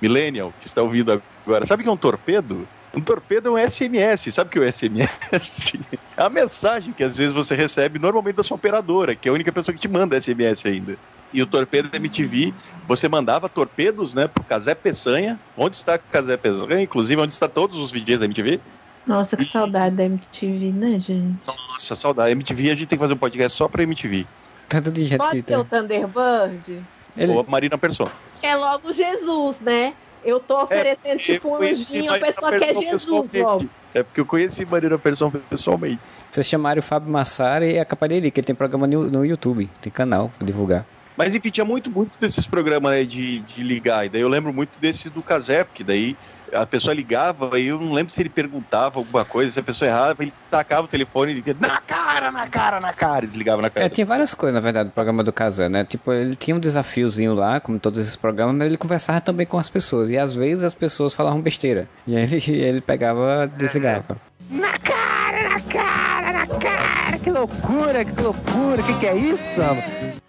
millennial, 0.00 0.52
que 0.60 0.66
está 0.66 0.82
ouvindo 0.82 1.22
agora, 1.46 1.64
sabe 1.66 1.82
o 1.82 1.84
que 1.84 1.88
é 1.88 1.92
um 1.92 1.96
torpedo? 1.96 2.66
Um 2.96 3.00
torpedo 3.00 3.48
é 3.48 3.50
um 3.64 3.68
SMS, 3.68 4.32
sabe 4.32 4.48
o 4.48 4.52
que 4.52 4.58
é 4.58 4.62
o 4.62 4.72
SMS? 4.72 5.72
É 6.16 6.22
a 6.22 6.30
mensagem 6.30 6.92
que 6.92 7.02
às 7.02 7.16
vezes 7.16 7.32
você 7.32 7.56
recebe 7.56 7.98
normalmente 7.98 8.36
da 8.36 8.44
sua 8.44 8.54
operadora, 8.54 9.16
que 9.16 9.28
é 9.28 9.30
a 9.30 9.34
única 9.34 9.50
pessoa 9.50 9.74
que 9.74 9.80
te 9.80 9.88
manda 9.88 10.20
SMS 10.20 10.64
ainda. 10.64 10.96
E 11.32 11.42
o 11.42 11.46
torpedo 11.46 11.88
da 11.88 11.96
MTV, 11.96 12.54
você 12.86 13.08
mandava 13.08 13.48
torpedos, 13.48 14.14
né, 14.14 14.28
pro 14.28 14.44
Casé 14.44 14.76
Peçanha. 14.76 15.40
Onde 15.56 15.74
está 15.74 15.96
o 15.96 15.98
Casé 15.98 16.36
Peçanha? 16.36 16.80
Inclusive, 16.80 17.20
onde 17.20 17.32
está 17.32 17.48
todos 17.48 17.78
os 17.78 17.90
VJs 17.90 18.20
da 18.20 18.26
MTV? 18.26 18.60
Nossa, 19.04 19.36
que 19.36 19.44
saudade 19.44 19.96
da 19.96 20.04
MTV, 20.04 20.70
né, 20.70 21.00
gente? 21.00 21.40
Nossa, 21.44 21.96
saudade. 21.96 22.30
MTV, 22.30 22.70
a 22.70 22.74
gente 22.76 22.86
tem 22.86 22.96
que 22.96 23.02
fazer 23.02 23.14
um 23.14 23.18
podcast 23.18 23.58
só 23.58 23.68
pra 23.68 23.82
MTV. 23.82 24.24
Tanto 24.68 24.92
de 24.92 25.04
gente 25.04 25.18
Pode 25.18 25.42
ser 25.42 25.58
o 25.58 25.64
Thunderbird? 25.64 26.84
Ou 27.28 27.40
a 27.40 27.42
Marina 27.42 27.76
Persona. 27.76 28.12
É 28.40 28.54
logo 28.54 28.92
Jesus, 28.92 29.58
né? 29.60 29.94
Eu 30.24 30.40
tô 30.40 30.62
oferecendo 30.62 31.18
tipo 31.18 31.48
um 31.48 31.56
anjinho, 31.56 32.12
a 32.12 32.18
pessoa 32.18 32.50
quer 32.52 32.74
Persson 32.74 32.82
Jesus 32.82 33.30
logo. 33.34 33.68
É 33.92 34.02
porque 34.02 34.20
eu 34.20 34.26
conheci 34.26 34.64
Marina 34.64 34.98
Persona 34.98 35.40
pessoalmente. 35.48 36.00
Vocês 36.30 36.48
chamaram 36.48 36.80
o 36.80 36.82
Fábio 36.82 37.12
Massari 37.12 37.72
e 37.72 37.78
a 37.78 37.84
capa 37.84 38.08
dele, 38.08 38.30
que 38.30 38.40
ele 38.40 38.46
tem 38.46 38.54
programa 38.54 38.86
no, 38.86 39.10
no 39.10 39.24
YouTube, 39.24 39.70
tem 39.80 39.92
canal 39.92 40.32
pra 40.36 40.46
divulgar. 40.46 40.84
Mas 41.16 41.34
enfim, 41.34 41.50
tinha 41.50 41.64
muito, 41.64 41.90
muito 41.90 42.18
desses 42.18 42.44
programas 42.44 42.92
né, 42.92 43.04
de, 43.04 43.40
de 43.40 43.62
ligar. 43.62 44.06
E 44.06 44.08
daí 44.08 44.20
eu 44.20 44.28
lembro 44.28 44.52
muito 44.52 44.78
desse 44.80 45.08
do 45.08 45.22
Casé, 45.22 45.62
porque 45.62 45.84
daí 45.84 46.16
a 46.54 46.66
pessoa 46.66 46.94
ligava 46.94 47.58
e 47.58 47.66
eu 47.66 47.80
não 47.80 47.92
lembro 47.92 48.12
se 48.12 48.20
ele 48.22 48.28
perguntava 48.28 48.98
alguma 48.98 49.24
coisa, 49.24 49.52
se 49.52 49.60
a 49.60 49.62
pessoa 49.62 49.88
errava, 49.88 50.22
ele 50.22 50.32
tacava 50.50 50.82
o 50.82 50.88
telefone 50.88 51.32
e 51.32 51.34
dizia, 51.36 51.56
na 51.60 51.80
cara, 51.80 52.30
na 52.30 52.46
cara, 52.46 52.80
na 52.80 52.92
cara, 52.92 53.24
e 53.24 53.28
desligava 53.28 53.60
na 53.62 53.70
cara. 53.70 53.86
É, 53.86 53.88
tinha 53.88 54.06
várias 54.06 54.34
coisas, 54.34 54.54
na 54.54 54.60
verdade, 54.60 54.88
do 54.88 54.92
programa 54.92 55.22
do 55.22 55.32
Kazan, 55.32 55.68
né? 55.68 55.84
Tipo, 55.84 56.12
ele 56.12 56.36
tinha 56.36 56.56
um 56.56 56.60
desafiozinho 56.60 57.34
lá, 57.34 57.60
como 57.60 57.78
todos 57.78 57.98
esses 57.98 58.16
programas, 58.16 58.54
mas 58.54 58.66
ele 58.66 58.76
conversava 58.76 59.20
também 59.20 59.46
com 59.46 59.58
as 59.58 59.68
pessoas. 59.68 60.10
E 60.10 60.18
às 60.18 60.34
vezes 60.34 60.64
as 60.64 60.74
pessoas 60.74 61.12
falavam 61.12 61.40
besteira. 61.40 61.88
E 62.06 62.16
aí 62.16 62.22
ele, 62.22 62.42
ele 62.62 62.80
pegava 62.80 63.50
e 63.52 63.58
desligava. 63.58 64.16
Na 64.50 64.78
cara, 64.78 65.48
na 65.48 65.60
cara, 65.60 66.32
na 66.32 66.46
cara. 66.46 67.18
Que 67.18 67.30
loucura, 67.30 68.04
que 68.04 68.20
loucura. 68.20 68.82
Que 68.82 68.98
que 69.00 69.06
é 69.06 69.16
isso? 69.16 69.60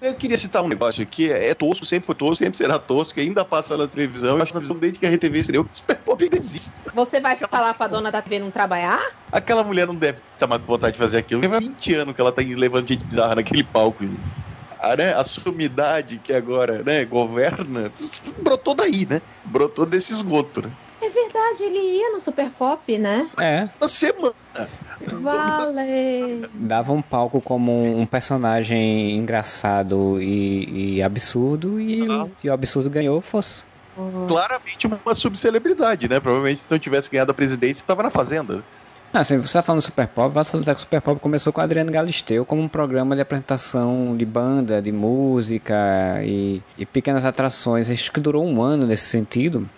Eu 0.01 0.13
queria 0.13 0.37
citar 0.37 0.61
um 0.61 0.67
negócio 0.67 1.01
aqui, 1.01 1.31
é 1.31 1.53
tosco, 1.53 1.85
sempre 1.85 2.05
foi 2.05 2.15
tosco, 2.15 2.35
sempre 2.35 2.57
será 2.57 2.77
tosco, 2.77 3.19
ainda 3.19 3.45
passa 3.45 3.77
na 3.77 3.87
televisão. 3.87 4.35
Eu 4.35 4.43
acho 4.43 4.51
que 4.51 4.55
na 4.55 4.59
televisão 4.59 4.77
desde 4.77 4.99
que 4.99 5.05
a 5.05 5.09
RTV 5.09 5.63
que 5.63 5.75
Super 5.75 5.95
Pop 5.97 6.21
ainda 6.21 6.37
existe. 6.37 6.71
Você 6.93 7.19
vai 7.21 7.37
falar 7.37 7.73
pra 7.73 7.87
dona 7.87 8.11
da 8.11 8.21
TV 8.21 8.39
não 8.39 8.51
trabalhar? 8.51 9.01
Aquela 9.31 9.63
mulher 9.63 9.87
não 9.87 9.95
deve 9.95 10.19
estar 10.19 10.47
mais 10.47 10.61
com 10.61 10.67
vontade 10.67 10.93
de 10.93 10.99
fazer 10.99 11.17
aquilo. 11.17 11.41
Leva 11.41 11.59
20 11.59 11.93
anos 11.93 12.13
que 12.13 12.21
ela 12.21 12.31
tá 12.31 12.41
levando 12.41 12.87
gente 12.87 13.05
bizarra 13.05 13.35
naquele 13.35 13.63
palco. 13.63 14.03
A, 14.79 14.95
né, 14.97 15.13
a 15.13 15.23
sumidade 15.23 16.19
que 16.19 16.33
agora 16.33 16.83
né, 16.83 17.05
governa 17.05 17.91
brotou 18.43 18.75
daí, 18.75 19.05
né? 19.05 19.21
Brotou 19.45 19.85
desse 19.85 20.11
esgoto, 20.11 20.61
né? 20.61 20.71
É 21.05 21.09
verdade, 21.09 21.63
ele 21.63 21.77
ia 21.99 22.11
no 22.13 22.19
Super 22.19 22.49
Pop, 22.49 22.97
né? 22.97 23.29
É. 23.37 23.65
Uma 23.79 23.87
semana. 23.87 24.33
Vale. 25.21 26.49
Dava 26.53 26.93
um 26.93 27.01
palco 27.01 27.39
como 27.41 27.71
um 27.99 28.05
personagem 28.05 29.15
engraçado 29.17 30.17
e, 30.21 30.95
e 30.97 31.03
absurdo, 31.03 31.79
e, 31.79 32.07
o- 32.07 32.31
e 32.43 32.49
o 32.49 32.53
absurdo 32.53 32.89
ganhou 32.89 33.21
fosse. 33.21 33.63
Claramente 34.27 34.87
uma 34.87 35.15
subcelebridade, 35.15 36.09
né? 36.09 36.19
Provavelmente 36.19 36.61
se 36.61 36.67
não 36.69 36.77
tivesse 36.79 37.09
ganhado 37.09 37.31
a 37.31 37.33
presidência, 37.33 37.81
estava 37.83 38.03
na 38.03 38.09
Fazenda. 38.09 38.63
Não, 39.13 39.21
assim, 39.21 39.37
você 39.37 39.53
tá 39.53 39.61
falando 39.61 39.79
do 39.81 39.85
Super 39.85 40.07
Pop, 40.07 40.33
vai 40.33 40.43
salientar 40.43 40.75
que 40.75 40.79
o 40.79 40.81
Super 40.83 40.99
Pop 40.99 41.21
começou 41.21 41.53
com 41.53 41.61
o 41.61 41.63
Adriano 41.63 41.89
Galisteu 41.91 42.43
como 42.45 42.61
um 42.61 42.67
programa 42.67 43.15
de 43.15 43.21
apresentação 43.21 44.17
de 44.17 44.25
banda, 44.25 44.81
de 44.81 44.91
música 44.91 46.21
e, 46.25 46.61
e 46.77 46.85
pequenas 46.85 47.23
atrações. 47.23 47.89
Acho 47.89 48.11
que 48.11 48.19
durou 48.19 48.45
um 48.45 48.61
ano 48.61 48.85
nesse 48.85 49.05
sentido. 49.05 49.69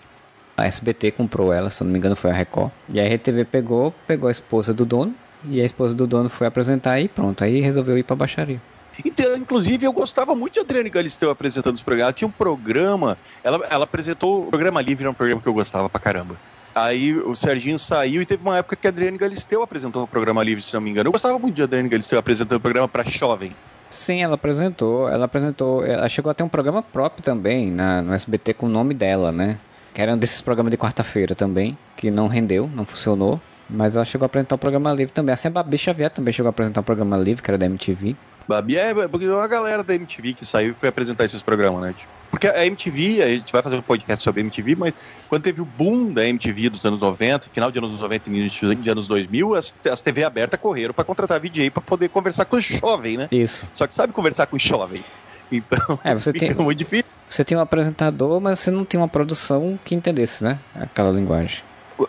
A 0.58 0.66
SBT 0.66 1.12
comprou 1.12 1.52
ela, 1.52 1.70
se 1.70 1.84
não 1.84 1.92
me 1.92 1.98
engano 1.98 2.16
foi 2.16 2.32
a 2.32 2.34
Record. 2.34 2.72
E 2.88 3.00
a 3.00 3.06
RTV 3.06 3.44
pegou, 3.44 3.94
pegou 4.08 4.26
a 4.26 4.30
esposa 4.32 4.74
do 4.74 4.84
dono, 4.84 5.14
e 5.44 5.60
a 5.60 5.64
esposa 5.64 5.94
do 5.94 6.04
dono 6.04 6.28
foi 6.28 6.48
apresentar 6.48 6.98
e 6.98 7.06
pronto, 7.06 7.44
aí 7.44 7.60
resolveu 7.60 7.96
ir 7.96 8.02
pra 8.02 8.16
baixaria. 8.16 8.60
Então, 9.04 9.36
inclusive, 9.36 9.86
eu 9.86 9.92
gostava 9.92 10.34
muito 10.34 10.54
de 10.54 10.60
Adriane 10.60 10.90
Galisteu 10.90 11.30
apresentando 11.30 11.76
os 11.76 11.82
programas. 11.82 12.08
Ela 12.08 12.12
tinha 12.12 12.26
um 12.26 12.32
programa, 12.32 13.16
ela, 13.44 13.64
ela 13.70 13.84
apresentou 13.84 14.42
o 14.42 14.46
programa 14.46 14.82
Livre, 14.82 15.04
era 15.04 15.10
um 15.12 15.14
programa 15.14 15.40
que 15.40 15.46
eu 15.46 15.54
gostava 15.54 15.88
pra 15.88 16.00
caramba. 16.00 16.36
Aí 16.74 17.14
o 17.14 17.36
Serginho 17.36 17.78
saiu 17.78 18.20
e 18.20 18.26
teve 18.26 18.42
uma 18.42 18.58
época 18.58 18.74
que 18.74 18.88
a 18.88 18.90
Adriane 18.90 19.16
Galisteu 19.16 19.62
apresentou 19.62 20.02
o 20.02 20.08
programa 20.08 20.42
Livre, 20.42 20.60
se 20.60 20.74
não 20.74 20.80
me 20.80 20.90
engano. 20.90 21.06
Eu 21.06 21.12
gostava 21.12 21.38
muito 21.38 21.54
de 21.54 21.62
Adriane 21.62 21.88
Galisteu 21.88 22.18
apresentando 22.18 22.58
o 22.58 22.60
programa 22.60 22.88
pra 22.88 23.04
jovem. 23.04 23.54
Sim, 23.90 24.24
ela 24.24 24.34
apresentou, 24.34 25.08
ela 25.08 25.26
apresentou, 25.26 25.86
ela 25.86 26.08
chegou 26.08 26.30
a 26.30 26.34
ter 26.34 26.42
um 26.42 26.48
programa 26.48 26.82
próprio 26.82 27.22
também 27.22 27.70
na, 27.70 28.02
no 28.02 28.12
SBT 28.12 28.54
com 28.54 28.66
o 28.66 28.68
nome 28.68 28.92
dela, 28.92 29.30
né? 29.30 29.58
Que 29.94 30.02
era 30.02 30.14
um 30.14 30.18
desses 30.18 30.40
programas 30.40 30.70
de 30.70 30.76
quarta-feira 30.76 31.34
também, 31.34 31.76
que 31.96 32.10
não 32.10 32.28
rendeu, 32.28 32.70
não 32.72 32.84
funcionou. 32.84 33.40
Mas 33.68 33.94
ela 33.94 34.04
chegou 34.04 34.24
a 34.24 34.26
apresentar 34.26 34.54
o 34.54 34.58
programa 34.58 34.92
livre 34.92 35.12
também. 35.12 35.32
Assim, 35.32 35.48
a 35.48 35.50
Babi 35.50 35.76
Xavier 35.76 36.10
também 36.10 36.32
chegou 36.32 36.48
a 36.48 36.50
apresentar 36.50 36.80
o 36.80 36.84
programa 36.84 37.16
livre, 37.18 37.42
que 37.42 37.50
era 37.50 37.58
da 37.58 37.66
MTV. 37.66 38.16
Babi 38.48 38.78
é 38.78 39.06
porque 39.08 39.26
é 39.26 39.30
uma 39.30 39.46
galera 39.46 39.84
da 39.84 39.94
MTV 39.94 40.32
que 40.32 40.46
saiu 40.46 40.70
e 40.70 40.74
foi 40.74 40.88
apresentar 40.88 41.24
esses 41.24 41.42
programas, 41.42 41.82
né? 41.82 41.94
Tipo, 41.96 42.18
porque 42.30 42.46
a 42.46 42.64
MTV, 42.66 43.22
a 43.22 43.28
gente 43.28 43.52
vai 43.52 43.62
fazer 43.62 43.76
um 43.76 43.82
podcast 43.82 44.22
sobre 44.22 44.40
a 44.40 44.44
MTV, 44.44 44.74
mas 44.76 44.94
quando 45.28 45.42
teve 45.42 45.60
o 45.60 45.64
boom 45.64 46.12
da 46.12 46.26
MTV 46.26 46.70
dos 46.70 46.84
anos 46.84 47.00
90, 47.00 47.48
final 47.50 47.70
de 47.70 47.78
anos 47.78 48.00
90 48.00 48.30
e 48.30 48.32
início 48.32 48.74
de 48.74 48.90
anos 48.90 49.08
2000, 49.08 49.54
as, 49.54 49.74
as 49.90 50.00
TV 50.02 50.24
abertas 50.24 50.60
correram 50.60 50.94
para 50.94 51.04
contratar 51.04 51.40
VJ 51.40 51.70
para 51.70 51.82
poder 51.82 52.08
conversar 52.08 52.44
com 52.44 52.56
o 52.56 52.60
jovem, 52.60 53.16
né? 53.16 53.28
Isso. 53.30 53.66
Só 53.72 53.86
que 53.86 53.94
sabe 53.94 54.12
conversar 54.12 54.46
com 54.46 54.56
o 54.56 54.58
jovem. 54.58 55.02
Então, 55.50 55.78
É, 56.04 56.14
você 56.14 56.32
fica 56.32 56.54
tem- 56.54 56.64
muito 56.64 56.78
difícil. 56.78 57.20
Você 57.28 57.44
tem 57.44 57.56
um 57.56 57.60
apresentador, 57.60 58.40
mas 58.40 58.60
você 58.60 58.70
não 58.70 58.84
tem 58.84 58.98
uma 59.00 59.08
produção 59.08 59.76
que 59.84 59.94
entendesse, 59.94 60.44
né? 60.44 60.60
Aquela 60.74 61.10
linguagem. 61.10 61.62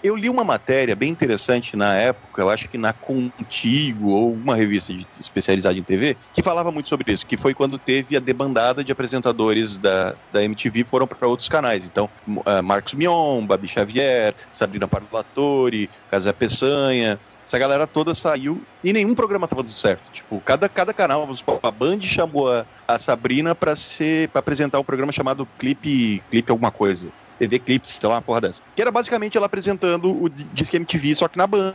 Eu 0.04 0.16
li 0.16 0.30
uma 0.30 0.44
matéria 0.44 0.96
bem 0.96 1.10
interessante 1.10 1.76
na 1.76 1.96
época, 1.96 2.44
eu 2.44 2.50
acho 2.50 2.70
que 2.70 2.78
na 2.78 2.94
Contigo, 2.94 4.10
ou 4.10 4.36
uma 4.36 4.56
revista 4.56 4.94
de- 4.94 5.08
especializada 5.20 5.76
em 5.78 5.84
TV, 5.84 6.16
que 6.32 6.44
falava 6.44 6.72
muito 6.72 6.88
sobre 6.88 7.12
isso, 7.12 7.26
que 7.26 7.36
foi 7.36 7.56
quando 7.56 7.80
teve 7.80 8.16
a 8.16 8.20
debandada 8.20 8.84
de 8.84 8.92
apresentadores 8.92 9.80
da, 9.80 10.16
da 10.30 10.44
MTV 10.44 10.86
foram 10.86 11.08
para 11.08 11.28
outros 11.28 11.50
canais. 11.50 11.86
Então, 11.88 12.08
eh, 12.46 12.62
Marcos 12.62 12.94
Mion, 12.94 13.48
Babi 13.48 13.68
Xavier, 13.68 14.36
Sabrina 14.52 14.88
Parlatore, 14.88 15.90
Casé 16.08 16.32
Peçanha, 16.34 17.20
essa 17.50 17.58
galera 17.58 17.88
toda 17.88 18.14
saiu 18.14 18.62
e 18.84 18.94
nenhum 18.94 19.16
programa 19.16 19.48
tava 19.48 19.64
dando 19.64 19.74
certo. 19.74 20.12
Tipo, 20.12 20.40
cada, 20.42 20.70
cada 20.70 20.94
canal, 20.94 21.22
vamos 21.22 21.44
a 21.64 21.72
Band 21.72 22.00
chamou 22.00 22.48
a, 22.48 22.64
a 22.88 23.00
Sabrina 23.00 23.56
para 23.56 23.76
ser 23.76 24.30
para 24.30 24.40
apresentar 24.40 24.80
um 24.80 24.84
programa 24.84 25.12
chamado 25.12 25.48
Clipe, 25.58 26.24
Clipe 26.30 26.52
alguma 26.52 26.70
coisa. 26.70 27.10
TV 27.40 27.58
Clips, 27.58 27.98
sei 28.00 28.08
lá, 28.08 28.16
uma 28.16 28.22
porra 28.22 28.42
dessa. 28.42 28.62
Que 28.76 28.82
era 28.84 28.92
basicamente 28.92 29.36
ela 29.36 29.48
apresentando 29.48 30.22
o 30.22 30.30
Di- 30.30 30.44
Disque 30.54 30.76
MTV, 30.76 31.16
só 31.16 31.28
que 31.28 31.40
na 31.40 31.48
Band. 31.48 31.74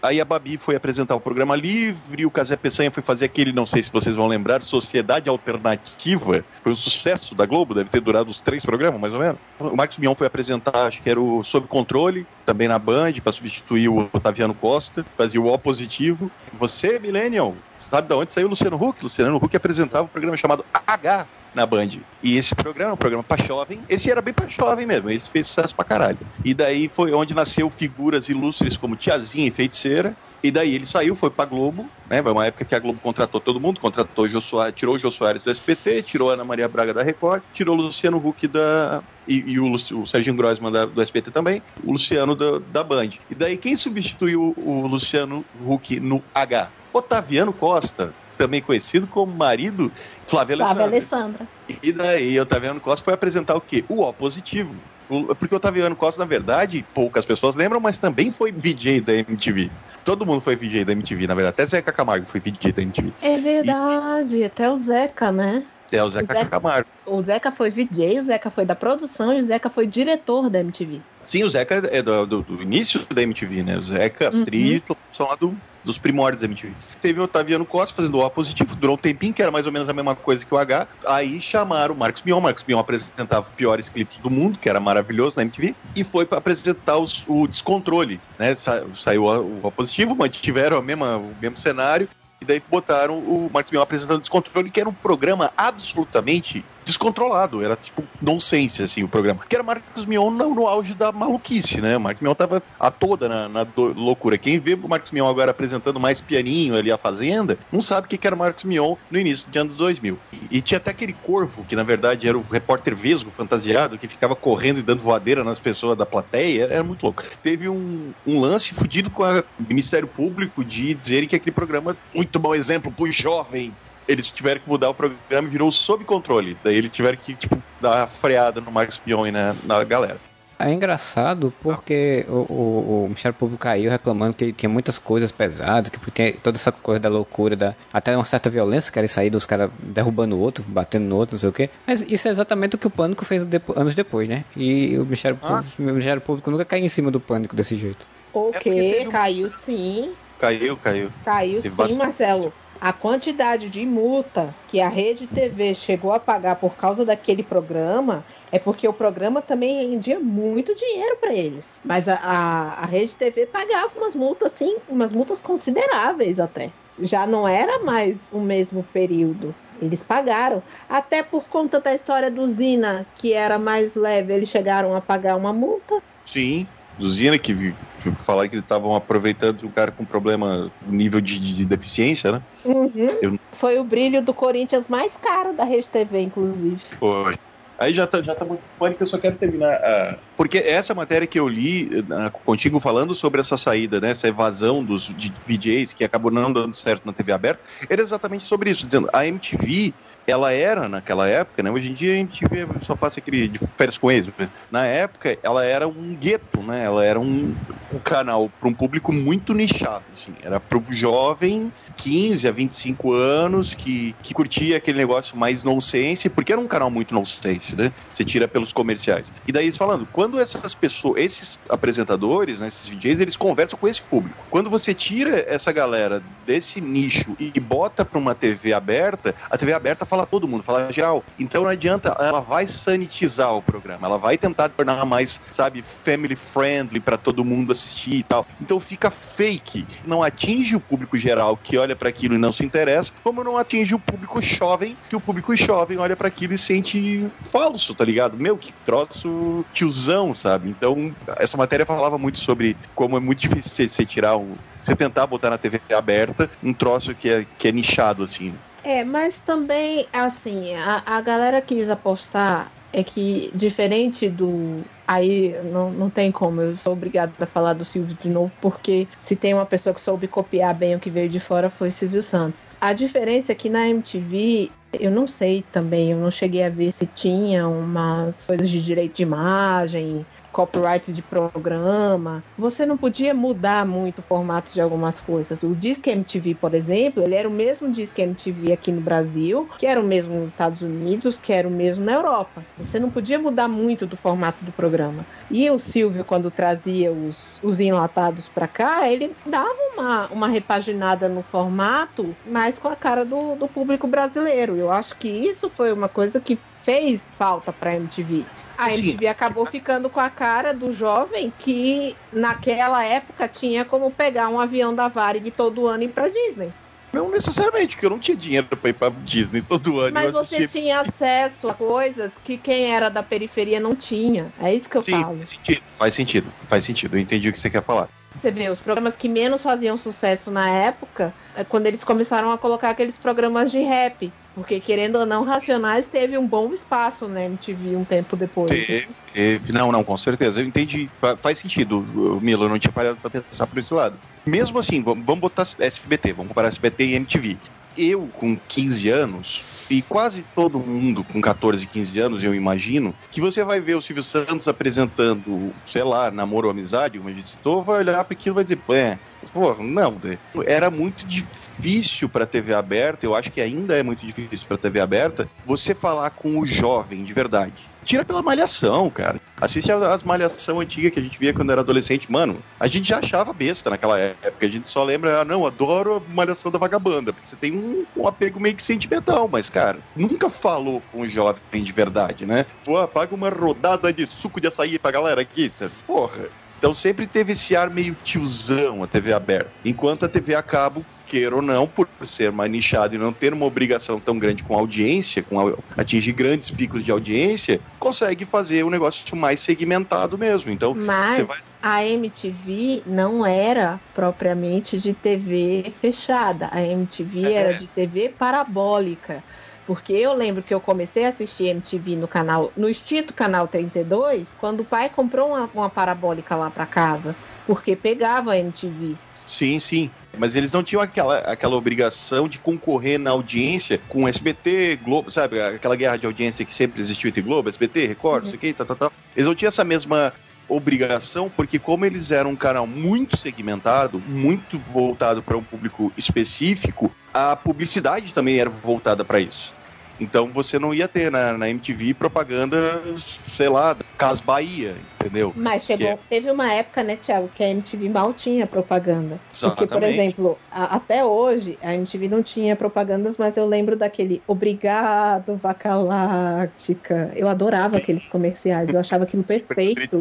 Aí 0.00 0.20
a 0.20 0.24
Babi 0.24 0.56
foi 0.58 0.76
apresentar 0.76 1.16
o 1.16 1.20
programa 1.20 1.56
livre, 1.56 2.24
o 2.24 2.30
Casé 2.30 2.56
Peçanha 2.56 2.90
foi 2.90 3.02
fazer 3.02 3.24
aquele, 3.24 3.52
não 3.52 3.66
sei 3.66 3.82
se 3.82 3.90
vocês 3.90 4.14
vão 4.14 4.28
lembrar, 4.28 4.62
Sociedade 4.62 5.28
Alternativa. 5.28 6.44
Foi 6.60 6.72
um 6.72 6.76
sucesso 6.76 7.34
da 7.34 7.44
Globo, 7.44 7.74
deve 7.74 7.90
ter 7.90 8.00
durado 8.00 8.30
uns 8.30 8.40
três 8.40 8.64
programas, 8.64 9.00
mais 9.00 9.12
ou 9.12 9.20
menos. 9.20 9.38
O 9.58 9.76
Marcos 9.76 9.98
Mion 9.98 10.14
foi 10.14 10.26
apresentar, 10.26 10.86
acho 10.86 11.02
que 11.02 11.10
era 11.10 11.20
o 11.20 11.42
Sob 11.42 11.66
Controle, 11.66 12.26
também 12.46 12.68
na 12.68 12.78
Band, 12.78 13.14
para 13.22 13.32
substituir 13.32 13.88
o 13.88 14.08
Otaviano 14.12 14.54
Costa, 14.54 15.04
fazia 15.16 15.40
o 15.40 15.52
O 15.52 15.58
positivo. 15.58 16.30
Você, 16.54 16.98
Millennial, 16.98 17.54
sabe 17.76 18.08
de 18.08 18.14
onde 18.14 18.32
saiu 18.32 18.46
o 18.46 18.50
Luciano 18.50 18.76
Huck? 18.76 19.02
Luciano 19.02 19.36
Huck 19.36 19.56
apresentava 19.56 20.04
um 20.04 20.08
programa 20.08 20.36
chamado 20.36 20.64
H 20.86 21.26
na 21.54 21.66
Band. 21.66 21.88
E 22.22 22.36
esse 22.36 22.54
programa, 22.54 22.94
um 22.94 22.96
programa 22.96 23.22
pra 23.24 23.36
jovem, 23.44 23.84
esse 23.88 24.10
era 24.10 24.20
bem 24.20 24.34
pra 24.34 24.48
jovem 24.48 24.86
mesmo, 24.86 25.10
esse 25.10 25.30
fez 25.30 25.46
sucesso 25.46 25.74
pra 25.74 25.84
caralho. 25.84 26.18
E 26.44 26.52
daí 26.54 26.88
foi 26.88 27.12
onde 27.12 27.34
nasceu 27.34 27.70
figuras 27.70 28.28
ilustres 28.28 28.76
como 28.76 28.96
Tiazinha 28.96 29.46
e 29.48 29.50
Feiticeira. 29.50 30.16
E 30.42 30.52
daí 30.52 30.72
ele 30.72 30.86
saiu, 30.86 31.16
foi 31.16 31.30
pra 31.30 31.44
Globo, 31.44 31.90
né? 32.08 32.22
Foi 32.22 32.30
uma 32.30 32.46
época 32.46 32.64
que 32.64 32.74
a 32.74 32.78
Globo 32.78 33.00
contratou 33.00 33.40
todo 33.40 33.58
mundo, 33.60 33.80
contratou 33.80 34.28
Jô 34.28 34.40
Soares, 34.40 34.72
tirou 34.74 34.94
o 34.94 34.98
Jô 34.98 35.10
Soares 35.10 35.42
do 35.42 35.50
SPT, 35.50 36.02
tirou 36.04 36.30
a 36.30 36.34
Ana 36.34 36.44
Maria 36.44 36.68
Braga 36.68 36.94
da 36.94 37.02
Record, 37.02 37.42
tirou 37.52 37.76
o 37.76 37.80
Luciano 37.82 38.18
Huck 38.18 38.46
da. 38.46 39.02
E, 39.26 39.42
e 39.52 39.58
o, 39.60 39.66
Luci- 39.66 39.92
o 39.94 40.06
Serginho 40.06 40.36
Grossman 40.36 40.70
da- 40.72 40.86
do 40.86 41.02
SPT 41.02 41.30
também, 41.32 41.60
o 41.82 41.92
Luciano 41.92 42.34
da, 42.36 42.58
da 42.60 42.84
Band. 42.84 43.10
E 43.28 43.34
daí 43.34 43.56
quem 43.58 43.74
substituiu 43.76 44.54
o 44.56 44.86
Luciano 44.86 45.44
Huck 45.60 45.98
no 46.00 46.22
H? 46.34 46.70
Otaviano 46.94 47.52
Costa, 47.52 48.14
também 48.38 48.62
conhecido 48.62 49.06
como 49.08 49.34
marido 49.36 49.92
Flávia 50.26 50.54
Alessandra. 50.56 50.84
Alessandra. 50.84 51.46
E 51.82 51.92
daí 51.92 52.38
o 52.38 52.42
Otaviano 52.42 52.80
Costa 52.80 53.04
foi 53.04 53.12
apresentar 53.12 53.56
o 53.56 53.60
quê? 53.60 53.84
O 53.88 54.00
O 54.00 54.12
positivo. 54.14 54.80
O- 55.10 55.34
Porque 55.34 55.54
o 55.54 55.56
Otaviano 55.56 55.96
Costa, 55.96 56.20
na 56.22 56.26
verdade, 56.28 56.84
poucas 56.94 57.26
pessoas 57.26 57.56
lembram, 57.56 57.80
mas 57.80 57.98
também 57.98 58.30
foi 58.30 58.52
VJ 58.52 59.00
da 59.00 59.12
MTV. 59.14 59.70
Todo 60.04 60.24
mundo 60.24 60.40
foi 60.40 60.54
VJ 60.54 60.84
da 60.84 60.92
MTV, 60.92 61.26
na 61.26 61.34
verdade. 61.34 61.54
Até 61.54 61.66
Zeca 61.66 61.92
Camargo 61.92 62.26
foi 62.26 62.40
VJ 62.40 62.72
da 62.72 62.82
MTV. 62.82 63.12
É 63.20 63.36
verdade, 63.38 64.44
até 64.44 64.70
o 64.70 64.76
Zeca, 64.76 65.32
né? 65.32 65.64
É 65.90 66.02
o 66.02 66.10
Zeca 66.10 66.34
Zeca- 66.34 66.46
Camargo. 66.50 66.88
O 67.06 67.22
Zeca 67.22 67.50
foi 67.50 67.70
VJ, 67.70 68.20
o 68.20 68.22
Zeca 68.22 68.50
foi 68.50 68.64
da 68.66 68.74
produção 68.74 69.32
e 69.32 69.40
o 69.40 69.44
Zeca 69.44 69.70
foi 69.70 69.86
diretor 69.86 70.50
da 70.50 70.60
MTV. 70.60 71.00
Sim, 71.24 71.44
o 71.44 71.48
Zeca 71.48 71.82
é 71.90 72.02
do, 72.02 72.26
do- 72.26 72.42
do 72.42 72.62
início 72.62 73.04
da 73.14 73.22
MTV, 73.22 73.62
né? 73.62 73.78
O 73.78 73.82
Zeca, 73.82 74.28
Astrid, 74.28 74.82
são 75.12 75.26
lá 75.26 75.36
do- 75.36 75.56
dos 75.84 75.98
primórdios 75.98 76.42
da 76.42 76.46
MTV. 76.46 76.74
Teve 77.00 77.20
o 77.20 77.24
Otaviano 77.24 77.64
Costa 77.64 77.96
fazendo 77.96 78.16
o 78.18 78.24
O 78.24 78.30
positivo, 78.30 78.74
durou 78.76 78.94
um 78.96 78.98
tempinho, 78.98 79.32
que 79.32 79.40
era 79.40 79.50
mais 79.50 79.64
ou 79.66 79.72
menos 79.72 79.88
a 79.88 79.92
mesma 79.94 80.14
coisa 80.14 80.44
que 80.44 80.54
o 80.54 80.58
H. 80.58 80.86
Aí 81.06 81.40
chamaram 81.40 81.94
o 81.94 81.98
Marcos 81.98 82.22
Mion. 82.22 82.38
O 82.38 82.42
Marcos 82.42 82.64
Mion 82.66 82.78
apresentava 82.78 83.46
os 83.48 83.54
piores 83.54 83.88
clipes 83.88 84.18
do 84.18 84.28
mundo, 84.30 84.58
que 84.58 84.68
era 84.68 84.80
maravilhoso 84.80 85.36
na 85.36 85.42
MTV, 85.42 85.74
e 85.96 86.04
foi 86.04 86.26
para 86.26 86.38
apresentar 86.38 86.98
os- 86.98 87.24
o 87.26 87.46
Descontrole, 87.46 88.20
né? 88.38 88.54
Sa- 88.54 88.84
saiu 88.94 89.24
o, 89.24 89.60
o 89.62 89.66
O 89.66 89.72
positivo, 89.72 90.14
mantiveram 90.14 90.76
a 90.76 90.82
mesma, 90.82 91.16
o 91.16 91.34
mesmo 91.40 91.56
cenário. 91.56 92.08
E 92.40 92.44
daí 92.44 92.62
botaram 92.68 93.18
o 93.18 93.50
Marcos 93.52 93.70
Mion 93.70 93.82
apresentando 93.82 94.20
Descontrole, 94.20 94.70
que 94.70 94.80
era 94.80 94.88
um 94.88 94.94
programa 94.94 95.52
absolutamente 95.56 96.64
descontrolado. 96.88 97.62
Era 97.62 97.76
tipo 97.76 98.02
nonsense, 98.20 98.82
assim, 98.82 99.02
o 99.04 99.08
programa. 99.08 99.40
Que 99.48 99.54
era 99.54 99.62
Marcos 99.62 100.06
Mion 100.06 100.30
no, 100.30 100.54
no 100.54 100.66
auge 100.66 100.94
da 100.94 101.12
maluquice, 101.12 101.80
né? 101.80 101.96
O 101.96 102.00
Marcos 102.00 102.22
Mion 102.22 102.34
tava 102.34 102.62
a 102.80 102.90
toda 102.90 103.28
na, 103.28 103.48
na 103.48 103.64
do- 103.64 103.92
loucura. 103.92 104.38
Quem 104.38 104.58
vê 104.58 104.74
o 104.74 104.88
Marcos 104.88 105.12
Mion 105.12 105.28
agora 105.28 105.50
apresentando 105.50 106.00
mais 106.00 106.20
pianinho 106.20 106.76
ali 106.76 106.90
a 106.90 106.98
Fazenda, 106.98 107.58
não 107.70 107.80
sabe 107.80 108.06
o 108.06 108.08
que 108.08 108.26
era 108.26 108.34
Marcos 108.34 108.64
Mion 108.64 108.96
no 109.10 109.18
início 109.18 109.50
de 109.50 109.58
anos 109.58 109.76
2000. 109.76 110.18
E, 110.32 110.58
e 110.58 110.62
tinha 110.62 110.78
até 110.78 110.90
aquele 110.90 111.12
corvo, 111.12 111.64
que 111.64 111.76
na 111.76 111.82
verdade 111.82 112.26
era 112.28 112.38
o 112.38 112.42
repórter 112.42 112.96
vesgo 112.96 113.30
fantasiado, 113.30 113.98
que 113.98 114.08
ficava 114.08 114.34
correndo 114.34 114.80
e 114.80 114.82
dando 114.82 115.02
voadeira 115.02 115.44
nas 115.44 115.60
pessoas 115.60 115.96
da 115.96 116.06
plateia. 116.06 116.64
Era, 116.64 116.74
era 116.74 116.84
muito 116.84 117.02
louco. 117.02 117.22
Teve 117.42 117.68
um, 117.68 118.12
um 118.26 118.40
lance 118.40 118.74
fudido 118.74 119.10
com 119.10 119.22
o 119.22 119.42
Ministério 119.68 120.08
Público 120.08 120.64
de 120.64 120.94
dizerem 120.94 121.28
que 121.28 121.36
aquele 121.36 121.54
programa, 121.54 121.96
muito 122.14 122.38
bom 122.38 122.54
exemplo 122.54 122.90
pro 122.92 123.10
jovem, 123.12 123.72
eles 124.08 124.26
tiveram 124.26 124.60
que 124.60 124.68
mudar 124.68 124.88
o 124.90 124.94
programa 124.94 125.46
e 125.46 125.50
virou 125.50 125.70
sob 125.70 126.04
controle. 126.04 126.56
Daí 126.64 126.76
eles 126.76 126.90
tiveram 126.90 127.18
que, 127.18 127.34
tipo, 127.34 127.62
dar 127.80 127.96
uma 127.98 128.06
freada 128.06 128.60
no 128.60 128.70
Marcos 128.72 128.98
Pion 128.98 129.26
e 129.26 129.30
na, 129.30 129.54
na 129.64 129.84
galera. 129.84 130.18
É 130.60 130.72
engraçado 130.72 131.52
porque 131.62 132.26
o, 132.28 132.32
o, 132.32 133.00
o 133.00 133.02
Ministério 133.04 133.36
Público 133.38 133.62
caiu 133.62 133.88
reclamando 133.92 134.34
que 134.34 134.52
tinha 134.52 134.68
muitas 134.68 134.98
coisas 134.98 135.30
pesadas, 135.30 135.88
que 135.88 136.10
tinha 136.10 136.32
toda 136.32 136.56
essa 136.56 136.72
coisa 136.72 136.98
da 136.98 137.08
loucura, 137.08 137.54
da, 137.54 137.74
até 137.92 138.16
uma 138.16 138.24
certa 138.24 138.50
violência, 138.50 138.90
querem 138.90 139.06
sair 139.06 139.30
dos 139.30 139.46
caras 139.46 139.70
derrubando 139.78 140.34
o 140.34 140.40
outro, 140.40 140.64
batendo 140.66 141.04
no 141.04 141.14
outro, 141.14 141.34
não 141.34 141.38
sei 141.38 141.48
o 141.48 141.52
quê. 141.52 141.70
Mas 141.86 142.00
isso 142.08 142.26
é 142.26 142.30
exatamente 142.32 142.74
o 142.74 142.78
que 142.78 142.88
o 142.88 142.90
Pânico 142.90 143.24
fez 143.24 143.46
depo- 143.46 143.78
anos 143.78 143.94
depois, 143.94 144.28
né? 144.28 144.44
E 144.56 144.96
o 144.98 145.04
Ministério, 145.04 145.36
Público, 145.36 145.64
o 145.78 145.82
Ministério 145.82 146.20
Público 146.20 146.50
nunca 146.50 146.64
caiu 146.64 146.84
em 146.84 146.88
cima 146.88 147.10
do 147.12 147.20
Pânico 147.20 147.54
desse 147.54 147.76
jeito. 147.78 148.04
O 148.32 148.50
quê? 148.50 149.06
Caiu 149.12 149.46
sim. 149.64 150.10
Caiu, 150.40 150.76
caiu. 150.76 151.10
Caiu 151.24 151.62
Teve 151.62 151.68
sim, 151.70 151.76
bastante- 151.76 151.98
Marcelo. 151.98 152.52
A 152.80 152.92
quantidade 152.92 153.68
de 153.68 153.84
multa 153.84 154.54
que 154.68 154.80
a 154.80 154.88
Rede 154.88 155.26
TV 155.26 155.74
chegou 155.74 156.12
a 156.12 156.20
pagar 156.20 156.56
por 156.56 156.76
causa 156.76 157.04
daquele 157.04 157.42
programa 157.42 158.24
é 158.52 158.58
porque 158.58 158.86
o 158.86 158.92
programa 158.92 159.42
também 159.42 159.90
rendia 159.90 160.20
muito 160.20 160.72
dinheiro 160.76 161.16
para 161.16 161.34
eles. 161.34 161.66
Mas 161.84 162.06
a, 162.06 162.14
a, 162.14 162.74
a 162.74 162.86
Rede 162.86 163.16
TV 163.16 163.46
pagava 163.46 163.90
umas 163.96 164.14
multas, 164.14 164.52
sim, 164.52 164.76
umas 164.88 165.12
multas 165.12 165.40
consideráveis 165.40 166.38
até. 166.38 166.70
Já 167.00 167.26
não 167.26 167.48
era 167.48 167.84
mais 167.84 168.20
o 168.30 168.40
mesmo 168.40 168.84
período. 168.84 169.52
Eles 169.80 170.02
pagaram. 170.04 170.62
Até 170.88 171.22
por 171.22 171.48
conta 171.48 171.80
da 171.80 171.94
história 171.94 172.30
do 172.30 172.46
Zina, 172.46 173.06
que 173.16 173.32
era 173.32 173.58
mais 173.58 173.94
leve, 173.94 174.32
eles 174.32 174.48
chegaram 174.48 174.94
a 174.94 175.00
pagar 175.00 175.36
uma 175.36 175.52
multa. 175.52 176.00
Sim, 176.24 176.66
do 176.96 177.08
Zina, 177.10 177.38
que, 177.38 177.74
falaram 178.20 178.48
que 178.48 178.54
eles 178.56 178.64
estavam 178.64 178.94
aproveitando 178.94 179.62
o 179.64 179.72
cara 179.72 179.90
com 179.92 180.04
problema, 180.04 180.72
nível 180.82 181.20
de, 181.20 181.38
de 181.40 181.64
deficiência, 181.66 182.32
né? 182.32 182.42
Uhum. 182.64 183.18
Eu- 183.22 183.38
Foi 183.54 183.78
o 183.78 183.84
brilho 183.84 184.22
do 184.22 184.32
Corinthians 184.34 184.88
mais 184.88 185.16
caro 185.16 185.54
da 185.56 185.64
Rede 185.64 185.88
TV, 185.88 186.20
inclusive. 186.20 186.82
Foi. 186.98 187.36
Aí 187.80 187.94
já 187.94 188.08
tá, 188.08 188.20
já 188.20 188.34
tá 188.34 188.44
muito 188.44 188.64
pânico, 188.76 189.04
eu 189.04 189.06
só 189.06 189.18
quero 189.18 189.38
terminar. 189.38 189.72
ah, 189.84 190.18
porque 190.36 190.58
essa 190.58 190.96
matéria 190.96 191.28
que 191.28 191.38
eu 191.38 191.46
li 191.48 191.88
ah, 192.10 192.28
contigo 192.28 192.80
falando 192.80 193.14
sobre 193.14 193.40
essa 193.40 193.56
saída, 193.56 194.00
né, 194.00 194.10
essa 194.10 194.26
evasão 194.26 194.84
dos 194.84 195.04
de 195.04 195.32
VJs 195.46 195.92
que 195.92 196.02
acabou 196.02 196.32
não 196.32 196.52
dando 196.52 196.74
certo 196.74 197.04
na 197.04 197.12
TV 197.12 197.30
aberta, 197.32 197.62
era 197.88 198.02
exatamente 198.02 198.44
sobre 198.44 198.70
isso, 198.70 198.84
dizendo 198.84 199.08
a 199.14 199.24
MTV 199.24 199.94
ela 200.28 200.52
era 200.52 200.88
naquela 200.90 201.26
época, 201.26 201.62
né? 201.62 201.70
Hoje 201.70 201.90
em 201.90 201.94
dia 201.94 202.12
a 202.12 202.16
MTV 202.18 202.66
só 202.82 202.94
passa 202.94 203.18
aquele 203.18 203.48
de 203.48 203.58
férias 203.74 203.96
com 203.96 204.10
ex, 204.10 204.28
mas 204.36 204.50
na 204.70 204.84
época 204.84 205.38
ela 205.42 205.64
era 205.64 205.88
um 205.88 206.14
gueto, 206.14 206.62
né? 206.62 206.84
Ela 206.84 207.02
era 207.02 207.18
um, 207.18 207.54
um 207.90 207.98
canal 207.98 208.50
para 208.60 208.68
um 208.68 208.74
público 208.74 209.10
muito 209.10 209.54
nichado, 209.54 210.04
assim. 210.12 210.34
Era 210.42 210.60
para 210.60 210.76
o 210.76 210.84
jovem 210.90 211.72
15 211.96 212.46
a 212.46 212.52
25 212.52 213.10
anos 213.12 213.72
que, 213.74 214.14
que 214.22 214.34
curtia 214.34 214.76
aquele 214.76 214.98
negócio 214.98 215.34
mais 215.34 215.64
nonsense, 215.64 216.28
porque 216.28 216.52
era 216.52 216.60
um 216.60 216.66
canal 216.66 216.90
muito 216.90 217.14
nonsense, 217.14 217.74
né? 217.74 217.90
Você 218.12 218.22
tira 218.22 218.46
pelos 218.46 218.70
comerciais. 218.70 219.32
E 219.46 219.52
daí 219.52 219.64
eles 219.64 219.78
falando, 219.78 220.06
quando 220.12 220.38
essas 220.38 220.74
pessoas, 220.74 221.22
esses 221.22 221.58
apresentadores, 221.70 222.60
né, 222.60 222.68
esses 222.68 222.86
DJs, 222.86 223.20
eles 223.20 223.36
conversam 223.36 223.78
com 223.78 223.88
esse 223.88 224.02
público. 224.02 224.36
Quando 224.50 224.68
você 224.68 224.92
tira 224.92 225.42
essa 225.48 225.72
galera 225.72 226.22
desse 226.44 226.82
nicho 226.82 227.34
e 227.40 227.58
bota 227.58 228.04
para 228.04 228.18
uma 228.18 228.34
TV 228.34 228.74
aberta, 228.74 229.34
a 229.50 229.56
TV 229.56 229.72
aberta 229.72 230.04
fala 230.04 230.17
falar 230.18 230.26
todo 230.26 230.48
mundo, 230.48 230.62
falar 230.62 230.92
geral. 230.92 231.24
Então 231.38 231.62
não 231.62 231.70
adianta, 231.70 232.16
ela 232.18 232.40
vai 232.40 232.66
sanitizar 232.66 233.54
o 233.54 233.62
programa, 233.62 234.06
ela 234.06 234.18
vai 234.18 234.36
tentar 234.36 234.68
tornar 234.70 235.04
mais, 235.04 235.40
sabe, 235.50 235.82
family 235.82 236.34
friendly 236.34 237.00
para 237.00 237.16
todo 237.16 237.44
mundo 237.44 237.72
assistir 237.72 238.14
e 238.14 238.22
tal. 238.22 238.46
Então 238.60 238.80
fica 238.80 239.10
fake, 239.10 239.86
não 240.04 240.22
atinge 240.22 240.74
o 240.74 240.80
público 240.80 241.18
geral 241.18 241.56
que 241.56 241.78
olha 241.78 241.94
para 241.94 242.08
aquilo 242.08 242.34
e 242.34 242.38
não 242.38 242.52
se 242.52 242.64
interessa, 242.64 243.12
como 243.22 243.44
não 243.44 243.56
atinge 243.56 243.94
o 243.94 243.98
público 243.98 244.42
jovem, 244.42 244.96
que 245.08 245.16
o 245.16 245.20
público 245.20 245.54
jovem 245.54 245.98
olha 245.98 246.16
para 246.16 246.28
aquilo 246.28 246.54
e 246.54 246.58
sente 246.58 247.30
falso, 247.34 247.94
tá 247.94 248.04
ligado? 248.04 248.36
Meu, 248.36 248.56
que 248.56 248.72
troço 248.84 249.64
tiozão, 249.72 250.34
sabe? 250.34 250.68
Então, 250.68 251.14
essa 251.36 251.56
matéria 251.56 251.86
falava 251.86 252.18
muito 252.18 252.38
sobre 252.38 252.76
como 252.94 253.16
é 253.16 253.20
muito 253.20 253.40
difícil 253.40 253.88
você, 253.88 254.04
tirar 254.04 254.36
um. 254.36 254.54
Você 254.82 254.96
tentar 254.96 255.26
botar 255.26 255.50
na 255.50 255.58
TV 255.58 255.80
aberta 255.96 256.50
um 256.62 256.72
troço 256.72 257.14
que 257.14 257.28
é, 257.28 257.46
que 257.58 257.68
é 257.68 257.72
nichado, 257.72 258.22
assim. 258.22 258.54
É, 258.82 259.04
mas 259.04 259.38
também, 259.40 260.06
assim, 260.12 260.74
a, 260.74 261.02
a 261.04 261.20
galera 261.20 261.60
quis 261.60 261.88
apostar 261.90 262.70
é 262.92 263.02
que, 263.02 263.50
diferente 263.54 264.28
do. 264.28 264.82
Aí 265.06 265.54
não, 265.64 265.90
não 265.90 266.10
tem 266.10 266.30
como, 266.30 266.60
eu 266.60 266.76
sou 266.76 266.92
obrigada 266.92 267.32
a 267.40 267.46
falar 267.46 267.72
do 267.72 267.84
Silvio 267.84 268.14
de 268.14 268.28
novo, 268.28 268.52
porque 268.60 269.08
se 269.22 269.34
tem 269.34 269.54
uma 269.54 269.64
pessoa 269.64 269.94
que 269.94 270.00
soube 270.02 270.28
copiar 270.28 270.74
bem 270.74 270.94
o 270.94 271.00
que 271.00 271.08
veio 271.08 271.30
de 271.30 271.40
fora 271.40 271.70
foi 271.70 271.90
Silvio 271.90 272.22
Santos. 272.22 272.60
A 272.78 272.92
diferença 272.92 273.52
é 273.52 273.54
que 273.54 273.70
na 273.70 273.88
MTV, 273.88 274.70
eu 275.00 275.10
não 275.10 275.26
sei 275.26 275.64
também, 275.72 276.12
eu 276.12 276.18
não 276.18 276.30
cheguei 276.30 276.62
a 276.62 276.68
ver 276.68 276.92
se 276.92 277.06
tinha 277.06 277.66
umas 277.66 278.44
coisas 278.44 278.68
de 278.68 278.82
direito 278.82 279.16
de 279.16 279.22
imagem, 279.22 280.26
copyright 280.52 281.12
de 281.12 281.22
programa. 281.22 282.42
Você 282.56 282.84
não 282.86 282.96
podia 282.96 283.34
mudar 283.34 283.86
muito 283.86 284.20
o 284.20 284.22
formato 284.22 284.72
de 284.72 284.80
algumas 284.80 285.20
coisas. 285.20 285.62
O 285.62 285.74
Disque 285.74 286.10
MTV, 286.10 286.54
por 286.54 286.74
exemplo, 286.74 287.22
ele 287.22 287.34
era 287.34 287.48
o 287.48 287.52
mesmo 287.52 287.90
Disque 287.90 288.22
MTV 288.22 288.72
aqui 288.72 288.92
no 288.92 289.00
Brasil, 289.00 289.68
que 289.78 289.86
era 289.86 290.00
o 290.00 290.04
mesmo 290.04 290.34
nos 290.34 290.50
Estados 290.50 290.82
Unidos, 290.82 291.40
que 291.40 291.52
era 291.52 291.68
o 291.68 291.70
mesmo 291.70 292.04
na 292.04 292.14
Europa. 292.14 292.64
Você 292.76 292.98
não 292.98 293.10
podia 293.10 293.38
mudar 293.38 293.68
muito 293.68 294.06
do 294.06 294.16
formato 294.16 294.64
do 294.64 294.72
programa. 294.72 295.24
E 295.50 295.70
o 295.70 295.78
Silvio, 295.78 296.24
quando 296.24 296.50
trazia 296.50 297.12
os, 297.12 297.58
os 297.62 297.80
enlatados 297.80 298.48
para 298.48 298.68
cá, 298.68 299.08
ele 299.08 299.34
dava 299.46 299.68
uma, 299.94 300.26
uma 300.28 300.48
repaginada 300.48 301.28
no 301.28 301.42
formato, 301.42 302.36
mas 302.44 302.78
com 302.78 302.88
a 302.88 302.96
cara 302.96 303.24
do, 303.24 303.54
do 303.56 303.68
público 303.68 304.06
brasileiro. 304.06 304.76
Eu 304.76 304.90
acho 304.90 305.16
que 305.16 305.28
isso 305.28 305.70
foi 305.70 305.92
uma 305.92 306.08
coisa 306.08 306.40
que 306.40 306.58
fez 306.84 307.22
falta 307.36 307.72
para 307.72 307.90
a 307.90 307.96
MTV. 307.96 308.44
A 308.78 308.94
MTV 308.94 309.26
acabou 309.26 309.66
ficando 309.66 310.08
com 310.08 310.20
a 310.20 310.30
cara 310.30 310.72
do 310.72 310.92
jovem 310.92 311.52
que 311.58 312.14
naquela 312.32 313.04
época 313.04 313.48
tinha 313.48 313.84
como 313.84 314.08
pegar 314.08 314.48
um 314.48 314.60
avião 314.60 314.94
da 314.94 315.08
Varig 315.08 315.50
todo 315.50 315.88
ano 315.88 316.04
e 316.04 316.06
ir 316.06 316.10
pra 316.10 316.28
Disney. 316.28 316.70
Não 317.12 317.28
necessariamente, 317.28 317.96
porque 317.96 318.06
eu 318.06 318.10
não 318.10 318.20
tinha 318.20 318.36
dinheiro 318.36 318.68
pra 318.68 318.90
ir 318.90 318.92
pra 318.92 319.08
Disney 319.08 319.62
todo 319.62 319.98
ano. 319.98 320.12
Mas 320.14 320.32
você 320.32 320.68
tinha 320.68 321.00
acesso 321.00 321.68
a 321.68 321.74
coisas 321.74 322.30
que 322.44 322.56
quem 322.56 322.94
era 322.94 323.08
da 323.08 323.22
periferia 323.22 323.80
não 323.80 323.96
tinha. 323.96 324.52
É 324.60 324.72
isso 324.72 324.88
que 324.88 324.96
eu 324.96 325.02
Sim, 325.02 325.22
falo. 325.22 325.36
faz 325.38 325.48
sentido, 325.50 325.82
faz 325.96 326.14
sentido, 326.14 326.52
faz 326.68 326.84
sentido. 326.84 327.16
Eu 327.16 327.20
entendi 327.20 327.48
o 327.48 327.52
que 327.52 327.58
você 327.58 327.70
quer 327.70 327.82
falar. 327.82 328.08
Você 328.38 328.50
vê, 328.50 328.70
os 328.70 328.80
programas 328.80 329.16
que 329.16 329.28
menos 329.28 329.62
faziam 329.62 329.96
sucesso 329.96 330.50
na 330.50 330.70
época 330.70 331.34
é 331.54 331.64
quando 331.64 331.86
eles 331.86 332.04
começaram 332.04 332.52
a 332.52 332.58
colocar 332.58 332.90
aqueles 332.90 333.18
programas 333.18 333.70
de 333.70 333.78
rap. 333.80 334.32
Porque, 334.54 334.80
querendo 334.80 335.16
ou 335.16 335.26
não, 335.26 335.44
Racionais 335.44 336.08
teve 336.08 336.36
um 336.36 336.46
bom 336.46 336.72
espaço 336.72 337.28
na 337.28 337.44
MTV 337.44 337.96
um 337.96 338.04
tempo 338.04 338.36
depois. 338.36 338.70
Teve, 338.70 339.12
teve. 339.32 339.72
Não, 339.72 339.92
não, 339.92 340.02
com 340.02 340.16
certeza. 340.16 340.60
Eu 340.60 340.66
entendi. 340.66 341.08
Fa- 341.20 341.36
Faz 341.36 341.58
sentido, 341.58 342.40
Milo. 342.40 342.64
Eu 342.64 342.68
não 342.68 342.78
tinha 342.78 342.92
parado 342.92 343.18
pra 343.18 343.30
pensar 343.30 343.66
por 343.68 343.78
esse 343.78 343.94
lado. 343.94 344.20
Mesmo 344.46 344.78
assim, 344.78 345.02
vamos 345.02 345.38
botar 345.38 345.66
SBT, 345.78 346.32
vamos 346.32 346.48
comparar 346.48 346.68
SBT 346.68 347.04
e 347.04 347.14
MTV. 347.14 347.60
Eu, 347.98 348.28
com 348.28 348.56
15 348.56 349.08
anos, 349.08 349.64
e 349.90 350.02
quase 350.02 350.44
todo 350.54 350.78
mundo 350.78 351.24
com 351.24 351.40
14, 351.40 351.86
15 351.86 352.20
anos, 352.20 352.44
eu 352.44 352.54
imagino, 352.54 353.14
que 353.30 353.40
você 353.40 353.64
vai 353.64 353.80
ver 353.80 353.96
o 353.96 354.02
Silvio 354.02 354.22
Santos 354.22 354.68
apresentando, 354.68 355.74
sei 355.86 356.04
lá, 356.04 356.30
namoro 356.30 356.68
ou 356.68 356.70
amizade, 356.70 357.18
como 357.18 357.28
a 357.28 357.32
gente 357.32 357.48
citou, 357.48 357.82
vai 357.82 357.98
olhar 358.00 358.22
para 358.24 358.34
aquilo 358.34 358.54
e 358.54 358.56
vai 358.56 358.64
dizer, 358.64 358.80
é, 358.90 359.18
pô, 359.52 359.74
não, 359.82 360.20
era 360.64 360.90
muito 360.90 361.26
difícil 361.26 362.28
para 362.28 362.46
TV 362.46 362.74
aberta, 362.74 363.26
eu 363.26 363.34
acho 363.34 363.50
que 363.50 363.60
ainda 363.60 363.96
é 363.96 364.02
muito 364.02 364.24
difícil 364.24 364.66
para 364.68 364.78
TV 364.78 365.00
aberta, 365.00 365.48
você 365.64 365.94
falar 365.94 366.30
com 366.30 366.58
o 366.58 366.66
jovem 366.66 367.24
de 367.24 367.32
verdade. 367.32 367.90
Tira 368.08 368.24
pela 368.24 368.40
malhação, 368.40 369.10
cara. 369.10 369.38
Assiste 369.60 369.92
as, 369.92 370.22
malhação 370.22 370.80
antiga 370.80 371.10
que 371.10 371.18
a 371.18 371.22
gente 371.22 371.38
via 371.38 371.52
quando 371.52 371.70
era 371.70 371.82
adolescente. 371.82 372.32
Mano, 372.32 372.58
a 372.80 372.86
gente 372.86 373.06
já 373.06 373.18
achava 373.18 373.52
besta 373.52 373.90
naquela 373.90 374.18
época. 374.18 374.64
A 374.64 374.68
gente 374.68 374.88
só 374.88 375.04
lembra, 375.04 375.42
ah, 375.42 375.44
não, 375.44 375.66
adoro 375.66 376.16
a 376.16 376.32
malhação 376.32 376.72
da 376.72 376.78
vagabanda. 376.78 377.34
Porque 377.34 377.46
você 377.46 377.54
tem 377.54 377.76
um, 377.76 378.06
um 378.16 378.26
apego 378.26 378.58
meio 378.58 378.74
que 378.74 378.82
sentimental, 378.82 379.46
mas, 379.46 379.68
cara, 379.68 379.98
nunca 380.16 380.48
falou 380.48 381.02
com 381.12 381.20
o 381.20 381.28
jovem 381.28 381.60
de 381.82 381.92
verdade, 381.92 382.46
né? 382.46 382.64
Pô, 382.82 383.06
paga 383.06 383.34
uma 383.34 383.50
rodada 383.50 384.10
de 384.10 384.24
suco 384.24 384.58
de 384.58 384.68
açaí 384.68 384.98
pra 384.98 385.10
galera 385.10 385.42
aqui. 385.42 385.70
Porra. 386.06 386.48
Então 386.78 386.94
sempre 386.94 387.26
teve 387.26 387.52
esse 387.52 387.76
ar 387.76 387.90
meio 387.90 388.16
tiozão 388.24 389.02
a 389.02 389.06
TV 389.06 389.34
aberta. 389.34 389.70
Enquanto 389.84 390.24
a 390.24 390.28
TV 390.28 390.54
a 390.54 390.62
cabo, 390.62 391.04
queira 391.28 391.54
ou 391.56 391.62
não, 391.62 391.86
por 391.86 392.08
ser 392.24 392.50
mais 392.50 392.70
nichado 392.70 393.14
e 393.14 393.18
não 393.18 393.32
ter 393.32 393.52
uma 393.52 393.66
obrigação 393.66 394.18
tão 394.18 394.38
grande 394.38 394.62
com 394.62 394.74
a 394.74 394.78
audiência, 394.78 395.42
com 395.42 395.60
a- 395.60 395.74
atingir 395.96 396.32
grandes 396.32 396.70
picos 396.70 397.04
de 397.04 397.10
audiência, 397.10 397.82
consegue 397.98 398.44
fazer 398.46 398.84
um 398.84 398.90
negócio 398.90 399.36
mais 399.36 399.60
segmentado 399.60 400.38
mesmo. 400.38 400.70
Então, 400.70 400.94
Mas 400.94 401.46
vai. 401.46 401.58
a 401.82 402.04
MTV 402.04 403.04
não 403.06 403.44
era 403.44 404.00
propriamente 404.14 404.98
de 404.98 405.12
TV 405.14 405.94
fechada. 406.00 406.68
A 406.72 406.82
MTV 406.82 407.44
É. 407.44 407.52
era 407.52 407.74
de 407.74 407.88
TV 407.88 408.30
parabólica. 408.30 409.44
Porque 409.84 410.12
eu 410.12 410.34
lembro 410.34 410.62
que 410.62 410.74
eu 410.74 410.80
comecei 410.80 411.24
a 411.24 411.30
assistir 411.30 411.64
MTV 411.68 412.16
no 412.16 412.28
canal, 412.28 412.72
no 412.76 412.88
extinto 412.88 413.32
canal 413.32 413.66
32, 413.68 414.54
quando 414.54 414.80
o 414.80 414.84
pai 414.84 415.08
comprou 415.08 415.48
uma, 415.48 415.70
uma 415.72 415.90
parabólica 415.90 416.54
lá 416.56 416.70
pra 416.70 416.86
casa. 416.86 417.36
Porque 417.64 417.96
pegava 417.96 418.52
a 418.52 418.58
MTV. 418.58 419.18
Sim, 419.46 419.78
sim. 419.78 420.14
Mas 420.38 420.56
eles 420.56 420.72
não 420.72 420.82
tinham 420.82 421.02
aquela, 421.02 421.38
aquela 421.38 421.76
obrigação 421.76 422.48
de 422.48 422.58
concorrer 422.58 423.18
na 423.18 423.30
audiência 423.30 424.00
com 424.08 424.28
SBT, 424.28 425.00
Globo, 425.02 425.30
sabe? 425.30 425.60
Aquela 425.60 425.96
guerra 425.96 426.16
de 426.16 426.26
audiência 426.26 426.64
que 426.64 426.74
sempre 426.74 427.00
existiu 427.00 427.28
entre 427.28 427.42
Globo, 427.42 427.68
SBT, 427.68 428.06
Record, 428.06 428.46
sei 428.46 428.54
o 428.54 428.58
que, 428.58 428.72
tal, 428.72 428.86
tal, 428.86 428.96
tal. 428.96 429.12
Eles 429.36 429.46
não 429.46 429.54
tinham 429.54 429.68
essa 429.68 429.84
mesma 429.84 430.32
obrigação, 430.68 431.50
porque 431.50 431.78
como 431.78 432.04
eles 432.04 432.30
eram 432.30 432.50
um 432.50 432.56
canal 432.56 432.86
muito 432.86 433.36
segmentado, 433.36 434.22
muito 434.26 434.78
voltado 434.78 435.42
para 435.42 435.56
um 435.56 435.62
público 435.62 436.12
específico, 436.16 437.10
a 437.32 437.56
publicidade 437.56 438.34
também 438.34 438.58
era 438.58 438.68
voltada 438.68 439.24
para 439.24 439.40
isso. 439.40 439.77
Então 440.20 440.52
você 440.52 440.78
não 440.78 440.92
ia 440.92 441.08
ter 441.08 441.30
na, 441.30 441.56
na 441.56 441.68
MTV 441.68 442.14
propaganda, 442.14 442.76
sei 443.16 443.68
lá, 443.68 443.96
Cas 444.16 444.40
Bahia, 444.40 445.00
entendeu? 445.20 445.52
Mas 445.56 445.84
chegou, 445.84 446.08
é- 446.08 446.16
teve 446.28 446.50
uma 446.50 446.72
época, 446.72 447.02
né, 447.02 447.16
Thiago, 447.16 447.48
que 447.50 447.62
a 447.62 447.68
MTV 447.68 448.08
mal 448.08 448.32
tinha 448.34 448.66
propaganda. 448.66 449.40
Porque, 449.60 449.86
por 449.86 450.02
Exatamente. 450.02 450.12
exemplo, 450.12 450.62
a- 450.70 450.96
até 450.96 451.24
hoje 451.24 451.78
a 451.82 451.94
MTV 451.94 452.28
não 452.28 452.42
tinha 452.42 452.76
propagandas, 452.76 453.36
mas 453.38 453.56
eu 453.56 453.66
lembro 453.66 453.96
daquele 453.96 454.44
Obrigado, 454.46 455.56
Vaca 455.58 455.96
Láctica. 455.96 457.32
Eu 457.36 457.48
adorava 457.48 457.96
aqueles 457.96 458.26
comerciais, 458.26 458.92
eu 458.92 459.00
achava 459.00 459.24
aquilo 459.24 459.44
perfeito. 459.46 460.20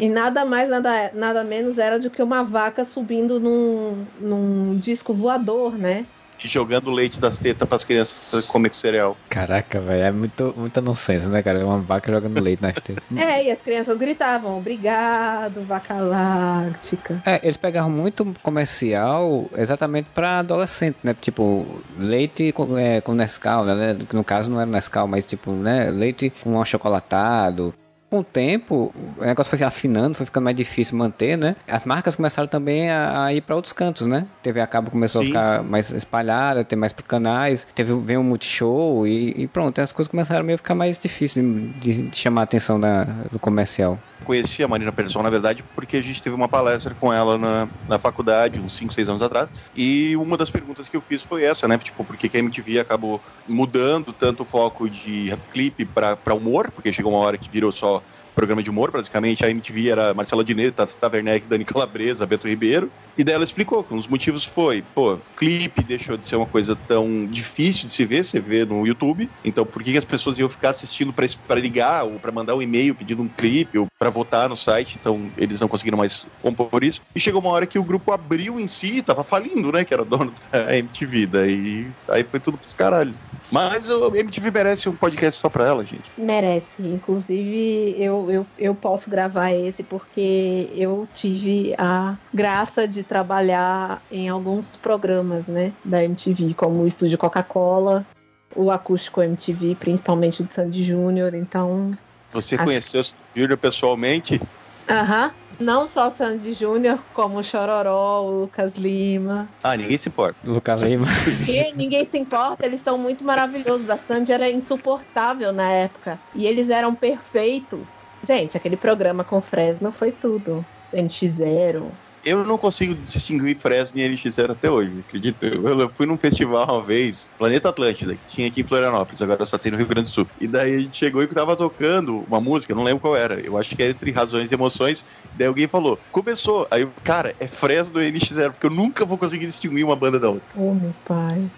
E 0.00 0.08
nada 0.08 0.44
mais, 0.44 0.68
nada, 0.68 1.12
nada 1.14 1.42
menos 1.44 1.78
era 1.78 1.98
do 1.98 2.10
que 2.10 2.22
uma 2.22 2.42
vaca 2.44 2.84
subindo 2.84 3.40
num, 3.40 4.10
num 4.14 4.78
disco 4.78 5.14
voador, 5.14 5.76
né? 5.78 6.06
Jogando 6.46 6.90
leite 6.90 7.20
das 7.20 7.38
tetas 7.38 7.66
para 7.66 7.76
as 7.76 7.84
crianças 7.84 8.44
comer 8.46 8.68
com 8.68 8.74
cereal. 8.74 9.16
Caraca, 9.28 9.80
velho, 9.80 10.02
é 10.02 10.12
muito, 10.12 10.54
muita 10.56 10.80
nonsense, 10.80 11.26
né, 11.28 11.42
cara? 11.42 11.64
Uma 11.64 11.80
vaca 11.80 12.12
jogando 12.12 12.40
leite 12.40 12.62
nas 12.62 12.74
tetas. 12.74 13.02
É, 13.18 13.44
e 13.44 13.50
as 13.50 13.60
crianças 13.60 13.98
gritavam, 13.98 14.56
obrigado, 14.58 15.64
vaca 15.66 15.94
láctica. 15.94 17.20
É, 17.26 17.40
eles 17.42 17.56
pegavam 17.56 17.90
muito 17.90 18.24
comercial 18.42 19.48
exatamente 19.56 20.08
pra 20.14 20.38
adolescente, 20.38 20.96
né? 21.02 21.14
Tipo, 21.20 21.66
leite 21.98 22.52
com, 22.52 22.78
é, 22.78 23.00
com 23.00 23.12
Nescau, 23.12 23.64
né? 23.64 23.96
Que 24.08 24.14
No 24.14 24.24
caso 24.24 24.50
não 24.50 24.60
era 24.60 24.70
Nescau, 24.70 25.06
mas 25.06 25.26
tipo, 25.26 25.50
né? 25.52 25.90
Leite 25.90 26.30
com 26.42 26.60
achocolatado. 26.60 27.74
Com 28.10 28.20
o 28.20 28.24
tempo, 28.24 28.92
o 29.18 29.24
negócio 29.24 29.50
foi 29.50 29.58
se 29.58 29.64
afinando, 29.64 30.14
foi 30.14 30.24
ficando 30.24 30.44
mais 30.44 30.56
difícil 30.56 30.96
manter, 30.96 31.36
né? 31.36 31.56
As 31.66 31.84
marcas 31.84 32.16
começaram 32.16 32.48
também 32.48 32.90
a, 32.90 33.24
a 33.24 33.34
ir 33.34 33.42
pra 33.42 33.54
outros 33.54 33.74
cantos, 33.74 34.06
né? 34.06 34.26
TV 34.42 34.60
a 34.60 34.66
cabo 34.66 34.90
começou 34.90 35.22
Sim, 35.22 35.28
a 35.36 35.42
ficar 35.42 35.62
mais 35.62 35.90
espalhada, 35.90 36.64
ter 36.64 36.74
mais 36.74 36.94
canais, 37.06 37.66
teve 37.74 37.94
veio 37.94 38.20
um 38.20 38.24
multishow 38.24 39.06
e, 39.06 39.42
e 39.42 39.46
pronto, 39.46 39.80
as 39.80 39.92
coisas 39.92 40.10
começaram 40.10 40.44
meio 40.44 40.54
a 40.54 40.58
ficar 40.58 40.74
mais 40.74 40.98
difíceis 40.98 41.44
de, 41.80 42.08
de 42.08 42.16
chamar 42.16 42.42
a 42.42 42.44
atenção 42.44 42.80
da, 42.80 43.04
do 43.30 43.38
comercial. 43.38 43.98
Conheci 44.24 44.62
a 44.62 44.68
Marina 44.68 44.92
Persson, 44.92 45.22
na 45.22 45.30
verdade, 45.30 45.62
porque 45.74 45.96
a 45.96 46.02
gente 46.02 46.22
teve 46.22 46.34
uma 46.34 46.48
palestra 46.48 46.94
com 46.98 47.12
ela 47.12 47.38
na, 47.38 47.68
na 47.88 47.98
faculdade, 47.98 48.58
uns 48.58 48.72
5, 48.72 48.92
6 48.92 49.08
anos 49.08 49.22
atrás. 49.22 49.48
E 49.76 50.16
uma 50.16 50.36
das 50.36 50.50
perguntas 50.50 50.88
que 50.88 50.96
eu 50.96 51.00
fiz 51.00 51.22
foi 51.22 51.44
essa, 51.44 51.68
né? 51.68 51.78
Tipo, 51.78 52.04
por 52.04 52.16
que 52.16 52.36
a 52.36 52.40
MTV 52.40 52.80
acabou 52.80 53.20
mudando 53.46 54.12
tanto 54.12 54.42
o 54.42 54.46
foco 54.46 54.88
de 54.88 55.34
clipe 55.52 55.84
pra 55.84 56.34
humor? 56.34 56.70
Porque 56.70 56.92
chegou 56.92 57.12
uma 57.12 57.20
hora 57.20 57.38
que 57.38 57.48
virou 57.48 57.70
só 57.70 57.97
programa 58.34 58.62
de 58.62 58.70
humor, 58.70 58.90
praticamente. 58.90 59.44
A 59.44 59.50
MTV 59.50 59.88
era 59.90 60.14
Marcela 60.14 60.44
Diné, 60.44 60.70
Tata 60.70 61.10
Werneck, 61.12 61.46
Dani 61.46 61.64
Calabresa, 61.64 62.26
Beto 62.26 62.46
Ribeiro. 62.46 62.90
E 63.16 63.24
daí 63.24 63.34
ela 63.34 63.44
explicou 63.44 63.82
que 63.82 63.92
um 63.92 63.96
dos 63.96 64.06
motivos 64.06 64.44
foi, 64.44 64.80
pô, 64.94 65.18
clipe 65.36 65.82
deixou 65.82 66.16
de 66.16 66.24
ser 66.24 66.36
uma 66.36 66.46
coisa 66.46 66.76
tão 66.76 67.26
difícil 67.26 67.88
de 67.88 67.90
se 67.92 68.04
ver, 68.04 68.24
você 68.24 68.38
vê 68.38 68.64
no 68.64 68.86
YouTube. 68.86 69.28
Então, 69.44 69.66
por 69.66 69.82
que 69.82 69.98
as 69.98 70.04
pessoas 70.04 70.38
iam 70.38 70.48
ficar 70.48 70.70
assistindo 70.70 71.12
pra 71.12 71.56
ligar 71.56 72.04
ou 72.04 72.20
pra 72.20 72.30
mandar 72.30 72.54
um 72.54 72.62
e-mail 72.62 72.94
pedindo 72.94 73.22
um 73.22 73.28
clipe 73.28 73.76
ou 73.76 73.88
pra 73.98 74.08
votar 74.08 74.48
no 74.48 74.56
site? 74.56 74.96
Então, 75.00 75.32
eles 75.36 75.60
não 75.60 75.66
conseguiram 75.66 75.98
mais 75.98 76.24
compor 76.40 76.84
isso. 76.84 77.00
E 77.16 77.20
chegou 77.20 77.40
uma 77.40 77.50
hora 77.50 77.66
que 77.66 77.78
o 77.78 77.84
grupo 77.84 78.12
abriu 78.12 78.60
em 78.60 78.68
si, 78.68 79.02
tava 79.02 79.24
falindo, 79.24 79.72
né? 79.72 79.84
Que 79.84 79.94
era 79.94 80.04
dono 80.04 80.32
da 80.52 80.76
MTV. 80.76 81.26
Daí 81.26 81.90
aí 82.08 82.22
foi 82.22 82.38
tudo 82.38 82.56
pros 82.56 82.72
caralho. 82.72 83.14
Mas 83.50 83.88
o 83.88 84.14
MTV 84.14 84.50
merece 84.50 84.88
um 84.88 84.94
podcast 84.94 85.40
só 85.40 85.48
pra 85.48 85.66
ela, 85.66 85.82
gente. 85.84 86.02
Merece. 86.18 86.82
Inclusive, 86.82 87.94
eu, 87.98 88.30
eu, 88.30 88.46
eu 88.58 88.74
posso 88.74 89.08
gravar 89.08 89.52
esse 89.52 89.82
porque 89.82 90.68
eu 90.74 91.08
tive 91.14 91.74
a 91.78 92.16
graça 92.32 92.86
de 92.86 93.02
trabalhar 93.02 94.02
em 94.10 94.28
alguns 94.28 94.76
programas, 94.76 95.46
né, 95.46 95.72
da 95.84 96.04
MTV, 96.04 96.52
como 96.54 96.82
o 96.82 96.86
Estúdio 96.86 97.16
Coca-Cola, 97.16 98.06
o 98.54 98.70
Acústico 98.70 99.22
MTV, 99.22 99.76
principalmente 99.80 100.42
do 100.42 100.52
Sandy 100.52 100.84
Júnior. 100.84 101.34
Então, 101.34 101.96
Você 102.32 102.56
Acho- 102.56 102.64
conheceu 102.64 103.00
o 103.00 103.04
Júnior 103.34 103.56
pessoalmente? 103.58 104.40
aham. 104.88 105.30
Não 105.58 105.88
só 105.88 106.10
Sandy 106.10 106.54
Júnior, 106.54 107.00
como 107.14 107.38
o 107.38 107.42
Chororó, 107.42 108.22
o 108.22 108.40
Lucas 108.42 108.74
Lima. 108.74 109.48
Ah, 109.62 109.76
ninguém 109.76 109.98
se 109.98 110.08
importa. 110.08 110.38
Lucas 110.44 110.82
Lima. 110.82 111.06
E 111.48 111.72
ninguém 111.74 112.04
se 112.04 112.16
importa, 112.16 112.64
eles 112.64 112.80
são 112.82 112.96
muito 112.96 113.24
maravilhosos. 113.24 113.90
A 113.90 113.98
Sandy 113.98 114.32
era 114.32 114.48
insuportável 114.48 115.52
na 115.52 115.68
época. 115.70 116.18
E 116.34 116.46
eles 116.46 116.70
eram 116.70 116.94
perfeitos. 116.94 117.80
Gente, 118.26 118.56
aquele 118.56 118.76
programa 118.76 119.24
com 119.24 119.40
Fresno 119.40 119.90
foi 119.90 120.12
tudo. 120.12 120.64
NX0. 120.92 121.82
Eu 122.24 122.44
não 122.44 122.58
consigo 122.58 122.94
distinguir 122.94 123.58
Fresno 123.58 123.98
e 123.98 124.08
NX0 124.08 124.50
até 124.50 124.70
hoje, 124.70 125.00
acredito. 125.00 125.44
Eu, 125.44 125.90
fui 125.90 126.06
num 126.06 126.18
festival 126.18 126.64
uma 126.64 126.82
vez, 126.82 127.30
Planeta 127.38 127.68
Atlântida, 127.68 128.14
que 128.14 128.26
tinha 128.26 128.48
aqui 128.48 128.60
em 128.60 128.66
Florianópolis, 128.66 129.22
agora 129.22 129.44
só 129.44 129.56
tem 129.56 129.72
no 129.72 129.78
Rio 129.78 129.86
Grande 129.86 130.10
do 130.10 130.14
Sul. 130.14 130.26
E 130.40 130.46
daí 130.46 130.74
a 130.74 130.78
gente 130.80 130.96
chegou 130.96 131.22
e 131.22 131.26
tava 131.28 131.56
tocando 131.56 132.24
uma 132.24 132.40
música, 132.40 132.74
não 132.74 132.82
lembro 132.82 133.00
qual 133.00 133.16
era. 133.16 133.40
Eu 133.40 133.56
acho 133.56 133.74
que 133.74 133.82
é 133.82 133.90
entre 133.90 134.10
razões 134.10 134.50
e 134.50 134.54
emoções. 134.54 135.04
Daí 135.36 135.46
alguém 135.46 135.68
falou, 135.68 135.98
começou. 136.10 136.66
Aí 136.70 136.82
eu, 136.82 136.92
cara, 137.04 137.34
é 137.38 137.46
Fresno 137.46 138.02
e 138.02 138.10
NX0, 138.10 138.52
porque 138.52 138.66
eu 138.66 138.70
nunca 138.70 139.04
vou 139.04 139.18
conseguir 139.18 139.46
distinguir 139.46 139.84
uma 139.84 139.96
banda 139.96 140.18
da 140.18 140.28
outra. 140.28 140.48
Oh, 140.56 140.74
meu 140.74 140.94
pai. 141.04 141.50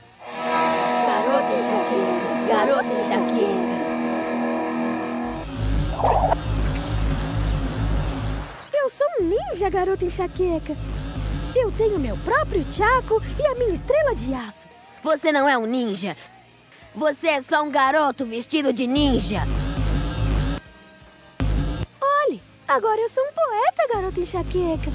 Ninja, 9.20 9.70
garota 9.70 10.04
enxaqueca. 10.04 10.76
Eu 11.54 11.72
tenho 11.72 11.98
meu 11.98 12.16
próprio 12.18 12.64
tchaco 12.64 13.22
e 13.38 13.46
a 13.46 13.54
minha 13.54 13.74
estrela 13.74 14.14
de 14.14 14.32
aço. 14.32 14.66
Você 15.02 15.32
não 15.32 15.48
é 15.48 15.56
um 15.56 15.66
ninja. 15.66 16.16
Você 16.94 17.28
é 17.28 17.40
só 17.40 17.62
um 17.62 17.70
garoto 17.70 18.24
vestido 18.26 18.72
de 18.72 18.86
ninja. 18.86 19.42
Olhe, 22.02 22.42
agora 22.66 23.00
eu 23.00 23.08
sou 23.08 23.22
um 23.24 23.32
poeta, 23.32 23.94
garota 23.94 24.20
enxaqueca. 24.20 24.90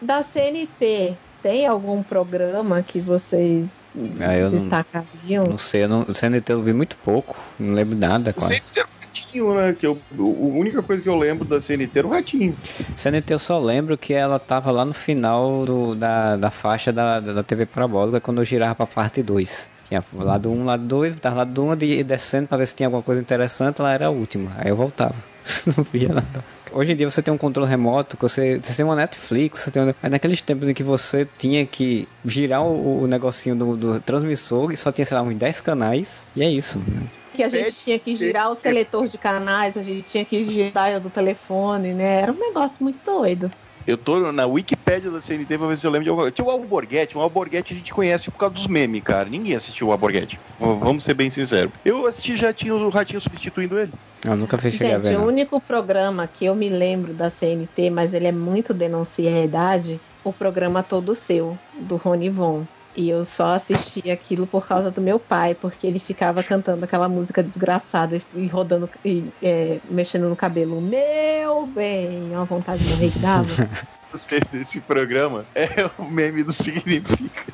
Da 0.00 0.22
CNT, 0.22 1.16
tem 1.42 1.66
algum 1.66 2.02
programa 2.02 2.82
que 2.82 3.00
vocês 3.00 3.85
Ah, 4.20 4.36
eu 4.36 4.50
não- 4.50 4.58
destacariam? 4.60 5.44
Não 5.44 5.58
sei, 5.58 5.84
eu 5.84 5.88
não, 5.88 6.02
o 6.02 6.14
CNT 6.14 6.52
eu 6.52 6.62
vi 6.62 6.72
muito 6.72 6.96
pouco, 6.98 7.36
não 7.58 7.72
lembro 7.74 7.96
nada 7.96 8.32
quase. 8.32 8.54
CNT 8.54 8.78
era 8.80 8.86
o 8.88 8.90
Ratinho, 9.00 9.54
né? 9.54 9.72
Que 9.72 9.86
eu, 9.86 9.98
a 10.18 10.22
única 10.58 10.82
coisa 10.82 11.02
que 11.02 11.08
eu 11.08 11.16
lembro 11.16 11.44
da 11.44 11.60
CNT 11.60 11.98
era 11.98 12.06
o 12.06 12.10
Ratinho. 12.10 12.54
CNT 12.96 13.32
eu 13.34 13.38
só 13.38 13.58
lembro 13.58 13.96
que 13.96 14.12
ela 14.12 14.38
tava 14.38 14.70
lá 14.70 14.84
no 14.84 14.92
final 14.94 15.64
do- 15.64 15.94
da, 15.94 16.36
da 16.36 16.50
faixa 16.50 16.92
da, 16.92 17.20
da 17.20 17.42
TV 17.42 17.64
parabólica 17.66 18.20
quando 18.20 18.38
eu 18.40 18.44
girava 18.44 18.74
pra 18.74 18.86
parte 18.86 19.22
2. 19.22 19.70
Tinha 19.88 20.02
lado 20.14 20.50
1, 20.50 20.52
um, 20.60 20.64
lado 20.64 20.82
2, 20.84 21.14
tava 21.20 21.36
lado 21.36 21.62
1 21.64 21.68
um, 21.70 21.72
e 21.80 22.02
descendo 22.02 22.48
pra 22.48 22.58
ver 22.58 22.66
se 22.66 22.74
tinha 22.74 22.88
alguma 22.88 23.02
coisa 23.02 23.20
interessante, 23.20 23.80
ela 23.80 23.92
era 23.92 24.06
a 24.06 24.10
última. 24.10 24.50
Aí 24.58 24.68
eu 24.70 24.76
voltava. 24.76 25.14
não 25.76 25.84
via 25.84 26.08
nada. 26.08 26.55
Hoje 26.76 26.92
em 26.92 26.96
dia 26.96 27.08
você 27.10 27.22
tem 27.22 27.32
um 27.32 27.38
controle 27.38 27.70
remoto, 27.70 28.18
você, 28.20 28.60
você 28.62 28.74
tem 28.74 28.84
uma 28.84 28.94
Netflix, 28.94 29.60
você 29.60 29.70
tem 29.70 29.82
uma... 29.82 29.96
Mas 30.02 30.12
naqueles 30.12 30.42
tempos 30.42 30.68
em 30.68 30.74
que 30.74 30.82
você 30.82 31.26
tinha 31.38 31.64
que 31.64 32.06
girar 32.22 32.62
o, 32.62 33.04
o 33.04 33.06
negocinho 33.06 33.56
do, 33.56 33.74
do 33.74 34.00
transmissor 34.00 34.70
e 34.70 34.76
só 34.76 34.92
tinha, 34.92 35.06
sei 35.06 35.16
lá, 35.16 35.22
uns 35.22 35.34
10 35.34 35.62
canais, 35.62 36.26
e 36.36 36.42
é 36.42 36.50
isso. 36.50 36.78
né? 36.78 37.06
Que 37.34 37.42
a 37.42 37.48
gente 37.48 37.72
tinha 37.82 37.98
que 37.98 38.14
girar 38.14 38.50
o 38.50 38.56
seletor 38.56 39.08
de 39.08 39.16
canais, 39.16 39.74
a 39.74 39.82
gente 39.82 40.02
tinha 40.02 40.22
que 40.22 40.44
girar 40.44 40.96
o 40.96 41.00
do 41.00 41.08
telefone, 41.08 41.94
né? 41.94 42.20
Era 42.20 42.32
um 42.32 42.38
negócio 42.38 42.76
muito 42.80 42.98
doido. 43.02 43.50
Eu 43.86 43.96
tô 43.96 44.30
na 44.30 44.44
Wikipédia 44.44 45.10
da 45.10 45.20
CNT 45.20 45.56
pra 45.56 45.68
ver 45.68 45.78
se 45.78 45.86
eu 45.86 45.90
lembro 45.90 46.04
de 46.04 46.10
alguma 46.10 46.24
coisa. 46.24 46.34
Tinha 46.34 46.46
o 46.46 46.50
Alborguete, 46.50 47.16
o 47.16 47.20
Alborguete 47.20 47.72
a 47.72 47.76
gente 47.76 47.94
conhece 47.94 48.30
por 48.30 48.36
causa 48.36 48.54
dos 48.54 48.66
memes, 48.66 49.00
cara. 49.02 49.28
Ninguém 49.28 49.54
assistiu 49.54 49.86
o 49.86 49.92
Alborguete. 49.92 50.38
Vamos 50.58 51.04
ser 51.04 51.14
bem 51.14 51.30
sinceros. 51.30 51.72
Eu 51.84 52.06
assisti 52.06 52.36
já 52.36 52.52
tinha 52.52 52.74
o 52.74 52.88
Ratinho 52.90 53.20
substituindo 53.20 53.78
ele. 53.78 53.92
Eu 54.24 54.36
nunca 54.36 54.58
fui 54.58 54.70
chegar 54.70 54.96
a 54.96 54.98
Gente, 54.98 55.08
ver. 55.16 55.18
o 55.18 55.26
único 55.26 55.60
programa 55.60 56.26
que 56.26 56.44
eu 56.44 56.54
me 56.54 56.68
lembro 56.68 57.12
da 57.12 57.30
CNT, 57.30 57.90
mas 57.90 58.12
ele 58.14 58.26
é 58.26 58.32
muito 58.32 58.74
denuncia 58.74 59.30
a 59.30 59.44
idade, 59.44 60.00
o 60.24 60.32
programa 60.32 60.82
Todo 60.82 61.14
Seu, 61.14 61.56
do 61.80 61.96
Rony 61.96 62.28
Von. 62.30 62.64
E 62.96 63.10
eu 63.10 63.26
só 63.26 63.48
assisti 63.54 64.10
aquilo 64.10 64.46
por 64.46 64.66
causa 64.66 64.90
do 64.90 65.02
meu 65.02 65.18
pai, 65.18 65.54
porque 65.54 65.86
ele 65.86 65.98
ficava 65.98 66.42
cantando 66.42 66.82
aquela 66.84 67.08
música 67.10 67.42
desgraçada 67.42 68.16
e- 68.16 68.22
e 68.34 68.46
rodando 68.46 68.88
e 69.04 69.22
é, 69.42 69.78
mexendo 69.90 70.28
no 70.30 70.34
cabelo. 70.34 70.80
Meu 70.80 71.66
bem, 71.66 72.30
uma 72.32 72.46
vontade 72.46 72.82
de 72.82 72.88
morrer 72.88 73.10
que 73.10 73.18
dava. 73.18 73.46
Você 74.12 74.40
desse 74.52 74.80
programa 74.80 75.46
é 75.54 75.66
o 75.98 76.10
meme 76.10 76.42
do 76.42 76.52
Significa. 76.52 77.44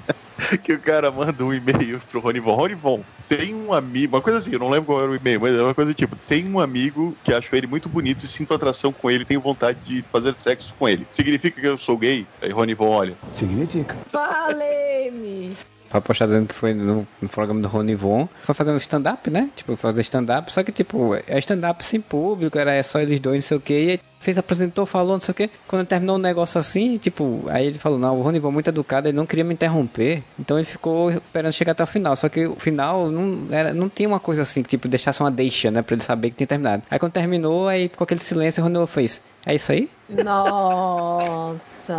Que 0.63 0.73
o 0.73 0.81
cara 0.81 1.11
manda 1.11 1.45
um 1.45 1.53
e-mail 1.53 2.01
pro 2.11 2.21
Ronivon. 2.21 2.55
Ronivon, 2.55 3.05
tem 3.29 3.55
um 3.55 3.73
amigo, 3.73 4.17
uma 4.17 4.23
coisa 4.23 4.39
assim, 4.39 4.53
eu 4.53 4.59
não 4.59 4.69
lembro 4.69 4.87
qual 4.87 5.03
era 5.03 5.11
o 5.11 5.17
e-mail, 5.17 5.41
mas 5.41 5.55
é 5.55 5.63
uma 5.63 5.75
coisa 5.75 5.95
tipo: 5.95 6.17
tem 6.27 6.49
um 6.49 6.59
amigo 6.59 7.17
que 7.25 7.33
achou 7.33 7.57
ele 7.57 7.67
muito 7.67 7.89
bonito 7.89 8.25
e 8.25 8.29
sinto 8.29 8.53
atração 8.53 8.93
com 8.93 9.11
ele, 9.11 9.25
tenho 9.25 9.41
vontade 9.41 9.79
de 9.85 10.05
fazer 10.11 10.35
sexo 10.35 10.75
com 10.75 10.89
ele. 10.89 11.07
Significa 11.11 11.61
que 11.61 11.67
eu 11.67 11.79
sou 11.79 11.97
gay? 11.97 12.27
Aí 12.41 12.51
Ronivon 12.51 12.89
olha. 12.89 13.17
Significa. 13.33 13.97
Falei-me! 14.11 15.57
Foi 15.93 16.01
postar 16.01 16.25
dizendo 16.25 16.49
que 16.49 16.55
foi 16.55 16.73
no, 16.73 17.07
no 17.21 17.29
programa 17.29 17.61
do 17.61 17.69
Rony 17.69 17.95
Von. 17.95 18.27
Foi 18.45 18.55
fazer 18.55 18.71
um 18.71 18.79
stand-up, 18.79 19.29
né? 19.29 19.51
Tipo, 19.55 19.77
fazer 19.77 20.01
stand-up. 20.01 20.51
Só 20.51 20.63
que, 20.63 20.73
tipo, 20.73 21.15
é 21.15 21.39
stand-up 21.39 21.85
sem 21.85 22.01
público, 22.01 22.59
era 22.59 22.83
só 22.83 22.99
eles 22.99 23.21
dois, 23.21 23.45
não 23.45 23.49
sei 23.49 23.57
o 23.59 23.61
quê. 23.61 24.01
E 24.01 24.01
fez, 24.19 24.39
apresentou, 24.39 24.87
falou, 24.87 25.13
não 25.13 25.21
sei 25.21 25.33
o 25.33 25.35
quê. 25.35 25.51
Quando 25.69 25.87
terminou 25.87 26.17
o 26.17 26.19
negócio 26.19 26.59
assim, 26.59 26.97
tipo, 26.97 27.45
aí 27.47 27.67
ele 27.67 27.79
falou, 27.79 27.99
não, 27.99 28.19
o 28.19 28.23
Rony 28.23 28.39
Von 28.39 28.51
muito 28.51 28.69
educado, 28.69 29.07
ele 29.07 29.17
não 29.17 29.27
queria 29.27 29.45
me 29.45 29.53
interromper. 29.53 30.23
Então 30.39 30.57
ele 30.57 30.65
ficou 30.65 31.11
esperando 31.11 31.53
chegar 31.53 31.73
até 31.73 31.85
o 31.85 31.87
final. 31.87 32.17
Só 32.17 32.31
que 32.31 32.47
o 32.47 32.57
final 32.57 33.11
não, 33.11 33.49
era, 33.51 33.75
não 33.75 33.91
tinha 33.91 34.09
uma 34.09 34.21
coisa 34.21 34.41
assim, 34.41 34.63
que, 34.63 34.71
tipo, 34.71 34.89
deixasse 34.89 35.21
uma 35.21 35.31
deixa, 35.31 35.71
né? 35.71 35.83
Pra 35.83 35.95
ele 35.95 36.03
saber 36.03 36.31
que 36.31 36.37
tinha 36.37 36.47
terminado. 36.47 36.85
Aí 36.91 36.99
quando 36.99 37.13
terminou, 37.13 37.69
aí 37.69 37.91
ficou 37.91 38.07
aquele 38.07 38.21
silêncio, 38.21 38.63
o 38.63 38.65
Rony 38.65 38.79
Von 38.79 38.87
fez, 38.87 39.21
é 39.45 39.55
isso 39.55 39.71
aí? 39.71 39.91
Nossa! 40.25 41.99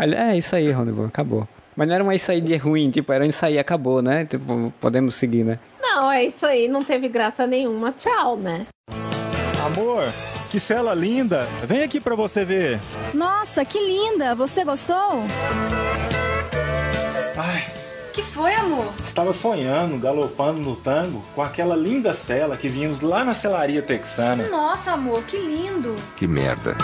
É 0.00 0.36
isso 0.36 0.56
aí, 0.56 0.72
Rony 0.72 0.90
Von, 0.90 1.06
acabou. 1.06 1.46
Mas 1.78 1.86
não 1.86 1.94
era 1.94 2.02
uma 2.02 2.12
isso 2.12 2.32
aí 2.32 2.40
de 2.40 2.56
ruim, 2.56 2.90
tipo, 2.90 3.12
era 3.12 3.22
um 3.24 3.28
isso 3.28 3.46
aí, 3.46 3.56
acabou, 3.56 4.02
né? 4.02 4.24
Tipo, 4.24 4.72
podemos 4.80 5.14
seguir, 5.14 5.44
né? 5.44 5.60
Não, 5.80 6.10
é 6.10 6.24
isso 6.24 6.44
aí, 6.44 6.66
não 6.66 6.82
teve 6.82 7.08
graça 7.08 7.46
nenhuma. 7.46 7.92
Tchau, 7.92 8.36
né? 8.36 8.66
Amor, 9.64 10.02
que 10.50 10.58
cela 10.58 10.92
linda! 10.92 11.46
Vem 11.64 11.84
aqui 11.84 12.00
pra 12.00 12.16
você 12.16 12.44
ver. 12.44 12.80
Nossa, 13.14 13.64
que 13.64 13.78
linda! 13.78 14.34
Você 14.34 14.64
gostou? 14.64 15.22
Ai, 17.36 17.64
Que 18.12 18.22
foi, 18.22 18.54
amor? 18.56 18.92
estava 19.06 19.32
sonhando, 19.32 19.98
galopando 20.00 20.58
no 20.58 20.74
tango, 20.74 21.22
com 21.32 21.42
aquela 21.42 21.76
linda 21.76 22.12
cela 22.12 22.56
que 22.56 22.68
vimos 22.68 22.98
lá 23.00 23.24
na 23.24 23.34
celaria 23.34 23.82
texana. 23.82 24.48
Nossa, 24.48 24.94
amor, 24.94 25.22
que 25.22 25.36
lindo! 25.36 25.94
Que 26.16 26.26
merda. 26.26 26.74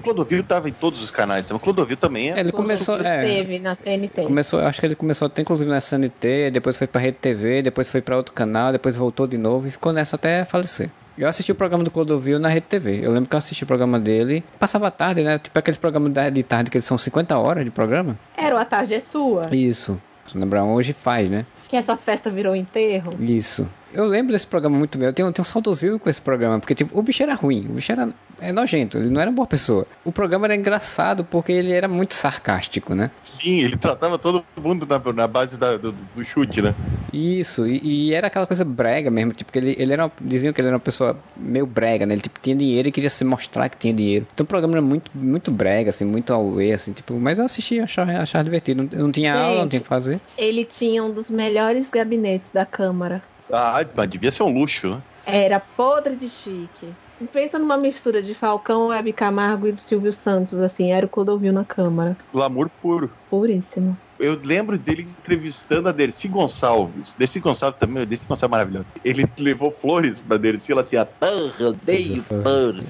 Clodovil 0.00 0.42
tava 0.42 0.68
em 0.68 0.72
todos 0.72 1.02
os 1.02 1.10
canais, 1.10 1.50
mas 1.50 1.60
Clodovil 1.62 1.96
também 1.96 2.30
é. 2.32 2.40
Ele 2.40 2.52
começou, 2.52 2.96
é, 3.00 3.20
Teve 3.22 3.58
na 3.58 3.74
CNT. 3.74 4.22
começou, 4.22 4.60
acho 4.60 4.80
que 4.80 4.86
ele 4.86 4.94
começou 4.94 5.26
até 5.26 5.42
inclusive 5.42 5.68
na 5.70 5.78
SNT, 5.78 6.50
depois 6.52 6.76
foi 6.76 6.86
pra 6.86 7.00
Rede 7.00 7.18
TV, 7.20 7.62
depois 7.62 7.88
foi 7.88 8.00
pra 8.00 8.16
outro 8.16 8.32
canal, 8.32 8.72
depois 8.72 8.96
voltou 8.96 9.26
de 9.26 9.36
novo 9.38 9.66
e 9.68 9.70
ficou 9.70 9.92
nessa 9.92 10.16
até 10.16 10.44
falecer. 10.44 10.90
Eu 11.18 11.28
assisti 11.28 11.52
o 11.52 11.54
programa 11.54 11.84
do 11.84 11.90
Clodovil 11.90 12.38
na 12.38 12.48
Rede 12.48 12.66
TV. 12.66 13.00
Eu 13.04 13.12
lembro 13.12 13.28
que 13.28 13.34
eu 13.34 13.38
assisti 13.38 13.62
o 13.64 13.66
programa 13.66 14.00
dele. 14.00 14.42
Passava 14.58 14.86
a 14.86 14.90
tarde, 14.90 15.22
né? 15.22 15.38
Tipo 15.38 15.58
aqueles 15.58 15.76
programas 15.76 16.12
da- 16.12 16.30
de 16.30 16.42
tarde 16.42 16.70
que 16.70 16.78
eles 16.78 16.84
são 16.86 16.96
50 16.96 17.36
horas 17.36 17.62
de 17.64 17.70
programa. 17.70 18.18
Era 18.34 18.56
o 18.56 18.58
A 18.58 18.64
Tarde 18.64 18.94
é 18.94 19.00
Sua, 19.00 19.54
Isso. 19.54 20.00
Se 20.26 20.38
lembrar, 20.38 20.64
hoje 20.64 20.92
faz, 20.94 21.28
né? 21.28 21.44
que 21.68 21.76
essa 21.76 21.96
festa 21.96 22.28
virou 22.30 22.56
enterro. 22.56 23.14
Isso. 23.20 23.68
Eu 23.94 24.04
lembro 24.04 24.32
desse 24.32 24.46
programa 24.46 24.76
muito 24.76 24.98
bem. 24.98 25.06
Eu 25.06 25.12
tenho, 25.12 25.28
eu 25.28 25.32
tenho 25.32 25.42
um 25.42 25.48
saudosismo 25.48 26.00
com 26.00 26.10
esse 26.10 26.20
programa, 26.20 26.58
porque 26.58 26.74
tipo, 26.74 26.98
o 26.98 27.00
bicho 27.02 27.22
era 27.22 27.32
ruim. 27.34 27.66
O 27.68 27.74
bicho 27.74 27.92
era 27.92 28.08
é 28.40 28.52
nojento, 28.52 28.98
ele 28.98 29.10
não 29.10 29.20
era 29.20 29.30
uma 29.30 29.36
boa 29.36 29.46
pessoa. 29.46 29.86
O 30.04 30.10
programa 30.10 30.46
era 30.46 30.54
engraçado 30.54 31.24
porque 31.24 31.52
ele 31.52 31.72
era 31.72 31.86
muito 31.86 32.14
sarcástico, 32.14 32.94
né? 32.94 33.10
Sim, 33.22 33.60
ele 33.60 33.76
tratava 33.76 34.18
todo 34.18 34.44
mundo 34.60 34.86
na, 34.86 35.12
na 35.12 35.26
base 35.26 35.58
da, 35.58 35.76
do, 35.76 35.92
do, 35.92 36.24
chute, 36.24 36.62
né? 36.62 36.74
Isso, 37.12 37.66
e, 37.66 37.80
e, 37.82 38.14
era 38.14 38.28
aquela 38.28 38.46
coisa 38.46 38.64
brega 38.64 39.10
mesmo, 39.10 39.32
tipo, 39.32 39.52
que 39.52 39.58
ele, 39.58 39.76
ele 39.78 39.92
era 39.92 40.04
uma, 40.04 40.12
diziam 40.20 40.52
que 40.52 40.60
ele 40.60 40.68
era 40.68 40.76
uma 40.76 40.80
pessoa 40.80 41.16
meio 41.36 41.66
brega, 41.66 42.06
né? 42.06 42.14
Ele 42.14 42.22
tipo, 42.22 42.40
tinha 42.40 42.56
dinheiro 42.56 42.88
e 42.88 42.92
queria 42.92 43.10
se 43.10 43.24
mostrar 43.24 43.68
que 43.68 43.76
tinha 43.76 43.92
dinheiro. 43.92 44.26
Então 44.32 44.44
o 44.44 44.46
programa 44.46 44.74
era 44.74 44.82
muito, 44.82 45.10
muito 45.14 45.50
brega, 45.50 45.90
assim, 45.90 46.04
muito 46.04 46.32
away, 46.32 46.72
assim, 46.72 46.92
tipo, 46.92 47.14
mas 47.14 47.38
eu 47.38 47.44
assisti 47.44 47.76
e 47.76 47.80
achava, 47.80 48.12
achava 48.12 48.44
divertido. 48.44 48.82
Não, 48.82 49.04
não 49.04 49.12
tinha 49.12 49.32
Gente, 49.32 49.42
aula, 49.42 49.60
não 49.60 49.68
tinha 49.68 49.80
o 49.80 49.82
que 49.82 49.88
fazer. 49.88 50.20
Ele 50.36 50.64
tinha 50.64 51.04
um 51.04 51.10
dos 51.10 51.28
melhores 51.28 51.88
gabinetes 51.88 52.50
da 52.50 52.64
Câmara. 52.64 53.22
Ah, 53.52 53.84
mas 53.94 54.08
devia 54.08 54.30
ser 54.30 54.44
um 54.44 54.52
luxo, 54.52 54.88
né? 54.88 55.02
Era 55.26 55.60
podre 55.60 56.16
de 56.16 56.28
chique. 56.28 56.88
Pensa 57.26 57.58
numa 57.58 57.76
mistura 57.76 58.22
de 58.22 58.34
Falcão, 58.34 58.92
Hebe 58.92 59.12
Camargo 59.12 59.68
e 59.68 59.76
Silvio 59.78 60.12
Santos, 60.12 60.58
assim, 60.58 60.90
era 60.92 61.06
o 61.06 61.08
Clodovil 61.08 61.52
na 61.52 61.64
Câmara. 61.64 62.16
Glamour 62.32 62.70
puro. 62.80 63.10
Puríssimo. 63.28 63.96
Eu 64.18 64.38
lembro 64.44 64.78
dele 64.78 65.02
entrevistando 65.02 65.88
a 65.88 65.92
Dercy 65.92 66.28
Gonçalves. 66.28 67.14
Dercy 67.14 67.40
Gonçalves 67.40 67.78
também, 67.78 68.06
Dercy 68.06 68.26
Gonçalves 68.26 68.42
é 68.42 68.50
maravilhoso. 68.50 68.86
Ele 69.04 69.26
levou 69.38 69.70
flores 69.70 70.20
pra 70.20 70.36
Dercy, 70.36 70.72
ela 70.72 70.82
assim, 70.82 70.96
ah, 70.96 71.06
porra, 71.06 71.68
odeio 71.68 72.22
flores. 72.22 72.84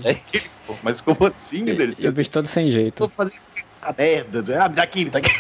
Mas 0.83 1.01
como 1.01 1.27
assim, 1.27 1.65
Dercy? 1.65 2.05
Eu 2.05 2.13
vejo 2.13 2.31
todo 2.31 2.47
sem 2.47 2.69
jeito. 2.69 3.05
Tô 3.05 3.09
fazendo 3.09 3.41
a 3.83 3.95
merda. 3.97 4.63
Ah, 4.63 4.69
me 4.69 4.75
dá 4.75 4.83
aqui, 4.83 5.05
me 5.05 5.11
dá 5.11 5.19
aqui. 5.19 5.31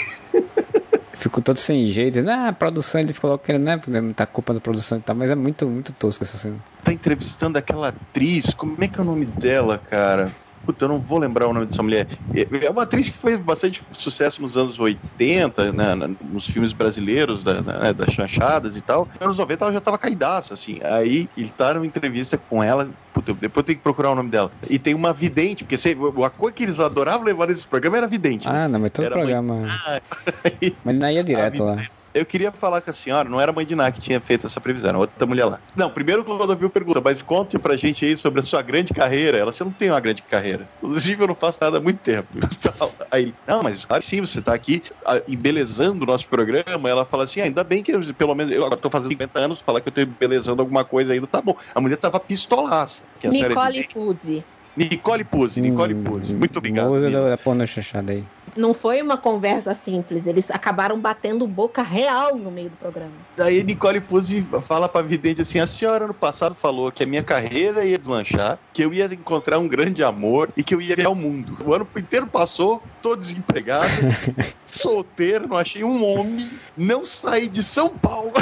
Ficou 1.20 1.42
todo 1.42 1.58
sem 1.58 1.86
jeito. 1.86 2.18
Ah, 2.28 2.48
a 2.48 2.52
produção, 2.52 3.00
ele 3.00 3.12
ficou 3.12 3.30
logo 3.30 3.42
querendo, 3.42 3.64
né? 3.64 3.80
Tá 4.14 4.26
culpa 4.26 4.54
da 4.54 4.60
produção 4.60 4.98
e 4.98 5.00
tal, 5.00 5.14
mas 5.14 5.30
é 5.30 5.34
muito, 5.34 5.66
muito 5.68 5.92
tosco 5.92 6.24
essa 6.24 6.36
cena. 6.36 6.56
Tá 6.82 6.92
entrevistando 6.92 7.58
aquela 7.58 7.88
atriz, 7.88 8.54
como 8.54 8.76
é 8.82 8.88
que 8.88 8.98
é 8.98 9.02
o 9.02 9.04
nome 9.04 9.26
dela, 9.26 9.78
cara? 9.78 10.32
Puta, 10.64 10.84
eu 10.84 10.88
não 10.88 11.00
vou 11.00 11.18
lembrar 11.18 11.46
o 11.46 11.52
nome 11.52 11.66
dessa 11.66 11.82
mulher. 11.82 12.08
É, 12.34 12.70
uma 12.70 12.82
atriz 12.82 13.08
que 13.08 13.16
fez 13.16 13.42
bastante 13.42 13.82
sucesso 13.92 14.42
nos 14.42 14.56
anos 14.56 14.78
80, 14.78 15.72
né, 15.72 15.94
nos 16.22 16.46
filmes 16.46 16.72
brasileiros, 16.72 17.42
da, 17.42 17.62
né, 17.62 17.92
das 17.92 18.12
chanchadas 18.12 18.76
e 18.76 18.80
tal. 18.80 19.08
Nos 19.14 19.22
anos 19.22 19.38
90 19.38 19.64
ela 19.64 19.72
já 19.72 19.80
tava 19.80 19.98
caidaça, 19.98 20.54
assim. 20.54 20.78
Aí 20.82 21.28
ele 21.36 21.50
tá 21.50 21.74
numa 21.74 21.86
entrevista 21.86 22.38
com 22.38 22.62
ela, 22.62 22.88
puta, 23.12 23.32
depois 23.34 23.56
eu 23.56 23.62
tenho 23.62 23.78
que 23.78 23.82
procurar 23.82 24.10
o 24.10 24.14
nome 24.14 24.30
dela. 24.30 24.52
E 24.68 24.78
tem 24.78 24.94
uma 24.94 25.12
vidente, 25.12 25.64
porque 25.64 25.76
se, 25.76 25.96
a 26.24 26.30
coisa 26.30 26.54
que 26.54 26.62
eles 26.62 26.78
adoravam 26.78 27.24
levar 27.24 27.48
nesse 27.48 27.66
programa 27.66 27.98
era 27.98 28.06
vidente. 28.06 28.46
Né? 28.48 28.64
Ah, 28.64 28.68
não, 28.68 28.80
mas 28.80 28.90
todo 28.90 29.06
era 29.06 29.14
programa. 29.14 29.66
Ah, 29.86 30.00
mas 30.84 30.94
não 30.94 31.10
ia 31.10 31.24
direto 31.24 31.64
lá. 31.64 31.76
Eu 32.12 32.26
queria 32.26 32.50
falar 32.50 32.80
com 32.80 32.90
a 32.90 32.92
senhora, 32.92 33.28
não 33.28 33.40
era 33.40 33.52
a 33.52 33.54
mãe 33.54 33.64
de 33.64 33.74
Ná 33.74 33.90
que 33.90 34.00
tinha 34.00 34.20
feito 34.20 34.46
essa 34.46 34.60
previsão, 34.60 34.90
era 34.90 34.98
outra 34.98 35.26
mulher 35.26 35.44
lá. 35.44 35.60
Não, 35.76 35.88
primeiro 35.88 36.22
o 36.22 36.24
Clodovil 36.24 36.68
pergunta, 36.68 37.00
mas 37.00 37.22
conte 37.22 37.58
pra 37.58 37.76
gente 37.76 38.04
aí 38.04 38.16
sobre 38.16 38.40
a 38.40 38.42
sua 38.42 38.62
grande 38.62 38.92
carreira. 38.92 39.38
Ela, 39.38 39.52
você 39.52 39.62
não 39.62 39.70
tem 39.70 39.90
uma 39.90 40.00
grande 40.00 40.22
carreira. 40.22 40.68
Inclusive, 40.82 41.22
eu 41.22 41.28
não 41.28 41.34
faço 41.34 41.58
nada 41.62 41.78
há 41.78 41.80
muito 41.80 41.98
tempo. 41.98 42.28
Aí 43.10 43.34
não, 43.46 43.60
mas 43.62 43.84
claro, 43.84 44.02
sim, 44.02 44.20
você 44.20 44.40
tá 44.40 44.54
aqui 44.54 44.82
ah, 45.04 45.20
embelezando 45.28 46.04
o 46.04 46.06
nosso 46.06 46.28
programa. 46.28 46.88
Ela 46.88 47.04
fala 47.04 47.24
assim, 47.24 47.40
ah, 47.40 47.44
ainda 47.44 47.64
bem 47.64 47.82
que 47.82 47.92
eu, 47.92 48.00
pelo 48.14 48.34
menos, 48.34 48.52
eu 48.52 48.64
agora 48.64 48.80
tô 48.80 48.88
fazendo 48.88 49.10
50 49.10 49.38
anos, 49.38 49.60
falar 49.60 49.80
que 49.80 49.88
eu 49.88 49.92
tô 49.92 50.00
embelezando 50.00 50.62
alguma 50.62 50.84
coisa 50.84 51.12
ainda, 51.12 51.26
tá 51.26 51.40
bom. 51.40 51.56
A 51.74 51.80
mulher 51.80 51.96
tava 51.96 52.20
pistolaça. 52.20 53.02
Que 53.18 53.26
a 53.26 53.30
Nicole 53.30 53.88
Puzzi. 53.92 54.44
Nicole 54.76 55.24
Puzzi, 55.24 55.60
Nicole 55.60 55.94
hum, 55.94 56.04
Puzzi. 56.04 56.34
Muito 56.34 56.58
obrigado. 56.58 56.92
Usa 56.92 57.10
da, 57.10 57.36
da 57.36 58.12
aí. 58.12 58.24
Não 58.56 58.74
foi 58.74 59.00
uma 59.02 59.16
conversa 59.16 59.74
simples, 59.74 60.26
eles 60.26 60.50
acabaram 60.50 61.00
batendo 61.00 61.46
boca 61.46 61.82
real 61.82 62.36
no 62.36 62.50
meio 62.50 62.70
do 62.70 62.76
programa. 62.76 63.12
Daí 63.36 63.62
Nicole 63.62 64.00
Puzzi 64.00 64.46
fala 64.62 64.88
pra 64.88 65.02
vidente 65.02 65.42
assim: 65.42 65.58
a 65.58 65.66
senhora 65.66 66.06
no 66.06 66.14
passado 66.14 66.54
falou 66.54 66.90
que 66.90 67.02
a 67.02 67.06
minha 67.06 67.22
carreira 67.22 67.84
ia 67.84 67.98
deslanchar, 67.98 68.58
que 68.72 68.84
eu 68.84 68.92
ia 68.92 69.06
encontrar 69.06 69.58
um 69.58 69.68
grande 69.68 70.02
amor 70.02 70.50
e 70.56 70.62
que 70.62 70.74
eu 70.74 70.80
ia 70.80 70.96
ver 70.96 71.08
o 71.08 71.14
mundo. 71.14 71.56
O 71.64 71.74
ano 71.74 71.86
inteiro 71.96 72.26
passou, 72.26 72.82
tô 73.02 73.14
desempregado, 73.16 73.86
solteiro, 74.64 75.48
não 75.48 75.56
achei 75.56 75.84
um 75.84 76.04
homem, 76.04 76.50
não 76.76 77.06
saí 77.06 77.48
de 77.48 77.62
São 77.62 77.88
Paulo. 77.88 78.32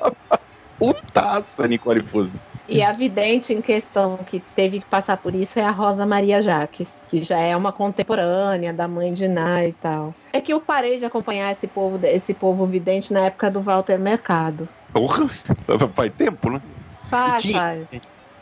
Putaça, 0.78 1.68
Nicole 1.68 2.02
Puzzi. 2.02 2.40
E 2.70 2.82
a 2.82 2.92
vidente 2.92 3.52
em 3.52 3.60
questão 3.60 4.16
que 4.18 4.40
teve 4.54 4.80
que 4.80 4.86
passar 4.86 5.16
por 5.16 5.34
isso 5.34 5.58
é 5.58 5.62
a 5.62 5.70
Rosa 5.70 6.06
Maria 6.06 6.40
Jaques, 6.40 7.02
que 7.08 7.22
já 7.22 7.38
é 7.38 7.56
uma 7.56 7.72
contemporânea 7.72 8.72
da 8.72 8.86
mãe 8.86 9.12
de 9.12 9.26
Ná 9.26 9.66
e 9.66 9.72
tal. 9.72 10.14
É 10.32 10.40
que 10.40 10.52
eu 10.52 10.60
parei 10.60 10.98
de 10.98 11.04
acompanhar 11.04 11.50
esse 11.50 11.66
povo, 11.66 11.98
esse 12.06 12.32
povo 12.32 12.66
vidente 12.66 13.12
na 13.12 13.26
época 13.26 13.50
do 13.50 13.60
Walter 13.60 13.98
Mercado. 13.98 14.68
Porra, 14.92 15.26
faz 15.94 16.12
tempo, 16.12 16.50
né? 16.50 16.60
Faz, 17.08 17.42
tinha, 17.42 17.58
faz 17.58 17.88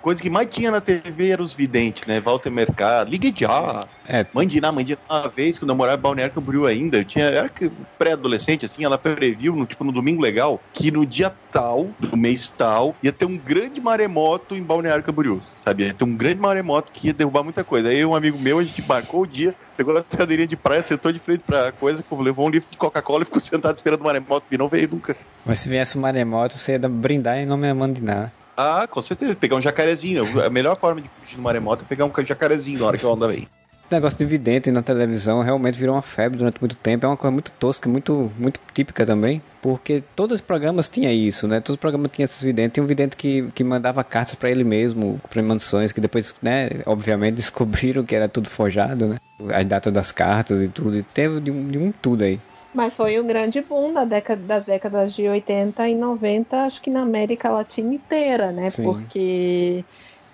coisa 0.00 0.22
que 0.22 0.30
mais 0.30 0.48
tinha 0.48 0.70
na 0.70 0.80
TV 0.80 1.30
era 1.30 1.42
os 1.42 1.52
videntes, 1.52 2.06
né? 2.06 2.20
Walter 2.20 2.50
Mercado, 2.50 3.10
Ligue 3.10 3.32
já. 3.36 3.86
É. 4.06 4.24
Mandiná, 4.32 4.72
Mandiná, 4.72 4.98
uma 5.08 5.28
vez, 5.28 5.58
quando 5.58 5.70
eu 5.70 5.76
morava 5.76 5.98
em 5.98 6.02
Balneário 6.02 6.34
Camboriú 6.34 6.66
ainda, 6.66 6.98
eu 6.98 7.04
tinha, 7.04 7.26
era 7.26 7.50
pré-adolescente, 7.98 8.64
assim, 8.64 8.84
ela 8.84 8.96
previu, 8.96 9.54
no, 9.54 9.66
tipo, 9.66 9.84
no 9.84 9.92
Domingo 9.92 10.22
Legal, 10.22 10.60
que 10.72 10.90
no 10.90 11.04
dia 11.04 11.32
tal, 11.52 11.88
do 11.98 12.16
mês 12.16 12.50
tal, 12.50 12.94
ia 13.02 13.12
ter 13.12 13.24
um 13.24 13.36
grande 13.36 13.80
maremoto 13.80 14.56
em 14.56 14.62
Balneário 14.62 15.04
Camboriú, 15.04 15.42
sabe? 15.64 15.84
Ia 15.84 15.94
ter 15.94 16.04
um 16.04 16.16
grande 16.16 16.40
maremoto 16.40 16.90
que 16.92 17.08
ia 17.08 17.12
derrubar 17.12 17.42
muita 17.42 17.62
coisa. 17.62 17.88
Aí 17.88 18.04
um 18.04 18.14
amigo 18.14 18.38
meu, 18.38 18.58
a 18.58 18.64
gente 18.64 18.82
marcou 18.86 19.22
o 19.22 19.26
dia, 19.26 19.54
pegou 19.76 19.96
as 19.96 20.04
cadeirinhas 20.04 20.48
de 20.48 20.56
praia, 20.56 20.82
sentou 20.82 21.12
de 21.12 21.18
frente 21.18 21.42
pra 21.46 21.72
coisa, 21.72 22.02
levou 22.18 22.46
um 22.46 22.50
livro 22.50 22.68
de 22.70 22.78
Coca-Cola 22.78 23.22
e 23.22 23.24
ficou 23.26 23.40
sentado 23.40 23.76
esperando 23.76 24.00
o 24.00 24.04
maremoto, 24.04 24.46
e 24.50 24.58
não 24.58 24.68
veio 24.68 24.88
nunca. 24.88 25.16
Mas 25.44 25.58
se 25.60 25.68
viesse 25.68 25.96
o 25.96 26.00
maremoto, 26.00 26.58
você 26.58 26.72
ia 26.72 26.78
brindar 26.78 27.38
em 27.38 27.46
nome 27.46 27.66
da 27.66 27.74
Mandiná. 27.74 28.30
Ah, 28.60 28.88
com 28.88 29.00
certeza. 29.00 29.36
Pegar 29.36 29.54
um 29.54 29.62
jacarezinho. 29.62 30.42
A 30.42 30.50
melhor 30.50 30.76
forma 30.76 31.00
de 31.00 31.08
fugir 31.08 31.36
no 31.36 31.44
maremoto 31.44 31.84
é 31.84 31.88
pegar 31.88 32.04
um 32.04 32.12
jacarezinho 32.26 32.80
na 32.80 32.86
hora 32.86 32.98
que 32.98 33.06
a 33.06 33.08
onda 33.08 33.28
vem. 33.28 33.46
O 33.88 33.94
negócio 33.94 34.18
de 34.18 34.24
vidente 34.26 34.68
na 34.72 34.82
televisão 34.82 35.40
realmente 35.42 35.78
virou 35.78 35.94
uma 35.94 36.02
febre 36.02 36.36
durante 36.36 36.60
muito 36.60 36.74
tempo. 36.74 37.06
É 37.06 37.08
uma 37.08 37.16
coisa 37.16 37.30
muito 37.30 37.52
tosca, 37.52 37.88
muito, 37.88 38.32
muito 38.36 38.58
típica 38.74 39.06
também. 39.06 39.40
Porque 39.62 40.02
todos 40.16 40.34
os 40.34 40.40
programas 40.40 40.88
tinham 40.88 41.12
isso, 41.12 41.46
né? 41.46 41.60
Todos 41.60 41.76
os 41.76 41.80
programas 41.80 42.10
tinham 42.10 42.24
esses 42.24 42.42
videntes. 42.42 42.74
Tinha 42.74 42.82
um 42.82 42.86
vidente 42.88 43.16
que, 43.16 43.48
que 43.54 43.62
mandava 43.62 44.02
cartas 44.02 44.34
para 44.34 44.50
ele 44.50 44.64
mesmo, 44.64 45.20
premonições, 45.30 45.92
que 45.92 46.00
depois, 46.00 46.34
né, 46.42 46.68
obviamente 46.84 47.36
descobriram 47.38 48.04
que 48.04 48.16
era 48.16 48.28
tudo 48.28 48.50
forjado, 48.50 49.06
né? 49.06 49.18
As 49.54 49.64
datas 49.64 49.92
das 49.92 50.10
cartas 50.10 50.60
e 50.60 50.66
tudo. 50.66 50.96
E 50.96 51.04
teve 51.04 51.40
de 51.40 51.52
um, 51.52 51.68
de 51.68 51.78
um 51.78 51.92
tudo 51.92 52.24
aí. 52.24 52.40
Mas 52.74 52.94
foi 52.94 53.18
um 53.18 53.26
grande 53.26 53.60
boom 53.60 53.92
da 53.92 54.04
década, 54.04 54.42
das 54.42 54.64
décadas 54.64 55.14
de 55.14 55.26
80 55.26 55.88
e 55.88 55.94
90, 55.94 56.64
acho 56.64 56.80
que 56.80 56.90
na 56.90 57.02
América 57.02 57.50
Latina 57.50 57.94
inteira, 57.94 58.52
né? 58.52 58.68
Sim. 58.68 58.84
Porque 58.84 59.84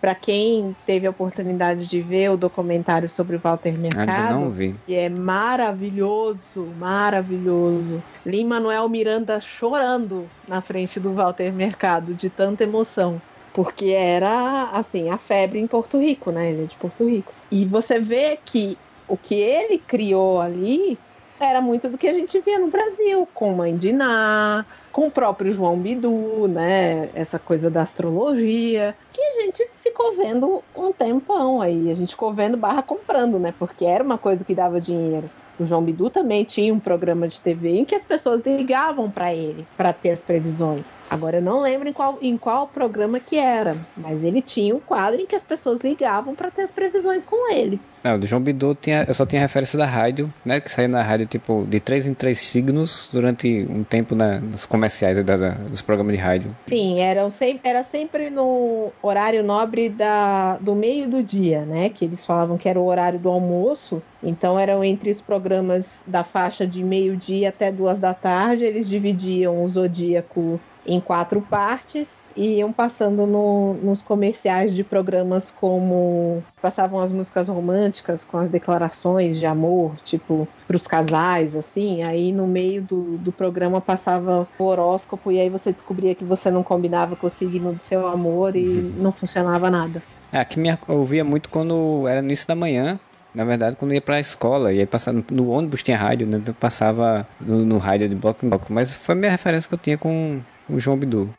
para 0.04 0.14
quem 0.14 0.76
teve 0.84 1.06
a 1.06 1.10
oportunidade 1.10 1.86
de 1.86 2.02
ver 2.02 2.30
o 2.30 2.36
documentário 2.36 3.08
sobre 3.08 3.36
o 3.36 3.38
Walter 3.38 3.72
Mercado, 3.78 4.34
não 4.34 4.50
vi. 4.50 4.74
que 4.84 4.94
é 4.94 5.08
maravilhoso, 5.08 6.68
maravilhoso. 6.78 8.02
Lin 8.26 8.44
Manuel 8.44 8.86
Miranda 8.88 9.40
chorando 9.40 10.28
na 10.46 10.60
frente 10.60 11.00
do 11.00 11.14
Walter 11.14 11.50
Mercado 11.50 12.12
de 12.12 12.28
tanta 12.28 12.64
emoção, 12.64 13.18
porque 13.54 13.86
era 13.86 14.64
assim 14.72 15.08
a 15.08 15.16
febre 15.16 15.58
em 15.58 15.66
Porto 15.66 15.98
Rico, 15.98 16.30
né? 16.30 16.50
Ele 16.50 16.64
é 16.64 16.66
de 16.66 16.76
Porto 16.76 17.08
Rico. 17.08 17.32
E 17.50 17.64
você 17.64 17.98
vê 17.98 18.38
que 18.44 18.76
o 19.08 19.16
que 19.16 19.36
ele 19.36 19.78
criou 19.78 20.38
ali 20.38 20.98
era 21.44 21.60
muito 21.60 21.88
do 21.88 21.98
que 21.98 22.08
a 22.08 22.14
gente 22.14 22.40
via 22.40 22.58
no 22.58 22.68
Brasil, 22.68 23.28
com 23.34 23.52
Mãe 23.52 23.76
de 23.76 23.92
Ná, 23.92 24.64
com 24.92 25.06
o 25.06 25.10
próprio 25.10 25.52
João 25.52 25.78
Bidu, 25.78 26.48
né? 26.48 27.10
Essa 27.14 27.38
coisa 27.38 27.70
da 27.70 27.82
astrologia, 27.82 28.94
que 29.12 29.20
a 29.20 29.42
gente 29.42 29.68
ficou 29.82 30.16
vendo 30.16 30.62
um 30.76 30.92
tempão 30.92 31.60
aí. 31.60 31.90
A 31.90 31.94
gente 31.94 32.10
ficou 32.10 32.32
vendo 32.32 32.56
barra 32.56 32.82
comprando, 32.82 33.38
né? 33.38 33.52
Porque 33.58 33.84
era 33.84 34.02
uma 34.02 34.18
coisa 34.18 34.44
que 34.44 34.54
dava 34.54 34.80
dinheiro. 34.80 35.28
O 35.58 35.66
João 35.66 35.82
Bidu 35.82 36.10
também 36.10 36.44
tinha 36.44 36.74
um 36.74 36.80
programa 36.80 37.28
de 37.28 37.40
TV 37.40 37.70
em 37.78 37.84
que 37.84 37.94
as 37.94 38.02
pessoas 38.02 38.44
ligavam 38.44 39.10
para 39.10 39.32
ele 39.32 39.66
para 39.76 39.92
ter 39.92 40.10
as 40.10 40.20
previsões. 40.20 40.84
Agora 41.10 41.38
eu 41.38 41.42
não 41.42 41.60
lembro 41.60 41.88
em 41.88 41.92
qual, 41.92 42.18
em 42.20 42.36
qual 42.36 42.66
programa 42.66 43.20
que 43.20 43.36
era, 43.36 43.76
mas 43.96 44.22
ele 44.24 44.40
tinha 44.40 44.74
um 44.74 44.80
quadro 44.80 45.20
em 45.20 45.26
que 45.26 45.36
as 45.36 45.44
pessoas 45.44 45.80
ligavam 45.82 46.34
para 46.34 46.50
ter 46.50 46.62
as 46.62 46.70
previsões 46.70 47.24
com 47.24 47.52
ele. 47.52 47.80
Não, 48.02 48.18
do 48.18 48.26
João 48.26 48.42
Bidu 48.42 48.74
tinha, 48.74 49.04
eu 49.08 49.14
só 49.14 49.24
tinha 49.24 49.40
referência 49.40 49.78
da 49.78 49.86
rádio, 49.86 50.32
né? 50.44 50.60
Que 50.60 50.70
saía 50.70 50.88
na 50.88 51.00
rádio 51.00 51.26
tipo 51.26 51.64
de 51.66 51.80
três 51.80 52.06
em 52.06 52.12
três 52.12 52.38
signos 52.38 53.08
durante 53.10 53.66
um 53.70 53.82
tempo 53.82 54.14
na, 54.14 54.38
nos 54.38 54.66
comerciais 54.66 55.24
da, 55.24 55.36
da, 55.36 55.50
dos 55.50 55.80
programas 55.80 56.14
de 56.14 56.20
rádio. 56.20 56.56
Sim, 56.66 57.00
era, 57.00 57.26
era 57.62 57.82
sempre 57.82 58.28
no 58.28 58.92
horário 59.02 59.42
nobre 59.42 59.88
da, 59.88 60.58
do 60.58 60.74
meio 60.74 61.08
do 61.08 61.22
dia, 61.22 61.62
né? 61.62 61.88
Que 61.88 62.04
eles 62.04 62.26
falavam 62.26 62.58
que 62.58 62.68
era 62.68 62.78
o 62.78 62.84
horário 62.84 63.18
do 63.18 63.30
almoço. 63.30 64.02
Então 64.22 64.58
eram 64.58 64.84
entre 64.84 65.10
os 65.10 65.22
programas 65.22 65.86
da 66.06 66.22
faixa 66.22 66.66
de 66.66 66.84
meio-dia 66.84 67.48
até 67.48 67.72
duas 67.72 67.98
da 67.98 68.12
tarde, 68.12 68.64
eles 68.64 68.86
dividiam 68.86 69.64
o 69.64 69.68
zodíaco 69.68 70.60
em 70.86 71.00
quatro 71.00 71.40
partes 71.40 72.08
e 72.36 72.58
iam 72.58 72.72
passando 72.72 73.26
no, 73.26 73.74
nos 73.74 74.02
comerciais 74.02 74.74
de 74.74 74.82
programas 74.82 75.52
como 75.52 76.42
passavam 76.60 77.00
as 77.00 77.12
músicas 77.12 77.48
românticas 77.48 78.24
com 78.24 78.38
as 78.38 78.50
declarações 78.50 79.38
de 79.38 79.46
amor, 79.46 79.94
tipo 80.04 80.48
para 80.66 80.76
os 80.76 80.86
casais, 80.86 81.54
assim. 81.54 82.02
Aí 82.02 82.32
no 82.32 82.46
meio 82.46 82.82
do, 82.82 83.16
do 83.18 83.30
programa 83.30 83.80
passava 83.80 84.48
o 84.58 84.64
horóscopo 84.64 85.30
e 85.30 85.40
aí 85.40 85.48
você 85.48 85.72
descobria 85.72 86.14
que 86.14 86.24
você 86.24 86.50
não 86.50 86.62
combinava 86.62 87.14
com 87.14 87.26
o 87.26 87.30
signo 87.30 87.72
do 87.72 87.82
seu 87.82 88.06
amor 88.06 88.56
e 88.56 88.66
uhum. 88.66 88.94
não 88.98 89.12
funcionava 89.12 89.70
nada. 89.70 90.02
É, 90.32 90.40
aqui 90.40 90.58
me 90.58 90.76
ouvia 90.88 91.24
muito 91.24 91.48
quando 91.48 92.08
era 92.08 92.20
no 92.20 92.28
início 92.28 92.48
da 92.48 92.54
manhã. 92.54 92.98
Na 93.32 93.44
verdade, 93.44 93.76
quando 93.76 93.92
ia 93.92 94.00
pra 94.00 94.20
escola, 94.20 94.72
e 94.72 94.78
aí 94.78 94.86
passava 94.86 95.20
no 95.28 95.50
ônibus 95.50 95.82
tinha 95.82 95.96
rádio, 95.96 96.24
né? 96.24 96.36
Então 96.36 96.54
passava 96.54 97.26
no, 97.40 97.64
no 97.64 97.78
rádio 97.78 98.08
de 98.08 98.14
bloco 98.14 98.46
em 98.46 98.48
bloco. 98.48 98.72
Mas 98.72 98.94
foi 98.94 99.12
a 99.12 99.18
minha 99.18 99.30
referência 99.32 99.68
que 99.68 99.74
eu 99.74 99.78
tinha 99.78 99.98
com 99.98 100.40
o 100.68 100.78
João 100.80 100.96
Bidu. 100.96 101.34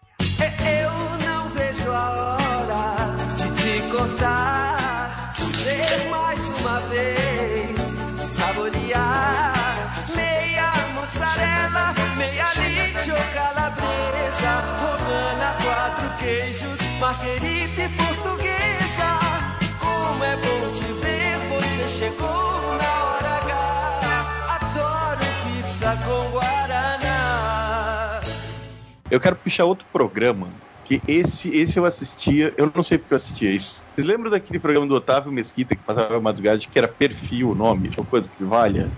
Eu 29.10 29.20
quero 29.20 29.36
puxar 29.36 29.66
outro 29.66 29.86
programa. 29.92 30.48
Que 30.84 31.02
esse, 31.08 31.56
esse 31.58 31.80
eu 31.80 31.86
assistia, 31.86 32.54
eu 32.58 32.72
não 32.74 32.84
sei 32.84 33.00
porque 33.00 33.14
eu 33.14 33.16
assistia 33.16 33.50
isso. 33.50 33.84
Vocês 33.96 34.08
lembram 34.08 34.30
daquele 34.30 34.60
programa 34.60 34.86
do 34.86 34.94
Otávio 34.94 35.32
Mesquita 35.32 35.76
que 35.76 35.82
passava 35.82 36.20
madrugada, 36.22 36.60
que 36.60 36.78
era 36.78 36.88
Perfil 36.88 37.50
o 37.50 37.56
nome? 37.56 37.90
Uma 37.98 38.06
coisa 38.06 38.30
que 38.38 38.44
valha? 38.44 38.92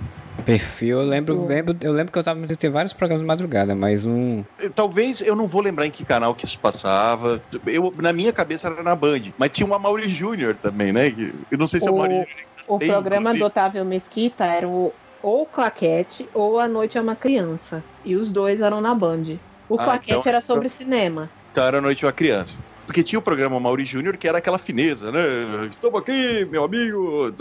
Perfil, 0.45 0.99
eu 0.99 1.05
lembro, 1.05 1.45
lembro, 1.45 1.75
eu 1.81 1.91
lembro 1.91 2.11
que 2.11 2.19
eu 2.19 2.23
tava 2.23 2.45
tem 2.45 2.69
vários 2.69 2.93
programas 2.93 3.23
de 3.23 3.27
madrugada, 3.27 3.75
mas 3.75 4.05
um. 4.05 4.43
Talvez 4.75 5.21
eu 5.21 5.35
não 5.35 5.47
vou 5.47 5.61
lembrar 5.61 5.87
em 5.87 5.91
que 5.91 6.05
canal 6.05 6.35
que 6.35 6.45
isso 6.45 6.59
passava. 6.59 7.41
Eu, 7.65 7.93
na 7.97 8.13
minha 8.13 8.31
cabeça 8.31 8.67
era 8.67 8.83
na 8.83 8.95
Band. 8.95 9.21
Mas 9.37 9.51
tinha 9.51 9.67
o 9.67 9.73
Amaury 9.73 10.09
Júnior 10.09 10.55
também, 10.55 10.91
né? 10.91 11.07
Eu 11.49 11.57
não 11.57 11.67
sei 11.67 11.79
se 11.79 11.87
é 11.87 11.91
o 11.91 11.97
Júnior. 11.97 12.27
O 12.67 12.77
tem, 12.77 12.89
programa 12.89 13.21
inclusive. 13.21 13.39
do 13.39 13.45
Otávio 13.45 13.85
Mesquita 13.85 14.45
era 14.45 14.67
o 14.67 14.93
ou 15.23 15.45
Claquete 15.45 16.29
ou 16.33 16.59
A 16.59 16.67
Noite 16.67 16.97
é 16.97 17.01
uma 17.01 17.15
Criança. 17.15 17.83
E 18.05 18.15
os 18.15 18.31
dois 18.31 18.61
eram 18.61 18.79
na 18.79 18.93
Band. 18.93 19.37
O 19.69 19.75
Ah, 19.79 19.83
Claquete 19.83 20.19
então- 20.19 20.29
era 20.31 20.41
sobre 20.41 20.69
cinema. 20.69 21.29
Então 21.51 21.63
era 21.63 21.81
Noite 21.81 21.99
de 21.99 22.05
uma 22.05 22.11
Criança. 22.11 22.59
Porque 22.85 23.03
tinha 23.03 23.19
o 23.19 23.21
programa 23.21 23.59
Mauri 23.59 23.83
Júnior, 23.83 24.15
que 24.15 24.27
era 24.27 24.37
aquela 24.37 24.57
fineza, 24.57 25.11
né? 25.11 25.19
Estamos 25.69 25.99
aqui, 25.99 26.45
meu 26.45 26.63
amigo, 26.63 27.33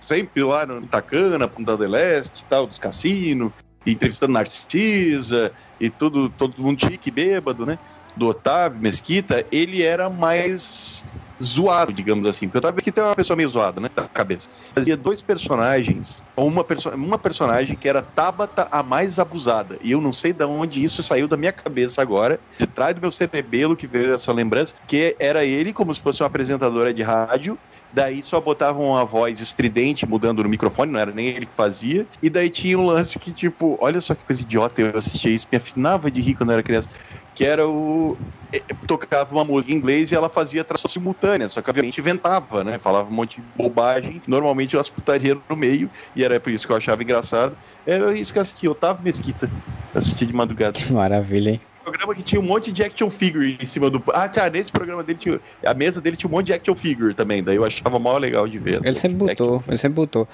sempre 0.00 0.44
lá 0.44 0.64
no 0.64 0.80
Itacana, 0.84 1.48
Punta 1.48 1.76
del 1.76 1.96
Este 1.96 2.42
e 2.42 2.44
tal, 2.44 2.68
dos 2.68 2.78
cassinos, 2.78 3.50
entrevistando 3.84 4.32
Narcisa 4.32 5.52
e 5.80 5.90
tudo, 5.90 6.30
todo 6.30 6.62
mundo 6.62 6.80
chique, 6.86 7.10
bêbado, 7.10 7.66
né? 7.66 7.80
Do 8.16 8.28
Otávio 8.28 8.80
Mesquita, 8.80 9.44
ele 9.50 9.82
era 9.82 10.08
mais 10.08 11.04
zoado, 11.42 11.92
digamos 11.92 12.26
assim. 12.26 12.46
Porque 12.46 12.58
o 12.58 12.60
Otávio 12.60 12.76
Mesquita 12.76 13.00
é 13.00 13.04
uma 13.04 13.14
pessoa 13.14 13.36
meio 13.36 13.48
zoada, 13.48 13.80
né? 13.80 13.90
Da 13.94 14.04
cabeça. 14.04 14.48
Fazia 14.72 14.96
dois 14.96 15.20
personagens, 15.20 16.22
ou 16.36 16.46
uma, 16.46 16.64
perso 16.64 16.90
uma 16.90 17.18
personagem 17.18 17.76
que 17.76 17.88
era 17.88 18.02
Tabata 18.02 18.68
a 18.70 18.82
mais 18.82 19.18
abusada. 19.18 19.78
E 19.82 19.92
eu 19.92 20.00
não 20.00 20.12
sei 20.12 20.32
de 20.32 20.44
onde 20.44 20.82
isso 20.82 21.02
saiu 21.02 21.26
da 21.26 21.36
minha 21.36 21.52
cabeça 21.52 22.00
agora, 22.00 22.38
de 22.58 22.66
trás 22.66 22.94
do 22.94 23.00
meu 23.00 23.10
cerebelo 23.10 23.76
que 23.76 23.86
veio 23.86 24.14
essa 24.14 24.32
lembrança, 24.32 24.74
que 24.86 25.16
era 25.18 25.44
ele 25.44 25.72
como 25.72 25.94
se 25.94 26.00
fosse 26.00 26.22
uma 26.22 26.26
apresentadora 26.26 26.92
de 26.92 27.02
rádio. 27.02 27.58
Daí 27.92 28.22
só 28.22 28.40
botavam 28.40 28.88
uma 28.88 29.04
voz 29.04 29.40
estridente 29.40 30.06
mudando 30.06 30.42
no 30.42 30.48
microfone, 30.48 30.90
não 30.92 30.98
era 31.00 31.12
nem 31.12 31.28
ele 31.28 31.46
que 31.46 31.54
fazia. 31.54 32.08
E 32.22 32.30
daí 32.30 32.48
tinha 32.50 32.78
um 32.78 32.86
lance 32.86 33.18
que, 33.18 33.32
tipo, 33.34 33.76
olha 33.80 34.00
só 34.00 34.14
que 34.14 34.24
coisa 34.24 34.42
idiota, 34.42 34.80
eu 34.80 34.96
assistia 34.96 35.30
isso, 35.32 35.46
me 35.52 35.58
afinava 35.58 36.10
de 36.10 36.20
rir 36.20 36.34
quando 36.34 36.50
eu 36.50 36.54
era 36.54 36.62
criança. 36.62 36.88
Que 37.34 37.44
era 37.44 37.68
o. 37.68 38.20
eh, 38.54 38.64
Tocava 38.86 39.34
uma 39.34 39.44
música 39.44 39.72
em 39.72 39.76
inglês 39.76 40.10
e 40.12 40.14
ela 40.14 40.28
fazia 40.30 40.64
tradução 40.64 40.90
simultânea, 40.90 41.48
só 41.48 41.60
que 41.62 41.70
obviamente 41.70 41.98
inventava, 42.00 42.64
né? 42.64 42.78
Falava 42.78 43.08
um 43.10 43.12
monte 43.14 43.40
de 43.42 43.42
bobagem, 43.54 44.22
normalmente 44.26 44.76
umas 44.76 44.90
putarias 44.90 45.38
no 45.50 45.56
meio, 45.56 45.90
e 46.14 46.24
era 46.24 46.40
por 46.40 46.50
isso 46.52 46.66
que 46.66 46.72
eu 46.72 46.76
achava 46.76 47.02
engraçado. 47.02 47.58
Era 47.84 48.16
isso 48.16 48.32
que 48.32 48.38
eu 48.38 48.42
assistia, 48.42 48.70
Otávio 48.70 49.02
Mesquita. 49.02 49.52
Assistia 49.94 50.26
de 50.26 50.32
madrugada. 50.32 50.80
Que 50.80 50.92
maravilha, 50.92 51.50
hein? 51.50 51.71
Programa 51.82 52.14
que 52.14 52.22
tinha 52.22 52.40
um 52.40 52.44
monte 52.44 52.72
de 52.72 52.82
action 52.82 53.10
figure 53.10 53.58
em 53.60 53.66
cima 53.66 53.90
do. 53.90 54.02
Ah, 54.12 54.28
tá, 54.28 54.48
nesse 54.48 54.70
programa 54.70 55.02
dele 55.02 55.18
tinha. 55.18 55.40
A 55.64 55.74
mesa 55.74 56.00
dele 56.00 56.16
tinha 56.16 56.28
um 56.28 56.32
monte 56.32 56.46
de 56.46 56.52
action 56.54 56.74
figure 56.74 57.14
também, 57.14 57.42
daí 57.42 57.56
eu 57.56 57.64
achava 57.64 57.98
mal 57.98 58.18
legal 58.18 58.46
de 58.48 58.58
ver. 58.58 58.80
Ele 58.84 58.94
sempre 58.94 59.18
botou, 59.18 59.64
ele 59.68 59.78
sempre 59.78 59.96
botou. 59.96 60.28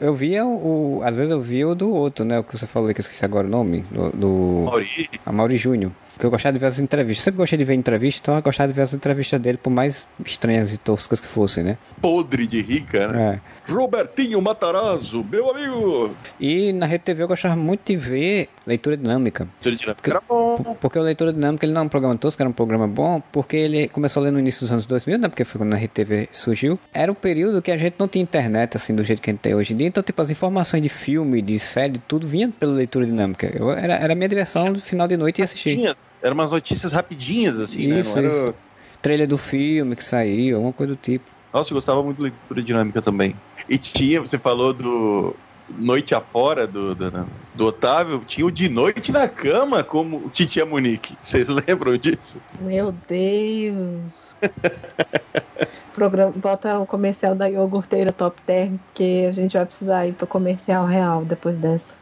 Eu 0.00 0.14
via 0.14 0.44
o, 0.44 1.00
Às 1.04 1.16
vezes 1.16 1.30
eu 1.30 1.40
via 1.40 1.68
o 1.68 1.74
do 1.74 1.90
outro, 1.90 2.24
né? 2.24 2.38
O 2.38 2.44
que 2.44 2.56
você 2.56 2.66
falou 2.66 2.92
que 2.92 3.00
eu 3.00 3.02
esqueci 3.02 3.24
agora 3.24 3.46
o 3.46 3.50
nome. 3.50 3.84
Do. 3.90 4.10
do 4.10 4.62
Mauri. 4.64 5.10
A 5.24 5.32
Mauri 5.32 5.56
Júnior. 5.56 5.92
Que 6.18 6.24
eu 6.24 6.30
gostava 6.30 6.52
de 6.52 6.60
ver 6.60 6.66
as 6.66 6.78
entrevistas. 6.78 7.24
Sempre 7.24 7.38
gostei 7.38 7.58
de 7.58 7.64
ver 7.64 7.74
entrevistas, 7.74 8.20
então 8.20 8.36
eu 8.36 8.42
gostava 8.42 8.68
de 8.68 8.74
ver 8.74 8.82
as 8.82 8.94
entrevistas 8.94 9.40
dele, 9.40 9.58
por 9.58 9.70
mais 9.70 10.06
estranhas 10.24 10.72
e 10.72 10.78
toscas 10.78 11.18
que 11.18 11.26
fossem, 11.26 11.64
né? 11.64 11.78
Podre 12.00 12.46
de 12.46 12.60
rica, 12.60 13.08
né? 13.08 13.40
É. 13.42 13.53
Robertinho 13.66 14.40
Matarazzo, 14.42 15.24
meu 15.24 15.50
amigo! 15.50 16.14
E 16.38 16.72
na 16.72 16.84
Rede 16.86 17.04
TV 17.04 17.22
eu 17.22 17.28
gostava 17.28 17.56
muito 17.56 17.80
de 17.86 17.96
ver 17.96 18.48
leitura 18.66 18.96
dinâmica. 18.96 19.48
Leitura 19.64 19.76
dinâmica 19.76 20.10
era 20.10 20.20
bom. 20.28 20.56
Por- 20.58 20.74
Porque 20.76 20.98
o 20.98 21.02
Leitura 21.02 21.32
Dinâmica 21.32 21.64
ele 21.64 21.72
não 21.72 21.82
é 21.82 21.84
um 21.84 21.88
programa 21.88 22.16
tosco, 22.16 22.40
era 22.42 22.48
um 22.48 22.52
programa 22.52 22.86
bom, 22.86 23.22
porque 23.32 23.56
ele 23.56 23.88
começou 23.88 24.20
a 24.20 24.24
ler 24.24 24.32
no 24.32 24.38
início 24.38 24.60
dos 24.60 24.72
anos 24.72 24.84
2000, 24.86 25.18
né? 25.18 25.28
Porque 25.28 25.44
foi 25.44 25.58
quando 25.58 25.72
a 25.74 25.76
Rede 25.76 25.92
TV 25.94 26.28
surgiu. 26.30 26.78
Era 26.92 27.10
um 27.10 27.14
período 27.14 27.62
que 27.62 27.70
a 27.70 27.76
gente 27.76 27.94
não 27.98 28.06
tinha 28.06 28.22
internet, 28.22 28.76
assim, 28.76 28.94
do 28.94 29.02
jeito 29.02 29.22
que 29.22 29.30
a 29.30 29.32
gente 29.32 29.40
tem 29.40 29.54
hoje 29.54 29.72
em 29.72 29.76
dia. 29.76 29.86
Então, 29.86 30.02
tipo, 30.02 30.20
as 30.20 30.30
informações 30.30 30.82
de 30.82 30.88
filme, 30.88 31.40
de 31.40 31.58
série, 31.58 31.98
tudo 32.06 32.26
vinha 32.26 32.48
pela 32.50 32.72
Leitura 32.72 33.06
Dinâmica. 33.06 33.50
Eu, 33.58 33.70
era, 33.70 33.94
era 33.94 34.12
a 34.12 34.16
minha 34.16 34.28
diversão 34.28 34.72
do 34.72 34.80
final 34.80 35.08
de 35.08 35.16
noite 35.16 35.40
e 35.40 35.42
assistir. 35.42 35.94
Eram 36.22 36.34
umas 36.34 36.50
notícias 36.50 36.92
rapidinhas, 36.92 37.58
assim, 37.58 37.80
Isso, 37.98 38.16
né? 38.20 38.28
Não 38.28 38.30
era- 38.30 38.44
isso. 38.48 38.54
Trailer 39.02 39.28
do 39.28 39.36
filme 39.36 39.94
que 39.96 40.02
saiu, 40.04 40.56
alguma 40.56 40.72
coisa 40.72 40.94
do 40.94 40.96
tipo. 40.98 41.30
Nossa, 41.52 41.70
eu 41.72 41.74
gostava 41.76 42.02
muito 42.02 42.16
de 42.16 42.22
leitura 42.24 42.62
dinâmica 42.62 43.00
também. 43.02 43.36
E 43.68 43.78
tinha, 43.78 44.20
você 44.20 44.38
falou 44.38 44.72
do 44.72 45.34
Noite 45.78 46.14
Afora 46.14 46.66
do, 46.66 46.94
do, 46.94 47.10
do 47.54 47.66
Otávio, 47.66 48.22
tinha 48.26 48.46
o 48.46 48.50
De 48.50 48.68
Noite 48.68 49.10
na 49.10 49.26
Cama 49.26 49.82
como 49.82 50.28
Titia 50.30 50.66
Monique. 50.66 51.16
Vocês 51.20 51.48
lembram 51.66 51.96
disso? 51.96 52.38
Meu 52.60 52.92
Deus. 53.08 54.36
Programa, 55.94 56.32
bota 56.32 56.78
o 56.78 56.86
comercial 56.86 57.34
da 57.34 57.48
iogurteira 57.48 58.12
Top 58.12 58.40
Term, 58.42 58.76
porque 58.76 59.26
a 59.28 59.32
gente 59.32 59.56
vai 59.56 59.64
precisar 59.64 60.06
ir 60.06 60.14
pro 60.14 60.26
comercial 60.26 60.86
real 60.86 61.24
depois 61.24 61.56
dessa. 61.56 61.94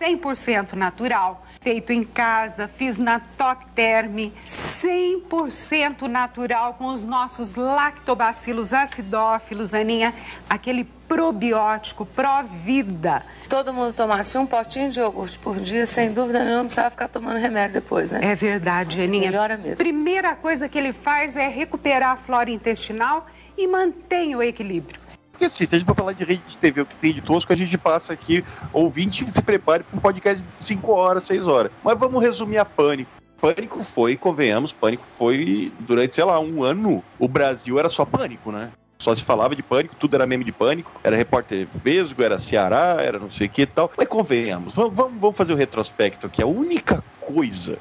100% 0.00 0.74
natural, 0.74 1.44
feito 1.60 1.92
em 1.92 2.04
casa, 2.04 2.68
fiz 2.68 2.98
na 2.98 3.20
Top 3.36 3.66
Term, 3.74 4.30
100% 4.44 6.02
natural 6.02 6.74
com 6.74 6.86
os 6.86 7.04
nossos 7.04 7.56
lactobacilos 7.56 8.72
acidófilos, 8.72 9.74
Aninha, 9.74 10.14
aquele 10.48 10.84
probiótico 11.08 12.06
pró-vida. 12.06 13.24
Todo 13.48 13.72
mundo 13.72 13.92
tomasse 13.92 14.36
um 14.38 14.46
potinho 14.46 14.90
de 14.90 15.00
iogurte 15.00 15.38
por 15.38 15.58
dia, 15.58 15.86
sem 15.86 16.12
dúvida 16.12 16.40
nenhuma, 16.40 16.58
não 16.58 16.64
precisava 16.66 16.90
ficar 16.90 17.08
tomando 17.08 17.38
remédio 17.38 17.80
depois, 17.80 18.10
né? 18.10 18.20
É 18.22 18.34
verdade, 18.34 19.00
Aninha. 19.00 19.30
Melhora 19.30 19.56
mesmo. 19.56 19.78
Primeira 19.78 20.36
coisa 20.36 20.68
que 20.68 20.78
ele 20.78 20.92
faz 20.92 21.34
é 21.34 21.48
recuperar 21.48 22.12
a 22.12 22.16
flora 22.16 22.50
intestinal 22.50 23.26
e 23.56 23.66
mantém 23.66 24.36
o 24.36 24.42
equilíbrio. 24.42 25.07
Porque 25.38 25.44
assim, 25.44 25.64
se 25.64 25.76
a 25.76 25.78
gente 25.78 25.86
for 25.86 25.94
falar 25.94 26.14
de 26.14 26.24
rede 26.24 26.42
de 26.48 26.58
TV, 26.58 26.80
o 26.80 26.86
que 26.86 26.98
tem 26.98 27.14
de 27.14 27.20
tosco, 27.20 27.52
a 27.52 27.56
gente 27.56 27.78
passa 27.78 28.12
aqui, 28.12 28.44
ouvinte, 28.72 29.24
se 29.30 29.40
prepare 29.40 29.84
para 29.84 29.96
um 29.96 30.00
podcast 30.00 30.44
de 30.44 30.64
5 30.64 30.92
horas, 30.92 31.22
6 31.22 31.46
horas. 31.46 31.70
Mas 31.84 31.96
vamos 31.96 32.20
resumir 32.20 32.58
a 32.58 32.64
Pânico. 32.64 33.08
Pânico 33.40 33.84
foi, 33.84 34.16
convenhamos, 34.16 34.72
Pânico 34.72 35.06
foi, 35.06 35.72
durante, 35.78 36.16
sei 36.16 36.24
lá, 36.24 36.40
um 36.40 36.64
ano, 36.64 37.04
o 37.20 37.28
Brasil 37.28 37.78
era 37.78 37.88
só 37.88 38.04
Pânico, 38.04 38.50
né? 38.50 38.72
Só 38.98 39.14
se 39.14 39.22
falava 39.22 39.54
de 39.54 39.62
pânico, 39.62 39.94
tudo 39.94 40.16
era 40.16 40.26
meme 40.26 40.42
de 40.42 40.50
pânico, 40.50 40.90
era 41.04 41.14
repórter 41.14 41.68
Vesgo, 41.84 42.20
era 42.20 42.36
Ceará, 42.36 42.96
era 42.98 43.16
não 43.16 43.30
sei 43.30 43.46
o 43.46 43.50
que 43.50 43.62
e 43.62 43.66
tal. 43.66 43.92
Mas 43.96 44.08
convenhamos, 44.08 44.74
vamos, 44.74 44.96
vamos, 44.96 45.36
fazer 45.36 45.52
o 45.52 45.56
retrospecto 45.56 46.26
aqui. 46.26 46.42
A 46.42 46.46
única 46.48 47.04
coisa 47.20 47.78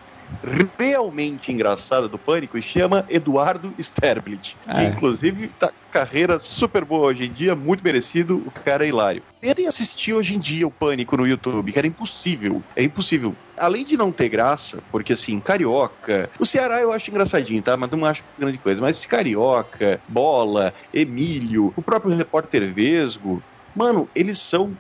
realmente 0.78 1.52
engraçada 1.52 2.08
do 2.08 2.18
Pânico 2.18 2.62
chama 2.62 3.06
Eduardo 3.10 3.74
Sterblit, 3.78 4.58
que 4.62 4.70
Ah, 4.70 4.84
é. 4.84 4.88
inclusive 4.88 5.48
tá 5.50 5.68
com 5.68 5.92
carreira 5.92 6.38
super 6.40 6.86
boa 6.86 7.08
hoje 7.08 7.26
em 7.26 7.32
dia, 7.32 7.56
muito 7.56 7.84
merecido, 7.84 8.42
o 8.46 8.52
cara 8.52 8.86
é 8.86 8.90
hilário. 8.90 9.24
Tentem 9.42 9.68
assistir 9.68 10.14
hoje 10.14 10.36
em 10.36 10.40
dia 10.40 10.68
o 10.68 10.72
Pânico 10.72 11.18
no 11.18 11.28
YouTube, 11.28 11.72
que 11.72 11.78
era 11.78 11.88
impossível, 11.88 12.64
é 12.76 12.84
impossível. 12.84 13.36
Além 13.58 13.84
de 13.84 13.98
não 13.98 14.12
ter 14.12 14.30
graça, 14.30 14.82
porque 14.92 15.14
assim, 15.14 15.40
Carioca, 15.40 16.30
o 16.40 16.46
Ceará 16.46 16.82
eu 16.82 16.92
acho 16.92 17.10
engraçadinho, 17.10 17.62
tá? 17.62 17.76
Mas 17.76 17.90
não 17.90 18.06
acho 18.06 18.24
grande 18.38 18.58
coisa, 18.58 18.82
mas 18.82 19.06
Carioca, 19.06 20.02
Bola, 20.08 20.74
Emílio, 20.94 21.74
o 21.76 21.82
próprio 21.82 22.16
repórter 22.16 22.74
Vesgo, 22.74 23.44
mano, 23.76 24.08
eles 24.16 24.40
são 24.40 24.76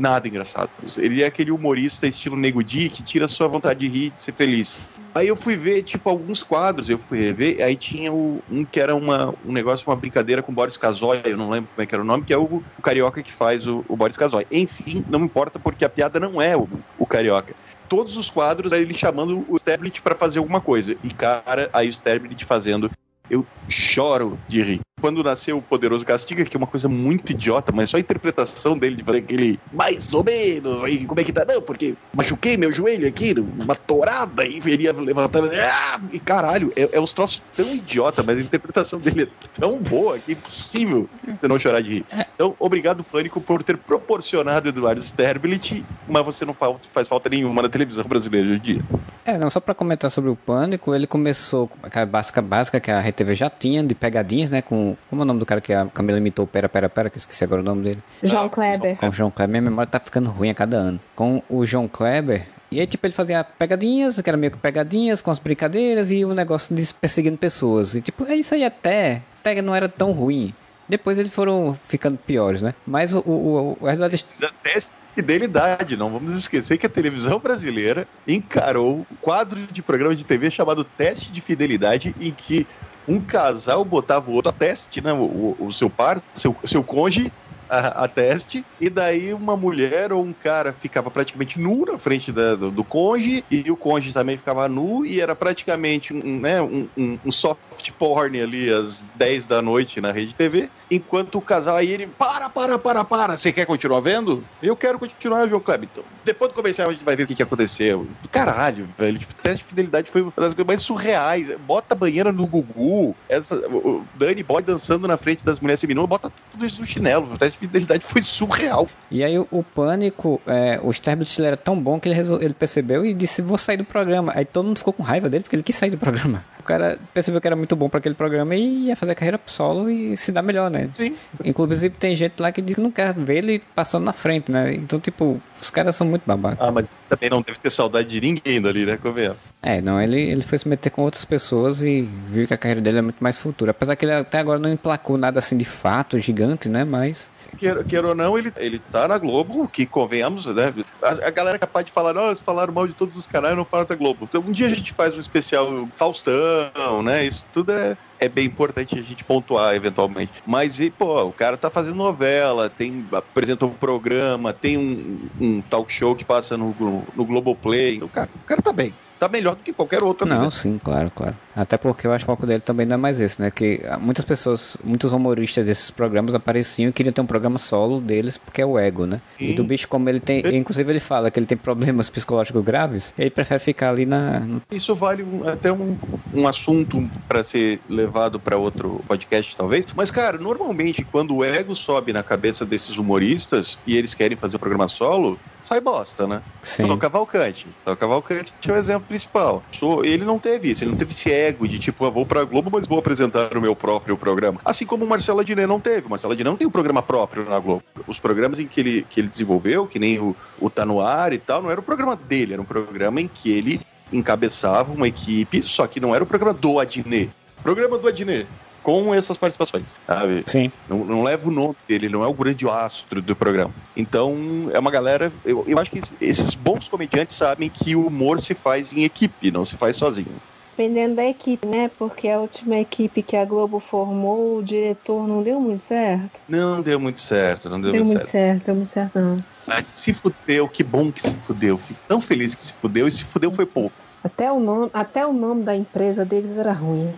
nada 0.00 0.26
engraçados. 0.26 0.98
Ele 0.98 1.22
é 1.22 1.26
aquele 1.26 1.50
humorista 1.50 2.06
estilo 2.06 2.36
Nego 2.36 2.64
Di 2.64 2.88
que 2.88 3.02
tira 3.02 3.26
a 3.26 3.28
sua 3.28 3.46
vontade 3.46 3.80
de 3.80 3.88
rir 3.88 4.06
e 4.06 4.10
de 4.10 4.20
ser 4.20 4.32
feliz. 4.32 4.80
Aí 5.14 5.28
eu 5.28 5.36
fui 5.36 5.56
ver, 5.56 5.82
tipo, 5.82 6.08
alguns 6.08 6.42
quadros, 6.42 6.88
eu 6.88 6.96
fui 6.96 7.18
rever, 7.20 7.62
aí 7.64 7.76
tinha 7.76 8.12
o- 8.12 8.42
um 8.50 8.64
que 8.64 8.80
era 8.80 8.94
uma, 8.94 9.34
um 9.44 9.52
negócio, 9.52 9.88
uma 9.88 9.96
brincadeira 9.96 10.42
com 10.42 10.52
Boris 10.54 10.76
Casoy, 10.76 11.20
eu 11.24 11.36
não 11.36 11.50
lembro 11.50 11.68
como 11.74 11.82
é 11.82 11.86
que 11.86 11.94
era 11.94 12.02
o 12.02 12.06
nome, 12.06 12.24
que 12.24 12.32
é 12.32 12.38
o, 12.38 12.44
o 12.44 12.82
Carioca 12.82 13.22
que 13.22 13.32
faz 13.32 13.66
o, 13.66 13.84
o 13.88 13.96
Boris 13.96 14.16
Casoy. 14.16 14.46
Enfim, 14.50 15.04
não 15.08 15.24
importa 15.24 15.58
porque 15.58 15.84
a 15.84 15.88
piada 15.88 16.18
não 16.20 16.40
é 16.40 16.56
o, 16.56 16.68
o 16.98 17.06
Carioca. 17.06 17.54
Todos 17.88 18.16
os 18.16 18.30
quadros, 18.30 18.72
ele 18.72 18.94
chamando 18.94 19.44
o 19.48 19.56
Stablet 19.56 20.00
pra 20.00 20.14
fazer 20.14 20.38
alguma 20.38 20.60
coisa. 20.60 20.96
E, 21.02 21.08
cara, 21.12 21.68
aí 21.72 21.88
o 21.88 21.90
Stablet 21.90 22.44
fazendo, 22.44 22.88
eu 23.28 23.44
choro 23.68 24.38
de 24.48 24.62
rir. 24.62 24.80
Quando 25.00 25.22
nasceu 25.22 25.58
o 25.58 25.62
Poderoso 25.62 26.04
Castiga, 26.04 26.44
que 26.44 26.56
é 26.56 26.58
uma 26.58 26.66
coisa 26.66 26.88
muito 26.88 27.30
idiota, 27.32 27.72
mas 27.72 27.90
só 27.90 27.96
a 27.96 28.00
interpretação 28.00 28.76
dele 28.78 28.96
de 28.96 29.04
fazer 29.04 29.18
aquele 29.18 29.58
mais 29.72 30.12
ou 30.12 30.22
menos, 30.24 30.82
aí 30.84 31.04
como 31.06 31.20
é 31.20 31.24
que 31.24 31.32
tá? 31.32 31.44
Não, 31.48 31.62
porque 31.62 31.94
machuquei 32.14 32.56
meu 32.56 32.72
joelho 32.72 33.06
aqui, 33.08 33.34
uma 33.58 33.74
torada, 33.74 34.44
e 34.44 34.60
veria 34.60 34.92
levantando. 34.92 35.50
Ah! 35.54 36.00
E 36.12 36.18
caralho, 36.18 36.72
é, 36.76 36.88
é 36.92 37.00
uns 37.00 37.12
troços 37.12 37.42
tão 37.54 37.74
idiota, 37.74 38.22
mas 38.22 38.38
a 38.38 38.40
interpretação 38.40 38.98
dele 38.98 39.24
é 39.24 39.28
tão 39.58 39.78
boa 39.78 40.18
que 40.18 40.32
é 40.32 40.34
impossível 40.34 41.08
você 41.40 41.48
não 41.48 41.58
chorar 41.58 41.80
de 41.80 41.90
rir. 41.94 42.04
Então, 42.34 42.54
obrigado, 42.58 43.02
Pânico, 43.04 43.40
por 43.40 43.62
ter 43.62 43.76
proporcionado 43.76 44.68
Eduardo 44.68 45.00
Sterblit, 45.00 45.84
mas 46.08 46.24
você 46.24 46.44
não 46.44 46.54
fa- 46.54 46.74
faz 46.92 47.06
falta 47.08 47.28
nenhuma 47.28 47.62
na 47.62 47.68
televisão 47.68 48.04
brasileira 48.04 48.46
hoje 48.48 48.56
em 48.56 48.60
dia. 48.60 48.82
É, 49.24 49.38
não, 49.38 49.50
só 49.50 49.60
pra 49.60 49.74
comentar 49.74 50.10
sobre 50.10 50.30
o 50.30 50.36
Pânico, 50.36 50.94
ele 50.94 51.06
começou 51.06 51.68
com 51.68 51.76
aquela 51.82 52.06
básica 52.06 52.40
básica 52.42 52.80
que 52.80 52.90
a 52.90 53.00
RTV 53.00 53.34
já 53.34 53.50
tinha, 53.50 53.82
de 53.82 53.94
pegadinhas, 53.94 54.50
né, 54.50 54.62
com... 54.62 54.89
Como 55.08 55.22
é 55.22 55.24
o 55.24 55.26
nome 55.26 55.40
do 55.40 55.46
cara 55.46 55.60
que 55.60 55.72
a 55.72 55.86
Camila 55.86 56.18
imitou? 56.18 56.46
Pera, 56.46 56.68
pera, 56.68 56.88
pera, 56.88 57.10
que 57.10 57.16
eu 57.16 57.20
esqueci 57.20 57.44
agora 57.44 57.60
o 57.60 57.64
nome 57.64 57.82
dele. 57.82 58.02
João 58.22 58.48
Kleber. 58.48 58.96
Com 58.96 59.08
o 59.08 59.12
João 59.12 59.30
Kleber, 59.30 59.50
minha 59.50 59.70
memória 59.70 59.90
tá 59.90 60.00
ficando 60.00 60.30
ruim 60.30 60.50
a 60.50 60.54
cada 60.54 60.76
ano. 60.76 61.00
Com 61.14 61.42
o 61.48 61.64
João 61.66 61.88
Kleber, 61.88 62.46
e 62.70 62.78
aí, 62.78 62.86
tipo, 62.86 63.04
ele 63.04 63.12
fazia 63.12 63.42
pegadinhas, 63.42 64.20
que 64.20 64.30
era 64.30 64.36
meio 64.36 64.52
que 64.52 64.58
pegadinhas, 64.58 65.20
com 65.20 65.30
as 65.30 65.40
brincadeiras 65.40 66.10
e 66.12 66.24
o 66.24 66.32
negócio 66.32 66.72
de 66.74 66.94
perseguindo 66.94 67.36
pessoas. 67.36 67.96
E, 67.96 68.00
tipo, 68.00 68.24
é 68.24 68.36
isso 68.36 68.54
aí 68.54 68.64
até, 68.64 69.22
até 69.40 69.60
não 69.60 69.74
era 69.74 69.88
tão 69.88 70.12
ruim. 70.12 70.54
Depois 70.88 71.18
eles 71.18 71.32
foram 71.32 71.76
ficando 71.86 72.16
piores, 72.16 72.62
né? 72.62 72.74
Mas 72.86 73.12
o, 73.12 73.18
o, 73.20 73.78
o 73.80 73.88
Eduardo 73.88 74.16
Precisa 74.16 74.50
teste 74.62 74.90
de 74.90 75.22
fidelidade. 75.22 75.96
Não 75.96 76.10
vamos 76.10 76.32
esquecer 76.32 76.78
que 76.78 76.86
a 76.86 76.88
televisão 76.88 77.40
brasileira 77.40 78.06
encarou 78.26 78.98
um 79.10 79.16
quadro 79.20 79.60
de 79.70 79.82
programa 79.82 80.14
de 80.14 80.24
TV 80.24 80.50
chamado 80.50 80.84
Teste 80.84 81.30
de 81.30 81.40
Fidelidade, 81.40 82.14
em 82.20 82.32
que 82.32 82.66
um 83.10 83.24
casal 83.24 83.84
botava 83.84 84.30
o 84.30 84.34
outro 84.34 84.50
a 84.50 84.52
teste, 84.54 85.00
né? 85.02 85.12
O, 85.12 85.24
o- 85.24 85.66
o 85.66 85.72
seu 85.72 85.90
par, 85.90 86.20
seu, 86.36 86.54
seu 86.66 86.84
cônjuge 86.84 87.32
a, 87.70 88.04
a 88.04 88.08
teste, 88.08 88.66
e 88.78 88.90
daí 88.90 89.32
uma 89.32 89.56
mulher 89.56 90.12
ou 90.12 90.24
um 90.24 90.34
cara 90.34 90.72
ficava 90.72 91.10
praticamente 91.10 91.58
nu 91.60 91.84
na 91.86 91.98
frente 91.98 92.32
da- 92.32 92.56
do, 92.56 92.70
do 92.70 92.84
cônjuge, 92.84 93.44
e 93.50 93.70
o 93.70 93.76
cônjuge 93.76 94.12
também 94.12 94.36
ficava 94.36 94.68
nu, 94.68 95.04
e 95.06 95.20
era 95.20 95.36
praticamente 95.36 96.12
um, 96.12 96.40
né, 96.40 96.60
um, 96.60 96.88
um- 96.96 97.18
um 97.24 97.30
soft 97.30 97.92
porn 97.98 98.40
ali 98.40 98.68
às 98.70 99.06
10 99.14 99.46
da 99.46 99.62
noite 99.62 100.00
na 100.00 100.10
rede 100.12 100.34
TV, 100.34 100.70
enquanto 100.90 101.36
o 101.36 101.42
casal 101.42 101.76
aí 101.76 101.90
ele, 101.90 102.08
para, 102.08 102.50
para, 102.50 102.78
para, 102.78 103.04
para, 103.04 103.36
você 103.36 103.52
quer 103.52 103.66
continuar 103.66 104.00
vendo? 104.00 104.46
Eu 104.60 104.76
quero 104.76 104.98
continuar, 104.98 105.48
Kleber? 105.60 105.88
Então, 105.90 106.04
depois 106.24 106.50
do 106.50 106.54
comercial 106.54 106.88
a 106.88 106.92
gente 106.92 107.04
vai 107.04 107.14
ver 107.16 107.24
o 107.24 107.26
que, 107.26 107.34
que 107.34 107.42
aconteceu. 107.42 108.10
Caralho, 108.30 108.88
velho, 108.98 109.18
tipo, 109.18 109.34
teste 109.34 109.62
de 109.62 109.68
fidelidade 109.68 110.10
foi 110.10 110.22
uma 110.22 110.32
das 110.36 110.54
coisas 110.54 110.66
mais 110.66 110.82
surreais. 110.82 111.48
Bota 111.58 111.94
a 111.94 111.98
banheira 111.98 112.32
no 112.32 112.46
Gugu, 112.46 113.16
essa, 113.28 113.56
o 113.68 113.90
o 114.00 114.08
Danny 114.14 114.42
Boy 114.42 114.62
dançando 114.62 115.08
na 115.08 115.16
frente 115.16 115.44
das 115.44 115.58
mulheres 115.60 115.80
seminuas, 115.80 116.08
bota 116.08 116.32
tudo 116.50 116.64
isso 116.64 116.80
no 116.80 116.86
chinelo. 116.86 117.32
O 117.32 117.38
teste 117.38 117.58
fidelidade 117.60 118.04
foi 118.04 118.22
surreal. 118.22 118.88
E 119.10 119.22
aí 119.22 119.38
o, 119.38 119.46
o 119.50 119.62
Pânico, 119.62 120.40
é, 120.46 120.80
o 120.82 120.90
Sterblit 120.92 121.40
era 121.42 121.56
tão 121.56 121.78
bom 121.80 122.00
que 122.00 122.08
ele, 122.08 122.14
resol- 122.16 122.40
ele 122.42 122.54
percebeu 122.54 123.04
e 123.04 123.14
disse, 123.14 123.40
vou 123.42 123.56
sair 123.58 123.76
do 123.76 123.84
programa. 123.84 124.32
Aí 124.34 124.44
todo 124.44 124.66
mundo 124.66 124.78
ficou 124.78 124.92
com 124.92 125.02
raiva 125.02 125.28
dele 125.28 125.44
porque 125.44 125.54
ele 125.56 125.62
quis 125.62 125.76
sair 125.76 125.90
do 125.90 125.98
programa. 125.98 126.44
O 126.58 126.62
cara 126.62 126.98
percebeu 127.14 127.40
que 127.40 127.46
era 127.46 127.56
muito 127.56 127.74
bom 127.74 127.88
para 127.88 127.98
aquele 127.98 128.14
programa 128.14 128.54
e 128.54 128.86
ia 128.86 128.96
fazer 128.96 129.14
carreira 129.14 129.40
solo 129.46 129.90
e 129.90 130.16
se 130.16 130.30
dar 130.30 130.42
melhor, 130.42 130.70
né? 130.70 130.88
Sim. 130.94 131.16
Inclusive 131.44 131.90
tem 131.90 132.14
gente 132.14 132.34
lá 132.38 132.52
que 132.52 132.60
diz 132.62 132.76
que 132.76 132.82
não 132.82 132.90
quer 132.90 133.12
ver 133.14 133.36
ele 133.38 133.62
passando 133.74 134.04
na 134.04 134.12
frente, 134.12 134.52
né? 134.52 134.74
Então, 134.74 135.00
tipo, 135.00 135.40
os 135.60 135.70
caras 135.70 135.96
são 135.96 136.06
muito 136.06 136.22
babacas. 136.26 136.66
Ah, 136.66 136.70
mas 136.70 136.90
também 137.08 137.28
não 137.30 137.42
deve 137.42 137.58
ter 137.58 137.70
saudade 137.70 138.08
de 138.08 138.20
ninguém 138.20 138.60
dali, 138.60 138.86
né, 138.86 138.96
Convenhamos? 138.96 139.38
É, 139.62 139.80
não, 139.80 140.00
ele, 140.00 140.18
ele 140.18 140.42
foi 140.42 140.56
se 140.56 140.66
meter 140.66 140.88
com 140.90 141.02
outras 141.02 141.24
pessoas 141.24 141.82
e 141.82 142.02
viu 142.28 142.46
que 142.46 142.54
a 142.54 142.56
carreira 142.56 142.80
dele 142.80 142.98
é 142.98 143.02
muito 143.02 143.22
mais 143.22 143.36
futura. 143.36 143.72
Apesar 143.72 143.94
que 143.94 144.04
ele 144.06 144.12
até 144.12 144.38
agora 144.38 144.58
não 144.58 144.72
emplacou 144.72 145.18
nada 145.18 145.38
assim 145.38 145.56
de 145.56 145.66
fato 145.66 146.18
gigante, 146.18 146.68
né? 146.68 146.82
Mas. 146.82 147.30
Queira, 147.58 147.84
queira 147.84 148.08
ou 148.08 148.14
não, 148.14 148.38
ele, 148.38 148.50
ele 148.56 148.78
tá 148.78 149.06
na 149.06 149.18
Globo, 149.18 149.68
que 149.68 149.84
convenhamos, 149.84 150.46
né? 150.46 150.72
A, 151.02 151.26
a 151.26 151.30
galera 151.30 151.56
é 151.56 151.58
capaz 151.58 151.84
de 151.84 151.92
falar, 151.92 152.14
não, 152.14 152.28
eles 152.28 152.40
falaram 152.40 152.72
mal 152.72 152.86
de 152.86 152.94
todos 152.94 153.16
os 153.16 153.26
canais, 153.26 153.56
não 153.56 153.64
falaram 153.64 153.88
da 153.88 153.96
Globo. 153.96 154.20
Então, 154.22 154.40
um 154.40 154.52
dia 154.52 154.66
a 154.66 154.74
gente 154.74 154.92
faz 154.92 155.14
um 155.16 155.20
especial 155.20 155.68
Faustão, 155.92 157.02
né? 157.02 157.24
Isso 157.24 157.44
tudo 157.52 157.72
é, 157.72 157.98
é 158.20 158.28
bem 158.28 158.46
importante 158.46 158.98
a 158.98 159.02
gente 159.02 159.24
pontuar 159.24 159.74
eventualmente. 159.74 160.32
Mas, 160.46 160.78
e, 160.78 160.90
pô, 160.90 161.22
o 161.24 161.32
cara 161.32 161.56
tá 161.56 161.70
fazendo 161.70 161.96
novela, 161.96 162.68
tem, 162.68 163.04
apresenta 163.12 163.64
um 163.66 163.70
programa, 163.70 164.52
tem 164.52 164.76
um, 164.76 165.18
um 165.40 165.60
talk 165.62 165.92
show 165.92 166.14
que 166.14 166.24
passa 166.24 166.56
no, 166.56 166.74
no, 166.78 167.02
no 167.16 167.24
Globoplay. 167.24 168.02
O 168.02 168.08
cara, 168.08 168.28
o 168.34 168.46
cara 168.46 168.60
tá 168.62 168.72
bem. 168.72 168.92
Tá 169.18 169.28
melhor 169.28 169.54
do 169.54 169.62
que 169.62 169.70
qualquer 169.70 170.02
outro. 170.02 170.26
Não, 170.26 170.44
né? 170.44 170.50
sim, 170.50 170.78
claro, 170.82 171.12
claro. 171.14 171.36
Até 171.54 171.76
porque 171.76 172.06
eu 172.06 172.12
acho 172.12 172.24
que 172.24 172.30
o 172.30 172.34
foco 172.34 172.46
dele 172.46 172.60
também 172.62 172.86
não 172.86 172.94
é 172.94 172.96
mais 172.96 173.20
esse, 173.20 173.38
né? 173.38 173.50
Que 173.50 173.82
muitas 174.00 174.24
pessoas, 174.24 174.78
muitos 174.82 175.12
humoristas 175.12 175.66
desses 175.66 175.90
programas 175.90 176.34
apareciam 176.34 176.88
e 176.88 176.92
queriam 176.92 177.12
ter 177.12 177.20
um 177.20 177.26
programa 177.26 177.58
solo 177.58 178.00
deles, 178.00 178.38
porque 178.38 178.62
é 178.62 178.64
o 178.66 178.78
ego, 178.78 179.04
né? 179.04 179.20
E 179.38 179.48
Sim. 179.48 179.54
do 179.56 179.62
bicho, 179.64 179.86
como 179.88 180.08
ele 180.08 180.20
tem. 180.20 180.38
Inclusive, 180.56 180.90
ele 180.90 181.00
fala 181.00 181.30
que 181.30 181.38
ele 181.38 181.44
tem 181.44 181.58
problemas 181.58 182.08
psicológicos 182.08 182.64
graves, 182.64 183.12
ele 183.18 183.28
prefere 183.28 183.60
ficar 183.60 183.90
ali 183.90 184.06
na. 184.06 184.42
Isso 184.70 184.94
vale 184.94 185.22
um- 185.22 185.46
até 185.46 185.70
um, 185.70 185.98
um 186.32 186.48
assunto 186.48 187.06
para 187.28 187.42
ser 187.42 187.78
levado 188.10 188.40
para 188.40 188.56
outro 188.56 189.00
podcast, 189.06 189.56
talvez. 189.56 189.86
Mas, 189.94 190.10
cara, 190.10 190.36
normalmente 190.36 191.04
quando 191.04 191.36
o 191.36 191.44
ego 191.44 191.76
sobe 191.76 192.12
na 192.12 192.22
cabeça 192.24 192.66
desses 192.66 192.96
humoristas 192.98 193.78
e 193.86 193.96
eles 193.96 194.14
querem 194.14 194.36
fazer 194.36 194.56
um 194.56 194.58
programa 194.58 194.88
solo, 194.88 195.38
sai 195.62 195.80
bosta, 195.80 196.26
né? 196.26 196.42
Sim. 196.60 196.86
Tom 196.88 196.98
Cavalcante. 196.98 197.66
Tom 197.84 197.94
Cavalcante 197.96 198.52
é 198.66 198.72
o 198.72 198.76
exemplo 198.76 199.06
principal. 199.08 199.62
Sou- 199.70 200.04
Ele 200.04 200.24
não 200.24 200.38
teve 200.38 200.70
isso, 200.70 200.82
ele 200.82 200.90
não 200.90 200.98
teve 200.98 201.12
esse 201.12 201.30
ego 201.32 201.68
de 201.68 201.78
tipo, 201.78 202.04
eu 202.04 202.10
vou 202.10 202.26
pra 202.26 202.42
Globo, 202.42 202.68
mas 202.72 202.86
vou 202.86 202.98
apresentar 202.98 203.56
o 203.56 203.60
meu 203.60 203.76
próprio 203.76 204.16
programa. 204.16 204.60
Assim 204.64 204.84
como 204.84 205.04
o 205.04 205.08
Marcelo 205.08 205.38
Adnet 205.40 205.66
não 205.68 205.78
teve. 205.78 206.06
O 206.08 206.10
Marcelo 206.10 206.32
Adnet 206.32 206.50
não 206.50 206.56
tem 206.56 206.66
um 206.66 206.70
programa 206.70 207.02
próprio 207.02 207.48
na 207.48 207.58
Globo. 207.60 207.84
Os 208.08 208.18
programas 208.18 208.58
em 208.58 208.66
que 208.66 208.80
ele, 208.80 209.06
que 209.08 209.20
ele 209.20 209.28
desenvolveu, 209.28 209.86
que 209.86 209.98
nem 210.00 210.18
o, 210.18 210.34
o 210.60 210.68
Tá 210.68 210.84
No 210.84 211.00
Ar 211.00 211.32
e 211.32 211.38
tal, 211.38 211.62
não 211.62 211.70
era 211.70 211.78
o 211.78 211.82
programa 211.82 212.16
dele, 212.16 212.54
era 212.54 212.62
um 212.62 212.64
programa 212.64 213.20
em 213.20 213.28
que 213.28 213.50
ele 213.50 213.80
encabeçava 214.12 214.92
uma 214.92 215.06
equipe, 215.06 215.62
só 215.62 215.86
que 215.86 216.00
não 216.00 216.12
era 216.14 216.24
o 216.24 216.26
programa 216.26 216.52
do 216.52 216.80
Adnet. 216.80 217.30
Programa 217.62 217.98
do 217.98 218.08
Adnet. 218.08 218.48
Com 218.82 219.14
essas 219.14 219.36
participações, 219.36 219.84
sabe? 220.06 220.40
Sim. 220.46 220.72
Não, 220.88 221.04
não 221.04 221.22
leva 221.22 221.46
o 221.46 221.52
nome 221.52 221.74
dele, 221.86 222.06
ele 222.06 222.14
não 222.14 222.24
é 222.24 222.26
o 222.26 222.32
grande 222.32 222.66
astro 222.66 223.20
do 223.20 223.36
programa. 223.36 223.74
Então, 223.94 224.34
é 224.72 224.78
uma 224.78 224.90
galera. 224.90 225.30
Eu, 225.44 225.64
eu 225.68 225.78
acho 225.78 225.90
que 225.90 225.98
esses- 225.98 226.16
esses 226.18 226.54
bons 226.54 226.88
comediantes 226.88 227.36
sabem 227.36 227.68
que 227.68 227.94
o 227.94 228.06
humor 228.06 228.40
se 228.40 228.54
faz 228.54 228.90
em 228.90 229.04
equipe, 229.04 229.50
não 229.50 229.66
se 229.66 229.76
faz 229.76 229.96
sozinho. 229.96 230.32
Dependendo 230.78 231.16
da 231.16 231.24
equipe, 231.26 231.66
né? 231.68 231.90
Porque 231.98 232.26
a 232.30 232.40
última 232.40 232.78
equipe 232.78 233.22
que 233.22 233.36
a 233.36 233.44
Globo 233.44 233.80
formou, 233.80 234.56
o 234.56 234.62
diretor 234.62 235.28
não 235.28 235.42
deu 235.42 235.60
muito 235.60 235.82
certo. 235.82 236.40
Não 236.48 236.80
deu 236.80 236.98
muito 236.98 237.20
certo, 237.20 237.68
não 237.68 237.78
deu, 237.78 237.92
Deu 237.92 238.02
muito 238.02 238.14
muito 238.14 238.30
certo. 238.30 238.32
certo, 238.32 238.64
deu 238.64 238.74
muito 238.76 238.88
certo, 238.88 239.18
não. 239.18 239.36
Ah, 239.68 239.84
Se 239.92 240.14
fudeu, 240.14 240.66
que 240.66 240.82
bom 240.82 241.12
que 241.12 241.20
se 241.20 241.34
fudeu. 241.34 241.76
Fico 241.76 242.00
tão 242.08 242.18
feliz 242.18 242.54
que 242.54 242.62
se 242.62 242.72
fudeu 242.72 243.06
e 243.06 243.12
se 243.12 243.26
fudeu 243.26 243.52
foi 243.52 243.66
pouco. 243.66 243.92
Até 244.24 244.50
o 244.50 244.58
nome, 244.58 244.90
até 244.94 245.26
o 245.26 245.34
nome 245.34 245.64
da 245.64 245.76
empresa 245.76 246.24
deles 246.24 246.56
era 246.56 246.72
ruim. 246.72 247.12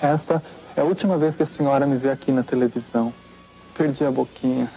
Esta 0.00 0.42
é 0.76 0.80
a 0.80 0.84
última 0.84 1.18
vez 1.18 1.34
que 1.36 1.42
a 1.42 1.46
senhora 1.46 1.86
me 1.86 1.96
vê 1.96 2.10
aqui 2.10 2.30
na 2.30 2.42
televisão. 2.42 3.12
Perdi 3.76 4.04
a 4.04 4.10
boquinha. 4.10 4.70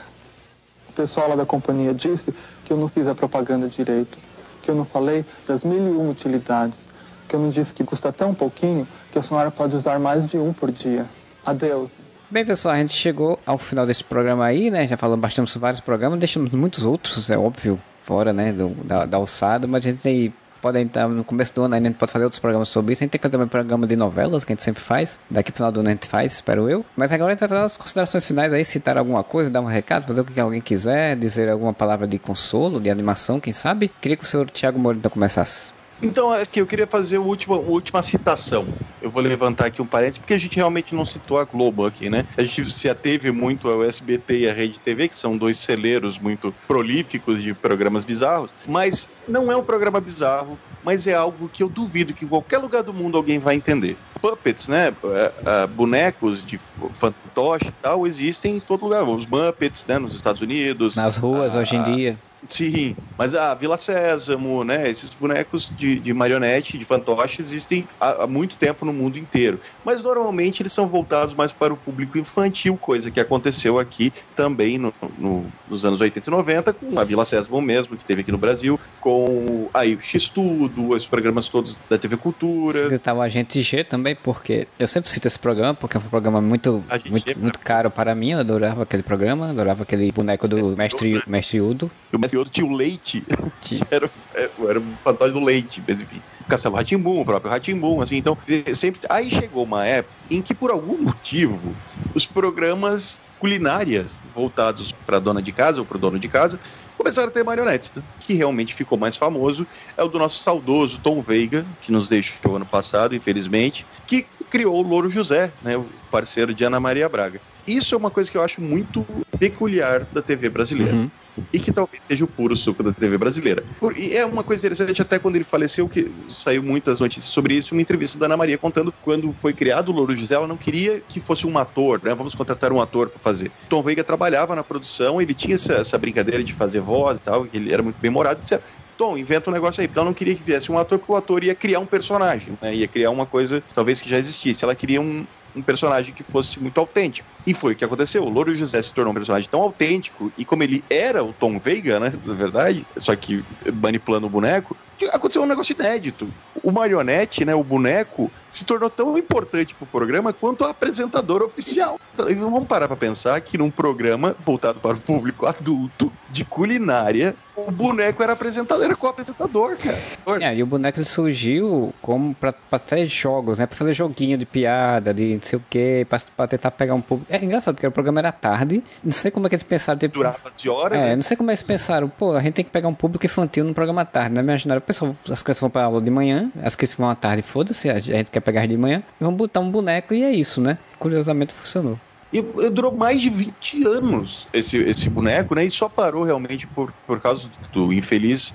O 0.90 0.94
pessoal 0.94 1.30
lá 1.30 1.36
da 1.36 1.46
companhia 1.46 1.94
disse 1.94 2.34
que 2.66 2.74
eu 2.74 2.78
não 2.78 2.88
fiz 2.88 3.08
a 3.08 3.16
propaganda 3.16 3.68
direito, 3.68 4.18
que 4.62 4.70
eu 4.70 4.76
não 4.76 4.84
falei 4.84 5.24
das 5.48 5.64
mil 5.64 5.78
e 5.78 5.92
uma 5.92 6.12
utilidades, 6.12 6.88
que 7.28 7.36
eu 7.36 7.40
não 7.40 7.50
disse 7.50 7.74
que 7.74 7.84
custa 7.84 8.12
tão 8.12 8.34
pouquinho 8.34 8.88
que 9.12 9.18
a 9.18 9.22
senhora 9.22 9.50
pode 9.50 9.76
usar 9.76 10.00
mais 10.00 10.28
de 10.28 10.38
um 10.38 10.52
por 10.52 10.72
dia. 10.72 11.06
Adeus. 11.46 11.92
Bem, 12.30 12.46
pessoal, 12.46 12.76
a 12.76 12.78
gente 12.78 12.94
chegou 12.94 13.38
ao 13.46 13.58
final 13.58 13.86
desse 13.86 14.04
programa 14.04 14.46
aí, 14.46 14.72
né? 14.72 14.88
Já 14.88 14.98
falamos 14.98 15.22
bastante 15.22 15.52
sobre 15.52 15.64
vários 15.64 15.82
programas, 15.82 16.18
deixamos 16.18 16.52
muitos 16.52 16.86
outros, 16.86 17.30
é 17.30 17.38
óbvio, 17.38 17.80
fora, 18.04 18.34
né, 18.34 18.52
do, 18.52 18.70
da, 18.86 19.06
da 19.06 19.18
alçada, 19.18 19.68
mas 19.68 19.86
a 19.86 19.90
gente 19.90 20.02
tem, 20.02 20.34
pode 20.62 20.80
entrar 20.80 21.08
no 21.08 21.24
começo 21.24 21.54
do 21.56 21.64
ano, 21.64 21.76
ainda 21.76 21.88
a 21.88 21.92
gente 21.92 22.00
pode 22.00 22.12
fazer 22.12 22.26
outros 22.26 22.40
programas 22.40 22.70
sobre 22.70 22.94
isso. 22.94 23.04
A 23.04 23.06
gente 23.06 23.12
tem 23.12 23.20
que 23.20 23.28
fazer 23.28 23.44
um 23.44 23.48
programa 23.48 23.88
de 23.88 23.96
novelas, 23.96 24.46
que 24.46 24.52
a 24.52 24.56
gente 24.56 24.64
sempre 24.64 24.82
faz. 24.82 25.18
Daqui 25.30 25.52
pro 25.52 25.58
final 25.58 25.72
do 25.72 25.80
ano 25.80 25.90
a 25.90 25.92
gente 25.92 26.08
faz, 26.08 26.34
espero 26.34 26.70
eu. 26.70 26.86
Mas 26.96 27.12
agora 27.12 27.30
a 27.30 27.34
gente 27.34 27.40
vai 27.40 27.50
fazer 27.50 27.62
as 27.62 27.78
considerações 27.78 28.26
finais 28.26 28.54
aí, 28.54 28.64
citar 28.64 28.98
alguma 28.98 29.24
coisa, 29.24 29.50
dar 29.50 29.62
um 29.62 29.66
recado, 29.66 30.08
fazer 30.08 30.22
o 30.22 30.26
que 30.26 30.40
alguém 30.40 30.62
quiser, 30.62 31.16
dizer 31.16 31.50
alguma 31.50 31.74
palavra 31.74 32.08
de 32.08 32.20
consolo, 32.20 32.80
de 32.80 32.90
animação, 32.90 33.40
quem 33.40 33.54
sabe. 33.54 33.92
Queria 34.00 34.16
que 34.16 34.24
o 34.24 34.28
senhor 34.28 34.50
Thiago 34.50 34.80
Moura 34.80 34.98
então 34.98 35.12
começasse. 35.12 35.81
Então, 36.02 36.34
é 36.34 36.46
que 36.46 36.60
eu 36.60 36.66
queria 36.66 36.88
fazer 36.88 37.18
a 37.18 37.22
última, 37.22 37.56
a 37.56 37.60
última 37.60 38.02
citação. 38.02 38.68
Eu 39.02 39.10
vou 39.10 39.22
levantar 39.22 39.66
aqui 39.66 39.82
um 39.82 39.86
parênteses, 39.86 40.20
porque 40.20 40.34
a 40.34 40.38
gente 40.38 40.56
realmente 40.56 40.94
não 40.94 41.06
citou 41.06 41.38
a 41.40 41.44
Globo 41.44 41.86
aqui, 41.86 42.10
né? 42.10 42.24
A 42.38 42.44
gente 42.44 42.72
se 42.72 42.88
ateve 42.88 43.32
muito 43.32 43.68
ao 43.68 43.84
SBT 43.84 44.40
e 44.42 44.50
à 44.50 44.54
Rede 44.54 44.80
TV, 44.80 45.10
que 45.10 45.16
são 45.16 45.38
dois 45.38 45.58
celeiros 45.58 46.20
muito 46.20 46.54
prolíficos 46.68 47.42
de 47.42 47.54
programas 47.54 48.06
bizarros, 48.06 48.52
mas 48.68 49.10
não 49.28 49.52
é 49.52 49.58
um 49.58 49.64
programa 49.64 50.00
bizarro, 50.00 50.60
mas 50.84 51.08
é 51.08 51.16
algo 51.16 51.50
que 51.50 51.64
eu 51.64 51.70
duvido 51.70 52.14
que 52.14 52.26
em 52.26 52.28
qualquer 52.28 52.60
lugar 52.60 52.84
do 52.84 52.94
mundo 52.94 53.18
alguém 53.18 53.40
vai 53.40 53.56
entender. 53.56 53.98
Puppets, 54.22 54.68
né? 54.68 54.90
É, 55.06 55.34
é, 55.46 55.68
bonecos 55.68 56.46
de 56.46 56.60
fantoche 56.94 57.70
e 57.70 57.82
tal, 57.82 58.06
existem 58.06 58.58
em 58.58 58.60
todo 58.60 58.84
lugar. 58.84 59.04
Os 59.04 59.26
Muppets, 59.26 59.86
né? 59.88 59.98
Nos 59.98 60.14
Estados 60.14 60.42
Unidos. 60.42 60.96
Nas 60.96 61.18
ruas, 61.18 61.56
Ah, 61.56 61.60
hoje 61.60 61.76
em 61.76 61.84
dia. 61.84 62.20
Sim, 62.48 62.96
mas 63.18 63.36
a 63.36 63.54
Vila 63.54 63.78
Sésamo, 63.78 64.64
né? 64.64 64.90
Esses 64.90 65.14
bonecos 65.14 65.74
de, 65.76 66.00
de 66.00 66.14
marionete, 66.14 66.78
de 66.78 66.86
fantoche, 66.86 67.42
existem 67.42 67.88
há, 68.00 68.24
há, 68.24 68.28
muito 68.28 68.56
tempo 68.56 68.86
no 68.86 68.92
mundo 68.92 69.18
inteiro. 69.18 69.60
Mas 69.86 70.02
normalmente 70.02 70.62
eles 70.62 70.74
são 70.74 70.88
voltados 70.88 71.36
mais 71.36 71.54
para 71.54 71.74
o 71.74 71.78
público 71.78 72.18
infantil, 72.18 72.78
coisa 72.78 73.12
que 73.12 73.20
aconteceu 73.20 73.78
aqui 73.78 74.12
também 74.36 74.78
no, 74.78 74.94
no, 75.18 75.46
nos 75.70 75.86
anos 75.86 76.02
80 76.02 76.30
e 76.30 76.32
90, 76.32 76.74
com 76.74 77.00
a 77.00 77.04
Vila 77.04 77.26
Sésamo 77.26 77.62
mesmo, 77.62 77.96
que 77.96 78.06
teve 78.06 78.22
aqui 78.22 78.32
no 78.32 78.38
Brasil, 78.38 78.80
com 79.00 79.70
aí 79.74 79.96
o 79.96 80.02
X-Tudo, 80.02 80.90
os 80.90 81.08
programas 81.08 81.48
todos 81.48 81.80
da 81.90 81.98
TV 81.98 82.18
Cultura. 82.18 82.90
Você 82.90 82.98
tava 82.98 83.24
a 83.24 83.30
gente 83.30 83.62
G 83.62 83.84
também, 83.84 84.16
porque 84.16 84.68
eu 84.80 84.88
sempre 84.88 85.12
cito 85.12 85.28
esse 85.28 85.40
programa, 85.40 85.74
porque 85.74 85.96
é 85.96 86.00
um 86.00 86.04
programa 86.04 86.42
muito, 86.42 86.84
muito, 87.10 87.40
muito 87.40 87.60
caro 87.60 87.92
para 87.92 88.16
mim. 88.16 88.32
Eu 88.32 88.40
adorava 88.40 88.84
aquele 88.84 89.04
programa, 89.04 89.50
adorava 89.50 89.84
aquele 89.84 90.12
boneco 90.12 90.48
do 90.48 90.56
Mestre, 90.56 90.76
mestre, 90.76 91.14
né? 91.14 91.22
mestre 91.28 91.62
Udo. 91.62 91.92
O 92.12 92.18
Mestre 92.18 92.31
Udo 92.38 92.50
tinha 92.50 92.66
o 92.66 92.76
Leite, 92.76 93.26
que 93.62 93.82
era, 93.90 94.12
era 94.34 94.80
um 94.80 94.96
fantasma 95.04 95.40
do 95.40 95.46
Leite, 95.46 95.84
mas 95.88 96.00
enfim. 96.00 96.22
Castelo 96.48 96.76
Ratimbum, 96.76 97.22
o 97.22 97.26
próprio 97.26 97.52
Ratimbum, 97.52 98.02
assim, 98.02 98.18
então 98.18 98.38
sempre. 98.74 99.02
Aí 99.10 99.30
chegou 99.30 99.64
uma 99.64 99.86
época 99.86 100.16
em 100.30 100.42
que, 100.42 100.54
por 100.54 100.72
algum 100.72 100.98
motivo, 101.02 101.76
os 102.14 102.26
programas 102.26 103.20
culinária 103.42 104.08
voltados 104.24 104.92
para 104.92 105.18
dona 105.18 105.42
de 105.42 105.52
casa 105.52 105.80
ou 105.80 105.86
para 105.86 105.98
o 105.98 106.00
dono 106.00 106.20
de 106.20 106.30
casa 106.30 106.60
começaram 106.96 107.30
a 107.30 107.32
ter 107.32 107.44
marionetes. 107.44 107.92
Né? 107.96 108.04
que 108.20 108.34
realmente 108.34 108.76
ficou 108.76 109.00
mais 109.00 109.18
famoso 109.18 109.68
é 109.98 110.04
o 110.04 110.08
do 110.08 110.20
nosso 110.20 110.44
saudoso 110.44 111.00
Tom 111.00 111.24
Veiga, 111.24 111.66
que 111.82 111.92
nos 111.92 112.08
deixou 112.08 112.56
ano 112.56 112.66
passado, 112.68 113.16
infelizmente, 113.16 113.86
que 114.06 114.28
criou 114.50 114.78
o 114.78 114.82
Louro 114.88 115.10
José, 115.10 115.54
né, 115.62 115.76
o 115.76 115.90
parceiro 116.12 116.54
de 116.54 116.64
Ana 116.64 116.80
Maria 116.80 117.10
Braga. 117.10 117.42
Isso 117.66 117.96
é 117.96 117.98
uma 117.98 118.12
coisa 118.12 118.30
que 118.30 118.38
eu 118.38 118.44
acho 118.44 118.62
muito 118.62 119.06
peculiar 119.40 120.06
da 120.14 120.22
TV 120.22 120.50
brasileira. 120.50 120.94
Uhum 120.94 121.12
e 121.52 121.60
que 121.60 121.72
talvez 121.72 122.04
seja 122.04 122.24
o 122.24 122.28
puro 122.28 122.56
suco 122.56 122.84
da 122.84 122.92
TV 122.92 123.18
brasileira. 123.18 123.64
E 123.96 124.16
é 124.16 124.26
uma 124.26 124.44
coisa 124.44 124.62
interessante, 124.66 125.02
até 125.02 125.20
quando 125.20 125.36
ele 125.36 125.44
faleceu, 125.44 125.88
que 125.88 126.12
saiu 126.30 126.64
muitas 126.64 127.00
notícias 127.00 127.32
sobre 127.32 127.56
isso, 127.56 127.74
uma 127.74 127.82
entrevista 127.82 128.18
da 128.18 128.26
Ana 128.26 128.38
Maria 128.38 128.58
contando 128.58 128.94
quando 129.02 129.32
foi 129.34 129.54
criado 129.54 129.90
o 129.90 129.92
Louro 129.92 130.16
José, 130.16 130.36
ela 130.36 130.48
não 130.48 130.58
queria 130.58 131.02
que 131.08 131.20
fosse 131.20 131.48
um 131.48 131.58
ator, 131.58 132.02
né? 132.04 132.14
Vamos 132.14 132.36
contratar 132.36 132.72
um 132.72 132.82
ator 132.82 133.10
para 133.10 133.20
fazer. 133.20 133.52
Tom 133.70 133.82
Veiga 133.82 134.04
trabalhava 134.04 134.56
na 134.56 134.64
produção, 134.64 135.22
ele 135.22 135.34
tinha 135.34 135.56
essa, 135.56 135.74
essa 135.74 135.98
brincadeira 135.98 136.44
de 136.44 136.54
fazer 136.54 136.82
voz 136.82 137.18
e 137.18 137.22
tal, 137.22 137.46
que 137.46 137.58
ele 137.58 137.74
era 137.74 137.82
muito 137.82 137.98
bem 138.00 138.12
morado, 138.12 138.42
disse, 138.42 138.60
Tom, 138.98 139.18
inventa 139.18 139.50
um 139.50 139.54
negócio 139.54 139.82
aí. 139.82 139.90
Ela 139.94 140.06
não 140.06 140.14
queria 140.14 140.36
que 140.36 140.44
viesse 140.44 140.72
um 140.72 140.78
ator, 140.78 141.00
porque 141.00 141.12
o 141.12 141.16
ator 141.16 141.44
ia 141.44 141.56
criar 141.56 141.80
um 141.80 141.86
personagem, 141.86 142.58
né? 142.62 142.76
Ia 142.76 142.88
criar 142.88 143.10
uma 143.10 143.26
coisa, 143.26 143.64
talvez 143.74 144.00
que 144.00 144.08
já 144.08 144.20
existisse. 144.20 144.64
Ela 144.64 144.76
queria 144.76 145.02
um, 145.02 145.26
um 145.56 145.62
personagem 145.62 146.14
que 146.14 146.24
fosse 146.24 146.60
muito 146.60 146.80
autêntico. 146.80 147.28
E 147.46 147.54
foi 147.54 147.74
o 147.74 147.76
que 147.76 147.86
aconteceu. 147.86 148.24
O 148.24 148.30
Louro 148.30 148.56
José 148.56 148.82
se 148.82 148.94
tornou 148.94 149.12
um 149.12 149.16
personagem 149.16 149.50
tão 149.50 149.62
autêntico, 149.62 150.32
e 150.38 150.46
como 150.46 150.64
ele 150.64 150.84
era 150.90 151.24
o 151.24 151.34
Tom 151.34 151.60
Veiga, 151.60 152.00
né, 152.00 152.14
na 152.26 152.34
verdade, 152.34 152.86
só 152.98 153.16
que 153.16 153.44
manipulando 153.82 154.28
o 154.28 154.30
boneco, 154.30 154.76
aconteceu 155.12 155.42
um 155.42 155.48
negócio 155.48 155.76
inédito. 155.78 156.32
O 156.64 156.72
marionete, 156.72 157.44
né, 157.44 157.56
o 157.56 157.64
boneco, 157.64 158.32
se 158.52 158.66
tornou 158.66 158.90
tão 158.90 159.18
importante 159.18 159.74
pro 159.76 159.86
programa 159.86 160.34
quanto 160.34 160.62
o 160.64 160.68
apresentador 160.68 161.42
oficial. 161.42 162.00
Então, 162.14 162.26
vamos 162.50 162.68
parar 162.68 162.88
para 162.88 162.98
pensar 162.98 163.40
que 163.42 163.58
num 163.58 163.72
programa 163.72 164.36
voltado 164.40 164.80
para 164.80 164.96
o 164.98 165.00
público 165.00 165.46
adulto 165.46 166.12
de 166.30 166.44
culinária, 166.46 167.36
o 167.56 167.70
boneco 167.72 168.22
era 168.24 168.34
apresentador, 168.34 168.86
era 168.86 168.96
co-apresentador, 168.96 169.76
cara. 169.78 170.00
É, 170.42 170.56
e 170.56 170.64
o 170.64 170.66
boneco 170.66 171.00
ele 171.00 171.06
surgiu 171.06 171.94
como 172.02 172.34
pra, 172.36 172.54
pra 172.54 172.80
ter 172.80 173.06
jogos, 173.08 173.58
né? 173.60 173.66
Pra 173.66 173.76
fazer 173.78 173.94
joguinho 173.94 174.38
de 174.38 174.46
piada, 174.46 175.14
de 175.14 175.36
não 175.36 175.42
sei 175.42 175.60
o 175.60 175.64
quê, 175.70 176.06
pra, 176.10 176.20
pra 176.36 176.48
tentar 176.48 176.72
pegar 176.72 176.94
um 176.96 177.02
público. 177.02 177.32
É 177.34 177.44
engraçado, 177.44 177.76
porque 177.76 177.88
o 177.88 177.92
programa 177.92 178.20
era 178.20 178.32
tarde. 178.32 178.84
Não 179.04 179.12
sei 179.12 179.32
como 179.32 179.46
é 179.46 179.50
que 179.50 179.56
eles 179.56 179.64
pensaram. 179.64 180.00
Tipo, 180.00 180.16
Durava 180.16 180.52
de 180.56 180.70
hora, 180.70 180.96
É, 180.96 181.06
né? 181.10 181.16
não 181.16 181.24
sei 181.24 181.36
como 181.38 181.52
é 181.52 181.54
que 181.54 181.60
eles 181.62 181.68
pensaram. 181.68 182.10
Pô, 182.10 182.34
a 182.36 182.42
gente 182.42 182.54
tem 182.54 182.66
que 182.66 182.72
pegar 182.72 182.88
um 182.88 182.94
público 182.94 183.26
infantil 183.26 183.64
no 183.64 183.74
programa 183.74 184.04
tarde, 184.06 184.34
né? 184.36 184.42
Imaginaram, 184.42 184.82
pessoal, 184.82 185.16
as 185.30 185.42
crianças 185.44 185.62
vão 185.62 185.70
pra 185.70 185.84
aula 185.84 186.02
de 186.02 186.10
manhã, 186.12 186.52
as 186.64 186.76
crianças 186.76 186.98
vão 186.98 187.10
à 187.10 187.16
tarde, 187.16 187.42
foda-se, 187.42 187.90
a 187.90 188.00
gente 188.00 188.32
quer 188.32 188.40
pegar 188.42 188.66
de 188.66 188.78
manhã, 188.78 189.04
vamos 189.20 189.38
botar 189.38 189.60
um 189.60 189.70
boneco 189.70 190.14
e 190.14 190.24
é 190.24 190.32
isso, 190.32 190.60
né? 190.60 190.78
Curiosamente 191.00 191.54
funcionou. 191.54 192.00
E 192.34 192.42
durou 192.70 192.94
mais 192.94 193.20
de 193.20 193.30
20 193.30 193.86
anos 193.86 194.48
esse, 194.54 194.78
esse 194.78 195.10
boneco, 195.10 195.54
né? 195.54 195.66
E 195.66 195.70
só 195.70 195.90
parou 195.90 196.24
realmente 196.24 196.66
por, 196.66 196.94
por 197.06 197.20
causa 197.20 197.50
do 197.74 197.92
infeliz 197.92 198.54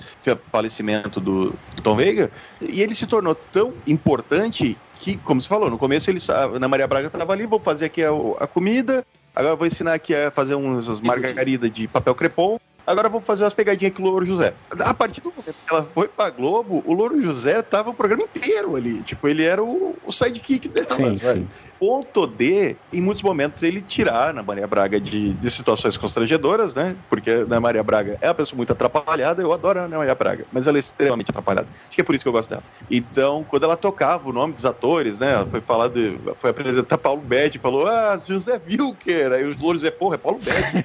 falecimento 0.51 1.21
do, 1.21 1.55
do 1.75 1.83
Tom 1.83 1.95
Veiga. 1.95 2.31
E 2.61 2.81
ele 2.81 2.95
se 2.95 3.07
tornou 3.07 3.35
tão 3.35 3.75
importante 3.87 4.79
que, 4.99 5.19
como 5.19 5.43
você 5.43 5.49
falou, 5.49 5.69
no 5.69 5.77
começo 5.77 6.11
ele 6.11 6.21
na 6.59 6.69
Maria 6.69 6.87
Braga 6.87 7.09
estava 7.09 7.35
ali, 7.35 7.45
vou 7.45 7.61
fazer 7.61 7.87
aqui 7.87 8.03
a, 8.03 8.11
a 8.41 8.47
comida, 8.47 9.05
agora 9.35 9.55
vou 9.55 9.67
ensinar 9.67 9.93
aqui 9.93 10.15
a 10.15 10.31
fazer 10.31 10.55
umas 10.55 11.01
margaridas 11.03 11.71
de 11.71 11.87
papel 11.87 12.15
crepom. 12.15 12.59
Agora 12.87 13.09
vamos 13.09 13.27
fazer 13.27 13.43
umas 13.43 13.53
pegadinhas 13.53 13.93
com 13.93 14.03
o 14.03 14.07
Louro 14.07 14.25
José. 14.25 14.55
A 14.79 14.95
partir 14.95 15.21
do 15.21 15.31
momento 15.31 15.45
que 15.67 15.75
ela 15.75 15.89
foi 15.93 16.07
pra 16.07 16.31
Globo, 16.31 16.85
o 16.87 16.93
Louro 16.93 17.21
José 17.21 17.61
tava 17.61 17.91
o 17.91 17.95
programa 17.95 18.23
inteiro 18.23 18.77
ali. 18.77 19.03
Tipo, 19.03 19.27
ele 19.27 19.43
era 19.43 19.63
o, 19.63 19.97
o 20.05 20.13
sidekick 20.13 20.69
dela, 20.69 20.89
Sim, 20.91 21.17
sim. 21.17 21.49
Ponto 21.81 22.27
de, 22.27 22.77
em 22.93 23.01
muitos 23.01 23.23
momentos, 23.23 23.63
ele 23.65 23.81
tirar 23.81 24.33
na 24.33 24.43
Maria 24.43 24.67
Braga 24.69 25.01
de, 25.01 25.33
de 25.33 25.51
situações 25.51 25.97
constrangedoras, 25.97 26.75
né? 26.75 26.95
Porque 27.11 27.31
a 27.31 27.35
Ana 27.41 27.61
Maria 27.61 27.83
Braga 27.83 28.17
é 28.21 28.29
uma 28.29 28.35
pessoa 28.35 28.57
muito 28.57 28.73
atrapalhada, 28.73 29.43
eu 29.43 29.53
adoro 29.53 29.81
a 29.81 29.83
Ana 29.83 29.99
Maria 29.99 30.15
Braga, 30.15 30.45
mas 30.53 30.69
ela 30.69 30.79
é 30.79 30.81
extremamente 30.81 31.31
atrapalhada. 31.31 31.67
Acho 31.87 31.97
que 31.97 32.01
é 32.01 32.05
por 32.05 32.15
isso 32.15 32.25
que 32.25 32.29
eu 32.29 32.33
gosto 32.33 32.51
dela. 32.51 32.63
Então, 32.89 33.45
quando 33.49 33.65
ela 33.65 33.77
tocava 33.77 34.29
o 34.29 34.33
nome 34.33 34.53
dos 34.53 34.65
atores, 34.65 35.19
né? 35.19 35.33
Ela 35.33 35.47
foi 35.47 35.61
falar 35.61 35.89
de. 35.89 36.19
Foi 36.39 36.51
apresentar 36.51 36.99
Paulo 36.99 37.21
Betti, 37.21 37.59
falou: 37.59 37.87
Ah, 37.87 38.17
José 38.25 38.61
Wilker. 38.67 39.33
Aí 39.33 39.45
os 39.45 39.57
Louro 39.57 39.77
José, 39.77 39.91
porra, 39.91 40.15
é 40.15 40.19
Paulo 40.19 40.39
Betti. 40.39 40.85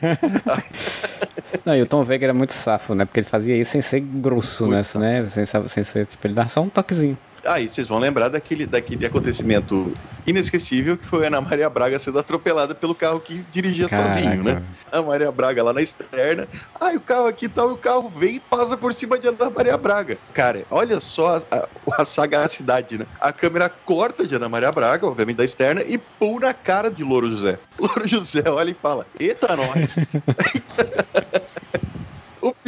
Não, 1.66 1.76
e 1.76 1.82
o 1.82 1.86
Tom 1.92 2.06
Veiga 2.06 2.28
era 2.28 2.34
muito 2.34 2.54
safo, 2.54 2.96
né? 2.96 3.04
Porque 3.04 3.20
ele 3.20 3.28
fazia 3.28 3.58
isso 3.58 3.72
sem 3.72 3.82
ser 3.82 4.00
grosso, 4.00 4.66
né? 4.66 4.82
né? 4.96 5.26
Sem, 5.26 5.46
sem 5.46 5.84
ser, 5.84 6.06
tipo, 6.06 6.26
ele 6.26 6.34
dava 6.34 6.48
só 6.48 6.62
um 6.62 6.70
toquezinho. 6.70 7.18
Aí 7.44 7.68
vocês 7.68 7.86
vão 7.86 8.00
lembrar 8.00 8.30
daquele, 8.30 8.66
daquele 8.66 9.06
acontecimento 9.06 9.92
inesquecível 10.26 10.96
que 10.96 11.06
foi 11.06 11.26
a 11.26 11.28
Ana 11.28 11.42
Maria 11.42 11.70
Braga 11.70 12.00
sendo 12.00 12.20
atropelada 12.20 12.74
pelo 12.74 12.96
carro 12.96 13.20
que 13.20 13.44
dirigia 13.52 13.90
Caraca. 13.90 14.10
sozinho, 14.10 14.44
né? 14.44 14.64
A 14.90 15.02
Maria 15.02 15.32
Braga 15.34 15.64
lá 15.64 15.74
na 15.74 15.82
externa. 15.82 16.48
Ah, 16.80 16.92
o 16.92 17.00
carro 17.02 17.28
aqui 17.28 17.50
tal, 17.50 17.72
e 17.72 17.74
o 17.74 17.78
carro 17.78 18.08
vem 18.10 18.36
e 18.36 18.40
passa 18.40 18.78
por 18.78 18.94
cima 18.94 19.20
de 19.20 19.28
Ana 19.28 19.50
Maria 19.50 19.76
Braga. 19.76 20.18
Cara, 20.34 20.64
olha 20.72 21.00
só 21.02 21.38
a, 21.52 21.58
a, 21.58 22.02
a 22.02 22.06
sagacidade, 22.06 23.00
né? 23.00 23.06
A 23.20 23.34
câmera 23.34 23.68
corta 23.68 24.26
de 24.26 24.36
Ana 24.36 24.48
Maria 24.48 24.72
Braga, 24.72 25.06
obviamente 25.06 25.38
da 25.38 25.44
externa, 25.44 25.82
e 25.82 25.98
pula 25.98 26.48
na 26.48 26.54
cara 26.54 26.90
de 26.90 27.04
Louro 27.04 27.30
José. 27.30 27.60
Louro 27.78 28.08
José 28.08 28.44
olha 28.48 28.70
e 28.70 28.76
fala: 28.76 29.06
Eita, 29.20 29.58
nós! 29.58 29.98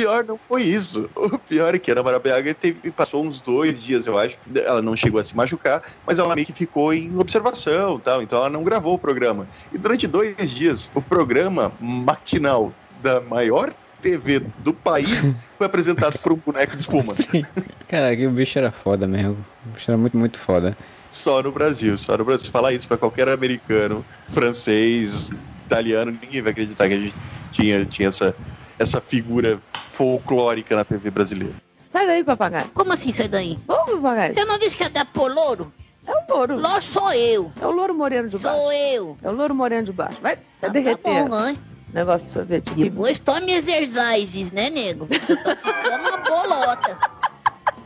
O 0.04 0.06
pior 0.06 0.26
não 0.26 0.38
foi 0.50 0.64
isso. 0.64 1.10
O 1.16 1.40
pior 1.40 1.74
é 1.74 1.80
que 1.80 1.90
a 1.90 1.94
Ana 1.94 2.04
Maria 2.04 2.20
Braga 2.20 2.54
teve, 2.54 2.92
passou 2.92 3.24
uns 3.24 3.40
dois 3.40 3.82
dias, 3.82 4.06
eu 4.06 4.18
acho. 4.20 4.38
Ela 4.54 4.82
não 4.82 4.98
chegou 4.98 5.18
a 5.18 5.24
se 5.24 5.34
machucar, 5.34 5.82
mas 6.06 6.20
ela 6.20 6.36
meio 6.36 6.46
que 6.46 6.52
ficou 6.52 6.94
em 6.94 7.18
observação 7.18 7.98
tal. 8.00 8.22
Então 8.22 8.40
ela 8.40 8.50
não 8.50 8.66
gravou 8.66 8.96
o 8.96 9.00
programa. 9.00 9.48
E 9.72 9.78
durante 9.78 10.06
dois 10.06 10.52
dias, 10.52 10.90
o 10.94 11.02
programa 11.02 11.72
matinal 11.80 12.74
da 13.02 13.22
maior 13.22 13.74
TV 14.02 14.42
do 14.58 14.74
país 14.74 15.34
foi 15.58 15.68
apresentado 15.68 16.20
por 16.20 16.34
um 16.34 16.36
boneco 16.36 16.76
de 16.76 16.82
espuma. 16.82 17.16
Cara, 17.88 18.14
que 18.14 18.28
o 18.28 18.32
bicho 18.32 18.60
era 18.60 18.74
foda 18.74 19.08
mesmo. 19.08 19.38
O 19.66 19.70
bicho 19.70 19.90
era 19.90 19.98
muito, 19.98 20.18
muito 20.18 20.38
foda. 20.38 20.78
Só 21.08 21.42
no 21.42 21.52
Brasil, 21.54 21.98
só 21.98 22.18
no 22.18 22.26
Brasil. 22.26 22.46
Se 22.46 22.52
falar 22.52 22.74
isso 22.74 22.90
pra 22.90 22.98
qualquer 22.98 23.30
americano, 23.30 24.06
francês, 24.28 25.30
italiano, 25.66 26.12
ninguém 26.22 26.42
vai 26.42 26.52
acreditar 26.52 26.90
que 26.90 26.94
a 26.94 27.00
gente 27.00 27.16
tinha, 27.52 27.86
tinha 27.86 28.10
essa, 28.10 28.36
essa 28.80 29.00
figura 29.02 29.60
folclórica 29.90 30.76
na 30.76 30.84
TV 30.84 31.10
brasileira. 31.12 31.54
Sai 31.90 32.08
daí, 32.08 32.24
papagaio. 32.24 32.70
Como 32.74 32.92
assim 32.92 33.12
sai 33.14 33.28
daí? 33.28 33.60
Ô, 33.68 33.74
papagaio. 33.76 34.34
Você 34.34 34.46
não 34.46 34.58
disse 34.58 34.76
que 34.76 34.84
é 34.84 34.90
da 34.90 35.06
por 35.06 35.32
louro? 35.32 35.72
É 36.06 36.12
o 36.12 36.36
louro. 36.36 36.60
Louro 36.60 36.82
sou 36.82 37.14
eu. 37.14 37.52
É 37.62 37.66
o 37.68 37.72
louro 37.72 37.94
moreno 37.94 38.28
de 38.30 38.38
baixo. 38.38 38.58
Sou 38.58 38.72
eu. 38.74 39.18
É 39.22 39.30
o 39.30 39.32
louro 39.34 39.54
moreno 39.56 39.86
de 39.86 39.94
baixo. 39.94 40.18
Vai, 40.22 40.36
vai 40.36 40.44
Tá 40.62 40.68
derreter. 40.70 41.30
bom, 41.30 41.48
hein? 41.48 41.58
Negócio 41.94 42.28
de 42.28 42.34
sorvete. 42.34 42.74
Depois 42.74 43.20
tome 43.20 43.54
exercises, 43.54 44.52
né, 44.52 44.70
nego? 44.72 45.08
Eu 45.12 45.20
tô 45.38 45.56
ficando 45.56 46.10
uma 46.10 46.18
bolota. 46.18 46.98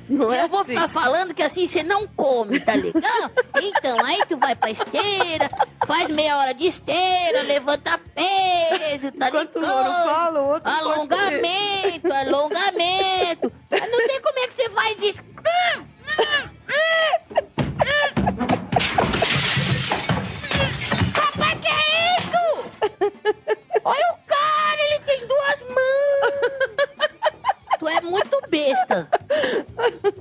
Não 0.09 0.31
é 0.31 0.43
eu 0.43 0.47
vou 0.47 0.61
assim. 0.61 0.69
ficar 0.75 0.89
falando 0.89 1.33
que 1.33 1.43
assim 1.43 1.67
você 1.67 1.83
não 1.83 2.07
come, 2.07 2.59
tá 2.59 2.73
legal? 2.73 3.31
Então, 3.61 4.05
aí 4.05 4.19
tu 4.29 4.37
vai 4.37 4.55
pra 4.55 4.69
esteira, 4.71 5.49
faz 5.85 6.09
meia 6.11 6.37
hora 6.37 6.53
de 6.53 6.67
esteira, 6.67 7.41
levanta 7.43 7.99
peso, 8.15 9.11
tá 9.17 9.27
Enquanto 9.29 9.59
ligado? 9.59 10.05
fala, 10.09 10.41
o 10.41 10.47
outro 10.49 10.71
Alongamento, 10.71 12.13
alongamento. 12.13 13.51
Eu 13.71 13.91
não 13.91 14.07
sei 14.07 14.19
como 14.21 14.39
é 14.39 14.47
que 14.47 14.53
você 14.55 14.69
faz 14.69 14.97
isso. 15.01 15.19
Papai, 21.13 21.55
que 21.61 21.67
é 21.67 22.17
isso? 22.17 22.71
Olha 23.83 24.13
o 24.13 24.16
Tu 27.79 27.87
é 27.87 28.01
muito 28.01 28.41
besta. 28.49 29.07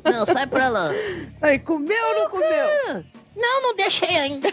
Não, 0.05 0.27
sai 0.27 0.47
pra 0.47 0.69
lá. 0.69 0.91
Aí, 1.41 1.59
comeu 1.59 2.07
ou 2.09 2.15
não 2.23 2.31
comeu? 2.31 3.05
Não, 3.35 3.63
não 3.63 3.77
deixei 3.77 4.17
ainda. 4.17 4.53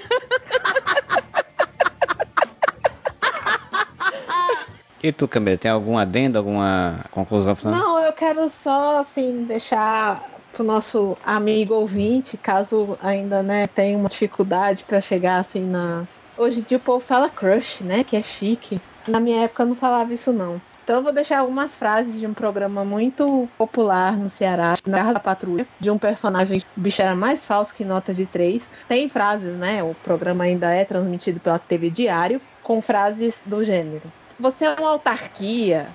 E 5.03 5.11
tu, 5.11 5.27
Camila, 5.27 5.57
tem 5.57 5.69
algum 5.69 5.97
adendo, 5.97 6.37
alguma 6.37 7.01
conclusão 7.11 7.55
final? 7.57 7.73
Não, 7.73 7.99
eu 7.99 8.13
quero 8.13 8.49
só 8.49 9.01
assim 9.01 9.43
deixar 9.43 10.23
pro 10.53 10.63
nosso 10.63 11.17
amigo 11.25 11.73
ouvinte, 11.73 12.37
caso 12.37 12.97
ainda 13.03 13.43
né 13.43 13.67
tenha 13.67 13.97
uma 13.97 14.07
dificuldade 14.07 14.85
para 14.85 15.01
chegar 15.01 15.39
assim 15.39 15.59
na. 15.59 16.05
Hoje 16.37 16.61
em 16.61 16.63
dia 16.63 16.77
o 16.77 16.81
povo 16.81 17.03
fala 17.05 17.29
crush, 17.29 17.83
né? 17.83 18.05
Que 18.05 18.15
é 18.15 18.23
chique. 18.23 18.79
Na 19.05 19.19
minha 19.19 19.43
época 19.43 19.63
eu 19.63 19.67
não 19.67 19.75
falava 19.75 20.13
isso 20.13 20.31
não. 20.31 20.61
Então 20.83 20.97
eu 20.97 21.03
vou 21.03 21.13
deixar 21.13 21.39
algumas 21.39 21.73
frases 21.73 22.19
de 22.19 22.27
um 22.27 22.33
programa 22.33 22.83
muito 22.83 23.47
popular 23.57 24.17
no 24.17 24.29
Ceará, 24.29 24.75
na 24.85 24.97
Garra 24.97 25.13
da 25.13 25.19
Patrulha, 25.19 25.65
de 25.79 25.89
um 25.89 25.97
personagem, 25.97 26.61
o 26.75 26.79
bicho 26.79 27.01
era 27.01 27.15
mais 27.15 27.45
falso 27.45 27.73
que 27.73 27.85
nota 27.85 28.13
de 28.13 28.25
três. 28.25 28.63
Tem 28.87 29.07
frases, 29.07 29.55
né? 29.55 29.81
O 29.81 29.95
programa 30.03 30.43
ainda 30.43 30.73
é 30.73 30.83
transmitido 30.83 31.39
pela 31.39 31.57
TV 31.57 31.89
Diário, 31.89 32.41
com 32.61 32.81
frases 32.81 33.41
do 33.45 33.63
gênero. 33.63 34.11
Você 34.37 34.65
é 34.65 34.75
uma 34.77 34.89
autarquia, 34.89 35.87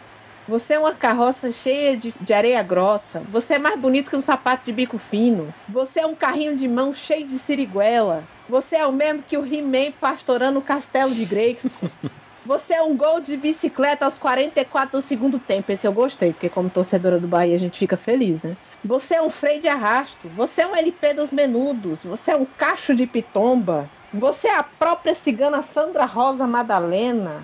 você 0.49 0.75
é 0.75 0.79
uma 0.79 0.95
carroça 0.95 1.53
cheia 1.53 1.95
de, 1.95 2.15
de, 2.19 2.33
areia 2.33 2.63
grossa. 2.63 3.21
Você 3.31 3.55
é 3.55 3.59
mais 3.59 3.79
bonito 3.79 4.09
que 4.09 4.17
um 4.17 4.23
sapato 4.23 4.65
de 4.65 4.73
bico 4.73 4.97
fino. 4.97 5.53
Você 5.69 6.01
é 6.01 6.07
um 6.07 6.15
carrinho 6.15 6.57
de 6.57 6.67
mão 6.67 6.95
cheio 6.95 7.27
de 7.27 7.39
siriguela. 7.39 8.25
Você 8.49 8.77
é 8.77 8.87
o 8.87 8.93
mesmo 8.93 9.23
que 9.23 9.37
o 9.37 9.45
He-Man 9.45 9.93
pastorando 10.01 10.59
o 10.59 10.63
castelo 10.63 11.15
de 11.15 11.27
Grayskull. 11.27 11.91
Você 12.47 12.75
é 12.75 12.83
um 12.83 12.97
gol 12.97 13.21
de 13.21 13.37
bicicleta 13.37 14.05
aos 14.05 14.17
44 14.17 15.01
do 15.01 15.03
segundo 15.03 15.39
tempo. 15.39 15.71
Esse 15.71 15.87
eu 15.87 15.93
gostei, 15.93 16.33
porque 16.33 16.49
como 16.49 16.71
torcedora 16.71 17.19
do 17.19 17.27
Bahia 17.27 17.57
a 17.57 17.59
gente 17.59 17.79
fica 17.79 17.97
feliz, 17.97 18.41
né? 18.43 18.57
Você 18.85 19.17
é 19.17 19.23
um 19.23 19.31
freio 19.31 19.61
de 19.61 19.69
arrasto. 19.69 20.29
Você 20.31 20.63
é 20.63 20.67
um 20.67 20.77
LP 20.77 21.15
dos 21.15 21.31
menudos. 21.31 22.05
Você 22.05 22.31
é 22.31 22.37
um 22.37 22.47
cacho 22.47 22.95
de 22.95 23.07
pitomba. 23.07 23.89
Você 24.15 24.49
é 24.49 24.57
a 24.57 24.63
própria 24.63 25.15
cigana 25.15 25.63
Sandra 25.63 26.05
Rosa 26.05 26.47
Madalena. 26.47 27.43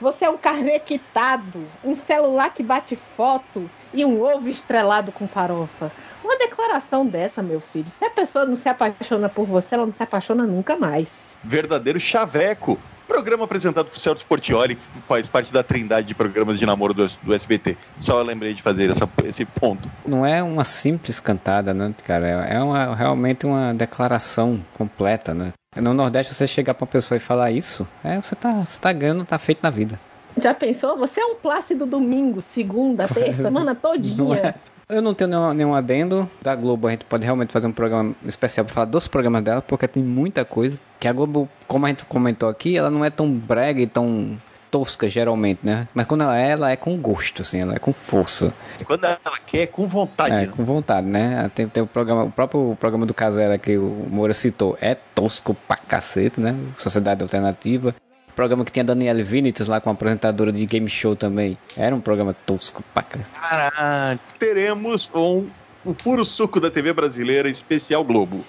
Você 0.00 0.24
é 0.24 0.30
um 0.30 0.36
carnê 0.36 0.78
quitado, 0.78 1.66
um 1.82 1.96
celular 1.96 2.52
que 2.52 2.62
bate 2.62 2.98
foto 3.16 3.68
e 3.92 4.04
um 4.04 4.20
ovo 4.20 4.48
estrelado 4.48 5.10
com 5.10 5.26
farofa. 5.26 5.90
Uma 6.22 6.36
declaração 6.36 7.06
dessa, 7.06 7.42
meu 7.42 7.60
filho. 7.60 7.90
Se 7.90 8.04
a 8.04 8.10
pessoa 8.10 8.44
não 8.44 8.56
se 8.56 8.68
apaixona 8.68 9.28
por 9.28 9.46
você, 9.46 9.74
ela 9.74 9.86
não 9.86 9.92
se 9.92 10.02
apaixona 10.02 10.44
nunca 10.44 10.76
mais. 10.76 11.08
Verdadeiro 11.42 12.00
chaveco. 12.00 12.78
Programa 13.14 13.44
apresentado 13.44 13.86
por 13.86 13.96
Celso 13.96 14.26
Portioli, 14.26 14.74
que 14.74 15.00
faz 15.06 15.28
parte 15.28 15.52
da 15.52 15.62
trindade 15.62 16.08
de 16.08 16.16
programas 16.16 16.58
de 16.58 16.66
namoro 16.66 16.92
do, 16.92 17.06
do 17.22 17.32
SBT. 17.32 17.76
Só 17.96 18.18
eu 18.18 18.24
lembrei 18.24 18.52
de 18.52 18.60
fazer 18.60 18.90
essa, 18.90 19.08
esse 19.24 19.44
ponto. 19.44 19.88
Não 20.04 20.26
é 20.26 20.42
uma 20.42 20.64
simples 20.64 21.20
cantada, 21.20 21.72
né, 21.72 21.94
cara? 22.04 22.26
É 22.26 22.60
uma, 22.60 22.92
realmente 22.92 23.46
uma 23.46 23.72
declaração 23.72 24.60
completa, 24.76 25.32
né? 25.32 25.52
No 25.80 25.94
Nordeste, 25.94 26.34
você 26.34 26.44
chegar 26.44 26.74
pra 26.74 26.84
uma 26.84 26.90
pessoa 26.90 27.16
e 27.16 27.20
falar 27.20 27.52
isso, 27.52 27.86
é, 28.02 28.20
você 28.20 28.34
tá, 28.34 28.64
você 28.64 28.80
tá 28.80 28.92
ganhando, 28.92 29.24
tá 29.24 29.38
feito 29.38 29.60
na 29.62 29.70
vida. 29.70 29.98
Já 30.42 30.52
pensou? 30.52 30.98
Você 30.98 31.20
é 31.20 31.24
um 31.24 31.36
plácido 31.36 31.86
domingo, 31.86 32.42
segunda, 32.42 33.06
terça, 33.08 33.44
semana 33.44 33.76
todinha. 33.76 34.56
Eu 34.88 35.00
não 35.00 35.14
tenho 35.14 35.30
nenhum, 35.30 35.52
nenhum 35.54 35.74
adendo 35.74 36.28
da 36.42 36.54
Globo. 36.54 36.88
A 36.88 36.90
gente 36.90 37.04
pode 37.04 37.24
realmente 37.24 37.52
fazer 37.52 37.66
um 37.66 37.72
programa 37.72 38.14
especial 38.24 38.64
para 38.64 38.74
falar 38.74 38.86
dos 38.86 39.08
programas 39.08 39.42
dela, 39.42 39.62
porque 39.62 39.88
tem 39.88 40.02
muita 40.02 40.44
coisa. 40.44 40.78
Que 41.00 41.08
a 41.08 41.12
Globo, 41.12 41.48
como 41.66 41.86
a 41.86 41.88
gente 41.88 42.04
comentou 42.04 42.48
aqui, 42.48 42.76
ela 42.76 42.90
não 42.90 43.04
é 43.04 43.10
tão 43.10 43.30
brega 43.30 43.80
e 43.80 43.86
tão 43.86 44.38
tosca 44.74 45.08
geralmente, 45.08 45.60
né? 45.62 45.86
Mas 45.94 46.04
quando 46.04 46.22
ela 46.22 46.36
é, 46.36 46.50
ela 46.50 46.70
é 46.72 46.74
com 46.74 46.96
gosto, 46.96 47.42
assim, 47.42 47.60
ela 47.60 47.76
é 47.76 47.78
com 47.78 47.92
força. 47.92 48.52
E 48.80 48.84
quando 48.84 49.04
ela 49.04 49.18
quer, 49.46 49.62
é 49.62 49.66
com 49.68 49.86
vontade. 49.86 50.34
É, 50.34 50.46
com 50.48 50.64
vontade, 50.64 51.06
né? 51.06 51.48
Tem, 51.54 51.68
tem 51.68 51.80
o 51.80 51.86
programa, 51.86 52.24
o 52.24 52.30
próprio 52.32 52.76
programa 52.80 53.06
do 53.06 53.14
Casella 53.14 53.56
que 53.56 53.78
o 53.78 54.08
Moura 54.10 54.34
citou, 54.34 54.76
é 54.80 54.96
tosco 55.14 55.54
pra 55.68 55.76
cacete, 55.76 56.40
né? 56.40 56.56
Sociedade 56.76 57.22
Alternativa. 57.22 57.94
Programa 58.34 58.64
que 58.64 58.72
tinha 58.72 58.84
Daniela 58.84 59.22
Vinitas 59.22 59.68
lá 59.68 59.80
com 59.80 59.90
a 59.90 59.92
apresentadora 59.92 60.52
de 60.52 60.66
game 60.66 60.88
show 60.88 61.14
também. 61.14 61.56
Era 61.76 61.94
um 61.94 62.00
programa 62.00 62.34
tosco 62.34 62.82
pra. 62.92 63.02
Caraca, 63.02 64.20
teremos 64.38 65.08
um, 65.14 65.46
o 65.84 65.94
puro 65.94 66.24
suco 66.24 66.60
da 66.60 66.70
TV 66.70 66.92
brasileira, 66.92 67.48
especial 67.48 68.02
Globo. 68.04 68.44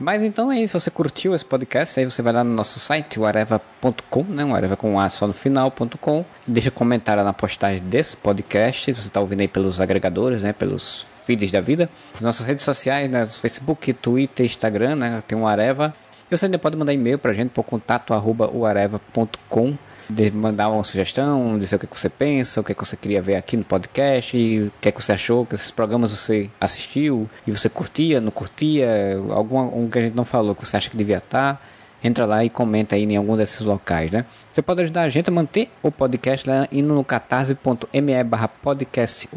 Mas 0.00 0.22
então 0.22 0.50
é 0.50 0.58
isso, 0.58 0.80
você 0.80 0.90
curtiu 0.90 1.34
esse 1.34 1.44
podcast, 1.44 2.00
aí 2.00 2.06
você 2.06 2.22
vai 2.22 2.32
lá 2.32 2.42
no 2.42 2.54
nosso 2.54 2.78
site, 2.78 3.22
areva.com, 3.22 4.22
né? 4.24 4.42
O 4.42 4.54
areva 4.54 4.74
com 4.74 4.98
A 4.98 5.10
só 5.10 5.26
no 5.26 5.34
final.com. 5.34 6.24
Deixa 6.46 6.70
comentário 6.70 7.22
na 7.22 7.34
postagem 7.34 7.82
desse 7.82 8.16
podcast, 8.16 8.84
se 8.84 8.98
você 8.98 9.08
está 9.08 9.20
ouvindo 9.20 9.40
aí 9.40 9.48
pelos 9.48 9.78
agregadores, 9.78 10.42
né? 10.42 10.54
Pelos 10.54 11.06
feeds 11.26 11.50
da 11.50 11.60
vida. 11.60 11.90
As 12.14 12.22
nossas 12.22 12.46
redes 12.46 12.64
sociais, 12.64 13.10
né? 13.10 13.26
Facebook, 13.26 13.92
Twitter, 13.92 14.46
Instagram, 14.46 14.96
né? 14.96 15.22
Tem 15.28 15.36
o 15.36 15.46
Areva. 15.46 15.94
E 16.30 16.36
você 16.36 16.46
ainda 16.46 16.58
pode 16.58 16.76
mandar 16.76 16.92
e-mail 16.92 17.18
pra 17.18 17.32
gente 17.32 17.50
por 17.50 17.64
contato 17.64 18.14
arroba 18.14 18.48
uareva.com 18.48 19.76
de 20.08 20.30
mandar 20.30 20.68
uma 20.68 20.84
sugestão, 20.84 21.58
dizer 21.58 21.76
o 21.76 21.78
que 21.78 21.86
você 21.86 22.08
pensa, 22.08 22.60
o 22.60 22.64
que 22.64 22.74
você 22.74 22.96
queria 22.96 23.22
ver 23.22 23.36
aqui 23.36 23.56
no 23.56 23.64
podcast, 23.64 24.36
e 24.36 24.64
o 24.64 24.72
que 24.80 24.90
você 24.92 25.12
achou, 25.12 25.46
que 25.46 25.54
esses 25.54 25.70
programas 25.70 26.10
você 26.10 26.50
assistiu 26.60 27.28
e 27.46 27.50
você 27.50 27.68
curtia, 27.68 28.20
não 28.20 28.30
curtia, 28.30 29.16
algum 29.30 29.58
um 29.58 29.88
que 29.88 29.98
a 29.98 30.02
gente 30.02 30.14
não 30.14 30.24
falou 30.24 30.54
que 30.54 30.66
você 30.66 30.76
acha 30.76 30.90
que 30.90 30.96
devia 30.96 31.18
estar. 31.18 31.64
Entra 32.02 32.24
lá 32.24 32.42
e 32.44 32.48
comenta 32.48 32.96
aí 32.96 33.04
em 33.04 33.16
algum 33.16 33.36
desses 33.36 33.60
locais, 33.60 34.10
né? 34.10 34.24
Você 34.50 34.62
pode 34.62 34.82
ajudar 34.82 35.02
a 35.02 35.08
gente 35.10 35.28
a 35.28 35.32
manter 35.32 35.68
o 35.82 35.92
podcast 35.92 36.48
lá 36.48 36.66
indo 36.72 36.94
no 36.94 37.04
catarse.me 37.04 38.24
barra 38.24 38.48
podcast 38.48 39.28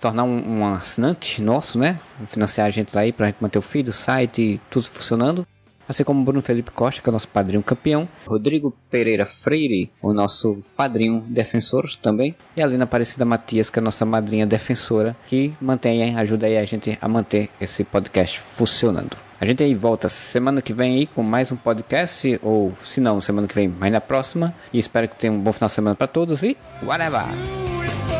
tornar 0.00 0.24
um, 0.24 0.58
um, 0.60 0.66
assinante 0.66 1.42
nosso, 1.42 1.78
né? 1.78 1.98
Financiar 2.28 2.66
a 2.66 2.70
gente 2.70 2.94
lá 2.94 3.02
aí 3.02 3.12
pra 3.12 3.26
gente 3.26 3.38
manter 3.40 3.58
o 3.58 3.62
feed, 3.62 3.90
o 3.90 3.92
site, 3.92 4.58
tudo 4.70 4.86
funcionando 4.86 5.46
assim 5.88 6.04
como 6.04 6.24
Bruno 6.24 6.42
Felipe 6.42 6.70
Costa, 6.70 7.00
que 7.02 7.08
é 7.08 7.10
o 7.10 7.12
nosso 7.12 7.28
padrinho 7.28 7.62
campeão, 7.62 8.08
Rodrigo 8.26 8.74
Pereira 8.90 9.26
Freire, 9.26 9.90
o 10.02 10.12
nosso 10.12 10.62
padrinho 10.76 11.24
defensor 11.26 11.88
também, 12.02 12.34
e 12.56 12.62
a 12.62 12.66
Lina 12.66 12.84
Aparecida 12.84 13.24
Matias, 13.24 13.70
que 13.70 13.78
é 13.78 13.82
a 13.82 13.84
nossa 13.84 14.04
madrinha 14.04 14.46
defensora, 14.46 15.16
que 15.26 15.52
mantém, 15.60 16.16
ajuda 16.16 16.46
aí 16.46 16.56
a 16.56 16.64
gente 16.64 16.96
a 17.00 17.08
manter 17.08 17.50
esse 17.60 17.84
podcast 17.84 18.40
funcionando. 18.40 19.16
A 19.38 19.44
gente 19.44 19.62
aí 19.62 19.74
volta 19.74 20.08
semana 20.08 20.62
que 20.62 20.72
vem 20.72 20.94
aí 20.94 21.06
com 21.06 21.22
mais 21.22 21.52
um 21.52 21.56
podcast, 21.56 22.40
ou 22.42 22.72
se 22.82 23.00
não, 23.00 23.20
semana 23.20 23.46
que 23.46 23.54
vem, 23.54 23.68
mais 23.68 23.92
na 23.92 24.00
próxima. 24.00 24.54
E 24.72 24.78
espero 24.78 25.08
que 25.08 25.16
tenha 25.16 25.32
um 25.32 25.40
bom 25.40 25.52
final 25.52 25.68
de 25.68 25.74
semana 25.74 25.94
para 25.94 26.06
todos 26.06 26.42
e 26.42 26.56
whatever! 26.82 28.15